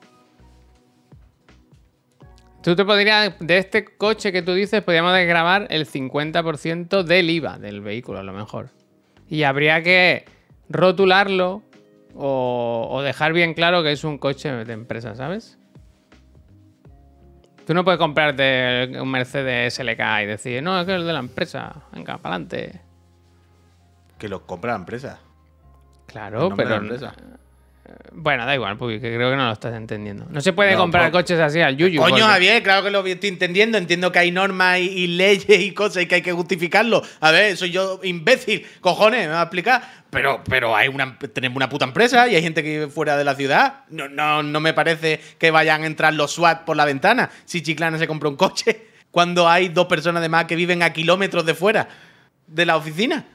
Tú 2.63 2.75
te 2.75 2.83
podrías, 2.83 3.33
de 3.39 3.57
este 3.57 3.85
coche 3.85 4.31
que 4.31 4.41
tú 4.41 4.53
dices, 4.53 4.81
podríamos 4.81 5.13
desgravar 5.13 5.67
el 5.69 5.85
50% 5.85 7.03
del 7.03 7.29
IVA 7.29 7.57
del 7.59 7.81
vehículo, 7.81 8.19
a 8.19 8.23
lo 8.23 8.33
mejor. 8.33 8.69
Y 9.29 9.43
habría 9.43 9.81
que 9.83 10.25
rotularlo 10.69 11.61
o, 12.17 12.87
o 12.89 13.01
dejar 13.01 13.33
bien 13.33 13.53
claro 13.53 13.83
que 13.83 13.91
es 13.91 14.03
un 14.03 14.17
coche 14.17 14.51
de 14.51 14.73
empresa, 14.73 15.15
¿sabes? 15.15 15.57
Tú 17.67 17.73
no 17.73 17.83
puedes 17.83 17.99
comprarte 17.99 18.99
un 19.01 19.11
Mercedes 19.11 19.73
SLK 19.73 19.99
y 20.23 20.25
decir, 20.25 20.63
no, 20.63 20.79
es 20.79 20.85
que 20.85 20.95
es 20.95 21.03
de 21.03 21.11
la 21.11 21.19
empresa, 21.19 21.83
venga, 21.91 22.17
para 22.17 22.35
adelante. 22.35 22.81
Que 24.17 24.29
lo 24.29 24.45
compra 24.45 24.71
la 24.71 24.79
empresa. 24.79 25.19
Claro, 26.05 26.49
pero. 26.55 26.69
la 26.69 26.75
empresa. 26.77 27.13
Bueno, 28.11 28.45
da 28.45 28.53
igual, 28.55 28.77
porque 28.77 28.99
creo 28.99 29.29
que 29.31 29.35
no 29.37 29.45
lo 29.45 29.51
estás 29.53 29.73
entendiendo. 29.75 30.25
No 30.29 30.41
se 30.41 30.51
puede 30.53 30.73
No, 30.73 30.79
comprar 30.79 31.11
por- 31.11 31.21
coches 31.21 31.39
así 31.39 31.61
al 31.61 31.77
yuyu. 31.77 32.01
Coño, 32.01 32.09
porque- 32.11 32.23
Javier, 32.23 32.63
claro 32.63 32.83
que 32.83 32.91
lo 32.91 33.05
estoy 33.05 33.29
entendiendo. 33.29 33.77
Entiendo 33.77 34.11
que 34.11 34.19
hay 34.19 34.31
normas 34.31 34.79
y, 34.79 34.83
y 34.89 35.07
leyes 35.07 35.59
y 35.61 35.71
cosas 35.71 36.03
y 36.03 36.05
que 36.07 36.15
hay 36.15 36.21
que 36.21 36.33
justificarlo. 36.33 37.01
A 37.19 37.31
ver, 37.31 37.55
soy 37.55 37.71
yo 37.71 37.99
imbécil, 38.03 38.65
cojones, 38.81 39.27
me 39.27 39.33
va 39.33 39.39
a 39.41 39.43
explicar. 39.43 39.81
Pero, 40.09 40.41
pero 40.49 40.75
hay 40.75 40.87
una, 40.87 41.17
tenemos 41.19 41.55
una 41.57 41.69
puta 41.69 41.85
empresa 41.85 42.27
y 42.27 42.35
hay 42.35 42.41
gente 42.41 42.63
que 42.63 42.69
vive 42.69 42.87
fuera 42.87 43.15
de 43.17 43.23
la 43.23 43.35
ciudad. 43.35 43.81
No, 43.89 44.07
no, 44.09 44.41
no 44.43 44.59
me 44.59 44.73
parece 44.73 45.19
que 45.37 45.51
vayan 45.51 45.83
a 45.83 45.85
entrar 45.85 46.13
los 46.13 46.31
SWAT 46.33 46.63
por 46.65 46.75
la 46.77 46.85
ventana 46.85 47.29
si 47.45 47.61
Chiclana 47.61 47.97
se 47.97 48.07
compra 48.07 48.29
un 48.29 48.35
coche 48.37 48.87
cuando 49.11 49.47
hay 49.49 49.69
dos 49.69 49.87
personas 49.87 50.21
de 50.21 50.29
más 50.29 50.45
que 50.45 50.55
viven 50.55 50.81
a 50.83 50.91
kilómetros 50.93 51.45
de 51.45 51.53
fuera 51.53 51.87
de 52.47 52.65
la 52.65 52.77
oficina. 52.77 53.25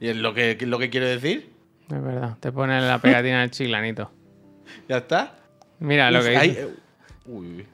Y 0.00 0.08
es 0.08 0.16
lo 0.16 0.32
que, 0.34 0.56
lo 0.60 0.78
que 0.78 0.90
quiero 0.90 1.06
decir. 1.06 1.50
Es 1.90 2.02
verdad, 2.02 2.36
te 2.40 2.52
pone 2.52 2.80
la 2.80 2.98
pegatina 2.98 3.40
del 3.40 3.50
chiclanito. 3.50 4.10
¿Ya 4.88 4.98
está? 4.98 5.34
Mira 5.78 6.10
lo 6.10 6.22
que 6.22 6.36
hay- 6.36 6.48
dice. 6.50 6.62
eh, 6.62 6.74
uy, 7.26 7.46
uy. 7.56 7.66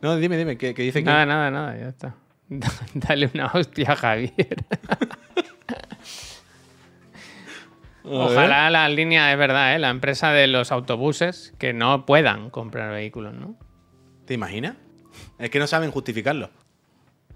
No, 0.00 0.16
dime, 0.16 0.36
dime, 0.36 0.56
¿qué, 0.58 0.74
qué 0.74 0.82
dice 0.82 0.98
que 1.00 1.04
Nada, 1.04 1.24
nada, 1.26 1.50
nada, 1.50 1.76
ya 1.78 1.88
está. 1.88 2.14
Dale 2.94 3.30
una 3.34 3.46
hostia 3.46 3.92
a 3.92 3.96
Javier. 3.96 4.32
Ojalá 8.04 8.68
la 8.70 8.88
línea, 8.88 9.30
es 9.32 9.38
verdad, 9.38 9.76
¿eh? 9.76 9.78
la 9.78 9.90
empresa 9.90 10.32
de 10.32 10.48
los 10.48 10.72
autobuses 10.72 11.54
que 11.58 11.72
no 11.72 12.04
puedan 12.04 12.50
comprar 12.50 12.90
vehículos, 12.90 13.32
¿no? 13.34 13.56
¿Te 14.24 14.34
imaginas? 14.34 14.74
Es 15.38 15.50
que 15.50 15.60
no 15.60 15.68
saben 15.68 15.92
justificarlo. 15.92 16.50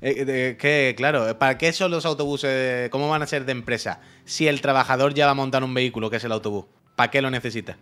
Eh, 0.08 0.56
que, 0.56 0.94
claro, 0.96 1.36
¿para 1.36 1.58
qué 1.58 1.72
son 1.72 1.90
los 1.90 2.06
autobuses? 2.06 2.88
¿Cómo 2.90 3.08
van 3.08 3.22
a 3.22 3.26
ser 3.26 3.44
de 3.44 3.50
empresa? 3.50 4.00
Si 4.24 4.46
el 4.46 4.60
trabajador 4.60 5.14
ya 5.14 5.26
va 5.26 5.32
a 5.32 5.34
montar 5.34 5.64
un 5.64 5.74
vehículo, 5.74 6.10
que 6.10 6.18
es 6.18 6.24
el 6.24 6.30
autobús. 6.30 6.66
¿Para 6.94 7.10
qué 7.10 7.20
lo 7.20 7.28
necesita? 7.28 7.76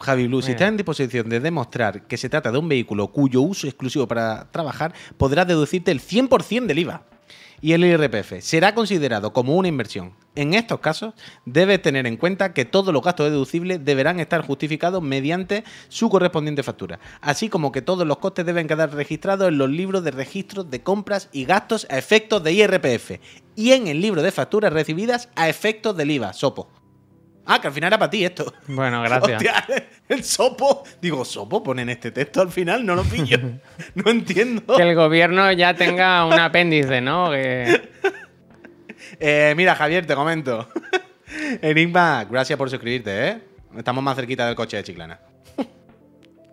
Javi 0.00 0.26
Blue, 0.26 0.42
si 0.42 0.50
está 0.50 0.66
en 0.66 0.76
disposición 0.76 1.28
de 1.28 1.38
demostrar 1.38 2.06
que 2.08 2.16
se 2.16 2.28
trata 2.28 2.50
de 2.50 2.58
un 2.58 2.68
vehículo 2.68 3.12
cuyo 3.12 3.42
uso 3.42 3.68
exclusivo 3.68 4.08
para 4.08 4.50
trabajar, 4.50 4.92
podrás 5.16 5.46
deducirte 5.46 5.92
el 5.92 6.00
100% 6.00 6.66
del 6.66 6.80
IVA. 6.80 7.04
Y 7.62 7.72
el 7.72 7.84
IRPF 7.84 8.40
será 8.40 8.74
considerado 8.74 9.32
como 9.32 9.54
una 9.56 9.68
inversión. 9.68 10.12
En 10.34 10.54
estos 10.54 10.80
casos, 10.80 11.14
debes 11.44 11.82
tener 11.82 12.06
en 12.06 12.16
cuenta 12.16 12.54
que 12.54 12.64
todos 12.64 12.94
los 12.94 13.02
gastos 13.02 13.30
deducibles 13.30 13.84
deberán 13.84 14.20
estar 14.20 14.40
justificados 14.42 15.02
mediante 15.02 15.64
su 15.88 16.08
correspondiente 16.08 16.62
factura, 16.62 17.00
así 17.20 17.48
como 17.48 17.72
que 17.72 17.82
todos 17.82 18.06
los 18.06 18.18
costes 18.18 18.46
deben 18.46 18.68
quedar 18.68 18.94
registrados 18.94 19.48
en 19.48 19.58
los 19.58 19.68
libros 19.68 20.04
de 20.04 20.12
registros 20.12 20.70
de 20.70 20.82
compras 20.82 21.28
y 21.32 21.44
gastos 21.44 21.86
a 21.90 21.98
efectos 21.98 22.42
de 22.42 22.52
IRPF 22.52 23.20
y 23.56 23.72
en 23.72 23.88
el 23.88 24.00
libro 24.00 24.22
de 24.22 24.32
facturas 24.32 24.72
recibidas 24.72 25.28
a 25.34 25.48
efectos 25.48 25.96
del 25.96 26.12
IVA, 26.12 26.32
SOPO. 26.32 26.79
Ah, 27.46 27.60
que 27.60 27.66
al 27.68 27.72
final 27.72 27.88
era 27.88 27.98
para 27.98 28.10
ti 28.10 28.24
esto. 28.24 28.52
Bueno, 28.68 29.02
gracias. 29.02 29.36
Hostia, 29.42 29.64
el 30.08 30.22
sopo. 30.24 30.84
Digo, 31.00 31.24
sopo, 31.24 31.62
ponen 31.62 31.88
este 31.88 32.10
texto 32.12 32.40
al 32.42 32.50
final, 32.50 32.84
no 32.86 32.94
lo 32.94 33.02
pillo. 33.02 33.38
no 33.94 34.10
entiendo. 34.10 34.76
Que 34.76 34.82
el 34.82 34.94
gobierno 34.94 35.50
ya 35.52 35.74
tenga 35.74 36.24
un 36.26 36.34
apéndice, 36.34 37.00
¿no? 37.00 37.30
Que- 37.30 37.90
Eh, 39.22 39.52
mira, 39.56 39.74
Javier, 39.74 40.06
te 40.06 40.14
comento. 40.14 40.68
Enigma, 41.60 42.24
gracias 42.30 42.56
por 42.56 42.70
suscribirte, 42.70 43.28
¿eh? 43.28 43.38
Estamos 43.76 44.02
más 44.02 44.16
cerquita 44.16 44.46
del 44.46 44.54
coche 44.54 44.78
de 44.78 44.84
Chiclana. 44.84 45.20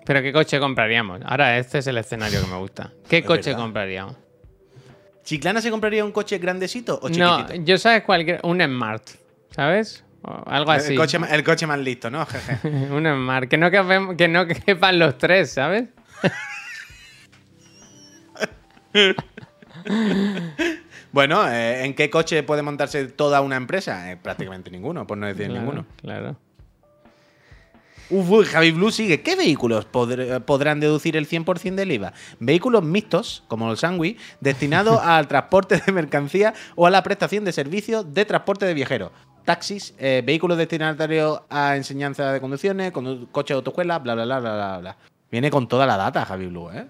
Pero 0.05 0.21
¿qué 0.21 0.33
coche 0.33 0.59
compraríamos? 0.59 1.21
Ahora, 1.25 1.57
este 1.57 1.77
es 1.79 1.87
el 1.87 1.97
escenario 1.97 2.41
que 2.41 2.47
me 2.47 2.57
gusta. 2.57 2.91
¿Qué 3.07 3.19
Es 3.19 3.25
coche 3.25 3.49
verdad. 3.51 3.63
compraríamos? 3.63 4.15
¿Chiclana 5.23 5.61
se 5.61 5.69
compraría 5.69 6.03
un 6.03 6.11
coche 6.11 6.37
grandecito 6.39 6.99
o 7.01 7.09
No, 7.09 7.37
chiquitito? 7.39 7.63
yo 7.65 7.77
sabes 7.77 8.03
cualquier... 8.03 8.39
Un 8.43 8.61
Smart, 8.61 9.03
¿sabes? 9.51 10.03
Algo 10.45 10.71
así. 10.71 10.93
el, 10.93 10.97
coche, 10.99 11.19
ma- 11.19 11.27
el 11.27 11.43
coche 11.43 11.67
más 11.67 11.79
listo, 11.79 12.09
¿no? 12.09 12.25
Un 12.63 13.05
Smart. 13.05 13.47
Que 13.49 13.57
no, 13.57 13.69
quepan, 13.71 14.17
que 14.17 14.27
no 14.27 14.45
quepan 14.47 14.99
los 14.99 15.17
tres, 15.17 15.51
¿sabes? 15.53 15.85
bueno, 21.11 21.47
eh, 21.49 21.85
¿en 21.85 21.93
qué 21.93 22.09
coche 22.09 22.43
puede 22.43 22.61
montarse 22.61 23.05
toda 23.07 23.41
una 23.41 23.55
empresa? 23.55 24.11
Eh, 24.11 24.17
prácticamente 24.17 24.69
ninguno, 24.71 25.07
por 25.07 25.17
no 25.17 25.27
decir 25.27 25.45
Claro, 25.47 25.59
ninguno. 25.61 25.85
Claro. 26.01 26.35
Uf, 28.09 28.29
uy, 28.31 28.45
Javi 28.45 28.71
Blue 28.71 28.89
sigue. 28.91 29.21
¿Qué 29.21 29.35
vehículos 29.35 29.85
podr- 29.91 30.41
podrán 30.45 30.79
deducir 30.79 31.17
el 31.17 31.27
100% 31.27 31.75
del 31.75 31.91
IVA? 31.91 32.13
Vehículos 32.39 32.81
mixtos, 32.83 33.43
como 33.49 33.69
el 33.69 33.77
Sangui, 33.77 34.17
destinados 34.39 35.01
al 35.01 35.27
transporte 35.27 35.81
de 35.85 35.91
mercancía 35.91 36.53
o 36.75 36.87
a 36.87 36.89
la 36.89 37.03
prestación 37.03 37.43
de 37.43 37.51
servicios 37.51 38.13
de 38.13 38.23
transporte 38.23 38.65
de 38.65 38.73
viajeros. 38.73 39.11
Taxis, 39.47 39.95
eh, 39.97 40.21
vehículos 40.25 40.57
destinatarios 40.57 41.41
a 41.49 41.77
enseñanza 41.77 42.33
de 42.33 42.41
conducciones, 42.41 42.91
condu- 42.91 43.31
coches 43.31 43.55
de 43.55 43.59
autoescuela, 43.59 43.97
bla, 43.99 44.13
bla, 44.13 44.25
bla, 44.25 44.39
bla, 44.41 44.53
bla, 44.55 44.77
bla. 44.79 44.97
Viene 45.31 45.49
con 45.49 45.69
toda 45.69 45.85
la 45.85 45.95
data, 45.95 46.25
Javi 46.25 46.47
Blue, 46.47 46.69
¿eh? 46.71 46.85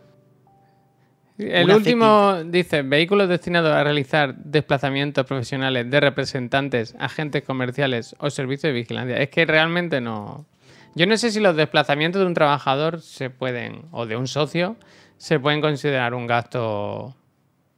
El 1.37 1.65
Una 1.65 1.75
último 1.75 2.43
dice, 2.45 2.81
vehículos 2.81 3.29
destinados 3.29 3.71
a 3.71 3.83
realizar 3.83 4.35
desplazamientos 4.37 5.23
profesionales 5.27 5.87
de 5.87 5.99
representantes, 5.99 6.95
agentes 6.97 7.43
comerciales 7.43 8.15
o 8.17 8.31
servicios 8.31 8.73
de 8.73 8.79
vigilancia. 8.79 9.17
Es 9.17 9.29
que 9.29 9.45
realmente 9.45 10.01
no... 10.01 10.47
Yo 10.95 11.05
no 11.05 11.15
sé 11.15 11.29
si 11.29 11.39
los 11.39 11.55
desplazamientos 11.55 12.19
de 12.21 12.25
un 12.25 12.33
trabajador 12.33 13.01
se 13.01 13.29
pueden, 13.29 13.83
o 13.91 14.07
de 14.07 14.17
un 14.17 14.27
socio, 14.27 14.77
se 15.17 15.39
pueden 15.39 15.61
considerar 15.61 16.15
un 16.15 16.25
gasto 16.25 17.15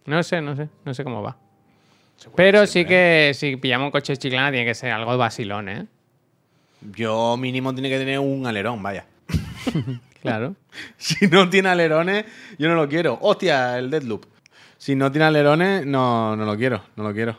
No 0.05 0.23
sé, 0.23 0.39
no 0.39 0.55
sé, 0.55 0.69
no 0.85 0.93
sé 0.93 1.03
cómo 1.03 1.21
va. 1.21 1.35
Pero 2.35 2.67
sí 2.67 2.85
que 2.85 3.31
si 3.33 3.55
pillamos 3.55 3.85
un 3.85 3.91
coche 3.91 4.13
de 4.13 4.17
chiclana 4.17 4.51
tiene 4.51 4.65
que 4.65 4.75
ser 4.75 4.91
algo 4.91 5.11
de 5.11 5.17
vacilón, 5.17 5.69
¿eh? 5.69 5.85
Yo 6.95 7.37
mínimo 7.37 7.73
tiene 7.73 7.89
que 7.89 7.97
tener 7.97 8.19
un 8.19 8.45
alerón, 8.45 8.81
vaya. 8.81 9.05
Claro. 10.21 10.55
Si 10.97 11.27
no 11.27 11.49
tiene 11.49 11.69
alerones, 11.69 12.25
yo 12.57 12.67
no 12.67 12.75
lo 12.75 12.89
quiero. 12.89 13.17
Hostia, 13.21 13.77
el 13.77 13.89
Deadloop. 13.89 14.25
Si 14.77 14.95
no 14.95 15.11
tiene 15.11 15.25
alerones, 15.25 15.85
no, 15.85 16.35
no 16.35 16.45
lo 16.45 16.57
quiero, 16.57 16.83
no 16.95 17.03
lo 17.03 17.13
quiero. 17.13 17.37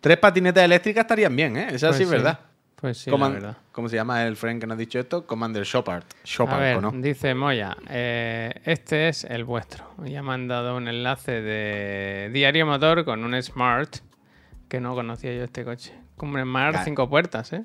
Tres 0.00 0.16
patinetas 0.16 0.64
eléctricas 0.64 1.02
estarían 1.02 1.34
bien, 1.36 1.56
¿eh? 1.56 1.68
Esa 1.72 1.92
sí 1.92 2.04
es 2.04 2.10
verdad. 2.10 2.40
Pues 2.80 2.98
sí, 2.98 3.10
Coman- 3.10 3.28
la 3.28 3.34
verdad. 3.34 3.56
¿Cómo 3.72 3.88
se 3.88 3.96
llama 3.96 4.24
el 4.24 4.36
friend 4.36 4.60
que 4.60 4.66
nos 4.68 4.76
ha 4.76 4.78
dicho 4.78 4.98
esto? 5.00 5.26
Commander 5.26 5.64
Shopard. 5.64 6.04
A 6.04 6.06
Shopard, 6.24 6.60
ver, 6.60 6.76
¿o 6.76 6.80
no? 6.80 6.92
dice 6.92 7.34
Moya, 7.34 7.76
eh, 7.88 8.52
este 8.64 9.08
es 9.08 9.24
el 9.24 9.44
vuestro. 9.44 9.84
Y 10.04 10.14
ha 10.14 10.22
mandado 10.22 10.76
un 10.76 10.86
enlace 10.86 11.40
de 11.42 12.30
Diario 12.32 12.66
Motor 12.66 13.04
con 13.04 13.24
un 13.24 13.40
Smart, 13.42 13.96
que 14.68 14.80
no 14.80 14.94
conocía 14.94 15.34
yo 15.34 15.42
este 15.44 15.64
coche. 15.64 15.92
Como 16.16 16.34
un 16.34 16.42
Smart 16.42 16.76
Ga- 16.76 16.84
cinco 16.84 17.08
puertas, 17.08 17.52
¿eh? 17.52 17.64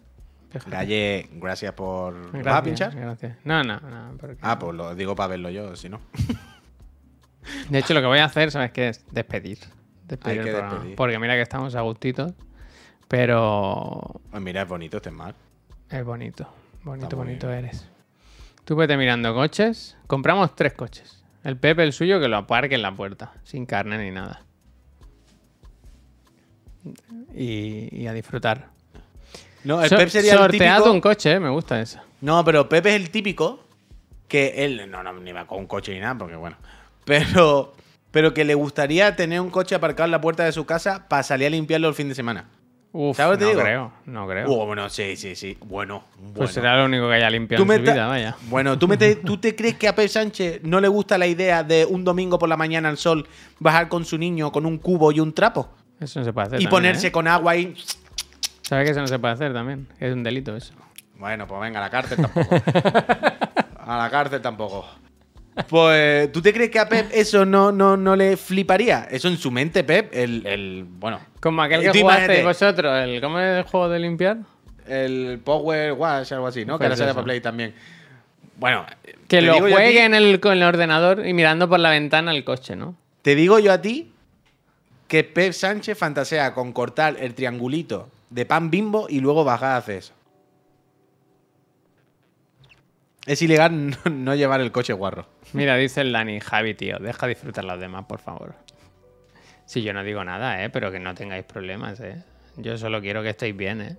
Fíjate. 0.49 0.69
Galle, 0.71 1.29
gracias 1.33 1.73
por. 1.73 2.13
¿Vas 2.15 2.33
a 2.33 2.37
Gracias, 2.37 2.63
pinchar? 2.63 2.95
gracias. 2.95 3.37
No, 3.43 3.63
no, 3.63 3.79
no. 3.79 4.17
porque- 4.19 4.37
Ah, 4.41 4.57
pues 4.59 4.75
lo 4.75 4.93
digo 4.95 5.15
para 5.15 5.27
verlo 5.29 5.49
yo, 5.49 5.75
si 5.75 5.89
no. 5.89 5.99
De 7.69 7.79
hecho, 7.79 7.93
lo 7.93 8.01
que 8.01 8.07
voy 8.07 8.19
a 8.19 8.25
hacer, 8.25 8.51
¿sabes 8.51 8.71
qué? 8.71 8.89
Es 8.89 9.05
despedir. 9.11 9.57
Despedir 10.07 10.31
Hay 10.33 10.37
el 10.39 10.45
que 10.45 10.51
programa. 10.51 10.73
despedir. 10.75 10.95
Porque 10.95 11.19
mira 11.19 11.33
que 11.35 11.41
estamos 11.41 11.75
a 11.75 11.81
gustitos. 11.81 12.33
Pero 13.17 14.19
Pues 14.31 14.41
mira, 14.41 14.63
es 14.63 14.67
bonito 14.67 14.97
este 14.97 15.11
mar. 15.11 15.35
es 15.87 16.03
bonito. 16.03 16.47
Bonito, 16.81 17.05
Está 17.05 17.15
bonito 17.15 17.51
eres. 17.51 17.87
Tú 18.65 18.75
vete 18.75 18.97
mirando 18.97 19.35
coches. 19.35 19.95
Compramos 20.07 20.55
tres 20.55 20.73
coches. 20.73 21.23
El 21.43 21.55
Pepe, 21.57 21.83
el 21.83 21.93
suyo, 21.93 22.19
que 22.19 22.27
lo 22.27 22.37
aparque 22.37 22.73
en 22.73 22.81
la 22.81 22.95
puerta. 22.95 23.33
Sin 23.43 23.67
carne 23.67 23.99
ni 23.99 24.09
nada. 24.09 24.41
Y, 27.35 27.95
y 27.95 28.07
a 28.07 28.13
disfrutar. 28.13 28.69
No, 29.63 29.83
el 29.83 29.89
So- 29.91 29.97
Pep 29.97 30.09
sería 30.09 30.31
el 30.33 30.39
sorteado 30.39 30.77
típico. 30.85 30.93
un 30.95 31.01
coche, 31.01 31.33
¿eh? 31.33 31.39
me 31.39 31.49
gusta 31.49 31.79
eso. 31.79 31.99
No, 32.21 32.43
pero 32.43 32.67
Pepe 32.67 32.89
es 32.89 32.95
el 32.95 33.11
típico 33.11 33.63
que 34.27 34.65
él 34.65 34.89
no, 34.89 35.03
no 35.03 35.13
ni 35.19 35.31
va 35.33 35.45
con 35.45 35.59
un 35.59 35.67
coche 35.67 35.93
ni 35.93 35.99
nada, 35.99 36.17
porque 36.17 36.35
bueno. 36.35 36.57
Pero, 37.05 37.75
pero 38.09 38.33
que 38.33 38.43
le 38.43 38.55
gustaría 38.55 39.15
tener 39.15 39.39
un 39.39 39.51
coche 39.51 39.75
aparcado 39.75 40.05
en 40.05 40.11
la 40.11 40.19
puerta 40.19 40.43
de 40.45 40.51
su 40.51 40.65
casa 40.65 41.07
para 41.07 41.21
salir 41.21 41.45
a 41.45 41.49
limpiarlo 41.51 41.87
el 41.89 41.93
fin 41.93 42.09
de 42.09 42.15
semana. 42.15 42.49
Uf, 42.95 43.17
¿Sabes 43.17 43.39
lo 43.39 43.39
que 43.39 43.45
no 43.45 43.49
te 43.49 43.55
digo? 43.55 43.63
creo, 43.63 43.93
no 44.05 44.27
creo. 44.27 44.51
Oh, 44.51 44.67
bueno, 44.67 44.87
sí, 44.87 45.15
sí, 45.15 45.35
sí. 45.35 45.57
Bueno, 45.65 46.03
bueno. 46.15 46.33
pues 46.35 46.51
será 46.51 46.77
lo 46.77 46.85
único 46.85 47.07
que 47.09 47.15
haya 47.15 47.27
limpiado 47.27 47.63
en 47.63 47.69
su 47.77 47.81
vida, 47.81 48.05
vaya. 48.05 48.35
Bueno, 48.43 48.77
¿tú, 48.77 48.87
me 48.87 48.97
te, 48.97 49.15
¿tú 49.25 49.37
te 49.39 49.55
crees 49.55 49.77
que 49.77 49.87
a 49.87 49.95
Pep 49.95 50.07
Sánchez 50.07 50.61
no 50.61 50.79
le 50.79 50.87
gusta 50.87 51.17
la 51.17 51.25
idea 51.25 51.63
de 51.63 51.87
un 51.87 52.03
domingo 52.03 52.37
por 52.37 52.47
la 52.47 52.55
mañana 52.55 52.89
al 52.89 52.97
sol 52.97 53.27
bajar 53.59 53.89
con 53.89 54.05
su 54.05 54.19
niño 54.19 54.51
con 54.51 54.67
un 54.67 54.77
cubo 54.77 55.11
y 55.11 55.19
un 55.19 55.33
trapo? 55.33 55.69
Eso 55.99 56.19
no 56.19 56.25
se 56.25 56.33
puede 56.33 56.47
hacer. 56.47 56.61
Y 56.61 56.65
también, 56.65 56.69
ponerse 56.69 57.07
¿eh? 57.07 57.11
con 57.11 57.27
agua 57.27 57.55
y... 57.55 57.75
¿Sabes 58.61 58.85
que 58.85 58.91
eso 58.91 59.01
no 59.01 59.07
se 59.07 59.17
puede 59.17 59.33
hacer 59.33 59.53
también? 59.53 59.87
Es 59.99 60.13
un 60.13 60.21
delito 60.21 60.55
eso. 60.55 60.75
Bueno, 61.17 61.47
pues 61.47 61.61
venga, 61.61 61.79
a 61.79 61.83
la 61.83 61.89
cárcel 61.89 62.19
tampoco. 62.21 62.55
a 63.79 63.97
la 63.97 64.09
cárcel 64.11 64.39
tampoco. 64.39 64.85
Pues, 65.69 66.31
¿tú 66.31 66.41
te 66.41 66.51
crees 66.53 66.69
que 66.71 66.79
a 66.79 66.89
Pep 66.89 67.09
eso 67.13 67.45
no, 67.45 67.71
no, 67.71 67.95
no 67.95 68.15
le 68.15 68.37
fliparía? 68.37 69.07
Eso 69.11 69.27
en 69.27 69.37
su 69.37 69.51
mente, 69.51 69.83
Pep, 69.83 70.09
el, 70.13 70.45
el 70.47 70.85
bueno, 70.87 71.19
Como 71.39 71.61
aquel 71.61 71.81
que 71.81 72.01
jugasteis 72.01 72.43
vosotros, 72.43 73.03
el, 73.03 73.21
¿cómo 73.21 73.39
es 73.39 73.59
el 73.59 73.63
juego 73.63 73.89
de 73.89 73.99
limpiar? 73.99 74.37
el 74.87 75.39
Power 75.43 75.93
Wash, 75.93 76.33
algo 76.33 76.47
así, 76.47 76.65
¿no? 76.65 76.77
Pues 76.77 76.79
que 76.79 76.85
ahora 76.85 76.97
sale 76.97 77.13
para 77.13 77.23
Play 77.23 77.41
también. 77.41 77.73
Bueno, 78.57 78.85
Que 79.27 79.41
lo 79.41 79.59
juegue 79.59 80.05
en 80.05 80.13
el, 80.13 80.39
con 80.39 80.53
el 80.53 80.63
ordenador 80.63 81.25
y 81.25 81.33
mirando 81.33 81.67
por 81.67 81.79
la 81.79 81.89
ventana 81.89 82.31
el 82.31 82.43
coche, 82.43 82.75
¿no? 82.75 82.95
Te 83.21 83.35
digo 83.35 83.59
yo 83.59 83.71
a 83.71 83.81
ti 83.81 84.11
que 85.07 85.23
Pep 85.23 85.53
Sánchez 85.53 85.97
fantasea 85.97 86.53
con 86.53 86.71
cortar 86.73 87.17
el 87.19 87.33
triangulito 87.33 88.09
de 88.29 88.45
pan 88.45 88.69
bimbo 88.69 89.07
y 89.09 89.19
luego 89.19 89.43
bajar 89.43 89.71
a 89.71 89.77
hacer 89.77 89.97
eso. 89.97 90.13
Es 93.25 93.41
ilegal 93.41 93.89
no, 94.05 94.11
no 94.11 94.35
llevar 94.35 94.61
el 94.61 94.71
coche 94.71 94.93
guarro. 94.93 95.27
Mira, 95.53 95.75
dice 95.75 96.01
el 96.01 96.11
Dani, 96.11 96.39
Javi, 96.39 96.73
tío, 96.73 96.97
deja 96.99 97.27
disfrutar 97.27 97.63
los 97.63 97.79
demás, 97.79 98.05
por 98.05 98.19
favor. 98.19 98.55
Si 99.65 99.81
yo 99.81 99.93
no 99.93 100.03
digo 100.03 100.23
nada, 100.23 100.63
¿eh? 100.63 100.69
Pero 100.69 100.91
que 100.91 100.99
no 100.99 101.15
tengáis 101.15 101.45
problemas, 101.45 101.99
¿eh? 102.01 102.21
Yo 102.57 102.77
solo 102.77 103.01
quiero 103.01 103.23
que 103.23 103.29
estéis 103.29 103.55
bien, 103.55 103.81
¿eh? 103.81 103.97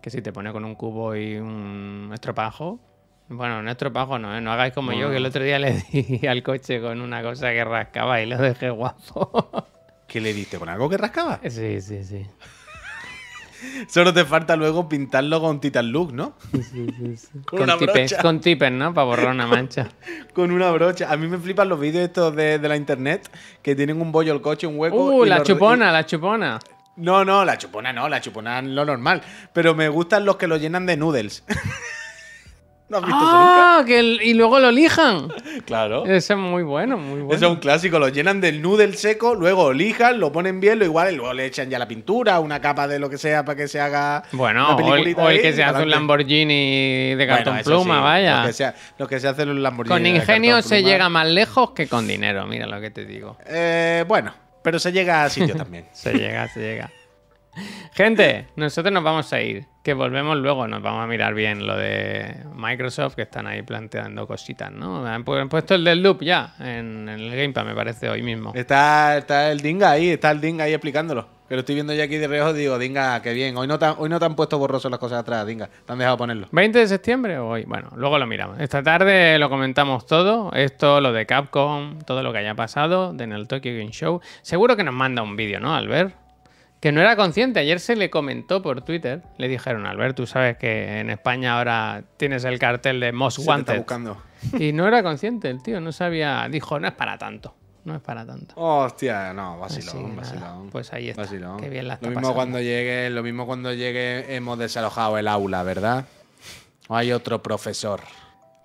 Que 0.00 0.10
si 0.10 0.22
te 0.22 0.32
pone 0.32 0.52
con 0.52 0.64
un 0.64 0.74
cubo 0.74 1.14
y 1.16 1.36
un 1.36 2.10
estropajo... 2.12 2.78
Bueno, 3.28 3.60
un 3.60 3.68
estropajo 3.68 4.18
no, 4.18 4.36
¿eh? 4.36 4.40
No 4.40 4.52
hagáis 4.52 4.72
como 4.72 4.92
yo, 4.92 5.08
que 5.10 5.18
el 5.18 5.26
otro 5.26 5.44
día 5.44 5.58
le 5.58 5.72
di 5.92 6.26
al 6.26 6.42
coche 6.42 6.80
con 6.80 7.00
una 7.00 7.22
cosa 7.22 7.50
que 7.50 7.64
rascaba 7.64 8.20
y 8.20 8.26
lo 8.26 8.36
dejé 8.38 8.70
guapo. 8.70 9.66
¿Qué 10.08 10.20
le 10.20 10.32
diste? 10.32 10.58
¿Con 10.58 10.68
algo 10.68 10.88
que 10.88 10.96
rascaba? 10.96 11.40
sí, 11.48 11.80
sí, 11.80 12.02
sí. 12.02 12.26
Solo 13.88 14.12
te 14.12 14.24
falta 14.24 14.56
luego 14.56 14.88
pintarlo 14.88 15.40
con 15.40 15.60
Titan 15.60 15.90
Look, 15.92 16.12
¿no? 16.12 16.34
Con, 17.46 17.62
una 17.62 17.76
tipes, 17.76 18.10
brocha. 18.10 18.22
con 18.22 18.40
tipes, 18.40 18.72
¿no? 18.72 18.94
Para 18.94 19.04
borrar 19.04 19.28
una 19.28 19.46
mancha. 19.46 19.88
Con 20.34 20.50
una 20.50 20.70
brocha. 20.70 21.10
A 21.10 21.16
mí 21.16 21.26
me 21.26 21.38
flipan 21.38 21.68
los 21.68 21.78
vídeos 21.80 22.04
estos 22.04 22.34
de, 22.34 22.58
de 22.58 22.68
la 22.68 22.76
internet 22.76 23.30
que 23.62 23.74
tienen 23.74 24.00
un 24.00 24.12
bollo 24.12 24.32
el 24.32 24.40
coche, 24.40 24.66
un 24.66 24.78
hueco. 24.78 24.96
¡Uh, 24.96 25.26
y 25.26 25.28
la 25.28 25.42
chupona, 25.42 25.90
la 25.92 26.06
chupona! 26.06 26.58
No, 26.96 27.24
no, 27.24 27.44
la 27.44 27.56
chupona 27.56 27.92
no, 27.92 28.08
la 28.08 28.20
chupona 28.20 28.58
es 28.58 28.66
lo 28.66 28.84
normal. 28.84 29.22
Pero 29.52 29.74
me 29.74 29.88
gustan 29.88 30.24
los 30.24 30.36
que 30.36 30.46
lo 30.46 30.56
llenan 30.56 30.86
de 30.86 30.96
noodles. 30.96 31.44
¿No 32.90 32.96
has 32.98 33.04
visto 33.06 33.18
eso 33.18 33.32
nunca? 33.32 33.78
¡Ah! 33.78 33.84
Que 33.86 33.98
el- 34.00 34.20
y 34.22 34.34
luego 34.34 34.58
lo 34.60 34.70
lijan. 34.70 35.28
Claro. 35.64 36.04
Ese 36.04 36.32
es 36.32 36.38
muy 36.38 36.62
bueno, 36.64 36.96
muy 36.96 37.20
bueno. 37.20 37.34
Eso 37.36 37.46
es 37.46 37.52
un 37.52 37.58
clásico, 37.58 37.98
lo 38.00 38.08
llenan 38.08 38.40
del 38.40 38.60
noodle 38.60 38.92
seco, 38.94 39.34
luego 39.36 39.72
lijan, 39.72 40.18
lo 40.18 40.32
ponen 40.32 40.58
bien, 40.58 40.78
lo 40.80 40.84
igual, 40.84 41.12
y 41.12 41.16
luego 41.16 41.32
le 41.32 41.46
echan 41.46 41.70
ya 41.70 41.78
la 41.78 41.86
pintura, 41.86 42.40
una 42.40 42.60
capa 42.60 42.88
de 42.88 42.98
lo 42.98 43.08
que 43.08 43.18
sea 43.18 43.44
para 43.44 43.56
que 43.56 43.68
se 43.68 43.80
haga. 43.80 44.24
Bueno, 44.32 44.76
una 44.76 44.84
o 44.84 44.96
el, 44.96 45.14
o 45.16 45.28
el 45.30 45.40
que 45.40 45.52
se 45.52 45.62
hace 45.62 45.82
un. 45.82 45.90
Lamborghini 45.90 47.14
de 47.14 47.26
cartón 47.26 47.58
pluma, 47.62 47.96
sí, 47.98 48.02
vaya. 48.02 48.40
Lo 48.40 48.46
que, 48.48 48.52
sea, 48.52 48.74
lo 48.98 49.06
que 49.06 49.20
se 49.20 49.28
hace 49.28 49.42
en 49.42 49.48
los 49.50 49.58
Lamborghini. 49.58 49.94
Con 49.96 50.06
ingenio 50.06 50.60
se 50.62 50.76
pluma. 50.78 50.90
llega 50.90 51.08
más 51.08 51.28
lejos 51.28 51.70
que 51.70 51.86
con 51.86 52.08
dinero, 52.08 52.46
mira 52.46 52.66
lo 52.66 52.80
que 52.80 52.90
te 52.90 53.04
digo. 53.04 53.36
Eh, 53.46 54.04
bueno, 54.08 54.32
pero 54.62 54.78
se 54.80 54.90
llega 54.92 55.22
a 55.24 55.30
sitio 55.30 55.54
también. 55.54 55.84
Se 55.92 56.12
llega, 56.14 56.48
se 56.48 56.60
llega. 56.60 56.90
Gente, 57.92 58.46
nosotros 58.56 58.92
nos 58.92 59.02
vamos 59.02 59.32
a 59.32 59.40
ir. 59.40 59.66
Que 59.82 59.94
volvemos 59.94 60.36
luego, 60.36 60.68
nos 60.68 60.82
vamos 60.82 61.02
a 61.02 61.06
mirar 61.06 61.32
bien 61.32 61.66
lo 61.66 61.74
de 61.74 62.36
Microsoft, 62.54 63.14
que 63.14 63.22
están 63.22 63.46
ahí 63.46 63.62
planteando 63.62 64.26
cositas, 64.26 64.70
¿no? 64.70 65.06
Han 65.06 65.24
pu- 65.24 65.40
han 65.40 65.48
puesto 65.48 65.74
el 65.74 65.84
del 65.84 66.02
loop 66.02 66.22
ya 66.22 66.54
en, 66.60 67.08
en 67.08 67.18
el 67.18 67.30
Gamepad, 67.34 67.64
me 67.64 67.74
parece, 67.74 68.08
hoy 68.10 68.22
mismo. 68.22 68.52
Está, 68.54 69.16
está 69.16 69.50
el 69.50 69.60
Dinga 69.60 69.90
ahí, 69.90 70.10
está 70.10 70.30
el 70.32 70.40
Dinga 70.40 70.64
ahí 70.64 70.74
explicándolo. 70.74 71.26
Que 71.48 71.54
lo 71.56 71.60
estoy 71.60 71.74
viendo 71.76 71.92
ya 71.94 72.04
aquí 72.04 72.16
de 72.18 72.28
reojo 72.28 72.50
y 72.54 72.58
digo, 72.58 72.78
Dinga, 72.78 73.22
qué 73.22 73.32
bien. 73.32 73.56
Hoy 73.56 73.66
no, 73.66 73.78
te, 73.78 73.86
han- 73.86 73.94
hoy 73.96 74.10
no 74.10 74.18
te 74.20 74.26
han 74.26 74.36
puesto 74.36 74.58
borroso 74.58 74.90
las 74.90 74.98
cosas 75.00 75.20
atrás, 75.20 75.46
Dinga. 75.46 75.68
Te 75.86 75.92
han 75.92 75.98
dejado 75.98 76.18
ponerlo. 76.18 76.46
¿20 76.52 76.72
de 76.72 76.86
septiembre 76.86 77.38
o 77.38 77.48
hoy? 77.48 77.64
Bueno, 77.66 77.88
luego 77.96 78.18
lo 78.18 78.26
miramos. 78.26 78.60
Esta 78.60 78.82
tarde 78.82 79.38
lo 79.38 79.48
comentamos 79.48 80.04
todo. 80.06 80.52
Esto, 80.52 81.00
lo 81.00 81.12
de 81.14 81.24
Capcom, 81.24 82.00
todo 82.00 82.22
lo 82.22 82.32
que 82.32 82.38
haya 82.38 82.54
pasado 82.54 83.14
en 83.18 83.32
el 83.32 83.48
Tokyo 83.48 83.72
Game 83.72 83.90
Show. 83.92 84.20
Seguro 84.42 84.76
que 84.76 84.84
nos 84.84 84.94
manda 84.94 85.22
un 85.22 85.36
vídeo, 85.36 85.58
¿no, 85.58 85.74
Albert? 85.74 86.14
Que 86.80 86.92
no 86.92 87.00
era 87.02 87.14
consciente. 87.14 87.60
Ayer 87.60 87.78
se 87.78 87.94
le 87.94 88.08
comentó 88.08 88.62
por 88.62 88.82
Twitter. 88.82 89.22
Le 89.36 89.48
dijeron, 89.48 89.84
Albert, 89.86 90.16
tú 90.16 90.26
sabes 90.26 90.56
que 90.56 90.98
en 91.00 91.10
España 91.10 91.58
ahora 91.58 92.02
tienes 92.16 92.44
el 92.44 92.58
cartel 92.58 93.00
de 93.00 93.12
Most 93.12 93.36
Se 93.36 93.42
te 93.42 93.42
está 93.42 93.52
Wanted. 93.52 93.76
buscando. 93.78 94.22
Y 94.58 94.72
no 94.72 94.88
era 94.88 95.02
consciente 95.02 95.50
el 95.50 95.62
tío. 95.62 95.80
No 95.80 95.92
sabía. 95.92 96.48
Dijo, 96.50 96.80
no 96.80 96.88
es 96.88 96.94
para 96.94 97.18
tanto. 97.18 97.54
No 97.84 97.94
es 97.94 98.00
para 98.00 98.24
tanto. 98.26 98.54
Hostia, 98.56 99.32
no, 99.32 99.58
vacilón, 99.58 100.14
vacilón. 100.16 100.68
pues 100.70 100.92
ahí 100.92 101.10
está. 101.10 101.22
Vacilón. 101.22 101.58
Qué 101.60 101.68
bien 101.68 101.88
la 101.88 101.94
está 101.94 102.06
lo 102.06 102.10
mismo 102.10 102.20
pasando. 102.22 102.34
cuando 102.34 102.60
llegue, 102.60 103.10
lo 103.10 103.22
mismo 103.22 103.46
cuando 103.46 103.72
llegue 103.72 104.34
hemos 104.36 104.58
desalojado 104.58 105.16
el 105.18 105.28
aula, 105.28 105.62
¿verdad? 105.62 106.04
O 106.88 106.96
hay 106.96 107.12
otro 107.12 107.42
profesor. 107.42 108.00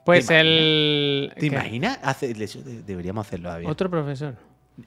Pues 0.06 0.28
¿Te 0.28 0.40
el. 0.40 1.32
¿Te 1.34 1.40
¿qué? 1.42 1.46
imaginas? 1.48 2.00
Hace- 2.04 2.34
deberíamos 2.34 3.26
hacerlo 3.26 3.50
David. 3.50 3.68
Otro 3.70 3.90
profesor. 3.90 4.36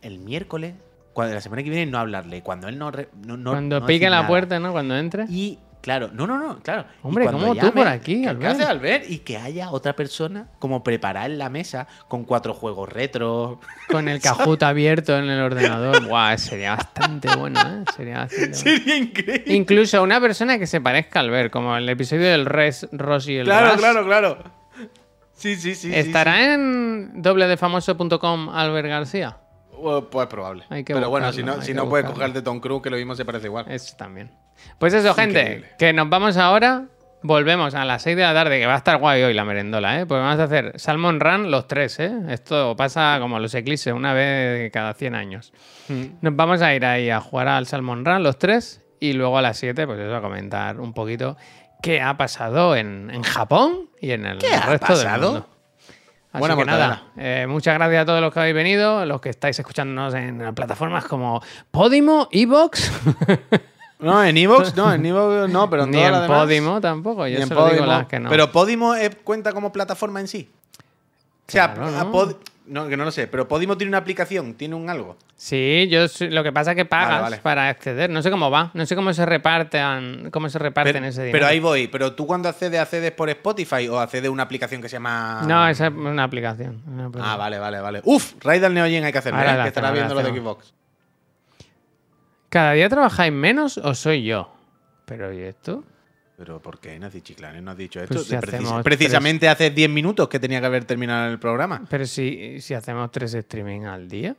El 0.02 0.18
miércoles, 0.18 0.74
cuando 1.18 1.34
la 1.34 1.40
semana 1.40 1.64
que 1.64 1.70
viene 1.70 1.90
no 1.90 1.98
hablarle, 1.98 2.42
cuando 2.44 2.68
él 2.68 2.78
no 2.78 2.92
no, 2.92 3.36
no- 3.36 3.50
Cuando 3.50 3.80
no 3.80 3.86
pique 3.86 4.08
la 4.08 4.18
nada. 4.18 4.28
puerta, 4.28 4.60
¿no? 4.60 4.70
Cuando 4.70 4.96
entre. 4.96 5.24
Y 5.28 5.58
claro, 5.80 6.10
no, 6.12 6.28
no, 6.28 6.38
no, 6.38 6.60
claro. 6.60 6.84
Hombre, 7.02 7.26
¿cómo 7.26 7.56
tú 7.56 7.72
por 7.72 7.88
aquí, 7.88 8.22
¿qué- 8.22 8.28
Albert? 8.28 8.40
¿Qué 8.56 8.62
hace 8.62 8.70
Albert? 8.70 9.10
Y 9.10 9.18
que 9.18 9.36
haya 9.36 9.72
otra 9.72 9.96
persona 9.96 10.46
como 10.60 10.84
preparada 10.84 11.26
en 11.26 11.36
la 11.36 11.48
mesa 11.50 11.88
con 12.06 12.22
cuatro 12.22 12.54
juegos 12.54 12.88
retro. 12.88 13.58
Con 13.90 14.08
el 14.08 14.20
Kahoot 14.22 14.62
abierto 14.62 15.18
en 15.18 15.28
el 15.28 15.40
ordenador. 15.40 16.06
Buah, 16.06 16.38
sería 16.38 16.76
bastante 16.76 17.34
bueno, 17.34 17.58
¿eh? 17.60 17.84
Sería 17.96 18.18
bastante 18.18 18.46
bueno. 18.46 18.54
Sería 18.54 18.96
increíble. 18.96 19.52
Incluso 19.52 20.00
una 20.04 20.20
persona 20.20 20.56
que 20.56 20.68
se 20.68 20.80
parezca 20.80 21.18
al 21.18 21.30
ver, 21.30 21.50
como 21.50 21.76
el 21.76 21.88
episodio 21.88 22.30
del 22.30 22.46
Res, 22.46 22.86
Ross 22.92 23.26
y 23.28 23.38
el 23.38 23.44
Claro, 23.46 23.76
claro, 23.76 24.04
claro. 24.04 24.38
Sí, 25.34 25.56
sí, 25.56 25.74
sí. 25.74 25.88
sí, 25.90 25.94
¿Estará 25.94 26.52
en 26.54 27.22
dobledefamoso.com 27.22 28.50
Albert 28.50 28.86
García? 28.88 29.36
Pues 30.10 30.26
probable. 30.26 30.64
Pero 30.68 31.08
bueno, 31.10 31.32
si 31.32 31.42
no, 31.42 31.60
si 31.62 31.74
no 31.74 31.88
puedes 31.88 32.06
buscarlo. 32.06 32.14
coger 32.14 32.32
de 32.32 32.42
Tom 32.42 32.60
Cruise, 32.60 32.82
que 32.82 32.90
lo 32.90 32.96
mismo 32.96 33.14
se 33.14 33.24
parece 33.24 33.46
igual. 33.46 33.66
Eso 33.68 33.96
también. 33.96 34.30
Pues 34.78 34.92
eso, 34.94 35.14
gente, 35.14 35.40
Increíble. 35.40 35.68
que 35.78 35.92
nos 35.92 36.08
vamos 36.08 36.36
ahora 36.36 36.86
volvemos 37.22 37.74
a 37.74 37.84
las 37.84 38.02
6 38.02 38.16
de 38.16 38.22
la 38.22 38.32
tarde, 38.32 38.60
que 38.60 38.66
va 38.66 38.74
a 38.74 38.78
estar 38.78 38.98
guay 38.98 39.22
hoy 39.22 39.34
la 39.34 39.44
merendola, 39.44 40.00
¿eh? 40.00 40.06
Pues 40.06 40.20
vamos 40.20 40.38
a 40.38 40.44
hacer 40.44 40.72
Salmon 40.78 41.18
Run 41.20 41.50
los 41.50 41.66
tres, 41.66 41.98
¿eh? 41.98 42.12
Esto 42.28 42.76
pasa 42.76 43.18
como 43.20 43.38
los 43.40 43.54
eclipses, 43.54 43.92
una 43.92 44.12
vez 44.14 44.70
cada 44.72 44.94
100 44.94 45.14
años. 45.14 45.52
Nos 46.20 46.36
vamos 46.36 46.62
a 46.62 46.74
ir 46.74 46.84
ahí 46.84 47.10
a 47.10 47.20
jugar 47.20 47.48
al 47.48 47.66
Salmon 47.66 48.04
Run 48.04 48.22
los 48.22 48.38
tres 48.38 48.82
y 49.00 49.14
luego 49.14 49.38
a 49.38 49.42
las 49.42 49.56
7, 49.58 49.86
pues 49.86 49.98
eso, 49.98 50.14
a 50.14 50.20
comentar 50.20 50.78
un 50.80 50.92
poquito 50.92 51.36
qué 51.82 52.00
ha 52.00 52.16
pasado 52.16 52.76
en, 52.76 53.10
en 53.12 53.22
Japón 53.22 53.88
y 54.00 54.10
en 54.12 54.26
el 54.26 54.38
¿Qué 54.38 54.54
ha 54.54 54.78
pasado? 54.78 55.32
del 55.32 55.32
mundo. 55.42 55.48
Así 56.30 56.40
Buena 56.40 56.56
que 56.56 56.64
nada, 56.66 57.02
eh, 57.16 57.46
muchas 57.48 57.74
gracias 57.74 58.02
a 58.02 58.06
todos 58.06 58.20
los 58.20 58.32
que 58.34 58.40
habéis 58.40 58.54
venido, 58.54 59.04
los 59.06 59.20
que 59.20 59.30
estáis 59.30 59.58
escuchándonos 59.58 60.12
en 60.14 60.54
plataformas 60.54 61.04
como 61.06 61.42
Podimo, 61.70 62.28
Evox, 62.30 62.90
No, 64.00 64.22
en 64.22 64.36
Evox 64.36 64.76
no, 64.76 64.92
en 64.92 65.04
Evox 65.06 65.50
no, 65.50 65.68
pero 65.68 65.82
en 65.84 65.90
ni 65.90 65.98
en 66.00 66.12
demás. 66.12 66.28
Podimo 66.28 66.80
tampoco. 66.80 67.26
Yo 67.26 67.44
solo 67.46 67.70
digo 67.70 67.84
las 67.86 68.06
que 68.06 68.20
no. 68.20 68.28
Pero 68.30 68.52
Podimo 68.52 68.94
eh, 68.94 69.10
cuenta 69.24 69.52
como 69.52 69.72
plataforma 69.72 70.20
en 70.20 70.28
sí. 70.28 70.48
O 71.48 71.50
sea, 71.50 71.74
Claro, 71.74 71.88
a 71.96 72.04
¿no? 72.04 72.12
Pod- 72.12 72.36
no, 72.68 72.88
que 72.88 72.96
no 72.96 73.04
lo 73.04 73.10
sé, 73.10 73.26
pero 73.26 73.48
Podimo 73.48 73.76
tiene 73.76 73.88
una 73.90 73.98
aplicación, 73.98 74.54
tiene 74.54 74.74
un 74.74 74.88
algo. 74.90 75.16
Sí, 75.36 75.88
yo 75.90 76.06
lo 76.30 76.42
que 76.42 76.52
pasa 76.52 76.72
es 76.72 76.76
que 76.76 76.84
pagas 76.84 77.08
Vale, 77.08 77.22
vale. 77.22 77.38
para 77.38 77.68
acceder. 77.68 78.10
No 78.10 78.22
sé 78.22 78.30
cómo 78.30 78.50
va, 78.50 78.70
no 78.74 78.86
sé 78.86 78.94
cómo 78.96 79.12
se 79.12 79.24
reparten, 79.26 80.30
cómo 80.30 80.48
se 80.48 80.58
reparten 80.58 80.94
Pero, 80.94 81.06
ese 81.06 81.22
dinero. 81.22 81.36
pero 81.36 81.46
ahí 81.46 81.60
voy. 81.60 81.88
Pero 81.88 82.14
tú 82.14 82.26
cuando 82.26 82.48
accedes, 82.48 82.80
accedes 82.80 83.12
por 83.12 83.30
Spotify 83.30 83.88
o 83.88 83.98
accedes 83.98 84.28
a 84.28 84.30
una 84.30 84.42
aplicación 84.44 84.80
que 84.82 84.88
se 84.88 84.96
llama. 84.96 85.42
No, 85.46 85.66
esa 85.68 85.86
es 85.86 85.92
una 85.92 86.24
aplicación. 86.24 86.82
una 86.86 87.06
aplicación. 87.06 87.32
Ah, 87.34 87.36
vale, 87.36 87.58
vale, 87.58 87.80
vale. 87.80 88.00
Uf, 88.04 88.34
Raid 88.40 88.62
al 88.64 88.74
Neo 88.74 88.86
Geo 88.86 89.04
hay 89.04 89.12
que 89.12 89.18
Ahora 89.18 89.58
¿eh? 89.58 89.62
que 89.62 89.68
estará 89.68 89.90
viendo 89.90 90.14
lo 90.14 90.22
de. 90.22 90.30
Xbox. 90.32 90.74
¿Cada 92.48 92.72
día 92.72 92.88
trabajáis 92.88 93.32
menos 93.32 93.78
o 93.78 93.94
soy 93.94 94.24
yo? 94.24 94.54
Pero 95.04 95.32
¿y 95.32 95.40
esto? 95.42 95.84
Pero 96.38 96.62
¿por 96.62 96.78
qué, 96.78 96.96
Nazi 97.00 97.20
Chiclane? 97.20 97.60
No 97.60 97.72
has 97.72 97.76
dicho 97.76 98.00
esto. 98.00 98.14
Pues 98.14 98.26
si 98.28 98.34
De 98.36 98.40
precis- 98.40 98.54
hacemos 98.64 98.82
precisamente 98.84 99.48
hace 99.48 99.70
10 99.70 99.90
minutos 99.90 100.28
que 100.28 100.38
tenía 100.38 100.60
que 100.60 100.66
haber 100.66 100.84
terminado 100.84 101.28
el 101.30 101.38
programa. 101.40 101.84
Pero 101.90 102.06
si, 102.06 102.60
si 102.60 102.74
hacemos 102.74 103.10
tres 103.10 103.34
streaming 103.34 103.82
al 103.82 104.08
día. 104.08 104.36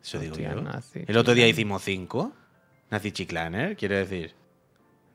Eso 0.00 0.20
digo 0.20 0.36
yo. 0.36 0.54
Nazi 0.62 1.00
El 1.06 1.16
otro 1.16 1.34
día 1.34 1.48
hicimos 1.48 1.82
5. 1.82 2.32
Nazi 2.90 3.10
Chiclaner, 3.10 3.76
quiero 3.76 3.96
decir. 3.96 4.34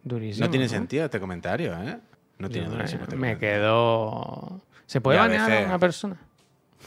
Durísimo. 0.03 0.45
No 0.45 0.51
tiene 0.51 0.67
sentido 0.67 1.05
este 1.05 1.19
comentario, 1.19 1.73
¿eh? 1.81 1.97
No 2.39 2.49
tiene 2.49 2.67
durísimo 2.69 3.03
este 3.03 3.15
me 3.15 3.33
comentario. 3.35 3.39
quedo. 3.61 4.61
¿Se 4.85 4.99
puede 5.01 5.17
banear 5.19 5.41
a 5.43 5.47
veces. 5.47 5.65
una 5.65 5.79
persona? 5.79 6.17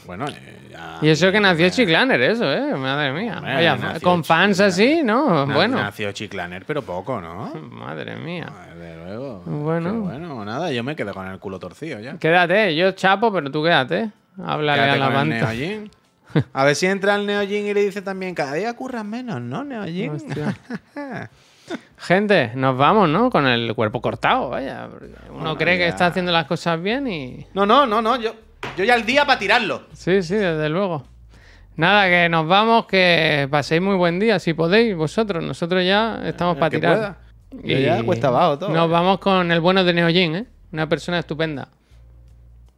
Bueno, 0.05 0.25
eh, 0.27 0.67
ya- 0.71 0.97
Y 1.01 1.09
eso 1.09 1.31
que 1.31 1.39
nació 1.39 1.69
Chiclaner, 1.69 2.19
eso, 2.21 2.51
¿eh? 2.51 2.73
Madre 2.75 3.11
mía. 3.13 3.35
Hombre, 3.37 3.53
Vaya, 3.53 3.75
nació 3.75 4.01
con 4.01 4.23
fans 4.23 4.57
Chiclaner. 4.57 4.71
así, 4.73 5.03
¿no? 5.03 5.45
na- 5.45 5.53
bueno. 5.53 5.77
Nació 5.77 6.11
Chiclaner, 6.11 6.65
pero 6.65 6.81
poco, 6.81 7.21
¿no? 7.21 7.53
Madre 7.71 8.15
mía. 8.15 8.47
Desde 8.75 8.95
luego. 9.03 9.43
Bueno. 9.45 9.91
Qué 9.91 9.97
bueno, 9.99 10.43
nada, 10.45 10.71
yo 10.71 10.83
me 10.83 10.95
quedo 10.95 11.13
con 11.13 11.27
el 11.27 11.37
culo 11.39 11.59
torcido 11.59 11.99
ya. 11.99 12.17
Quédate, 12.17 12.75
yo 12.75 12.91
chapo, 12.93 13.31
pero 13.31 13.51
tú 13.51 13.61
quédate. 13.63 14.09
Háblale 14.43 14.81
Quédate 14.81 14.97
a 15.01 15.09
la 15.09 15.13
con 15.13 15.31
el 15.31 15.41
banda. 15.43 15.91
A 16.53 16.63
ver 16.63 16.75
si 16.77 16.85
entra 16.87 17.15
el 17.15 17.25
Neo 17.25 17.41
Geo 17.45 17.67
y 17.67 17.73
le 17.73 17.83
dice 17.83 18.01
también, 18.01 18.33
cada 18.33 18.53
día 18.53 18.73
curras 18.73 19.03
menos, 19.03 19.41
¿no, 19.41 19.63
Neo 19.65 19.83
Geo? 19.83 20.13
Hostia. 20.13 20.57
Gente, 21.97 22.51
nos 22.55 22.75
vamos, 22.77 23.07
¿no? 23.09 23.29
Con 23.29 23.45
el 23.47 23.75
cuerpo 23.75 24.01
cortado, 24.01 24.49
vaya. 24.49 24.87
Uno 25.29 25.33
Bueno, 25.39 25.57
cree 25.57 25.77
que 25.77 25.83
ya. 25.83 25.89
está 25.89 26.07
haciendo 26.07 26.31
las 26.31 26.45
cosas 26.45 26.81
bien 26.81 27.07
y. 27.07 27.45
No, 27.53 27.65
no, 27.65 27.85
no, 27.85 28.01
no, 28.01 28.15
yo, 28.19 28.33
yo 28.77 28.83
ya 28.83 28.95
el 28.95 29.05
día 29.05 29.25
para 29.25 29.39
tirarlo. 29.39 29.83
Sí, 29.93 30.21
sí, 30.23 30.35
desde 30.35 30.69
luego. 30.69 31.03
Nada, 31.75 32.07
que 32.09 32.29
nos 32.29 32.47
vamos, 32.47 32.85
que 32.85 33.47
paséis 33.49 33.81
muy 33.81 33.95
buen 33.95 34.19
día, 34.19 34.39
si 34.39 34.53
podéis, 34.53 34.95
vosotros. 34.95 35.43
Nosotros 35.43 35.83
ya 35.85 36.21
estamos 36.25 36.55
El 36.55 36.59
para 36.59 36.69
tirar. 36.69 36.95
pueda. 36.97 37.17
Yo 37.63 37.77
ya 37.79 38.03
cuesta 38.03 38.27
abajo 38.29 38.59
todo, 38.59 38.69
Nos 38.69 38.87
eh. 38.87 38.91
vamos 38.91 39.19
con 39.19 39.51
el 39.51 39.59
bueno 39.59 39.83
de 39.83 39.93
Neojin, 39.93 40.35
¿eh? 40.35 40.45
Una 40.71 40.87
persona 40.87 41.19
estupenda. 41.19 41.67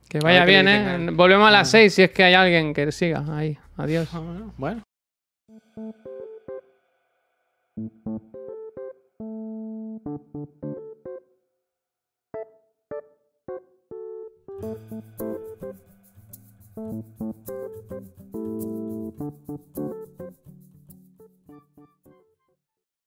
Que 0.10 0.19
vaya 0.19 0.45
bien, 0.45 0.68
¿eh? 0.68 1.10
Volvemos 1.11 1.47
a 1.47 1.51
las 1.51 1.69
seis 1.69 1.93
si 1.93 2.03
es 2.03 2.11
que 2.11 2.23
hay 2.23 2.34
alguien 2.34 2.73
que 2.73 2.91
siga 2.91 3.23
ahí. 3.30 3.57
Adiós. 3.77 4.07
Ah, 4.14 4.19
bueno, 4.19 4.53
Bueno. 4.57 4.84